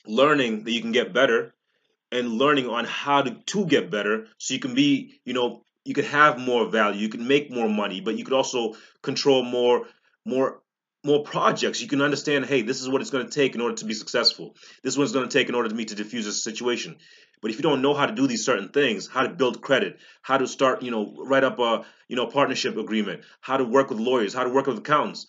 learning 0.06 0.66
that 0.66 0.72
you 0.72 0.82
can 0.82 0.92
get 0.92 1.14
better, 1.14 1.54
and 2.12 2.34
learning 2.34 2.68
on 2.68 2.84
how 2.86 3.22
to, 3.22 3.32
to 3.46 3.66
get 3.66 3.90
better 3.90 4.28
so 4.38 4.54
you 4.54 4.60
can 4.60 4.76
be, 4.76 5.22
you 5.24 5.34
know, 5.34 5.64
you 5.86 5.94
could 5.94 6.06
have 6.06 6.38
more 6.38 6.70
value, 6.70 7.00
you 7.00 7.10
can 7.10 7.28
make 7.28 7.50
more 7.50 7.70
money, 7.70 8.02
but 8.02 8.18
you 8.18 8.24
could 8.24 8.34
also 8.34 8.76
control 9.02 9.44
more 9.44 9.88
more 10.26 10.62
more 11.04 11.24
projects. 11.24 11.82
You 11.82 11.88
can 11.88 12.02
understand, 12.02 12.46
hey, 12.46 12.62
this 12.62 12.82
is 12.82 12.88
what 12.88 13.02
it's 13.02 13.10
going 13.10 13.26
to 13.26 13.32
take 13.32 13.56
in 13.56 13.62
order 13.62 13.76
to 13.76 13.86
be 13.86 13.96
successful. 13.96 14.56
This 14.84 14.98
one's 14.98 15.12
going 15.12 15.28
to 15.28 15.36
take 15.36 15.50
in 15.50 15.56
order 15.56 15.70
to 15.70 15.74
me 15.74 15.86
to 15.86 15.96
diffuse 15.96 16.28
a 16.28 16.34
situation. 16.34 16.98
But 17.42 17.52
if 17.52 17.58
you 17.58 17.64
don't 17.64 17.82
know 17.82 17.94
how 17.94 18.06
to 18.06 18.14
do 18.14 18.28
these 18.28 18.46
certain 18.46 18.70
things, 18.70 19.08
how 19.08 19.24
to 19.24 19.30
build 19.30 19.62
credit, 19.62 20.00
how 20.22 20.38
to 20.38 20.48
start, 20.48 20.84
you 20.84 20.92
know, 20.92 21.16
write 21.18 21.44
up 21.44 21.60
a, 21.60 21.86
you 22.08 22.16
know, 22.16 22.28
partnership 22.28 22.78
agreement, 22.78 23.22
how 23.42 23.58
to 23.58 23.66
work 23.66 23.90
with 23.90 24.00
lawyers, 24.00 24.34
how 24.34 24.44
to 24.44 24.50
work 24.50 24.68
with 24.68 24.78
accountants. 24.78 25.26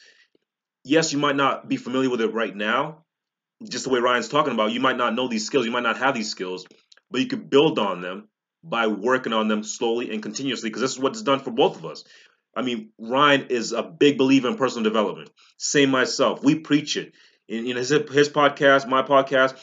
Yes, 0.85 1.13
you 1.13 1.19
might 1.19 1.37
not 1.37 1.69
be 1.69 1.77
familiar 1.77 2.11
with 2.11 2.21
it 2.21 2.33
right 2.33 2.55
now, 2.55 3.05
just 3.63 3.85
the 3.85 3.91
way 3.91 4.01
Ryan's 4.01 4.29
talking 4.29 4.53
about. 4.53 4.73
You 4.73 4.81
might 4.81 4.97
not 4.97 5.15
know 5.15 5.29
these 5.29 5.47
skills, 5.47 5.65
you 5.65 5.73
might 5.73 5.83
not 5.83 5.99
have 5.99 6.15
these 6.15 6.31
skills, 6.31 6.67
but 7.11 7.21
you 7.21 7.27
could 7.29 7.49
build 7.49 7.79
on 7.79 8.03
them 8.03 8.29
by 8.63 8.87
working 8.87 9.33
on 9.33 9.49
them 9.49 9.63
slowly 9.63 10.13
and 10.13 10.23
continuously 10.23 10.71
because 10.71 10.83
this 10.83 10.93
is 10.93 10.99
what's 10.99 11.23
done 11.23 11.41
for 11.41 11.51
both 11.51 11.77
of 11.77 11.87
us. 11.87 12.05
I 12.55 12.63
mean, 12.63 12.91
Ryan 12.99 13.47
is 13.49 13.73
a 13.73 13.83
big 13.83 14.19
believer 14.19 14.49
in 14.49 14.57
personal 14.57 14.85
development. 14.85 15.31
Same 15.57 15.91
myself. 15.91 16.45
We 16.45 16.57
preach 16.57 16.97
it. 16.97 17.13
In, 17.49 17.67
in 17.67 17.77
his, 17.77 17.89
his 17.89 18.29
podcast, 18.29 18.87
my 18.87 19.03
podcast, 19.03 19.55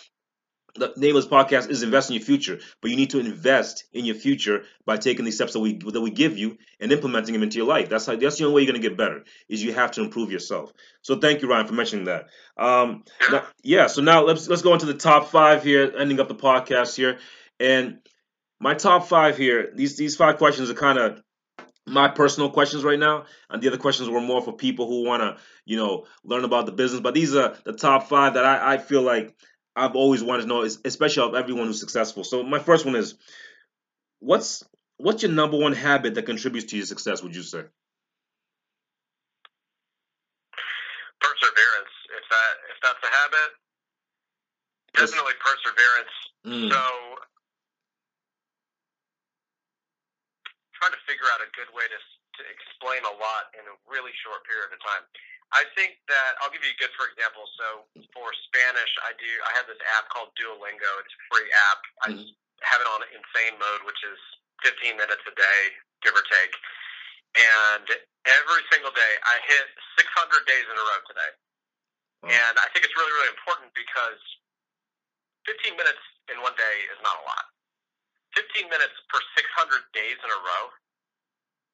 the 0.80 0.94
name 0.98 1.16
of 1.16 1.22
this 1.22 1.32
podcast 1.32 1.70
is 1.70 1.84
invest 1.84 2.10
in 2.10 2.16
your 2.16 2.24
future 2.24 2.60
but 2.82 2.92
you 2.92 2.98
need 2.98 3.10
to 3.12 3.20
invest 3.20 3.86
in 3.94 4.06
your 4.06 4.16
future 4.16 4.64
by 4.86 4.98
taking 4.98 5.26
these 5.26 5.36
steps 5.36 5.54
that 5.54 5.60
we 5.60 5.78
that 5.78 6.02
we 6.02 6.12
give 6.12 6.38
you 6.38 6.58
and 6.80 6.92
implementing 6.92 7.34
them 7.34 7.44
into 7.44 7.58
your 7.58 7.68
life. 7.68 7.90
That's 7.90 8.06
how 8.06 8.16
that's 8.16 8.38
the 8.38 8.46
only 8.46 8.56
way 8.56 8.62
you're 8.62 8.72
going 8.72 8.82
to 8.82 8.88
get 8.88 8.98
better 8.98 9.24
is 9.48 9.64
you 9.64 9.74
have 9.74 9.92
to 9.92 10.02
improve 10.02 10.32
yourself. 10.32 10.72
So 11.02 11.18
thank 11.18 11.42
you 11.42 11.50
ryan 11.50 11.68
for 11.68 11.74
mentioning 11.74 12.06
that. 12.06 12.28
Um 12.58 13.04
now, 13.32 13.44
yeah 13.64 13.88
so 13.88 14.02
now 14.02 14.24
let's 14.24 14.48
let's 14.48 14.62
go 14.62 14.74
into 14.74 14.86
the 14.86 14.94
top 14.94 15.30
five 15.30 15.64
here 15.64 15.94
ending 15.98 16.20
up 16.20 16.28
the 16.28 16.36
podcast 16.36 16.96
here. 16.96 17.20
And 17.60 18.00
my 18.60 18.74
top 18.74 19.08
five 19.08 19.38
here 19.38 19.72
these 19.76 19.98
these 19.98 20.16
five 20.16 20.38
questions 20.38 20.70
are 20.70 20.76
kind 20.76 20.98
of 20.98 21.22
my 21.86 22.08
personal 22.08 22.52
questions 22.52 22.84
right 22.84 23.00
now 23.00 23.26
and 23.50 23.64
the 23.64 23.68
other 23.68 23.78
questions 23.78 24.10
were 24.10 24.22
more 24.22 24.44
for 24.44 24.54
people 24.54 24.88
who 24.88 25.06
want 25.06 25.24
to 25.24 25.38
you 25.66 25.78
know 25.78 26.06
learn 26.24 26.44
about 26.44 26.66
the 26.66 26.72
business. 26.72 27.02
But 27.02 27.14
these 27.14 27.36
are 27.36 27.58
the 27.64 27.74
top 27.74 28.10
five 28.10 28.36
that 28.36 28.46
i, 28.46 28.76
I 28.76 28.78
feel 28.78 29.02
like 29.02 29.36
I've 29.76 29.96
always 29.96 30.24
wanted 30.24 30.44
to 30.44 30.48
know, 30.48 30.62
especially 30.64 31.28
of 31.28 31.36
everyone 31.36 31.68
who's 31.68 31.80
successful. 31.80 32.24
So 32.24 32.44
my 32.44 32.60
first 32.60 32.86
one 32.86 32.96
is, 32.96 33.16
what's 34.20 34.64
what's 34.98 35.24
your 35.24 35.32
number 35.32 35.58
one 35.58 35.74
habit 35.74 36.16
that 36.16 36.26
contributes 36.26 36.72
to 36.72 36.78
your 36.78 36.86
success? 36.86 37.24
Would 37.24 37.36
you 37.36 37.44
say? 37.44 37.64
Perseverance. 41.22 41.96
If 42.18 42.26
that 42.30 42.54
if 42.72 42.78
that's 42.84 43.04
a 43.04 43.12
habit, 43.16 43.50
definitely 44.94 45.34
perseverance. 45.40 46.16
Mm. 46.46 46.70
So 46.72 46.82
trying 50.74 50.92
to 50.92 51.02
figure 51.08 51.28
out 51.34 51.42
a 51.42 51.50
good 51.56 51.68
way 51.76 51.84
to 51.84 52.00
to 52.40 52.46
explain 52.48 53.04
a 53.04 53.16
lot 53.20 53.52
in 53.54 53.64
a 53.68 53.76
really 53.86 54.16
short 54.24 54.42
period 54.48 54.72
of 54.72 54.80
time. 54.80 55.04
I 55.52 55.66
think 55.74 55.98
that 56.08 56.38
I'll 56.40 56.54
give 56.54 56.62
you 56.62 56.72
a 56.72 56.80
good 56.80 56.94
for 56.94 57.10
example. 57.10 57.44
So 57.58 57.68
for 58.14 58.30
Spanish, 58.50 58.92
I 59.04 59.18
do 59.18 59.30
I 59.46 59.52
have 59.60 59.66
this 59.66 59.82
app 59.98 60.08
called 60.14 60.32
Duolingo. 60.38 60.92
It's 61.04 61.14
a 61.14 61.22
free 61.30 61.50
app. 61.70 61.82
Mm-hmm. 62.06 62.22
I 62.22 62.66
have 62.70 62.80
it 62.84 62.90
on 62.90 63.02
insane 63.12 63.56
mode, 63.58 63.84
which 63.88 64.00
is 64.06 64.20
15 64.68 65.00
minutes 65.00 65.24
a 65.26 65.34
day, 65.34 65.62
give 66.06 66.14
or 66.14 66.26
take. 66.28 66.54
And 67.38 67.88
every 68.26 68.64
single 68.74 68.92
day, 68.92 69.14
I 69.24 69.36
hit 69.48 69.66
600 70.02 70.50
days 70.50 70.66
in 70.66 70.76
a 70.76 70.84
row 70.84 71.02
today. 71.08 71.32
Oh. 72.26 72.28
And 72.28 72.56
I 72.60 72.68
think 72.74 72.84
it's 72.84 72.96
really, 72.98 73.14
really 73.16 73.32
important 73.32 73.72
because 73.72 74.20
15 75.48 75.78
minutes 75.80 76.04
in 76.28 76.42
one 76.44 76.58
day 76.60 76.76
is 76.92 77.00
not 77.02 77.16
a 77.16 77.24
lot. 77.24 77.46
15 78.38 78.70
minutes 78.70 78.94
per 79.10 79.22
600 79.34 79.82
days 79.96 80.18
in 80.22 80.30
a 80.30 80.40
row, 80.42 80.64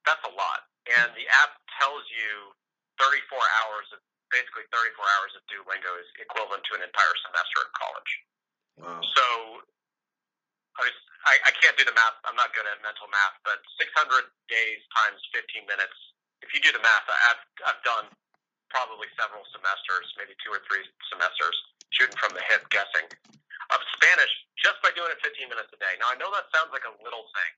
that's 0.05 0.23
a 0.25 0.33
lot. 0.33 0.69
And 0.85 1.09
the 1.17 1.25
app 1.41 1.57
tells 1.81 2.05
you 2.13 2.53
34 3.01 3.35
hours 3.35 3.89
of 3.91 3.99
basically 4.33 4.65
34 4.73 5.01
hours 5.17 5.33
of 5.37 5.41
Duolingo 5.49 5.91
is 6.01 6.07
equivalent 6.17 6.65
to 6.69 6.77
an 6.77 6.83
entire 6.85 7.15
semester 7.25 7.59
in 7.65 7.71
college. 7.73 8.11
Wow. 8.81 9.01
So 9.01 9.25
I, 10.77 10.81
was, 10.85 10.97
I, 11.25 11.33
I 11.49 11.51
can't 11.57 11.77
do 11.79 11.85
the 11.87 11.95
math. 11.95 12.17
I'm 12.27 12.37
not 12.37 12.51
good 12.51 12.67
at 12.67 12.77
mental 12.83 13.07
math, 13.09 13.37
but 13.47 13.61
600 13.79 14.27
days 14.51 14.79
times 14.93 15.19
15 15.33 15.65
minutes. 15.69 15.95
If 16.43 16.51
you 16.53 16.59
do 16.61 16.69
the 16.75 16.83
math, 16.83 17.07
I've 17.09 17.43
I've 17.65 17.81
done 17.81 18.05
probably 18.69 19.07
several 19.15 19.41
semesters, 19.55 20.05
maybe 20.19 20.35
two 20.43 20.51
or 20.51 20.61
three 20.67 20.83
semesters, 21.09 21.55
shooting 21.95 22.17
from 22.19 22.35
the 22.35 22.43
hip, 22.45 22.67
guessing 22.69 23.07
of 23.73 23.79
Spanish 23.97 24.29
just 24.59 24.77
by 24.85 24.93
doing 24.93 25.09
it 25.09 25.17
15 25.25 25.49
minutes 25.49 25.71
a 25.73 25.79
day. 25.79 25.95
Now 25.97 26.13
I 26.13 26.19
know 26.19 26.29
that 26.35 26.45
sounds 26.53 26.69
like 26.69 26.85
a 26.85 26.93
little 27.01 27.25
thing, 27.33 27.51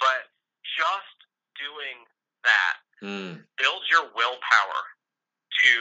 but 0.00 0.30
just 0.78 1.18
doing 1.58 2.06
that 2.44 2.74
mm. 3.00 3.32
builds 3.56 3.86
your 3.90 4.08
willpower 4.16 4.80
to 5.64 5.72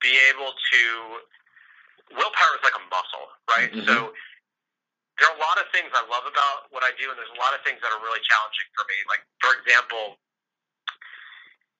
be 0.00 0.12
able 0.32 0.52
to. 0.52 0.82
Willpower 2.16 2.52
is 2.56 2.64
like 2.64 2.78
a 2.78 2.84
muscle, 2.88 3.28
right? 3.52 3.68
Mm-hmm. 3.68 3.84
So 3.84 4.16
there 5.20 5.28
are 5.28 5.36
a 5.36 5.42
lot 5.42 5.60
of 5.60 5.68
things 5.74 5.92
I 5.92 6.04
love 6.08 6.24
about 6.24 6.72
what 6.72 6.80
I 6.86 6.96
do, 6.96 7.10
and 7.12 7.16
there's 7.20 7.34
a 7.36 7.40
lot 7.42 7.52
of 7.52 7.60
things 7.66 7.82
that 7.84 7.92
are 7.92 8.00
really 8.00 8.22
challenging 8.24 8.68
for 8.72 8.88
me. 8.88 8.96
Like, 9.10 9.20
for 9.44 9.52
example, 9.60 10.16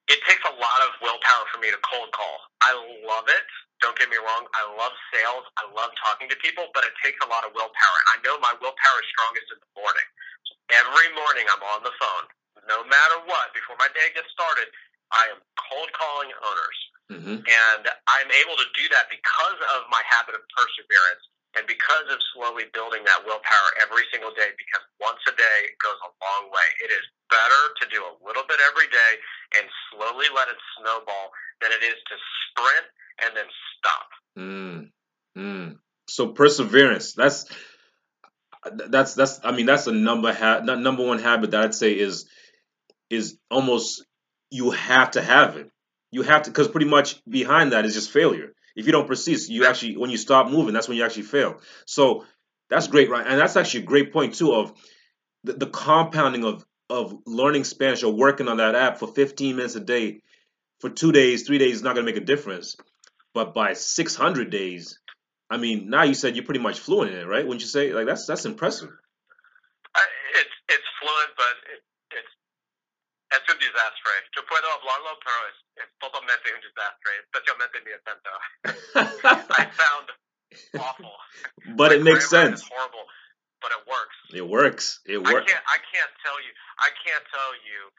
it 0.05 0.21
takes 0.29 0.43
a 0.45 0.53
lot 0.53 0.79
of 0.85 0.93
willpower 1.01 1.45
for 1.49 1.57
me 1.61 1.73
to 1.73 1.79
cold 1.81 2.13
call. 2.13 2.45
I 2.61 2.77
love 3.07 3.25
it. 3.29 3.45
Don't 3.79 3.95
get 3.95 4.11
me 4.11 4.19
wrong. 4.19 4.43
I 4.53 4.67
love 4.75 4.91
sales. 5.09 5.47
I 5.55 5.65
love 5.71 5.95
talking 6.03 6.27
to 6.27 6.37
people, 6.43 6.67
but 6.75 6.83
it 6.83 6.91
takes 6.99 7.17
a 7.23 7.29
lot 7.31 7.47
of 7.47 7.55
willpower. 7.55 7.97
And 8.03 8.09
I 8.11 8.17
know 8.27 8.35
my 8.43 8.53
willpower 8.59 8.99
is 8.99 9.07
strongest 9.15 9.47
in 9.55 9.57
the 9.63 9.71
morning. 9.79 10.07
So 10.45 10.53
every 10.83 11.09
morning 11.15 11.47
I'm 11.47 11.63
on 11.63 11.81
the 11.87 11.95
phone 11.95 12.27
no 12.67 12.83
matter 12.87 13.17
what, 13.29 13.53
before 13.55 13.77
my 13.79 13.87
day 13.95 14.11
gets 14.11 14.27
started, 14.33 14.67
I 15.13 15.31
am 15.31 15.39
cold 15.57 15.89
calling 15.95 16.31
owners. 16.33 16.79
Mm-hmm. 17.09 17.37
And 17.41 17.83
I'm 18.05 18.29
able 18.29 18.57
to 18.57 18.67
do 18.77 18.85
that 18.93 19.09
because 19.09 19.59
of 19.77 19.89
my 19.89 20.01
habit 20.05 20.37
of 20.37 20.45
perseverance 20.53 21.25
and 21.57 21.65
because 21.65 22.05
of 22.13 22.21
slowly 22.33 22.69
building 22.69 23.01
that 23.09 23.25
willpower 23.25 23.69
every 23.81 24.05
single 24.13 24.29
day 24.37 24.53
because 24.53 24.85
once 25.01 25.17
a 25.25 25.33
day 25.33 25.59
goes 25.81 25.97
a 26.05 26.11
long 26.21 26.53
way. 26.53 26.67
It 26.85 26.93
is 26.93 27.01
better 27.33 27.61
to 27.81 27.85
do 27.89 28.05
a 28.05 28.13
little 28.21 28.45
bit 28.45 28.61
every 28.69 28.85
day 28.93 29.11
and 29.57 29.65
slowly 29.89 30.29
let 30.29 30.53
it 30.53 30.61
snowball 30.77 31.33
than 31.61 31.73
it 31.73 31.81
is 31.81 31.97
to 31.97 32.15
sprint 32.45 32.85
and 33.25 33.31
then 33.33 33.49
stop. 33.77 34.09
Mm. 34.37 34.79
Mm. 35.37 35.69
So 36.07 36.29
perseverance, 36.37 37.13
that's 37.13 37.49
that's 38.65 39.13
that's 39.13 39.39
I 39.43 39.51
mean 39.51 39.65
that's 39.65 39.87
a 39.87 39.91
number 39.91 40.33
ha- 40.33 40.61
number 40.61 41.05
one 41.05 41.19
habit 41.19 41.51
that 41.51 41.63
I'd 41.63 41.75
say 41.75 41.97
is 41.97 42.25
is 43.09 43.37
almost 43.49 44.05
you 44.49 44.71
have 44.71 45.11
to 45.11 45.21
have 45.21 45.57
it. 45.57 45.69
You 46.11 46.23
have 46.23 46.43
to 46.43 46.51
because 46.51 46.67
pretty 46.67 46.87
much 46.89 47.21
behind 47.25 47.73
that 47.73 47.85
is 47.85 47.93
just 47.93 48.11
failure. 48.11 48.53
If 48.75 48.85
you 48.85 48.91
don't 48.91 49.07
persist, 49.07 49.49
you 49.49 49.65
actually 49.65 49.97
when 49.97 50.09
you 50.09 50.17
stop 50.17 50.49
moving, 50.49 50.73
that's 50.73 50.87
when 50.87 50.97
you 50.97 51.05
actually 51.05 51.23
fail. 51.23 51.59
So 51.85 52.25
that's 52.69 52.87
great, 52.87 53.09
right? 53.09 53.25
And 53.25 53.39
that's 53.39 53.55
actually 53.55 53.81
a 53.81 53.87
great 53.87 54.13
point 54.13 54.35
too 54.35 54.53
of 54.53 54.73
the, 55.43 55.53
the 55.53 55.67
compounding 55.67 56.43
of 56.43 56.65
of 56.89 57.13
learning 57.25 57.63
Spanish 57.65 58.03
or 58.03 58.11
working 58.11 58.47
on 58.47 58.57
that 58.57 58.73
app 58.73 58.97
for 58.97 59.07
15 59.07 59.55
minutes 59.55 59.75
a 59.75 59.79
day 59.79 60.21
for 60.79 60.89
two 60.89 61.11
days, 61.11 61.45
three 61.45 61.57
days 61.57 61.75
is 61.75 61.83
not 61.83 61.93
going 61.93 62.05
to 62.05 62.11
make 62.11 62.21
a 62.21 62.25
difference. 62.25 62.75
But 63.33 63.53
by 63.53 63.73
600 63.73 64.49
days, 64.49 64.97
I 65.49 65.57
mean, 65.57 65.89
now 65.89 66.03
you 66.03 66.13
said 66.13 66.35
you're 66.35 66.45
pretty 66.45 66.61
much 66.61 66.79
fluent 66.79 67.11
in 67.11 67.19
it, 67.19 67.27
right? 67.27 67.45
Wouldn't 67.45 67.61
you 67.61 67.67
say 67.67 67.93
like 67.93 68.05
that's 68.05 68.25
that's 68.25 68.45
impressive? 68.45 68.89
It's 68.89 70.55
it's 70.69 70.89
fluent, 71.01 71.31
but 71.37 71.55
es 73.31 73.41
un 73.49 73.59
desastre. 73.59 74.13
Yo 74.35 74.45
puedo 74.45 74.71
hablarlo, 74.73 75.19
pero 75.19 75.47
es, 75.47 75.55
es 75.85 75.89
totalmente 75.99 76.53
un 76.53 76.61
desastre, 76.61 77.17
especialmente 77.19 77.81
mi 77.81 77.91
acento. 77.91 78.31
I 79.57 79.65
found 79.71 80.09
awful. 80.79 81.13
but 81.77 81.91
My 81.91 81.95
it 81.95 82.01
makes 82.03 82.29
sense. 82.29 82.61
is 82.61 82.67
horrible, 82.69 83.05
but 83.61 83.71
it 83.71 83.83
works. 83.87 84.17
It 84.33 84.47
works. 84.47 84.99
It 85.05 85.17
I 85.25 85.33
works. 85.33 85.51
can't. 85.51 85.65
I 85.67 85.77
can't 85.93 86.13
tell 86.25 86.39
you. 86.41 86.51
I 86.79 86.89
can't 87.05 87.25
tell 87.33 87.53
you 87.65 87.91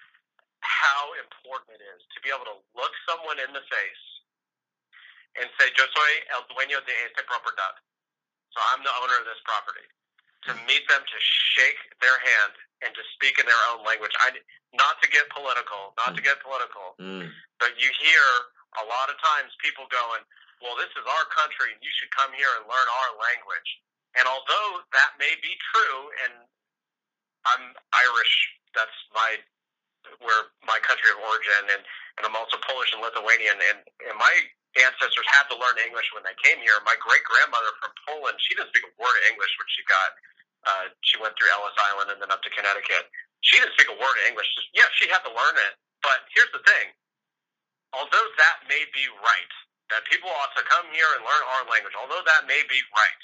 how 0.61 1.14
important 1.22 1.78
it 1.78 1.83
is 1.95 2.01
to 2.14 2.18
be 2.22 2.28
able 2.31 2.45
to 2.51 2.59
look 2.76 2.93
someone 3.09 3.39
in 3.39 3.53
the 3.55 3.62
face 3.70 4.05
and 5.39 5.47
say, 5.59 5.70
"Yo 5.78 5.87
soy 5.87 6.12
el 6.35 6.43
dueño 6.51 6.85
de 6.85 6.95
este 7.07 7.22
propiedad." 7.24 7.74
So 8.51 8.59
I'm 8.74 8.83
the 8.83 8.95
owner 9.03 9.14
of 9.20 9.26
this 9.26 9.39
property. 9.47 9.87
To 10.51 10.55
meet 10.66 10.89
them, 10.89 11.03
to 11.05 11.18
shake 11.55 11.78
their 12.01 12.18
hand, 12.18 12.55
and 12.81 12.95
to 12.95 13.03
speak 13.16 13.39
in 13.39 13.47
their 13.47 13.62
own 13.72 13.85
language. 13.85 14.12
I 14.20 14.33
not 14.72 15.01
to 15.03 15.09
get 15.11 15.28
political, 15.31 15.93
not 15.99 16.14
to 16.16 16.22
get 16.22 16.41
political, 16.41 16.95
Mm, 17.01 17.28
but 17.59 17.74
you 17.81 17.91
hear 18.01 18.24
a 18.81 18.85
lot 18.87 19.11
of 19.11 19.18
times 19.20 19.53
people 19.61 19.87
going, 19.91 20.22
"Well, 20.62 20.76
this 20.76 20.91
is 20.97 21.05
our 21.05 21.26
country, 21.35 21.72
and 21.72 21.83
you 21.83 21.93
should 21.99 22.11
come 22.14 22.33
here 22.33 22.51
and 22.57 22.66
learn 22.66 22.89
our 22.89 23.11
language." 23.18 23.70
And 24.14 24.26
although 24.26 24.83
that 24.93 25.18
may 25.18 25.35
be 25.43 25.59
true, 25.74 26.11
and 26.24 26.33
I'm 27.47 27.74
Irish, 27.93 28.35
that's 28.74 28.95
my 29.14 29.43
where 30.24 30.49
my 30.64 30.81
country 30.81 31.12
of 31.12 31.18
origin, 31.20 31.76
and, 31.76 31.83
and 32.16 32.22
I'm 32.24 32.37
also 32.37 32.57
Polish 32.64 32.89
and 32.97 33.05
Lithuanian, 33.05 33.61
and, 33.61 33.78
and 34.09 34.16
my 34.16 34.33
ancestors 34.81 35.28
had 35.28 35.45
to 35.53 35.57
learn 35.61 35.76
English 35.85 36.09
when 36.14 36.24
they 36.24 36.35
came 36.41 36.57
here. 36.62 36.78
My 36.87 36.97
great 37.03 37.24
grandmother 37.26 37.68
from 37.83 37.93
Poland, 38.09 38.39
she 38.41 38.55
didn't 38.57 38.72
speak 38.72 38.87
a 38.87 38.93
word 38.97 39.16
of 39.20 39.24
English 39.28 39.53
when 39.59 39.68
she 39.76 39.83
got 39.85 40.09
uh, 40.66 40.92
she 41.00 41.16
went 41.20 41.32
through 41.36 41.48
Ellis 41.52 41.76
Island 41.92 42.12
and 42.12 42.18
then 42.20 42.30
up 42.30 42.44
to 42.44 42.50
Connecticut. 42.52 43.08
She 43.40 43.56
didn't 43.56 43.72
speak 43.76 43.88
a 43.88 43.96
word 43.96 44.16
of 44.20 44.24
English. 44.28 44.48
Yeah, 44.76 44.88
she 45.00 45.08
had 45.08 45.24
to 45.24 45.32
learn 45.32 45.56
it. 45.56 45.74
But 46.04 46.28
here's 46.32 46.52
the 46.52 46.64
thing: 46.64 46.92
although 47.96 48.28
that 48.36 48.68
may 48.68 48.84
be 48.92 49.04
right, 49.20 49.52
that 49.88 50.04
people 50.08 50.28
ought 50.28 50.52
to 50.56 50.64
come 50.68 50.88
here 50.92 51.08
and 51.16 51.24
learn 51.24 51.44
our 51.56 51.64
language, 51.72 51.96
although 51.96 52.24
that 52.24 52.44
may 52.44 52.61
be 52.68 52.80
right, 52.92 53.22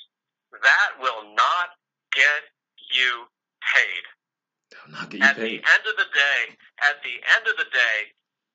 that 0.64 0.97
will 1.01 1.28
not 1.37 1.76
get 2.16 2.49
you 2.93 3.28
paid. 3.61 4.05
Not 4.89 5.12
get 5.12 5.20
you 5.20 5.26
At 5.26 5.37
the 5.37 5.57
end 5.61 5.84
of 5.84 5.97
the 6.01 6.11
day, 6.12 6.41
at 6.84 7.01
the 7.05 7.16
end 7.37 7.45
of 7.49 7.57
the 7.61 7.68
day, 7.68 7.97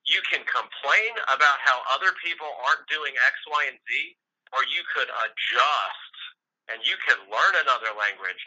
you 0.05 0.21
can 0.25 0.41
complain 0.49 1.13
about 1.29 1.61
how 1.61 1.85
other 1.93 2.13
people 2.25 2.49
aren't 2.65 2.85
doing 2.89 3.13
X, 3.13 3.35
Y, 3.45 3.61
and 3.69 3.77
Z, 3.85 3.91
or 4.53 4.65
you 4.65 4.81
could 4.89 5.07
adjust 5.07 6.11
and 6.71 6.79
you 6.87 6.95
can 7.03 7.19
learn 7.27 7.53
another 7.67 7.91
language, 7.99 8.39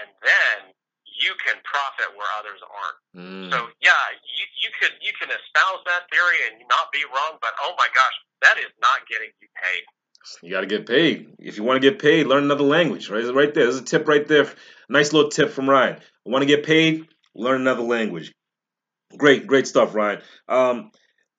and 0.00 0.08
then 0.24 0.72
you 1.04 1.36
can 1.44 1.60
profit 1.62 2.16
where 2.16 2.28
others 2.40 2.60
aren't. 2.64 2.98
Mm. 3.14 3.50
So 3.52 3.58
yeah, 3.80 4.02
you, 4.24 4.44
you 4.64 4.70
could 4.80 4.94
you 5.00 5.12
can 5.18 5.28
espouse 5.28 5.82
that 5.86 6.08
theory 6.08 6.40
and 6.48 6.64
not 6.68 6.90
be 6.92 7.04
wrong, 7.04 7.38
but 7.40 7.52
oh 7.62 7.74
my 7.76 7.88
gosh, 7.92 8.16
that 8.42 8.56
is 8.58 8.72
not 8.80 9.04
getting 9.08 9.30
you 9.40 9.48
paid. 9.54 9.84
You 10.42 10.50
got 10.50 10.60
to 10.60 10.66
get 10.66 10.86
paid. 10.86 11.34
If 11.38 11.56
you 11.56 11.64
want 11.64 11.82
to 11.82 11.90
get 11.90 12.00
paid, 12.00 12.26
learn 12.26 12.44
another 12.44 12.64
language. 12.64 13.10
Right, 13.10 13.24
right 13.34 13.52
there. 13.52 13.64
There's 13.64 13.78
a 13.78 13.84
tip 13.84 14.06
right 14.06 14.26
there. 14.26 14.48
Nice 14.88 15.12
little 15.12 15.30
tip 15.30 15.50
from 15.50 15.68
Ryan. 15.68 15.98
Want 16.24 16.42
to 16.42 16.46
get 16.46 16.64
paid? 16.64 17.08
Learn 17.34 17.62
another 17.62 17.82
language. 17.82 18.32
Great, 19.16 19.46
great 19.46 19.66
stuff, 19.66 19.94
Ryan. 19.94 20.22
Um, 20.48 20.90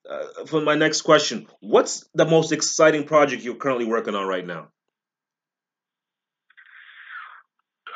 uh, 0.08 0.44
for 0.46 0.60
my 0.60 0.74
next 0.74 1.02
question, 1.02 1.46
what's 1.60 2.04
the 2.14 2.26
most 2.26 2.52
exciting 2.52 3.04
project 3.04 3.42
you're 3.42 3.56
currently 3.56 3.86
working 3.86 4.14
on 4.14 4.26
right 4.26 4.46
now? 4.46 4.68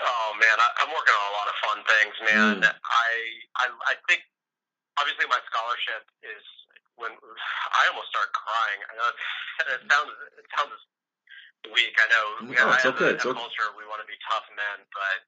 Oh 0.00 0.32
man, 0.40 0.56
I, 0.56 0.68
I'm 0.82 0.88
working 0.88 1.14
on 1.14 1.24
a 1.28 1.34
lot 1.36 1.48
of 1.48 1.56
fun 1.60 1.78
things, 1.84 2.07
man. 2.24 2.62
Mm. 2.62 2.70
I, 2.70 3.08
I 3.62 3.66
I 3.90 3.94
think 4.08 4.22
obviously 4.98 5.26
my 5.30 5.38
scholarship 5.50 6.04
is 6.26 6.44
when 6.98 7.14
I 7.14 7.82
almost 7.94 8.10
started 8.10 8.34
crying. 8.34 8.80
I 8.90 8.92
know 8.98 9.08
it 9.78 9.82
sounds 9.86 10.10
it 10.38 10.46
sounds 10.54 10.78
weak. 11.74 11.94
I 11.98 12.06
know. 12.10 12.26
No, 12.46 12.52
Yeah, 12.54 12.74
it's 12.74 12.86
as 12.86 12.92
okay, 12.94 13.10
A, 13.10 13.16
it's 13.18 13.26
okay. 13.26 13.38
culture, 13.38 13.68
we 13.78 13.86
want 13.86 14.02
to 14.02 14.08
be 14.08 14.18
tough 14.30 14.46
men, 14.54 14.78
but 14.94 15.18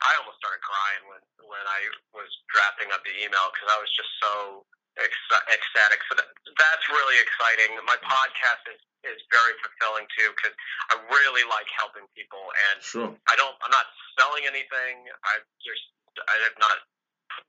I 0.00 0.10
almost 0.22 0.40
started 0.42 0.62
crying 0.64 1.02
when 1.10 1.22
when 1.46 1.64
I 1.66 1.80
was 2.16 2.30
drafting 2.50 2.90
up 2.94 3.02
the 3.06 3.14
email 3.20 3.50
because 3.54 3.68
I 3.70 3.78
was 3.78 3.90
just 3.94 4.10
so 4.22 4.64
ex- 4.98 5.42
ecstatic. 5.50 6.00
So 6.08 6.16
that, 6.18 6.28
that's 6.58 6.86
really 6.90 7.18
exciting. 7.22 7.78
My 7.86 7.98
podcast 8.02 8.64
is 8.70 8.80
is 9.00 9.16
very 9.32 9.56
fulfilling 9.64 10.04
too 10.12 10.28
because 10.36 10.52
I 10.92 11.00
really 11.08 11.40
like 11.48 11.64
helping 11.72 12.04
people 12.12 12.44
and 12.70 12.84
Sure. 12.84 13.08
I 13.30 13.34
don't. 13.36 13.56
I'm 13.64 13.72
not 13.72 13.88
selling 14.18 14.44
anything. 14.50 15.06
I 15.24 15.40
just. 15.62 15.84
I'm 16.18 16.56
not 16.58 16.78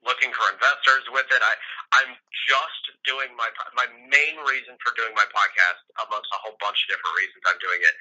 looking 0.06 0.30
for 0.34 0.46
investors 0.52 1.04
with 1.10 1.26
it. 1.30 1.42
I. 1.42 1.54
I'm 1.92 2.12
just 2.48 2.82
doing 3.04 3.34
my. 3.36 3.48
My 3.76 3.86
main 4.08 4.36
reason 4.48 4.78
for 4.80 4.94
doing 4.96 5.12
my 5.18 5.26
podcast, 5.28 5.80
amongst 6.08 6.30
a 6.32 6.38
whole 6.40 6.56
bunch 6.62 6.78
of 6.86 6.86
different 6.94 7.14
reasons 7.20 7.42
I'm 7.44 7.60
doing 7.60 7.82
it, 7.82 7.94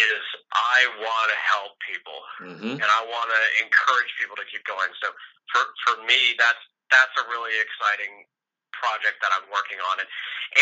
is 0.00 0.22
I 0.54 0.78
want 1.02 1.26
to 1.30 1.38
help 1.38 1.72
people 1.84 2.20
Mm-hmm. 2.36 2.76
and 2.82 2.88
I 2.88 3.00
want 3.08 3.28
to 3.32 3.42
encourage 3.64 4.12
people 4.20 4.36
to 4.36 4.44
keep 4.50 4.62
going. 4.68 4.92
So 5.02 5.08
for 5.52 5.62
for 5.86 5.94
me, 6.04 6.36
that's 6.40 6.60
that's 6.92 7.14
a 7.20 7.24
really 7.32 7.54
exciting 7.58 8.28
project 8.76 9.18
that 9.24 9.32
I'm 9.36 9.48
working 9.52 9.80
on, 9.92 10.00
and 10.04 10.08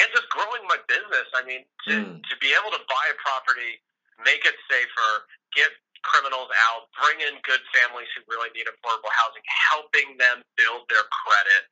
and 0.00 0.06
just 0.14 0.26
growing 0.30 0.62
my 0.70 0.78
business. 0.86 1.26
I 1.34 1.42
mean, 1.46 1.62
to 1.90 1.92
Mm. 1.94 2.22
to 2.24 2.34
be 2.42 2.54
able 2.54 2.70
to 2.74 2.82
buy 2.90 3.04
a 3.10 3.16
property, 3.22 3.82
make 4.22 4.42
it 4.46 4.54
safer, 4.70 5.10
get 5.54 5.70
criminals 6.04 6.52
out, 6.70 6.92
bring 7.00 7.18
in 7.24 7.40
good 7.42 7.60
families 7.72 8.08
who 8.14 8.22
really 8.28 8.52
need 8.52 8.68
affordable 8.68 9.10
housing, 9.16 9.42
helping 9.72 10.16
them 10.20 10.44
build 10.54 10.86
their 10.92 11.04
credit. 11.24 11.66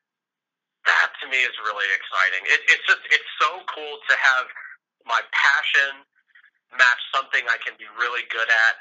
That 0.88 1.14
to 1.22 1.30
me 1.30 1.38
is 1.46 1.54
really 1.62 1.86
exciting. 1.94 2.42
It, 2.48 2.60
it's 2.66 2.84
just 2.90 3.02
it's 3.12 3.30
so 3.38 3.62
cool 3.70 3.94
to 4.02 4.14
have 4.18 4.50
my 5.06 5.20
passion 5.30 6.02
match 6.74 7.02
something 7.14 7.44
I 7.52 7.60
can 7.60 7.76
be 7.76 7.86
really 8.00 8.24
good 8.32 8.48
at 8.48 8.74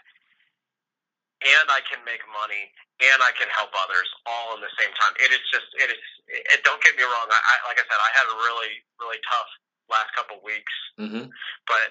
and 1.41 1.67
I 1.73 1.81
can 1.89 2.01
make 2.05 2.21
money 2.31 2.69
and 3.01 3.19
I 3.25 3.33
can 3.33 3.49
help 3.49 3.73
others 3.73 4.05
all 4.29 4.53
in 4.57 4.61
the 4.61 4.71
same 4.77 4.93
time. 4.97 5.13
It 5.21 5.33
is 5.33 5.43
just 5.49 5.67
it 5.77 5.89
is. 5.89 6.03
It, 6.29 6.61
don't 6.63 6.81
get 6.85 6.95
me 6.95 7.03
wrong. 7.03 7.27
I, 7.29 7.37
I 7.37 7.53
like 7.73 7.77
I 7.81 7.85
said, 7.85 7.99
I 7.99 8.11
had 8.17 8.27
a 8.29 8.37
really 8.45 8.71
really 9.01 9.19
tough 9.29 9.49
last 9.89 10.09
couple 10.15 10.39
weeks, 10.45 10.73
Mm-hmm. 11.01 11.27
but 11.67 11.87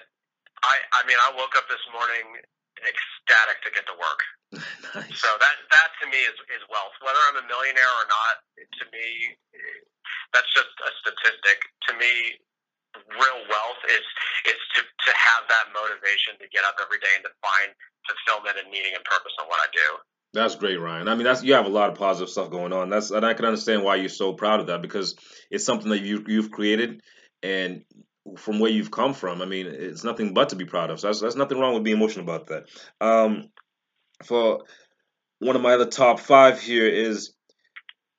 I 0.63 0.75
I 0.95 1.07
mean 1.07 1.19
I 1.19 1.35
woke 1.35 1.55
up 1.59 1.67
this 1.67 1.83
morning 1.91 2.39
ecstatic 2.79 3.59
to 3.65 3.69
get 3.73 3.85
to 3.87 3.95
work. 3.97 4.21
nice. 4.95 5.15
So 5.19 5.29
that 5.39 5.55
that 5.71 5.89
to 6.03 6.05
me 6.11 6.19
is 6.23 6.37
is 6.51 6.63
wealth. 6.71 6.95
Whether 7.03 7.19
I'm 7.31 7.43
a 7.43 7.45
millionaire 7.47 7.93
or 8.01 8.07
not, 8.07 8.33
to 8.59 8.83
me, 8.91 9.35
that's 10.35 10.51
just 10.51 10.71
a 10.83 10.91
statistic. 11.03 11.57
To 11.87 11.91
me, 11.99 12.39
real 13.15 13.39
wealth 13.47 13.81
is 13.87 14.05
is 14.47 14.59
to 14.75 14.81
to 14.83 15.11
have 15.15 15.47
that 15.47 15.71
motivation 15.71 16.35
to 16.39 16.47
get 16.51 16.67
up 16.67 16.75
every 16.81 16.99
day 16.99 17.13
and 17.15 17.23
to 17.23 17.33
find 17.39 17.71
fulfillment 18.07 18.59
and 18.59 18.67
meaning 18.71 18.91
and 18.95 19.03
purpose 19.03 19.33
in 19.39 19.47
what 19.47 19.59
I 19.59 19.69
do. 19.71 19.89
That's 20.33 20.55
great, 20.55 20.79
Ryan. 20.79 21.07
I 21.07 21.15
mean, 21.15 21.25
that's 21.25 21.43
you 21.43 21.53
have 21.55 21.65
a 21.65 21.73
lot 21.73 21.91
of 21.91 21.97
positive 21.97 22.29
stuff 22.29 22.49
going 22.49 22.71
on. 22.71 22.89
That's 22.89 23.11
and 23.11 23.25
I 23.25 23.33
can 23.33 23.45
understand 23.45 23.83
why 23.83 23.95
you're 23.95 24.09
so 24.09 24.33
proud 24.33 24.59
of 24.59 24.67
that 24.67 24.81
because 24.81 25.15
it's 25.49 25.65
something 25.65 25.91
that 25.91 26.01
you 26.01 26.23
you've 26.27 26.51
created 26.51 27.01
and 27.43 27.83
from 28.37 28.59
where 28.59 28.71
you've 28.71 28.91
come 28.91 29.13
from. 29.13 29.41
I 29.41 29.45
mean, 29.45 29.67
it's 29.67 30.03
nothing 30.03 30.33
but 30.33 30.49
to 30.49 30.55
be 30.55 30.65
proud 30.65 30.89
of. 30.89 30.99
So 30.99 31.07
that's, 31.07 31.21
that's 31.21 31.35
nothing 31.35 31.59
wrong 31.59 31.73
with 31.73 31.83
being 31.83 31.97
emotional 31.97 32.23
about 32.23 32.47
that. 32.47 32.65
Um, 32.99 33.49
for 34.23 34.63
one 35.39 35.55
of 35.55 35.61
my 35.61 35.73
other 35.73 35.87
top 35.87 36.19
five 36.19 36.61
here 36.61 36.87
is 36.87 37.33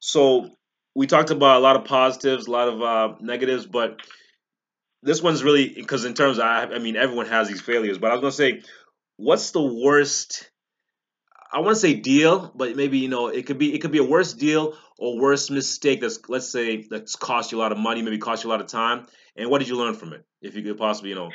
so 0.00 0.50
we 0.94 1.06
talked 1.06 1.30
about 1.30 1.58
a 1.58 1.60
lot 1.60 1.76
of 1.76 1.84
positives, 1.84 2.46
a 2.46 2.50
lot 2.50 2.68
of 2.68 2.82
uh, 2.82 3.14
negatives, 3.20 3.66
but 3.66 4.00
this 5.02 5.22
one's 5.22 5.42
really 5.42 5.68
because 5.68 6.04
in 6.04 6.14
terms 6.14 6.38
of 6.38 6.44
I, 6.44 6.64
I 6.64 6.78
mean 6.78 6.96
everyone 6.96 7.26
has 7.26 7.48
these 7.48 7.60
failures, 7.60 7.98
but 7.98 8.10
I 8.10 8.14
was 8.14 8.20
gonna 8.20 8.32
say, 8.32 8.62
what's 9.16 9.52
the 9.52 9.62
worst? 9.62 10.50
I 11.52 11.60
want 11.60 11.76
to 11.76 11.80
say 11.80 11.94
deal, 11.94 12.50
but 12.54 12.76
maybe 12.76 12.98
you 12.98 13.08
know 13.08 13.28
it 13.28 13.46
could 13.46 13.58
be 13.58 13.74
it 13.74 13.78
could 13.80 13.92
be 13.92 13.98
a 13.98 14.04
worse 14.04 14.32
deal 14.32 14.76
or 14.98 15.18
worse 15.20 15.50
mistake 15.50 16.00
that's 16.00 16.20
let's 16.28 16.48
say 16.48 16.86
that's 16.88 17.14
cost 17.16 17.52
you 17.52 17.58
a 17.58 17.60
lot 17.60 17.72
of 17.72 17.78
money, 17.78 18.02
maybe 18.02 18.18
cost 18.18 18.42
you 18.42 18.50
a 18.50 18.52
lot 18.52 18.60
of 18.60 18.66
time. 18.66 19.06
And 19.36 19.48
what 19.48 19.58
did 19.58 19.68
you 19.68 19.76
learn 19.76 19.94
from 19.94 20.12
it? 20.12 20.24
If 20.40 20.54
you 20.54 20.62
could 20.62 20.78
possibly 20.78 21.10
you 21.10 21.16
know 21.16 21.30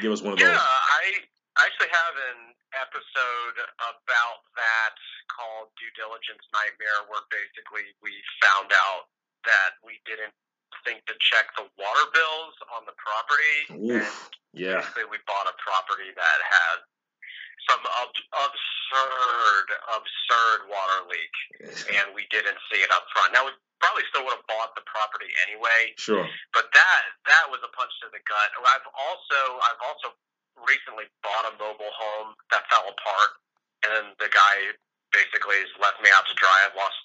give 0.00 0.12
us 0.12 0.22
one 0.22 0.34
of 0.34 0.40
Yeah, 0.40 0.52
those. 0.52 0.56
Yeah, 0.56 0.62
I 0.62 1.64
actually 1.66 1.90
have 1.90 2.14
an 2.34 2.40
episode 2.76 3.56
about 3.80 4.44
that 4.54 4.94
called 5.32 5.72
Due 5.80 5.90
Diligence 5.96 6.44
Nightmare, 6.52 7.08
where 7.08 7.24
basically 7.32 7.88
we 8.04 8.12
found 8.44 8.70
out 8.70 9.08
that 9.48 9.80
we 9.82 9.98
didn't 10.04 10.34
think 10.84 11.02
to 11.10 11.14
check 11.18 11.50
the 11.56 11.66
water 11.80 12.06
bills 12.12 12.54
on 12.74 12.84
the 12.86 12.94
property, 12.94 13.56
and 13.72 14.02
Oof. 14.02 14.30
Yeah. 14.52 14.84
basically 14.84 15.08
we 15.10 15.18
bought 15.26 15.48
a 15.50 15.56
property 15.58 16.12
that 16.14 16.38
had 16.46 16.76
some 17.68 17.82
ab- 17.82 18.26
absurd, 18.46 19.66
absurd 19.98 20.58
water 20.70 21.00
leak, 21.10 21.34
and 21.98 22.14
we 22.14 22.26
didn't 22.30 22.58
see 22.70 22.80
it 22.82 22.90
up 22.94 23.06
front. 23.12 23.34
Now 23.34 23.46
we 23.46 23.52
probably 23.82 24.06
still 24.10 24.24
would 24.24 24.34
have 24.38 24.46
bought 24.48 24.72
the 24.78 24.84
property 24.86 25.28
anyway, 25.48 25.92
Sure. 25.98 26.24
but 26.54 26.70
that 26.72 27.02
that 27.26 27.50
was 27.50 27.60
a 27.66 27.70
punch 27.74 27.92
to 28.02 28.08
the 28.14 28.22
gut. 28.24 28.48
I've 28.62 28.88
also 28.94 29.40
I've 29.66 29.82
also 29.84 30.14
recently 30.64 31.10
bought 31.22 31.44
a 31.50 31.54
mobile 31.60 31.92
home 31.92 32.34
that 32.54 32.64
fell 32.70 32.86
apart, 32.88 33.30
and 33.84 33.90
then 33.92 34.06
the 34.22 34.30
guy 34.32 34.72
basically 35.12 35.60
has 35.60 35.72
left 35.82 35.98
me 36.02 36.08
out 36.14 36.24
to 36.30 36.34
dry. 36.38 36.54
I've 36.66 36.76
lost. 36.78 36.96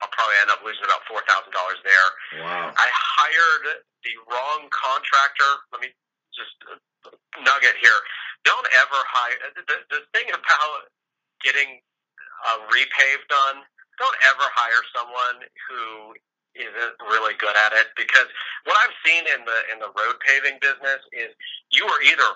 I'll 0.00 0.12
probably 0.14 0.38
end 0.46 0.50
up 0.54 0.62
losing 0.62 0.86
about 0.86 1.02
four 1.10 1.20
thousand 1.26 1.50
dollars 1.52 1.78
there. 1.82 2.08
Wow. 2.42 2.70
I 2.70 2.86
hired 2.90 3.82
the 4.06 4.14
wrong 4.30 4.70
contractor. 4.70 5.50
Let 5.74 5.82
me 5.82 5.90
just 6.30 6.54
uh, 6.70 6.78
nugget 7.42 7.74
here. 7.82 7.98
Don't 8.48 8.68
ever 8.80 9.00
hire. 9.04 9.52
The, 9.52 9.76
the 9.92 10.00
thing 10.16 10.32
about 10.32 10.88
getting 11.44 11.84
a 12.48 12.52
repave 12.72 13.20
done, 13.28 13.60
don't 14.00 14.18
ever 14.24 14.46
hire 14.56 14.82
someone 14.96 15.44
who 15.68 16.16
isn't 16.56 16.96
really 17.12 17.36
good 17.36 17.54
at 17.54 17.76
it 17.76 17.92
because 17.94 18.26
what 18.64 18.74
I've 18.82 18.96
seen 19.06 19.22
in 19.30 19.44
the 19.46 19.58
in 19.70 19.78
the 19.78 19.92
road 19.94 20.16
paving 20.24 20.58
business 20.58 20.98
is 21.14 21.30
you 21.70 21.86
are 21.86 22.00
either 22.02 22.28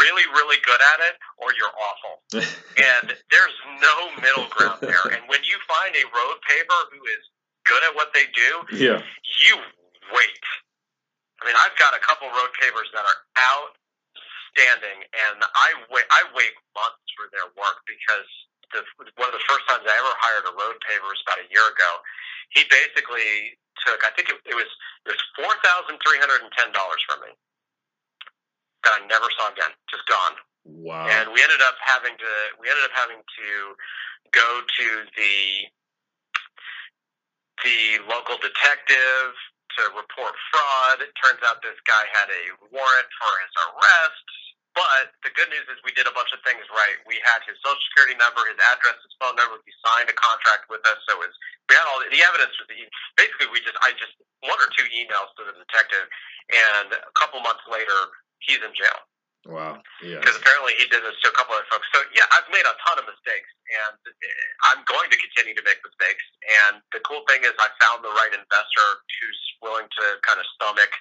really 0.00 0.24
really 0.32 0.56
good 0.64 0.80
at 0.80 0.98
it 1.12 1.14
or 1.36 1.52
you're 1.52 1.74
awful, 1.74 2.14
and 2.78 3.12
there's 3.28 3.56
no 3.82 3.96
middle 4.22 4.48
ground 4.48 4.80
there. 4.80 5.04
And 5.12 5.28
when 5.28 5.42
you 5.44 5.58
find 5.66 5.92
a 5.92 6.04
road 6.08 6.38
paver 6.46 6.80
who 6.94 7.02
is 7.04 7.22
good 7.68 7.82
at 7.84 7.92
what 7.92 8.14
they 8.14 8.30
do, 8.32 8.50
yeah, 8.80 9.02
you 9.44 9.54
wait. 10.14 10.44
I 11.42 11.52
mean, 11.52 11.58
I've 11.60 11.76
got 11.76 11.92
a 11.92 12.00
couple 12.00 12.32
road 12.32 12.52
pavers 12.56 12.88
that 12.96 13.04
are 13.04 13.18
outstanding, 14.56 15.04
and 15.04 15.38
I 15.44 15.68
wait. 15.92 16.08
I 16.08 16.24
wait 16.32 16.52
months 16.72 17.04
for 17.12 17.28
their 17.32 17.48
work 17.60 17.84
because 17.84 18.28
the, 18.72 18.80
one 19.20 19.28
of 19.28 19.36
the 19.36 19.44
first 19.44 19.68
times 19.68 19.84
I 19.84 19.92
ever 19.92 20.14
hired 20.16 20.48
a 20.48 20.54
road 20.56 20.76
paver 20.88 21.06
was 21.06 21.20
about 21.28 21.44
a 21.44 21.48
year 21.52 21.64
ago. 21.68 21.90
He 22.56 22.64
basically 22.72 23.60
took, 23.84 24.00
I 24.00 24.10
think 24.16 24.32
it, 24.32 24.38
it 24.48 24.56
was 24.56 24.70
it 25.04 25.12
was 25.12 25.22
four 25.36 25.52
thousand 25.60 26.00
three 26.00 26.18
hundred 26.18 26.40
and 26.40 26.52
ten 26.56 26.72
dollars 26.72 27.02
from 27.04 27.20
me 27.28 27.32
that 28.84 28.96
I 28.96 29.00
never 29.06 29.28
saw 29.36 29.52
again, 29.52 29.76
just 29.92 30.08
gone. 30.08 30.34
Wow. 30.64 31.06
And 31.06 31.30
we 31.30 31.42
ended 31.44 31.60
up 31.62 31.76
having 31.84 32.16
to 32.16 32.32
we 32.56 32.66
ended 32.72 32.86
up 32.88 32.96
having 32.96 33.20
to 33.20 33.48
go 34.32 34.48
to 34.64 34.86
the 35.14 35.36
the 37.64 37.78
local 38.08 38.36
detective 38.40 39.32
to 39.76 39.82
report 39.92 40.34
fraud. 40.52 41.04
It 41.04 41.12
turns 41.20 41.40
out 41.44 41.60
this 41.60 41.78
guy 41.84 42.04
had 42.14 42.28
a 42.32 42.42
warrant 42.72 43.10
for 43.20 43.32
his 43.44 43.52
arrest. 43.68 44.45
But 44.76 45.16
the 45.24 45.32
good 45.32 45.48
news 45.48 45.64
is 45.72 45.80
we 45.88 45.96
did 45.96 46.04
a 46.04 46.12
bunch 46.12 46.36
of 46.36 46.44
things 46.44 46.60
right. 46.68 47.00
We 47.08 47.16
had 47.24 47.40
his 47.48 47.56
social 47.64 47.80
security 47.88 48.12
number, 48.20 48.44
his 48.44 48.60
address, 48.60 49.00
his 49.00 49.16
phone 49.16 49.32
number. 49.32 49.56
He 49.64 49.72
signed 49.80 50.12
a 50.12 50.16
contract 50.16 50.68
with 50.68 50.84
us, 50.84 51.00
so 51.08 51.16
it 51.16 51.24
was 51.24 51.32
we 51.72 51.72
had 51.72 51.88
all 51.88 51.96
the, 52.04 52.12
the 52.12 52.20
evidence. 52.20 52.52
Was 52.60 52.68
basically 53.16 53.48
we 53.48 53.64
just 53.64 53.80
I 53.80 53.96
just 53.96 54.12
one 54.44 54.60
or 54.60 54.68
two 54.76 54.84
emails 54.92 55.32
to 55.40 55.48
the 55.48 55.56
detective, 55.56 56.04
and 56.52 56.92
a 56.92 57.12
couple 57.16 57.40
months 57.40 57.64
later 57.72 58.20
he's 58.44 58.60
in 58.60 58.70
jail. 58.76 59.00
Wow. 59.48 59.78
Yeah. 60.02 60.20
Because 60.20 60.36
apparently 60.36 60.74
he 60.76 60.90
did 60.90 61.06
this 61.06 61.16
to 61.22 61.30
a 61.30 61.34
couple 61.38 61.54
other 61.56 61.64
folks. 61.72 61.86
So 61.94 62.04
yeah, 62.12 62.28
I've 62.36 62.50
made 62.52 62.66
a 62.66 62.76
ton 62.82 63.00
of 63.00 63.08
mistakes, 63.08 63.48
and 63.72 63.96
eh, 64.12 64.68
I'm 64.68 64.84
going 64.84 65.08
to 65.08 65.16
continue 65.16 65.56
to 65.56 65.64
make 65.64 65.80
mistakes. 65.80 66.24
And 66.68 66.84
the 66.92 67.00
cool 67.06 67.24
thing 67.30 67.46
is, 67.46 67.54
I 67.56 67.72
found 67.80 68.04
the 68.04 68.12
right 68.12 68.34
investor 68.34 68.88
who's 69.08 69.40
willing 69.64 69.88
to 69.88 70.04
kind 70.26 70.36
of 70.36 70.46
stomach 70.58 70.92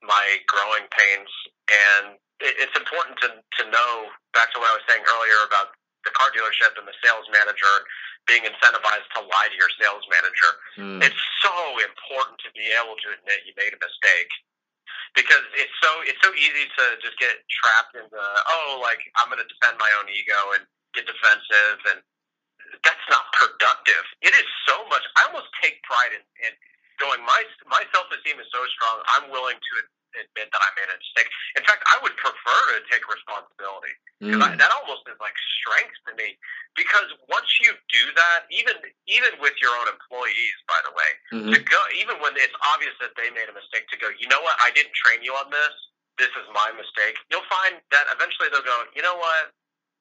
my 0.00 0.38
growing 0.46 0.86
pains. 0.94 1.30
And 1.68 2.16
it's 2.40 2.76
important 2.78 3.18
to 3.24 3.28
to 3.34 3.62
know 3.70 3.92
back 4.34 4.54
to 4.54 4.62
what 4.62 4.70
I 4.70 4.74
was 4.78 4.86
saying 4.86 5.02
earlier 5.02 5.40
about 5.46 5.74
the 6.06 6.14
car 6.14 6.30
dealership 6.30 6.78
and 6.78 6.86
the 6.86 6.94
sales 7.02 7.26
manager 7.34 7.74
being 8.30 8.44
incentivized 8.46 9.08
to 9.16 9.24
lie 9.24 9.48
to 9.50 9.56
your 9.56 9.72
sales 9.80 10.04
manager. 10.12 10.50
Mm. 10.76 11.00
It's 11.00 11.22
so 11.42 11.56
important 11.80 12.38
to 12.44 12.52
be 12.52 12.70
able 12.76 12.94
to 12.94 13.08
admit 13.16 13.48
you 13.48 13.56
made 13.56 13.72
a 13.72 13.80
mistake 13.80 14.30
because 15.16 15.42
it's 15.56 15.72
so 15.82 15.90
it's 16.04 16.20
so 16.20 16.30
easy 16.36 16.68
to 16.78 16.84
just 17.00 17.16
get 17.18 17.40
trapped 17.48 17.96
in 17.96 18.06
the 18.12 18.26
oh 18.52 18.78
like 18.84 19.00
I'm 19.18 19.32
going 19.32 19.42
to 19.42 19.48
defend 19.48 19.80
my 19.80 19.90
own 19.98 20.06
ego 20.12 20.38
and 20.54 20.62
get 20.94 21.08
defensive 21.08 21.80
and 21.90 21.98
that's 22.84 23.06
not 23.08 23.24
productive. 23.32 24.04
It 24.20 24.36
is 24.36 24.44
so 24.68 24.84
much. 24.92 25.00
I 25.16 25.24
almost 25.32 25.48
take 25.64 25.80
pride 25.88 26.12
in, 26.12 26.22
in 26.44 26.52
going 27.00 27.22
my 27.24 27.40
my 27.66 27.82
self 27.90 28.06
esteem 28.12 28.38
is 28.38 28.48
so 28.52 28.60
strong. 28.76 29.02
I'm 29.16 29.26
willing 29.32 29.56
to 29.56 29.74
admit 30.18 30.50
that 30.52 30.62
I 30.62 30.70
made 30.78 30.90
a 30.90 30.98
mistake. 30.98 31.28
In 31.56 31.64
fact, 31.64 31.82
I 31.86 31.98
would 32.02 32.16
prefer 32.18 32.60
to 32.74 32.80
take 32.90 33.06
responsibility 33.08 33.94
because 34.20 34.54
Mm. 34.54 34.58
that 34.58 34.70
almost 34.72 35.06
is 35.08 35.18
like 35.20 35.36
strength 35.60 35.96
to 36.06 36.14
me. 36.14 36.38
Because 36.74 37.10
once 37.28 37.48
you 37.60 37.74
do 37.88 38.12
that, 38.12 38.46
even 38.50 38.76
even 39.06 39.38
with 39.40 39.54
your 39.60 39.74
own 39.78 39.88
employees, 39.88 40.54
by 40.66 40.80
the 40.84 40.92
way, 40.92 41.10
Mhm. 41.32 41.52
to 41.54 41.58
go 41.60 41.80
even 41.94 42.20
when 42.20 42.36
it's 42.36 42.54
obvious 42.62 42.94
that 43.00 43.14
they 43.16 43.30
made 43.30 43.48
a 43.48 43.52
mistake, 43.52 43.88
to 43.88 43.96
go, 43.96 44.08
you 44.18 44.28
know 44.28 44.40
what, 44.42 44.56
I 44.60 44.70
didn't 44.70 44.94
train 44.94 45.22
you 45.22 45.34
on 45.34 45.50
this. 45.50 45.74
This 46.18 46.30
is 46.36 46.46
my 46.50 46.70
mistake. 46.72 47.18
You'll 47.30 47.46
find 47.46 47.80
that 47.90 48.06
eventually 48.10 48.48
they'll 48.50 48.62
go, 48.62 48.86
you 48.94 49.02
know 49.02 49.16
what, 49.16 49.54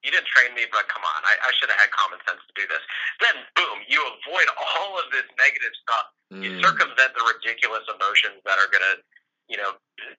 you 0.03 0.11
didn't 0.11 0.27
train 0.27 0.53
me, 0.53 0.65
but 0.71 0.87
come 0.89 1.03
on, 1.03 1.25
I, 1.25 1.37
I 1.47 1.51
should 1.53 1.69
have 1.69 1.79
had 1.79 1.91
common 1.91 2.19
sense 2.27 2.41
to 2.45 2.53
do 2.53 2.67
this. 2.67 2.81
Then 3.19 3.45
boom, 3.55 3.83
you 3.87 4.05
avoid 4.05 4.47
all 4.57 4.99
of 4.99 5.09
this 5.11 5.25
negative 5.37 5.73
stuff 5.81 6.11
you 6.29 6.51
Mm. 6.51 6.61
circumvent 6.61 7.13
the 7.15 7.23
ridiculous 7.23 7.87
emotions 7.87 8.41
that 8.43 8.59
are 8.59 8.67
going 8.67 8.83
to, 8.83 9.01
you 9.47 9.57
know, 9.57 9.71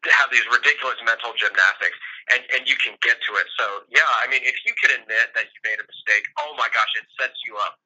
have 0.09 0.29
these 0.33 0.45
ridiculous 0.53 0.97
mental 1.05 1.33
gymnastics, 1.37 1.97
and 2.33 2.41
and 2.57 2.63
you 2.69 2.77
can 2.81 2.97
get 3.05 3.17
to 3.29 3.31
it. 3.41 3.49
So 3.61 3.65
yeah, 3.93 4.09
I 4.25 4.29
mean, 4.31 4.41
if 4.45 4.57
you 4.67 4.73
can 4.81 4.91
admit 5.01 5.33
that 5.37 5.47
you 5.49 5.59
made 5.65 5.79
a 5.81 5.87
mistake, 5.87 6.25
oh 6.41 6.55
my 6.59 6.69
gosh, 6.73 6.93
it 6.97 7.07
sets 7.21 7.39
you 7.47 7.57
up 7.57 7.77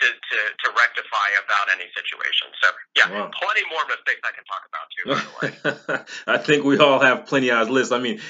to 0.00 0.06
to 0.10 0.38
to 0.64 0.66
rectify 0.76 1.28
about 1.44 1.70
any 1.72 1.86
situation. 1.94 2.48
So 2.62 2.68
yeah, 2.96 3.10
Wow. 3.10 3.30
plenty 3.40 3.62
more 3.70 3.84
mistakes 3.86 4.20
I 4.24 4.32
can 4.34 4.44
talk 4.50 4.64
about 4.66 4.86
too. 4.94 5.04
By 5.10 5.22
the 5.22 5.32
way. 5.38 6.04
I 6.34 6.38
think 6.38 6.64
we 6.64 6.78
all 6.78 7.00
have 7.00 7.26
plenty 7.26 7.50
on 7.50 7.58
our 7.58 7.64
list. 7.64 7.92
I 7.92 7.98
mean, 7.98 8.20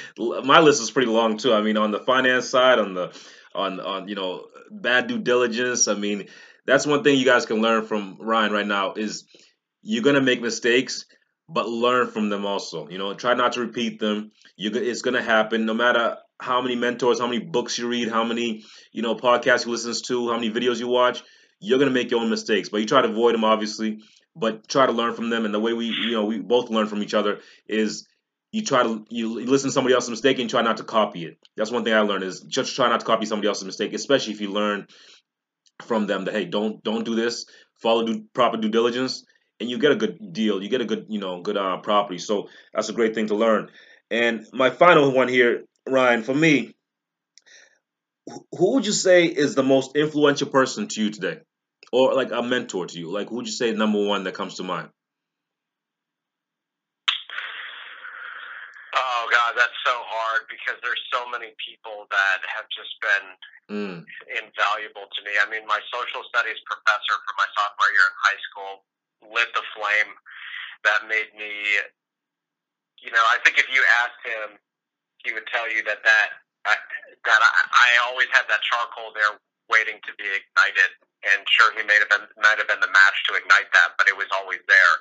my 0.45 0.61
list 0.61 0.83
is 0.83 0.91
pretty 0.91 1.11
long 1.11 1.39
too. 1.39 1.53
I 1.53 1.63
mean, 1.63 1.77
on 1.77 1.91
the 1.91 2.01
finance 2.01 2.49
side, 2.49 2.79
on 2.79 2.95
the 2.95 3.13
on 3.55 3.81
on 3.81 4.09
you 4.09 4.15
know 4.15 4.47
bad 4.71 5.07
due 5.07 5.19
diligence. 5.19 5.89
I 5.89 5.95
mean, 5.95 6.29
that's 6.67 6.87
one 6.87 7.03
thing 7.05 7.19
you 7.19 7.25
guys 7.25 7.47
can 7.47 7.61
learn 7.63 7.87
from 7.87 8.19
Ryan 8.21 8.53
right 8.53 8.67
now 8.67 8.95
is 8.95 9.25
you're 9.83 10.03
gonna 10.03 10.21
make 10.21 10.41
mistakes, 10.43 11.05
but 11.49 11.69
learn 11.69 12.09
from 12.09 12.29
them 12.29 12.47
also. 12.47 12.89
You 12.89 12.99
know, 12.99 13.15
try 13.15 13.35
not 13.35 13.53
to 13.53 13.61
repeat 13.61 14.01
them. 14.01 14.33
You 14.57 14.71
it's 14.75 15.03
gonna 15.03 15.23
happen 15.23 15.67
no 15.67 15.75
matter 15.75 16.17
how 16.41 16.63
many 16.63 16.77
mentors, 16.77 17.21
how 17.21 17.27
many 17.27 17.41
books 17.41 17.79
you 17.79 17.89
read, 17.89 18.09
how 18.09 18.25
many 18.25 18.65
you 18.93 19.03
know 19.03 19.15
podcasts 19.15 19.67
you 19.67 19.73
listen 19.73 19.95
to, 20.07 20.29
how 20.31 20.39
many 20.39 20.51
videos 20.51 20.81
you 20.81 20.89
watch. 20.89 21.23
You're 21.61 21.79
gonna 21.79 21.91
make 21.91 22.11
your 22.11 22.21
own 22.21 22.31
mistakes, 22.31 22.69
but 22.69 22.81
you 22.81 22.87
try 22.87 23.03
to 23.03 23.09
avoid 23.09 23.35
them 23.35 23.45
obviously 23.45 24.01
but 24.37 24.69
try 24.69 24.87
to 24.87 24.93
learn 24.93 25.15
from 25.15 25.31
them. 25.31 25.45
And 25.45 25.55
the 25.55 25.61
way 25.61 25.73
we, 25.73 25.87
you 25.87 26.13
know, 26.13 26.25
we 26.25 26.39
both 26.39 26.71
learn 26.71 26.87
from 26.87 27.03
each 27.03 27.15
other 27.15 27.41
is 27.69 28.07
you 28.53 28.63
try 28.63 28.83
to 28.83 29.05
you 29.09 29.45
listen 29.45 29.69
to 29.71 29.73
somebody 29.73 29.95
else's 29.95 30.11
mistake 30.11 30.39
and 30.39 30.49
try 30.49 30.63
not 30.63 30.79
to 30.79 30.85
copy 30.85 31.25
it. 31.25 31.39
That's 31.57 31.71
one 31.71 31.85
thing 31.85 31.95
I 31.95 32.01
learned 32.01 32.25
is 32.25 32.41
just 32.41 32.75
try 32.77 32.89
not 32.89 33.01
to 33.01 33.07
copy 33.07 33.27
somebody 33.27 33.49
else's 33.49 33.65
mistake, 33.65 33.93
especially 33.93 34.33
if 34.33 34.41
you 34.41 34.51
learn 34.51 34.87
from 35.83 36.07
them 36.07 36.25
that 36.25 36.35
hey, 36.35 36.45
don't 36.45 36.83
don't 36.83 37.05
do 37.05 37.15
this, 37.15 37.47
follow 37.75 38.07
due, 38.07 38.25
proper 38.33 38.57
due 38.57 38.69
diligence, 38.69 39.25
and 39.61 39.71
you 39.71 39.79
get 39.79 39.93
a 39.93 39.97
good 39.97 40.33
deal. 40.33 40.63
You 40.63 40.69
get 40.69 40.81
a 40.81 40.85
good, 40.85 41.07
you 41.09 41.21
know, 41.21 41.41
good 41.43 41.57
uh, 41.57 41.79
property. 41.79 42.19
So 42.19 42.49
that's 42.73 42.89
a 42.89 42.93
great 42.93 43.15
thing 43.15 43.29
to 43.29 43.35
learn. 43.35 43.71
And 44.11 44.47
my 44.53 44.71
final 44.71 45.13
one 45.13 45.29
here, 45.29 45.65
Ryan, 45.89 46.23
for 46.23 46.35
me, 46.35 46.75
who 48.53 48.75
would 48.75 48.87
you 48.87 48.93
say 48.93 49.27
is 49.27 49.55
the 49.55 49.63
most 49.63 49.97
influential 49.97 50.49
person 50.49 50.89
to 50.89 51.03
you 51.03 51.11
today? 51.11 51.41
Or 51.93 52.15
like 52.15 52.33
a 52.33 52.43
mentor 52.43 52.87
to 52.87 52.99
you? 52.99 53.11
Like 53.11 53.29
who 53.29 53.37
would 53.37 53.47
you 53.47 53.53
say 53.53 53.73
number 53.73 54.05
one 54.05 54.25
that 54.25 54.35
comes 54.35 54.57
to 54.57 54.63
mind? 54.65 54.89
Oh 58.95 59.27
God, 59.31 59.55
that's 59.57 59.79
so 59.87 59.95
hard 59.95 60.43
because 60.51 60.79
there's 60.83 61.03
so 61.13 61.29
many 61.31 61.55
people 61.63 62.07
that 62.11 62.39
have 62.47 62.67
just 62.75 62.95
been 63.01 63.27
Mm, 63.65 64.05
invaluable 64.29 65.09
to 65.09 65.21
me. 65.25 65.33
I 65.41 65.49
mean, 65.49 65.65
my 65.65 65.81
social 65.89 66.21
studies 66.29 66.61
professor 66.69 67.17
from 67.25 67.35
my 67.41 67.49
sophomore 67.57 67.93
year 67.97 68.05
in 68.13 68.17
high 68.29 68.41
school 68.53 68.85
lit 69.33 69.51
the 69.55 69.65
flame 69.77 70.13
that 70.85 71.09
made 71.09 71.33
me. 71.37 71.51
You 73.01 73.13
know, 73.13 73.25
I 73.29 73.37
think 73.45 73.61
if 73.61 73.69
you 73.69 73.81
asked 74.05 74.25
him, 74.25 74.57
he 75.25 75.33
would 75.33 75.47
tell 75.49 75.69
you 75.69 75.85
that 75.85 76.05
that 76.05 76.29
I, 76.65 76.77
that 77.29 77.41
I, 77.41 77.51
I 77.69 77.89
always 78.09 78.29
had 78.33 78.49
that 78.49 78.65
charcoal 78.65 79.13
there 79.13 79.37
waiting 79.69 80.01
to 80.05 80.13
be 80.17 80.29
ignited. 80.29 80.91
And 81.25 81.41
sure, 81.49 81.73
he 81.73 81.85
may 81.85 81.97
have 81.97 82.13
been 82.13 82.25
might 82.41 82.61
have 82.61 82.69
been 82.69 82.85
the 82.85 82.93
match 82.93 83.17
to 83.29 83.37
ignite 83.37 83.73
that, 83.73 83.97
but 83.97 84.09
it 84.09 84.17
was 84.17 84.29
always 84.33 84.61
there. 84.69 84.95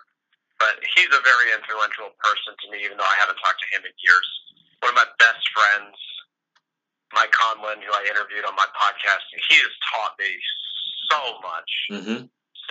But 0.59 0.79
he's 0.95 1.11
a 1.11 1.19
very 1.19 1.51
influential 1.51 2.15
person 2.23 2.55
to 2.55 2.65
me, 2.71 2.79
even 2.87 2.95
though 2.95 3.07
I 3.07 3.19
haven't 3.19 3.39
talked 3.43 3.59
to 3.59 3.69
him 3.75 3.83
in 3.83 3.91
years. 3.99 4.27
One 4.79 4.95
of 4.95 4.99
my 4.99 5.09
best 5.19 5.43
friends, 5.51 5.95
Mike 7.11 7.35
Conlin, 7.35 7.83
who 7.83 7.91
I 7.91 8.07
interviewed 8.07 8.47
on 8.47 8.55
my 8.55 8.67
podcast, 8.71 9.27
he 9.35 9.59
has 9.59 9.75
taught 9.91 10.15
me 10.15 10.31
so 11.11 11.19
much. 11.43 11.71
hmm 11.91 12.23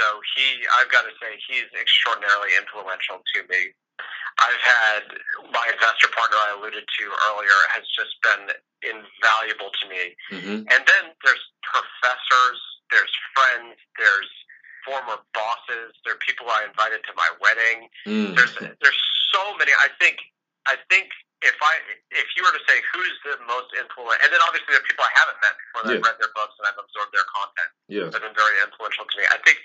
So 0.02 0.18
he, 0.34 0.66
I've 0.82 0.90
got 0.90 1.06
to 1.06 1.14
say, 1.22 1.38
he's 1.46 1.70
extraordinarily 1.78 2.58
influential 2.58 3.22
to 3.22 3.38
me. 3.46 3.70
I've 4.42 4.58
had 4.58 5.02
my 5.54 5.62
investor 5.70 6.10
partner 6.10 6.34
I 6.42 6.58
alluded 6.58 6.82
to 6.82 7.04
earlier 7.30 7.58
has 7.78 7.86
just 7.94 8.18
been 8.26 8.50
invaluable 8.82 9.70
to 9.70 9.84
me. 9.86 10.02
hmm 10.34 10.58
And 10.66 10.82
then 10.82 11.04
there's 11.22 11.44
professors, 11.62 12.58
there's 12.90 13.12
friends, 13.36 13.78
there's 13.94 14.30
former 14.82 15.22
bosses, 15.30 15.94
there 16.02 16.18
are 16.18 16.22
people 16.26 16.50
I 16.50 16.66
invited 16.66 17.06
to 17.06 17.12
my 17.14 17.30
wedding. 17.38 17.86
Mm. 18.02 18.34
There's 18.34 18.56
there's 18.82 19.00
so 19.30 19.54
many. 19.60 19.70
I 19.78 19.86
think 20.02 20.18
I 20.66 20.74
think 20.90 21.14
if 21.46 21.54
I 21.62 21.74
if 22.10 22.26
you 22.34 22.42
were 22.42 22.50
to 22.56 22.64
say 22.66 22.82
who's 22.90 23.16
the 23.22 23.38
most 23.46 23.70
influential, 23.78 24.18
and 24.26 24.30
then 24.32 24.42
obviously 24.42 24.74
there 24.74 24.82
are 24.82 24.88
people 24.90 25.06
I 25.06 25.12
haven't 25.14 25.38
met 25.44 25.54
before 25.60 25.80
that 25.86 25.92
I've 26.00 26.06
read 26.08 26.18
their 26.18 26.34
books 26.34 26.54
and 26.58 26.66
I've 26.66 26.80
absorbed 26.82 27.12
their 27.14 27.26
content 27.30 27.70
Yeah. 27.86 28.08
have 28.10 28.22
been 28.26 28.34
very 28.34 28.56
influential 28.64 29.06
to 29.06 29.14
me. 29.18 29.28
I 29.30 29.38
think 29.46 29.58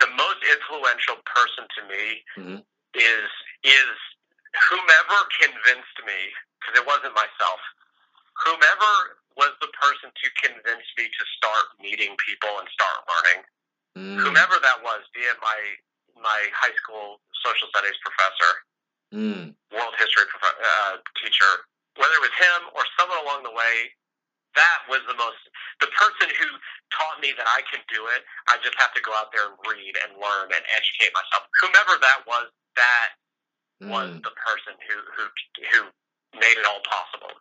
the 0.00 0.08
most 0.16 0.40
influential 0.44 1.16
person 1.24 1.64
to 1.76 1.82
me 1.88 2.24
Mhm. 2.36 2.64
is 2.94 3.30
is 3.62 3.96
whomever 4.68 5.24
convinced 5.40 5.98
me 6.04 6.34
because 6.60 6.78
it 6.80 6.86
wasn't 6.86 7.14
myself. 7.14 7.60
whomever 8.44 9.20
was 9.36 9.52
the 9.60 9.68
person 9.68 10.10
to 10.10 10.30
convince 10.42 10.86
me 10.96 11.04
to 11.08 11.24
start 11.36 11.78
meeting 11.78 12.16
people 12.16 12.58
and 12.58 12.68
start 12.70 13.06
learning, 13.06 13.44
Mm. 13.94 14.18
whomever 14.20 14.58
that 14.58 14.82
was, 14.82 15.06
be 15.14 15.20
it 15.20 15.40
my 15.40 15.76
my 16.16 16.50
high 16.54 16.74
school 16.74 17.20
social 17.44 17.68
studies 17.68 17.96
professor, 17.98 18.64
Mm. 19.12 19.54
world 19.70 19.94
history 19.96 20.26
prof- 20.26 20.58
uh, 20.60 20.98
teacher, 21.22 21.66
whether 21.96 22.14
it 22.14 22.20
was 22.20 22.32
him 22.32 22.70
or 22.72 22.86
someone 22.98 23.18
along 23.18 23.42
the 23.44 23.50
way, 23.50 23.94
that 24.56 24.78
was 24.88 25.00
the 25.08 25.16
most 25.16 25.38
the 25.80 25.88
person 25.96 26.28
who 26.36 26.48
taught 26.92 27.18
me 27.20 27.32
that 27.36 27.48
I 27.48 27.62
can 27.70 27.80
do 27.92 28.06
it. 28.12 28.22
I 28.48 28.58
just 28.62 28.76
have 28.78 28.92
to 28.94 29.02
go 29.02 29.12
out 29.16 29.32
there 29.32 29.48
and 29.48 29.56
read 29.66 29.94
and 30.06 30.18
learn 30.20 30.52
and 30.52 30.62
educate 30.72 31.12
myself. 31.16 31.48
Whomever 31.62 31.94
that 32.00 32.20
was, 32.28 32.46
that 32.76 33.08
was 33.82 34.08
Mm. 34.10 34.22
the 34.22 34.30
person 34.30 34.74
who 34.88 34.96
who 35.16 35.24
who 35.72 36.40
made 36.40 36.56
it 36.58 36.66
all 36.66 36.80
possible. 36.88 37.34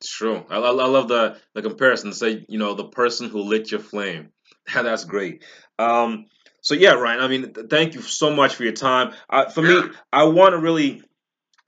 It's 0.00 0.10
true. 0.12 0.44
I, 0.50 0.56
I, 0.56 0.70
I 0.70 0.86
love 0.86 1.08
the 1.08 1.38
the 1.54 1.62
comparison. 1.62 2.12
Say, 2.12 2.44
you 2.48 2.58
know, 2.58 2.74
the 2.74 2.88
person 2.88 3.28
who 3.28 3.42
lit 3.42 3.70
your 3.70 3.80
flame. 3.80 4.30
That's 4.74 5.04
great. 5.04 5.44
Um, 5.78 6.26
so 6.60 6.74
yeah, 6.74 6.92
Ryan. 6.94 7.20
I 7.20 7.28
mean, 7.28 7.52
th- 7.54 7.66
thank 7.70 7.94
you 7.94 8.02
so 8.02 8.34
much 8.34 8.54
for 8.56 8.64
your 8.64 8.72
time. 8.72 9.14
Uh, 9.30 9.48
for 9.50 9.62
me, 9.62 9.80
I 10.12 10.24
want 10.24 10.52
to 10.52 10.58
really, 10.58 11.02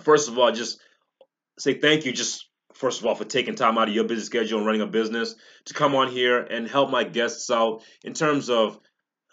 first 0.02 0.28
of 0.28 0.38
all, 0.38 0.50
just 0.52 0.80
say 1.58 1.74
thank 1.74 2.06
you. 2.06 2.12
Just 2.12 2.47
first 2.78 3.00
of 3.00 3.06
all, 3.06 3.14
for 3.14 3.24
taking 3.24 3.54
time 3.54 3.76
out 3.76 3.88
of 3.88 3.94
your 3.94 4.04
busy 4.04 4.24
schedule 4.24 4.58
and 4.58 4.66
running 4.66 4.82
a 4.82 4.86
business 4.86 5.34
to 5.66 5.74
come 5.74 5.94
on 5.94 6.08
here 6.10 6.40
and 6.40 6.68
help 6.68 6.90
my 6.90 7.04
guests 7.04 7.50
out 7.50 7.82
in 8.04 8.14
terms 8.14 8.48
of 8.48 8.78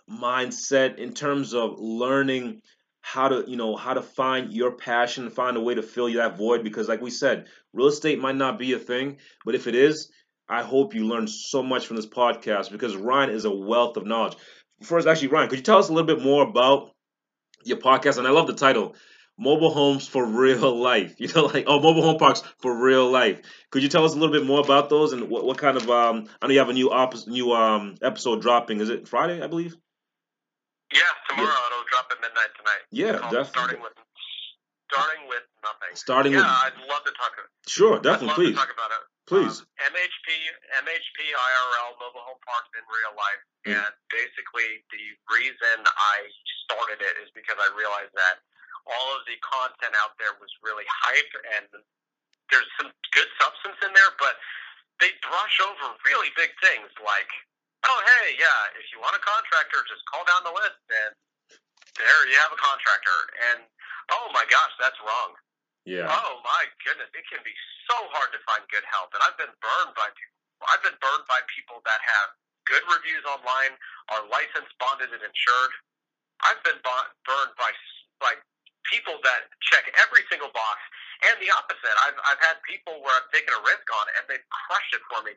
mindset, 0.09 0.97
in 0.97 1.13
terms 1.13 1.53
of 1.53 1.75
learning 1.79 2.61
how 3.01 3.27
to, 3.27 3.43
you 3.47 3.55
know, 3.55 3.75
how 3.75 3.93
to 3.93 4.01
find 4.01 4.51
your 4.51 4.71
passion, 4.71 5.29
find 5.29 5.57
a 5.57 5.61
way 5.61 5.75
to 5.75 5.83
fill 5.83 6.11
that 6.13 6.37
void. 6.37 6.63
Because, 6.63 6.89
like 6.89 7.01
we 7.01 7.11
said, 7.11 7.45
real 7.73 7.87
estate 7.87 8.19
might 8.19 8.35
not 8.35 8.57
be 8.57 8.73
a 8.73 8.79
thing, 8.79 9.17
but 9.45 9.55
if 9.55 9.67
it 9.67 9.75
is, 9.75 10.09
I 10.49 10.63
hope 10.63 10.95
you 10.95 11.05
learn 11.05 11.27
so 11.27 11.63
much 11.63 11.87
from 11.87 11.95
this 11.95 12.05
podcast 12.05 12.71
because 12.71 12.95
Ryan 12.95 13.29
is 13.29 13.45
a 13.45 13.51
wealth 13.51 13.97
of 13.97 14.05
knowledge. 14.05 14.37
First, 14.83 15.07
actually, 15.07 15.29
Ryan, 15.29 15.49
could 15.49 15.59
you 15.59 15.63
tell 15.63 15.77
us 15.79 15.89
a 15.89 15.93
little 15.93 16.07
bit 16.07 16.23
more 16.23 16.43
about 16.47 16.91
your 17.63 17.77
podcast? 17.77 18.17
And 18.17 18.27
I 18.27 18.31
love 18.31 18.47
the 18.47 18.53
title, 18.53 18.95
Mobile 19.37 19.71
Homes 19.71 20.07
for 20.07 20.25
Real 20.25 20.75
Life. 20.81 21.15
You 21.19 21.27
know, 21.33 21.45
like 21.45 21.65
oh, 21.67 21.79
mobile 21.79 22.01
home 22.01 22.17
parks 22.17 22.41
for 22.59 22.75
real 22.75 23.09
life. 23.09 23.41
Could 23.71 23.83
you 23.83 23.89
tell 23.89 24.05
us 24.05 24.13
a 24.13 24.17
little 24.17 24.33
bit 24.33 24.45
more 24.45 24.61
about 24.61 24.89
those 24.89 25.11
and 25.13 25.29
what, 25.29 25.45
what 25.45 25.57
kind 25.57 25.77
of 25.77 25.89
um? 25.89 26.27
I 26.41 26.47
know 26.47 26.53
you 26.53 26.59
have 26.59 26.69
a 26.69 26.73
new 26.73 26.91
op- 26.91 27.27
new 27.27 27.51
um 27.53 27.95
episode 28.01 28.41
dropping. 28.41 28.79
Is 28.79 28.89
it 28.89 29.07
Friday? 29.07 29.41
I 29.41 29.47
believe. 29.47 29.75
Yeah, 30.93 31.01
tomorrow 31.29 31.49
it'll 31.49 31.83
drop 31.89 32.07
at 32.11 32.21
midnight 32.21 32.51
tonight. 32.55 32.83
Yeah, 32.91 33.19
definitely. 33.27 33.51
Starting 33.51 33.81
with 33.81 33.93
starting 34.91 35.21
with 35.27 35.45
nothing. 35.65 35.93
Starting 35.97 36.33
yeah, 36.33 36.45
with 36.45 36.71
I'd 36.71 36.77
love 36.87 37.03
to 37.03 37.13
talk. 37.17 37.33
About 37.33 37.49
it. 37.49 37.69
Sure, 37.69 37.93
I'd 37.97 38.05
definitely, 38.05 38.27
love 38.27 38.37
please, 38.37 38.55
to 38.55 38.61
talk 38.61 38.71
about 38.71 38.91
it. 38.93 39.01
please. 39.25 39.55
Um, 39.65 39.91
MHP, 39.91 40.27
MHP 40.85 41.17
IRL, 41.33 41.89
mobile 41.99 42.23
home 42.23 42.41
parks 42.45 42.69
in 42.77 42.85
real 42.85 43.13
life. 43.17 43.41
Mm. 43.65 43.81
And 43.81 43.93
basically, 44.13 44.85
the 44.93 45.05
reason 45.33 45.77
I 45.83 46.15
started 46.69 47.01
it 47.01 47.15
is 47.25 47.33
because 47.33 47.57
I 47.57 47.67
realized 47.73 48.13
that 48.13 48.45
all 48.85 49.09
of 49.17 49.25
the 49.25 49.37
content 49.41 49.93
out 50.01 50.13
there 50.21 50.33
was 50.37 50.49
really 50.61 50.85
hype 50.87 51.33
and 51.57 51.65
there's 52.53 52.69
some 52.77 52.93
good 53.13 53.29
substance 53.41 53.77
in 53.81 53.91
there, 53.97 54.13
but 54.21 54.37
they 55.01 55.09
brush 55.25 55.57
over 55.65 55.97
really 56.05 56.29
big 56.37 56.53
things 56.61 56.87
like, 57.01 57.29
oh, 57.89 57.99
hey, 58.17 58.37
yeah, 58.37 58.77
if 58.77 58.85
you 58.93 59.01
want 59.01 59.17
a 59.17 59.23
contractor, 59.25 59.81
just 59.89 60.05
call 60.05 60.23
down 60.29 60.45
the 60.45 60.53
list 60.53 60.79
and 60.93 61.11
there 61.97 62.21
you 62.29 62.37
have 62.39 62.53
a 62.53 62.59
contractor. 62.59 63.17
And 63.51 63.65
oh 64.13 64.29
my 64.31 64.45
gosh, 64.47 64.73
that's 64.77 64.97
wrong. 65.01 65.33
yeah, 65.87 66.05
Oh 66.07 66.39
my 66.45 66.63
goodness, 66.85 67.09
it 67.17 67.25
can 67.25 67.41
be 67.41 67.55
so 67.89 67.97
hard 68.13 68.29
to 68.33 68.39
find 68.45 68.65
good 68.69 68.85
help, 68.89 69.13
and 69.13 69.21
I've 69.25 69.37
been 69.37 69.53
burned 69.61 69.93
by 69.97 70.09
people. 70.13 70.33
I've 70.71 70.81
been 70.81 70.97
burned 71.03 71.27
by 71.29 71.41
people 71.51 71.83
that 71.85 72.01
have 72.01 72.27
good 72.65 72.81
reviews 72.89 73.21
online, 73.29 73.77
are 74.09 74.25
licensed, 74.25 74.73
bonded, 74.81 75.13
and 75.13 75.21
insured. 75.21 75.73
I've 76.41 76.61
been 76.65 76.79
bon- 76.81 77.11
burned 77.25 77.53
by 77.59 77.69
by 78.19 78.33
people 78.91 79.17
that 79.25 79.49
check 79.65 79.89
every 80.01 80.23
single 80.29 80.51
box, 80.53 80.77
and 81.27 81.35
the 81.41 81.49
opposite. 81.51 81.95
I've 82.05 82.17
I've 82.29 82.41
had 82.41 82.61
people 82.67 83.01
where 83.01 83.13
I've 83.17 83.29
taken 83.33 83.51
a 83.53 83.61
risk 83.65 83.85
on, 83.93 84.05
and 84.19 84.23
they've 84.29 84.47
crushed 84.67 84.93
it 84.93 85.03
for 85.09 85.23
me. 85.25 85.33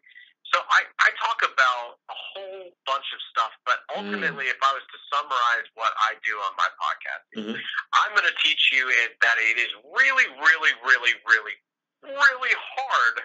So 0.53 0.61
I 0.65 0.81
I 1.05 1.09
talk 1.21 1.45
about 1.45 2.01
a 2.09 2.17
whole 2.17 2.73
bunch 2.89 3.09
of 3.13 3.21
stuff, 3.29 3.53
but 3.69 3.85
ultimately, 3.93 4.49
if 4.49 4.57
I 4.65 4.71
was 4.73 4.85
to 4.89 4.99
summarize 5.13 5.69
what 5.77 5.93
I 6.09 6.17
do 6.25 6.35
on 6.41 6.53
my 6.57 6.69
podcast. 6.81 7.25
Mhm. 7.37 7.57
I'm 7.93 8.11
going 8.17 8.25
to 8.29 8.37
teach 8.41 8.73
you 8.73 8.89
it, 8.89 9.21
that 9.21 9.37
it 9.37 9.57
is 9.61 9.69
really, 9.93 10.25
really, 10.41 10.73
really, 10.85 11.15
really, 11.29 11.57
really 12.05 12.55
hard, 12.57 13.17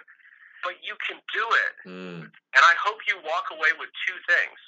but 0.64 0.76
you 0.84 0.96
can 1.06 1.16
do 1.32 1.44
it. 1.64 1.74
mm. 1.88 2.20
And 2.28 2.62
I 2.64 2.74
hope 2.84 3.00
you 3.08 3.16
walk 3.24 3.48
away 3.50 3.72
with 3.80 3.88
two 4.06 4.18
things 4.28 4.58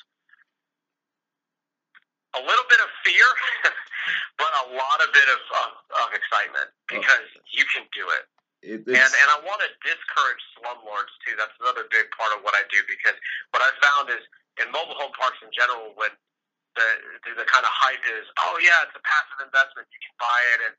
a 2.36 2.42
little 2.44 2.66
bit 2.68 2.80
of 2.84 2.88
fear, 3.02 3.26
but 4.40 4.52
a 4.64 4.76
lot 4.76 4.98
of 5.00 5.08
bit 5.16 5.28
of, 5.28 5.40
of, 5.40 5.70
of 6.04 6.08
excitement 6.12 6.68
oh. 6.68 7.00
because 7.00 7.26
you 7.50 7.64
can 7.72 7.88
do 7.96 8.04
it. 8.12 8.24
It, 8.64 8.82
And, 8.88 9.12
and 9.12 9.28
I 9.30 9.38
want 9.44 9.62
to 9.62 9.70
discourage 9.84 10.42
slumlords 10.56 11.12
too. 11.22 11.36
That's 11.36 11.54
another 11.60 11.86
big 11.92 12.08
part 12.16 12.34
of 12.34 12.42
what 12.42 12.56
I 12.56 12.64
do 12.72 12.80
because 12.88 13.14
what 13.52 13.62
I 13.62 13.70
found 13.78 14.10
is 14.10 14.24
in 14.58 14.72
mobile 14.72 14.96
home 14.96 15.12
parks 15.12 15.38
in 15.44 15.52
general, 15.52 15.92
when 15.94 16.10
the 16.74 16.88
the, 17.24 17.44
the 17.44 17.46
kind 17.48 17.64
of 17.64 17.72
hype 17.72 18.04
is, 18.04 18.24
oh 18.42 18.56
yeah, 18.60 18.84
it's 18.84 18.96
a 18.96 19.04
passive 19.04 19.44
investment, 19.44 19.88
you 19.92 20.00
can 20.00 20.14
buy 20.16 20.40
it, 20.56 20.60
and 20.72 20.74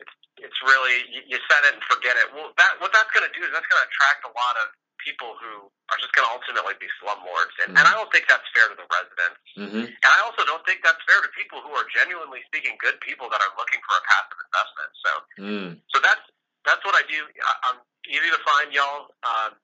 it's 0.00 0.14
it's 0.40 0.58
really 0.64 1.04
you, 1.08 1.20
you 1.28 1.38
set 1.46 1.62
it 1.68 1.76
and 1.76 1.84
forget 1.84 2.16
it. 2.16 2.32
Well, 2.32 2.56
that 2.56 2.80
what 2.80 2.90
that's 2.96 3.12
going 3.12 3.28
to 3.28 3.34
do 3.36 3.44
is 3.44 3.52
that's 3.52 3.68
going 3.68 3.80
to 3.80 3.88
attract 3.88 4.24
a 4.24 4.32
lot 4.32 4.54
of 4.64 4.72
people 5.04 5.34
who 5.42 5.68
are 5.90 5.98
just 6.00 6.14
going 6.16 6.24
to 6.24 6.32
ultimately 6.32 6.74
be 6.80 6.88
slumlords, 7.02 7.52
and, 7.66 7.74
and 7.76 7.84
I 7.84 7.92
don't 7.92 8.08
think 8.14 8.24
that's 8.30 8.46
fair 8.54 8.70
to 8.70 8.76
the 8.78 8.86
residents. 8.88 9.42
mhm. 9.58 9.84
And 9.90 10.10
I 10.14 10.18
also 10.24 10.46
don't 10.48 10.62
think 10.64 10.80
that's 10.86 11.02
fair 11.04 11.20
to 11.20 11.28
people 11.36 11.60
who 11.60 11.74
are 11.74 11.84
genuinely 11.92 12.40
speaking 12.48 12.78
good 12.80 12.96
people 13.04 13.28
that 13.30 13.42
are 13.42 13.52
looking 13.60 13.82
for 13.84 13.94
a 13.98 14.02
passive 14.08 14.38
investment. 14.46 14.90
So 15.04 15.10
Mm. 15.42 15.70
so 15.92 15.96
that's 16.00 16.24
that's 16.64 16.82
what 16.86 16.94
I 16.94 17.02
do. 17.10 17.18
I, 17.26 17.52
I'm 17.70 17.78
easy 18.06 18.30
to 18.30 18.40
find, 18.46 18.70
y'all. 18.72 19.10
Um, 19.26 19.58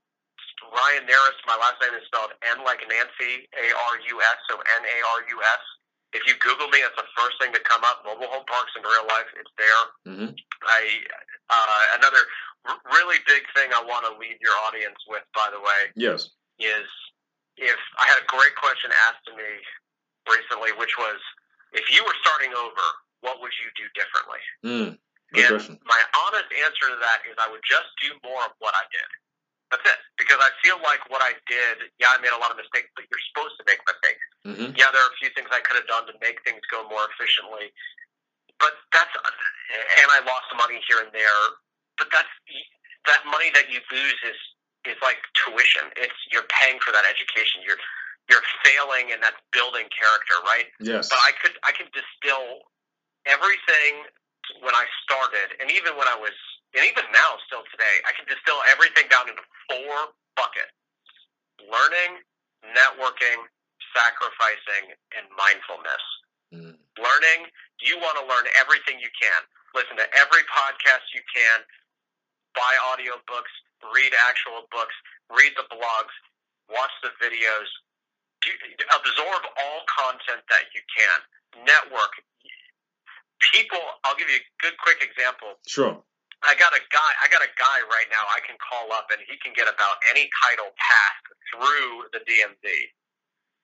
Ryan 0.75 1.07
Narus. 1.07 1.39
My 1.47 1.55
last 1.55 1.79
name 1.81 1.95
is 1.95 2.03
spelled 2.11 2.35
N 2.43 2.67
like 2.67 2.83
Nancy, 2.91 3.47
A 3.55 3.67
R 3.71 3.95
U 4.11 4.15
S. 4.21 4.39
So 4.51 4.59
N 4.59 4.83
A 4.83 4.97
R 5.15 5.19
U 5.31 5.39
S. 5.39 5.63
If 6.17 6.27
you 6.27 6.35
Google 6.41 6.67
me, 6.73 6.81
that's 6.83 6.97
the 6.99 7.07
first 7.15 7.37
thing 7.39 7.53
to 7.55 7.61
come 7.63 7.85
up. 7.85 8.03
Mobile 8.03 8.27
home 8.33 8.45
parks 8.51 8.73
in 8.75 8.83
real 8.83 9.07
life. 9.07 9.31
It's 9.39 9.55
there. 9.55 9.83
Mhm. 10.11 10.35
I 10.67 10.81
uh, 11.49 11.85
another 12.03 12.19
r- 12.67 12.81
really 12.91 13.19
big 13.27 13.43
thing 13.55 13.71
I 13.75 13.83
want 13.85 14.07
to 14.07 14.13
leave 14.19 14.39
your 14.41 14.55
audience 14.67 14.99
with, 15.07 15.23
by 15.35 15.49
the 15.53 15.61
way, 15.61 15.93
Yes. 15.95 16.31
is 16.59 16.87
if 17.59 17.79
I 17.99 18.07
had 18.09 18.19
a 18.23 18.27
great 18.27 18.55
question 18.57 18.91
asked 19.11 19.27
to 19.31 19.35
me 19.35 19.51
recently, 20.31 20.71
which 20.79 20.95
was, 20.99 21.19
if 21.73 21.91
you 21.91 22.03
were 22.05 22.15
starting 22.23 22.55
over, 22.55 22.85
what 23.21 23.41
would 23.43 23.53
you 23.59 23.69
do 23.75 23.87
differently? 23.99 24.43
Mm. 24.65 24.91
And 25.35 25.49
question. 25.53 25.77
my 25.85 26.01
honest 26.27 26.49
answer 26.55 26.89
to 26.89 26.99
that 27.03 27.21
is 27.29 27.37
I 27.37 27.51
would 27.51 27.61
just 27.67 27.91
do 28.01 28.15
more 28.25 28.41
of 28.49 28.55
what 28.63 28.73
I 28.79 28.85
did. 28.95 29.09
That's 29.69 29.85
it. 29.85 30.01
Because 30.17 30.41
I 30.41 30.49
feel 30.65 30.81
like 30.81 31.05
what 31.13 31.21
I 31.21 31.37
did, 31.45 31.93
yeah, 32.01 32.09
I 32.09 32.17
made 32.25 32.33
a 32.33 32.41
lot 32.41 32.49
of 32.49 32.57
mistakes, 32.57 32.89
but 32.97 33.05
you're 33.13 33.21
supposed 33.35 33.53
to 33.61 33.65
make 33.69 33.77
mistakes. 33.85 34.25
hmm 34.49 34.73
Yeah, 34.73 34.89
there 34.89 35.03
are 35.05 35.13
a 35.13 35.19
few 35.21 35.29
things 35.37 35.53
I 35.53 35.61
could 35.61 35.77
have 35.77 35.85
done 35.91 36.09
to 36.09 36.17
make 36.25 36.41
things 36.47 36.65
go 36.73 36.89
more 36.89 37.05
efficiently. 37.13 37.69
But 38.57 38.73
that's, 38.97 39.13
and 39.13 40.09
I 40.09 40.25
lost 40.25 40.49
money 40.57 40.81
here 40.89 41.05
and 41.05 41.13
there. 41.13 41.43
But 41.99 42.09
that's, 42.15 42.31
that 43.07 43.27
money 43.27 43.51
that 43.55 43.69
you 43.69 43.83
lose 43.91 44.21
is, 44.25 44.39
is 44.87 44.99
like 45.03 45.19
tuition. 45.35 45.91
It's, 45.99 46.17
you're 46.31 46.47
paying 46.49 46.79
for 46.81 46.95
that 46.95 47.05
education. 47.05 47.61
You're, 47.67 47.81
you're 48.29 48.45
failing 48.63 49.11
and 49.11 49.25
that's 49.25 49.41
building 49.53 49.89
character, 49.89 50.37
right? 50.45 50.69
Yes. 50.79 51.09
but 51.09 51.19
I 51.25 51.33
could 51.41 51.57
I 51.65 51.73
can 51.73 51.89
distill 51.97 52.69
everything 53.25 54.05
when 54.61 54.77
I 54.77 54.85
started, 55.05 55.57
and 55.61 55.73
even 55.73 55.97
when 55.97 56.09
I 56.09 56.17
was, 56.17 56.33
and 56.73 56.85
even 56.85 57.05
now, 57.13 57.37
still 57.49 57.65
today, 57.73 58.01
I 58.05 58.13
can 58.17 58.25
distill 58.29 58.61
everything 58.69 59.09
down 59.09 59.29
into 59.29 59.45
four 59.69 60.13
buckets: 60.37 60.73
learning, 61.65 62.21
networking, 62.77 63.49
sacrificing, 63.97 64.93
and 65.17 65.25
mindfulness. 65.33 66.05
Mm. 66.53 66.77
Learning, 67.01 67.41
you 67.81 67.97
want 68.01 68.17
to 68.21 68.25
learn 68.29 68.45
everything 68.61 69.01
you 69.01 69.13
can. 69.17 69.41
Listen 69.77 69.97
to 70.01 70.09
every 70.17 70.45
podcast 70.49 71.05
you 71.13 71.21
can. 71.29 71.65
Buy 72.55 72.73
audiobooks, 72.95 73.53
read 73.95 74.13
actual 74.29 74.67
books, 74.71 74.95
read 75.31 75.53
the 75.57 75.67
blogs, 75.71 76.15
watch 76.69 76.93
the 77.03 77.13
videos, 77.23 77.69
do, 78.43 78.51
absorb 78.93 79.43
all 79.45 79.81
content 79.89 80.43
that 80.49 80.71
you 80.75 80.83
can. 80.89 81.19
Network. 81.65 82.13
People, 83.53 83.81
I'll 84.05 84.19
give 84.19 84.29
you 84.29 84.39
a 84.39 84.47
good 84.61 84.77
quick 84.83 85.01
example. 85.01 85.59
Sure. 85.67 86.03
I 86.43 86.55
got 86.55 86.71
a 86.71 86.83
guy. 86.91 87.13
I 87.23 87.27
got 87.31 87.43
a 87.43 87.51
guy 87.59 87.79
right 87.91 88.07
now. 88.11 88.23
I 88.31 88.39
can 88.47 88.55
call 88.63 88.95
up 88.95 89.11
and 89.11 89.19
he 89.27 89.39
can 89.43 89.51
get 89.55 89.67
about 89.67 89.99
any 90.11 90.31
title 90.47 90.71
passed 90.79 91.27
through 91.51 92.07
the 92.15 92.23
DMV. 92.23 92.67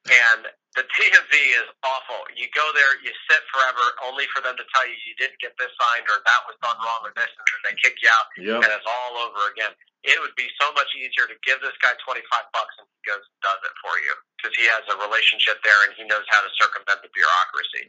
And 0.04 0.44
the 0.76 0.84
DMV 0.84 1.32
is 1.64 1.68
awful. 1.80 2.20
You 2.36 2.44
go 2.52 2.66
there, 2.76 2.92
you 3.00 3.08
sit 3.30 3.40
forever, 3.48 3.84
only 4.04 4.28
for 4.36 4.44
them 4.44 4.52
to 4.58 4.64
tell 4.74 4.84
you 4.84 4.92
you 5.08 5.16
didn't 5.16 5.40
get 5.40 5.56
this 5.56 5.72
signed 5.80 6.04
or 6.12 6.20
that 6.20 6.40
was 6.44 6.58
done 6.60 6.76
wrong 6.82 7.08
or 7.08 7.12
this, 7.16 7.30
and 7.32 7.62
they 7.64 7.72
kick 7.80 7.96
you 8.04 8.10
out, 8.12 8.26
Yep. 8.36 8.60
and 8.66 8.70
it's 8.74 8.84
all 8.84 9.16
over 9.24 9.48
again. 9.54 9.72
It 10.04 10.20
would 10.20 10.36
be 10.36 10.50
so 10.60 10.68
much 10.76 10.92
easier 10.92 11.24
to 11.24 11.36
give 11.48 11.64
this 11.64 11.72
guy 11.80 11.96
twenty 12.04 12.20
five 12.28 12.44
bucks 12.52 12.76
and 12.76 12.84
he 12.84 13.00
goes 13.08 13.24
and 13.24 13.38
does 13.40 13.56
it 13.64 13.72
for 13.80 13.96
you 14.04 14.12
because 14.36 14.52
he 14.52 14.68
has 14.76 14.84
a 14.92 14.96
relationship 15.00 15.56
there 15.64 15.80
and 15.88 15.96
he 15.96 16.04
knows 16.04 16.28
how 16.28 16.44
to 16.44 16.50
circumvent 16.60 17.00
the 17.00 17.08
bureaucracy. 17.16 17.88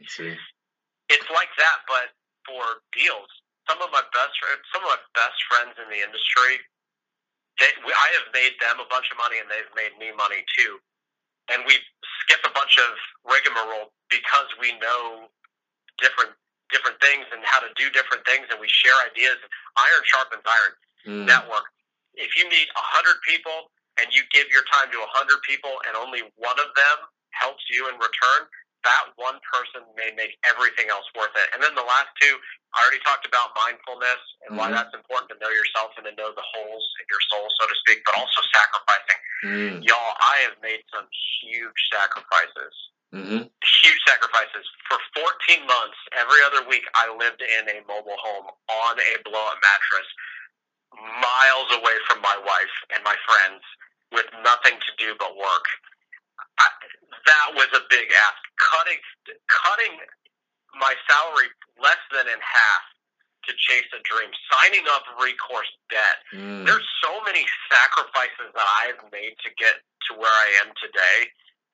It's 1.12 1.28
like 1.28 1.52
that, 1.60 1.84
but 1.84 2.16
for 2.48 2.80
deals. 2.96 3.28
Some 3.68 3.82
of 3.84 3.90
my 3.92 4.00
best 4.16 4.32
friends, 4.40 4.62
some 4.72 4.80
of 4.86 4.94
my 4.94 5.02
best 5.12 5.36
friends 5.50 5.74
in 5.76 5.90
the 5.92 6.00
industry, 6.00 6.62
they, 7.60 7.68
we, 7.84 7.90
I 7.92 8.08
have 8.22 8.30
made 8.32 8.54
them 8.62 8.78
a 8.80 8.86
bunch 8.88 9.10
of 9.12 9.18
money 9.18 9.36
and 9.42 9.50
they've 9.50 9.68
made 9.76 9.92
me 10.00 10.14
money 10.16 10.40
too. 10.56 10.78
And 11.52 11.62
we 11.66 11.78
skip 12.22 12.42
a 12.42 12.52
bunch 12.52 12.78
of 12.78 12.90
rigmarole 13.22 13.94
because 14.10 14.50
we 14.60 14.74
know 14.78 15.30
different 15.98 16.34
different 16.74 16.98
things 16.98 17.22
and 17.30 17.38
how 17.46 17.62
to 17.62 17.70
do 17.78 17.86
different 17.94 18.26
things, 18.26 18.50
and 18.50 18.58
we 18.58 18.66
share 18.66 18.94
ideas. 19.06 19.38
Iron 19.78 20.02
sharpens 20.02 20.42
iron. 20.42 20.74
Mm. 21.06 21.24
Network. 21.30 21.70
If 22.18 22.34
you 22.34 22.48
meet 22.50 22.66
a 22.74 22.82
hundred 22.82 23.22
people 23.22 23.70
and 24.02 24.10
you 24.10 24.26
give 24.34 24.50
your 24.50 24.66
time 24.66 24.90
to 24.90 24.98
a 24.98 25.10
hundred 25.14 25.38
people, 25.46 25.70
and 25.86 25.94
only 25.94 26.26
one 26.34 26.58
of 26.58 26.74
them 26.74 26.98
helps 27.30 27.62
you 27.70 27.86
in 27.86 27.94
return, 27.94 28.50
that 28.84 29.04
one 29.16 29.38
person 29.52 29.82
may 29.96 30.12
make 30.14 30.36
everything 30.44 30.90
else 30.90 31.06
worth 31.16 31.34
it. 31.34 31.48
And 31.54 31.62
then 31.62 31.74
the 31.74 31.86
last 31.86 32.08
two, 32.20 32.36
I 32.74 32.82
already 32.82 33.00
talked 33.02 33.26
about 33.26 33.56
mindfulness 33.56 34.20
and 34.46 34.56
why 34.56 34.68
Mhm. 34.68 34.76
that's 34.76 34.94
important 34.94 35.30
to 35.32 35.38
know 35.40 35.50
yourself 35.50 35.96
and 35.96 36.04
to 36.06 36.12
know 36.12 36.32
the 36.32 36.42
holes 36.42 36.84
in 37.00 37.06
your 37.10 37.20
soul, 37.32 37.48
so 37.58 37.66
to 37.66 37.74
speak, 37.76 38.04
but 38.04 38.14
also 38.14 38.42
sacrificing. 38.52 39.20
Mm. 39.44 39.88
Y'all, 39.88 40.16
I 40.20 40.36
have 40.48 40.60
made 40.62 40.84
some 40.92 41.08
huge 41.40 41.88
sacrifices. 41.92 42.74
Mm-hmm. 43.14 43.42
Huge 43.82 44.00
sacrifices. 44.06 44.66
For 44.88 44.98
14 45.14 45.66
months, 45.66 45.96
every 46.12 46.42
other 46.42 46.62
week, 46.68 46.86
I 46.94 47.08
lived 47.08 47.40
in 47.40 47.68
a 47.68 47.80
mobile 47.86 48.16
home 48.18 48.50
on 48.68 49.00
a 49.00 49.18
blow 49.22 49.46
up 49.46 49.58
mattress, 49.62 50.06
miles 51.20 51.72
away 51.72 51.98
from 52.08 52.20
my 52.20 52.36
wife 52.36 52.76
and 52.90 53.02
my 53.04 53.16
friends, 53.26 53.62
with 54.12 54.26
nothing 54.42 54.78
to 54.78 54.92
do 54.98 55.14
but 55.18 55.36
work. 55.36 55.64
I, 56.58 56.66
that 57.26 57.46
was 57.54 57.68
a 57.74 57.82
big 57.90 58.08
ask. 58.12 58.40
Cutting, 58.58 59.00
cutting 59.48 59.94
my 60.80 60.94
salary 61.08 61.48
less 61.80 62.00
than 62.12 62.26
in 62.28 62.40
half 62.40 62.84
to 63.46 63.54
chase 63.54 63.86
a 63.94 64.02
dream, 64.02 64.28
signing 64.50 64.84
up 64.90 65.06
recourse 65.22 65.70
debt, 65.88 66.18
Mm. 66.34 66.66
there's 66.66 66.86
so 67.02 67.22
many 67.22 67.46
sacrifices 67.70 68.50
that 68.54 68.68
I've 68.82 68.98
made 69.12 69.38
to 69.46 69.50
get 69.54 69.78
to 70.10 70.18
where 70.18 70.32
I 70.32 70.48
am 70.66 70.74
today 70.82 71.30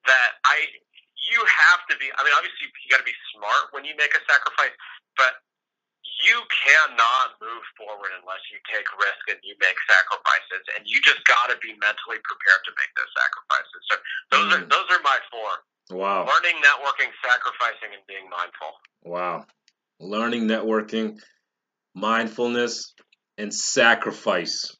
that 0.06 0.36
I 0.44 0.68
you 1.30 1.40
have 1.46 1.80
to 1.88 1.96
be 1.96 2.10
I 2.12 2.20
mean 2.24 2.34
obviously 2.36 2.66
you 2.68 2.90
got 2.90 2.98
to 2.98 3.09
be 3.09 3.16
smart 3.32 3.72
when 3.72 3.84
you 3.86 3.94
make 3.96 4.12
a 4.12 4.20
sacrifice 4.28 4.74
but 5.16 5.40
you 6.20 6.36
cannot 6.52 7.40
move 7.40 7.64
forward 7.80 8.12
unless 8.20 8.44
you 8.52 8.60
take 8.68 8.84
risk 9.01 9.22
and 9.32 9.40
you 9.43 9.56
make 9.62 9.76
sacrifices 9.89 10.62
and 10.76 10.84
you 10.84 11.01
just 11.01 11.24
got 11.24 11.48
to 11.48 11.56
be 11.64 11.72
mentally 11.80 12.20
prepared 12.26 12.62
to 12.68 12.72
make 12.76 12.93
those 12.98 13.12
sacrifices 13.16 13.80
so 13.89 13.94
those 14.32 14.48
are 14.52 14.62
Mm. 14.66 14.70
those 14.70 14.89
are 14.93 15.02
my 15.02 15.18
four 15.32 15.51
Wow. 15.97 16.28
learning 16.28 16.60
networking 16.60 17.10
sacrificing 17.24 17.97
and 17.97 18.05
being 18.06 18.28
mindful 18.28 18.72
Wow. 19.05 19.47
Learning, 19.98 20.47
networking, 20.47 21.18
mindfulness, 21.94 22.94
and 23.39 23.52
sacrifice. 23.52 24.76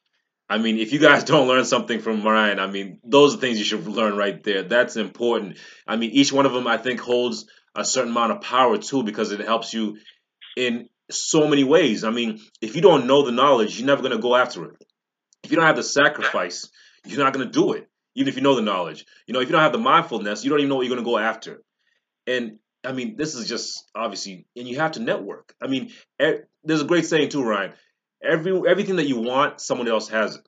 I 0.49 0.57
mean, 0.57 0.77
if 0.77 0.93
you 0.93 0.99
guys 0.99 1.23
don't 1.31 1.47
learn 1.47 1.65
something 1.65 1.99
from 1.99 2.23
Ryan, 2.23 2.59
I 2.59 2.67
mean, 2.67 2.99
those 3.03 3.35
are 3.35 3.39
things 3.39 3.59
you 3.59 3.65
should 3.65 3.87
learn 3.87 4.15
right 4.17 4.41
there. 4.43 4.63
That's 4.63 4.95
important. 4.95 5.57
I 5.87 5.95
mean, 5.95 6.11
each 6.11 6.31
one 6.31 6.45
of 6.45 6.53
them, 6.53 6.67
I 6.67 6.77
think, 6.77 6.99
holds 6.99 7.45
a 7.75 7.83
certain 7.85 8.11
amount 8.11 8.33
of 8.33 8.41
power 8.41 8.77
too 8.77 9.03
because 9.03 9.31
it 9.31 9.39
helps 9.41 9.73
you 9.73 9.97
in 10.55 10.89
so 11.11 11.47
many 11.47 11.63
ways. 11.63 12.03
I 12.03 12.11
mean, 12.11 12.39
if 12.61 12.75
you 12.75 12.81
don't 12.81 13.07
know 13.07 13.23
the 13.23 13.31
knowledge, 13.31 13.77
you're 13.77 13.87
never 13.87 14.01
going 14.01 14.15
to 14.15 14.21
go 14.21 14.35
after 14.35 14.65
it. 14.65 14.83
If 15.43 15.51
you 15.51 15.57
don't 15.57 15.65
have 15.65 15.75
the 15.75 15.83
sacrifice, 15.83 16.69
you're 17.05 17.23
not 17.23 17.33
going 17.33 17.45
to 17.45 17.51
do 17.51 17.73
it, 17.73 17.87
even 18.15 18.29
if 18.29 18.35
you 18.35 18.41
know 18.41 18.55
the 18.55 18.61
knowledge. 18.61 19.05
You 19.27 19.33
know, 19.33 19.41
if 19.41 19.47
you 19.47 19.51
don't 19.51 19.61
have 19.61 19.73
the 19.73 19.77
mindfulness, 19.77 20.43
you 20.43 20.49
don't 20.49 20.59
even 20.59 20.69
know 20.69 20.75
what 20.75 20.85
you're 20.85 20.95
going 20.95 21.05
to 21.05 21.11
go 21.11 21.17
after. 21.17 21.61
And 22.25 22.59
I 22.85 22.93
mean, 22.93 23.15
this 23.17 23.35
is 23.35 23.47
just 23.47 23.83
obviously, 23.95 24.45
and 24.55 24.67
you 24.67 24.77
have 24.79 24.93
to 24.93 25.01
network. 25.01 25.53
I 25.61 25.67
mean, 25.67 25.91
there's 26.19 26.81
a 26.81 26.85
great 26.85 27.05
saying 27.05 27.29
too, 27.29 27.43
Ryan. 27.43 27.73
Every 28.23 28.61
everything 28.69 28.95
that 28.97 29.07
you 29.07 29.19
want, 29.19 29.59
someone 29.59 29.89
else 29.89 30.09
has 30.09 30.35
it. 30.37 30.47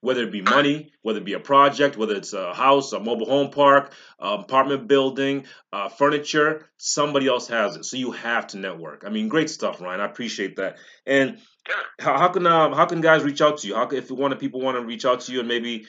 Whether 0.00 0.22
it 0.22 0.32
be 0.32 0.42
money, 0.42 0.92
whether 1.02 1.18
it 1.18 1.24
be 1.24 1.32
a 1.32 1.40
project, 1.40 1.96
whether 1.96 2.14
it's 2.14 2.32
a 2.32 2.54
house, 2.54 2.92
a 2.92 3.00
mobile 3.00 3.26
home 3.26 3.50
park, 3.50 3.92
apartment 4.20 4.86
building, 4.86 5.46
uh, 5.72 5.88
furniture, 5.88 6.68
somebody 6.76 7.26
else 7.26 7.48
has 7.48 7.76
it. 7.76 7.84
So 7.84 7.96
you 7.96 8.12
have 8.12 8.46
to 8.48 8.58
network. 8.58 9.02
I 9.04 9.10
mean, 9.10 9.28
great 9.28 9.50
stuff, 9.50 9.80
Ryan. 9.80 10.00
I 10.00 10.04
appreciate 10.04 10.56
that. 10.56 10.76
And 11.04 11.38
how, 11.98 12.28
can 12.28 12.46
um, 12.46 12.72
how 12.72 12.86
can 12.86 13.00
guys 13.00 13.24
reach 13.24 13.40
out 13.40 13.58
to 13.58 13.66
you? 13.66 13.74
How 13.74 13.88
if 13.88 14.08
you 14.08 14.16
want 14.16 14.38
people 14.38 14.60
want 14.60 14.78
to 14.78 14.84
reach 14.84 15.04
out 15.04 15.22
to 15.22 15.32
you 15.32 15.40
and 15.40 15.48
maybe 15.48 15.86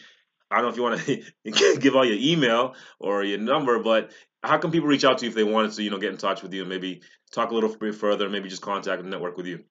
I 0.52 0.56
don't 0.56 0.66
know 0.66 0.70
if 0.70 0.78
you 0.78 0.84
want 0.84 1.02
to 1.02 1.78
give 1.80 1.96
out 1.96 2.08
your 2.08 2.18
email 2.20 2.76
or 3.00 3.24
your 3.24 3.38
number, 3.38 3.80
but 3.80 4.12
how 4.44 4.58
can 4.58 4.72
people 4.72 4.88
reach 4.88 5.04
out 5.04 5.20
to 5.20 5.26
you 5.26 5.30
if 5.30 5.36
they 5.36 5.44
wanted 5.44 5.74
to, 5.74 5.84
you 5.84 5.90
know, 5.92 6.00
get 6.00 6.12
in 6.12 6.18
touch 6.18 6.42
with 6.42 6.54
you 6.54 6.62
and 6.62 6.70
maybe 6.70 7.02
talk 7.32 7.52
a 7.52 7.54
little 7.54 7.76
bit 7.76 7.96
further, 7.96 8.30
maybe 8.30 8.50
just 8.50 8.62
contact 8.62 9.02
and 9.02 9.12
network 9.12 9.38
with 9.38 9.46
you? 9.46 9.64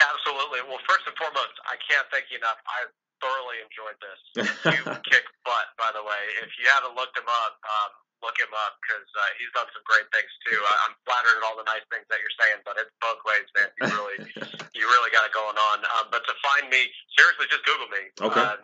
Absolutely. 0.00 0.60
Well, 0.68 0.78
first 0.88 1.04
and 1.06 1.16
foremost, 1.16 1.56
I 1.66 1.76
can't 1.88 2.06
thank 2.10 2.26
you 2.30 2.38
enough. 2.38 2.56
I 2.64 2.88
thoroughly 3.26 3.58
enjoyed 3.58 3.98
this. 3.98 4.20
You 4.76 4.82
kick 5.10 5.26
butt, 5.42 5.66
by 5.74 5.90
the 5.90 6.02
way. 6.02 6.22
If 6.42 6.54
you 6.62 6.70
haven't 6.70 6.94
looked 6.94 7.18
him 7.18 7.26
up, 7.26 7.58
um, 7.66 7.90
look 8.22 8.38
him 8.38 8.50
up 8.54 8.78
because 8.82 9.06
uh, 9.18 9.30
he's 9.38 9.50
done 9.54 9.66
some 9.74 9.82
great 9.82 10.06
things 10.14 10.30
too. 10.46 10.58
I, 10.58 10.74
I'm 10.86 10.94
flattered 11.02 11.36
at 11.38 11.44
all 11.46 11.58
the 11.58 11.66
nice 11.66 11.84
things 11.90 12.06
that 12.10 12.22
you're 12.22 12.38
saying, 12.38 12.62
but 12.62 12.78
it's 12.78 12.92
both 13.02 13.18
ways, 13.26 13.46
man. 13.58 13.70
You 13.82 13.86
really, 13.90 14.18
you 14.78 14.84
really 14.86 15.10
got 15.10 15.26
it 15.26 15.34
going 15.34 15.58
on. 15.58 15.82
Um, 15.98 16.06
but 16.14 16.22
to 16.26 16.34
find 16.42 16.70
me, 16.70 16.86
seriously, 17.18 17.46
just 17.50 17.66
Google 17.66 17.90
me. 17.90 18.02
Okay. 18.22 18.42
Uh, 18.42 18.62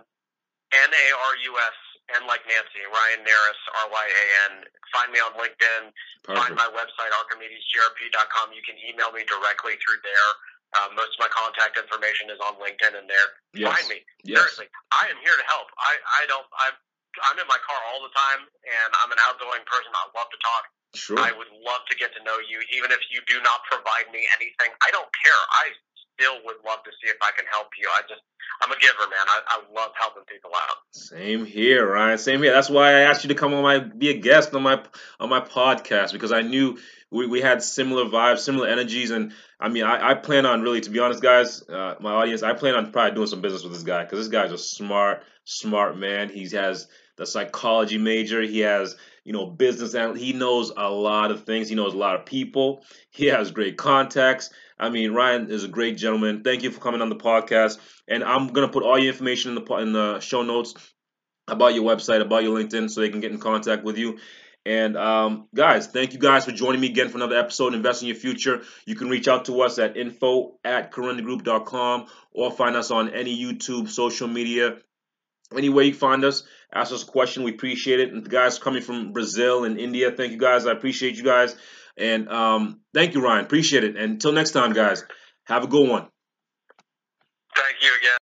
N 0.72 0.90
A 0.90 1.06
R 1.30 1.34
U 1.36 1.52
S 1.60 1.76
N 2.16 2.24
like 2.26 2.42
Nancy, 2.48 2.82
Ryan 2.88 3.22
Narus, 3.22 3.60
R 3.84 3.88
Y 3.92 4.04
A 4.06 4.24
N. 4.50 4.52
Find 4.90 5.08
me 5.12 5.20
on 5.20 5.32
LinkedIn. 5.36 5.92
Perfect. 6.24 6.38
Find 6.38 6.54
my 6.56 6.68
website, 6.72 7.12
archimedesgrp.com. 7.12 8.52
You 8.52 8.64
can 8.64 8.76
email 8.82 9.12
me 9.12 9.24
directly 9.24 9.76
through 9.80 10.00
there. 10.04 10.30
Uh, 10.72 10.88
most 10.96 11.16
of 11.16 11.20
my 11.20 11.28
contact 11.28 11.76
information 11.76 12.32
is 12.32 12.40
on 12.40 12.56
LinkedIn 12.56 12.96
and 12.96 13.04
there. 13.04 13.28
Yes. 13.52 13.68
Find 13.68 13.86
me. 13.92 14.00
Yes. 14.24 14.40
Seriously, 14.40 14.68
I 14.88 15.12
am 15.12 15.20
here 15.20 15.36
to 15.36 15.46
help. 15.48 15.68
I, 15.76 15.92
I 16.00 16.22
don't. 16.28 16.48
I'm 16.56 16.74
I'm 17.28 17.36
in 17.36 17.44
my 17.44 17.60
car 17.60 17.76
all 17.92 18.00
the 18.00 18.14
time, 18.16 18.48
and 18.48 18.90
I'm 19.04 19.12
an 19.12 19.20
outgoing 19.28 19.60
person. 19.68 19.92
I 19.92 20.08
love 20.16 20.32
to 20.32 20.40
talk. 20.40 20.64
Sure. 20.96 21.20
I 21.20 21.32
would 21.32 21.48
love 21.60 21.84
to 21.88 21.94
get 21.96 22.12
to 22.16 22.20
know 22.24 22.40
you, 22.40 22.60
even 22.72 22.92
if 22.92 23.00
you 23.12 23.20
do 23.28 23.40
not 23.44 23.64
provide 23.68 24.08
me 24.12 24.24
anything. 24.36 24.72
I 24.80 24.88
don't 24.92 25.08
care. 25.20 25.42
I 25.60 25.76
still 26.16 26.40
would 26.44 26.60
love 26.64 26.84
to 26.84 26.92
see 27.00 27.08
if 27.08 27.16
I 27.20 27.32
can 27.36 27.44
help 27.52 27.68
you. 27.76 27.88
I 27.92 28.00
just 28.08 28.20
I'm 28.60 28.70
a 28.70 28.78
giver, 28.78 29.08
man. 29.08 29.26
I, 29.28 29.40
I 29.46 29.56
love 29.74 29.92
helping 29.98 30.24
people 30.24 30.50
out. 30.54 30.76
Same 30.92 31.44
here, 31.44 31.90
Ryan. 31.90 32.18
Same 32.18 32.42
here. 32.42 32.52
That's 32.52 32.70
why 32.70 32.88
I 32.88 33.00
asked 33.00 33.24
you 33.24 33.28
to 33.28 33.34
come 33.34 33.54
on 33.54 33.62
my 33.62 33.78
be 33.78 34.10
a 34.10 34.18
guest 34.18 34.54
on 34.54 34.62
my 34.62 34.82
on 35.18 35.28
my 35.28 35.40
podcast 35.40 36.12
because 36.12 36.32
I 36.32 36.42
knew 36.42 36.78
we, 37.12 37.26
we 37.26 37.40
had 37.40 37.62
similar 37.62 38.06
vibes, 38.06 38.38
similar 38.38 38.66
energies, 38.66 39.10
and 39.10 39.32
I 39.60 39.68
mean 39.68 39.84
I, 39.84 40.10
I 40.10 40.14
plan 40.14 40.46
on 40.46 40.62
really 40.62 40.80
to 40.80 40.90
be 40.90 40.98
honest, 40.98 41.22
guys, 41.22 41.62
uh, 41.68 41.96
my 42.00 42.12
audience, 42.12 42.42
I 42.42 42.54
plan 42.54 42.74
on 42.74 42.90
probably 42.90 43.14
doing 43.14 43.26
some 43.28 43.42
business 43.42 43.62
with 43.62 43.72
this 43.72 43.82
guy 43.82 44.04
because 44.04 44.18
this 44.18 44.28
guy's 44.28 44.52
a 44.52 44.58
smart, 44.58 45.22
smart 45.44 45.96
man. 45.96 46.30
He 46.30 46.48
has 46.50 46.88
the 47.16 47.26
psychology 47.26 47.98
major. 47.98 48.40
He 48.40 48.60
has 48.60 48.96
you 49.24 49.32
know 49.32 49.46
business 49.46 49.94
and 49.94 50.16
he 50.16 50.32
knows 50.32 50.72
a 50.76 50.88
lot 50.88 51.30
of 51.30 51.44
things. 51.44 51.68
He 51.68 51.74
knows 51.74 51.94
a 51.94 51.98
lot 51.98 52.16
of 52.16 52.26
people. 52.26 52.84
He 53.10 53.26
has 53.26 53.50
great 53.50 53.76
contacts. 53.76 54.50
I 54.78 54.88
mean, 54.88 55.12
Ryan 55.12 55.50
is 55.50 55.64
a 55.64 55.68
great 55.68 55.96
gentleman. 55.96 56.42
Thank 56.42 56.62
you 56.62 56.70
for 56.70 56.80
coming 56.80 57.02
on 57.02 57.08
the 57.08 57.16
podcast. 57.16 57.78
And 58.08 58.24
I'm 58.24 58.48
gonna 58.48 58.68
put 58.68 58.82
all 58.82 58.98
your 58.98 59.12
information 59.12 59.56
in 59.56 59.62
the 59.62 59.74
in 59.76 59.92
the 59.92 60.20
show 60.20 60.42
notes 60.42 60.74
about 61.48 61.74
your 61.74 61.84
website, 61.84 62.20
about 62.20 62.42
your 62.42 62.58
LinkedIn, 62.58 62.90
so 62.90 63.00
they 63.00 63.10
can 63.10 63.20
get 63.20 63.32
in 63.32 63.38
contact 63.38 63.84
with 63.84 63.98
you. 63.98 64.18
And 64.64 64.96
um, 64.96 65.48
guys, 65.54 65.88
thank 65.88 66.12
you 66.12 66.18
guys 66.18 66.44
for 66.44 66.52
joining 66.52 66.80
me 66.80 66.88
again 66.88 67.08
for 67.08 67.18
another 67.18 67.36
episode. 67.36 67.74
Invest 67.74 68.02
in 68.02 68.08
your 68.08 68.16
future. 68.16 68.62
You 68.86 68.94
can 68.94 69.08
reach 69.08 69.26
out 69.26 69.46
to 69.46 69.60
us 69.62 69.78
at 69.78 69.96
info 69.96 70.58
at 70.64 70.92
corundagroup.com 70.92 72.06
or 72.32 72.50
find 72.52 72.76
us 72.76 72.90
on 72.90 73.10
any 73.10 73.36
YouTube, 73.36 73.88
social 73.88 74.28
media, 74.28 74.76
anywhere 75.56 75.84
you 75.84 75.94
find 75.94 76.24
us. 76.24 76.44
Ask 76.72 76.92
us 76.92 77.02
a 77.02 77.06
question. 77.06 77.42
We 77.42 77.52
appreciate 77.52 78.00
it. 78.00 78.12
And 78.12 78.24
the 78.24 78.30
guys 78.30 78.58
coming 78.58 78.82
from 78.82 79.12
Brazil 79.12 79.64
and 79.64 79.78
India, 79.78 80.12
thank 80.12 80.32
you 80.32 80.38
guys. 80.38 80.66
I 80.66 80.72
appreciate 80.72 81.16
you 81.16 81.24
guys. 81.24 81.56
And 81.96 82.28
um, 82.28 82.80
thank 82.94 83.14
you, 83.14 83.20
Ryan. 83.20 83.44
Appreciate 83.44 83.84
it. 83.84 83.96
And 83.96 84.12
until 84.12 84.32
next 84.32 84.52
time, 84.52 84.72
guys, 84.72 85.04
have 85.44 85.64
a 85.64 85.66
good 85.66 85.88
one. 85.88 86.08
Thank 87.54 87.82
you 87.82 87.90
again. 88.00 88.21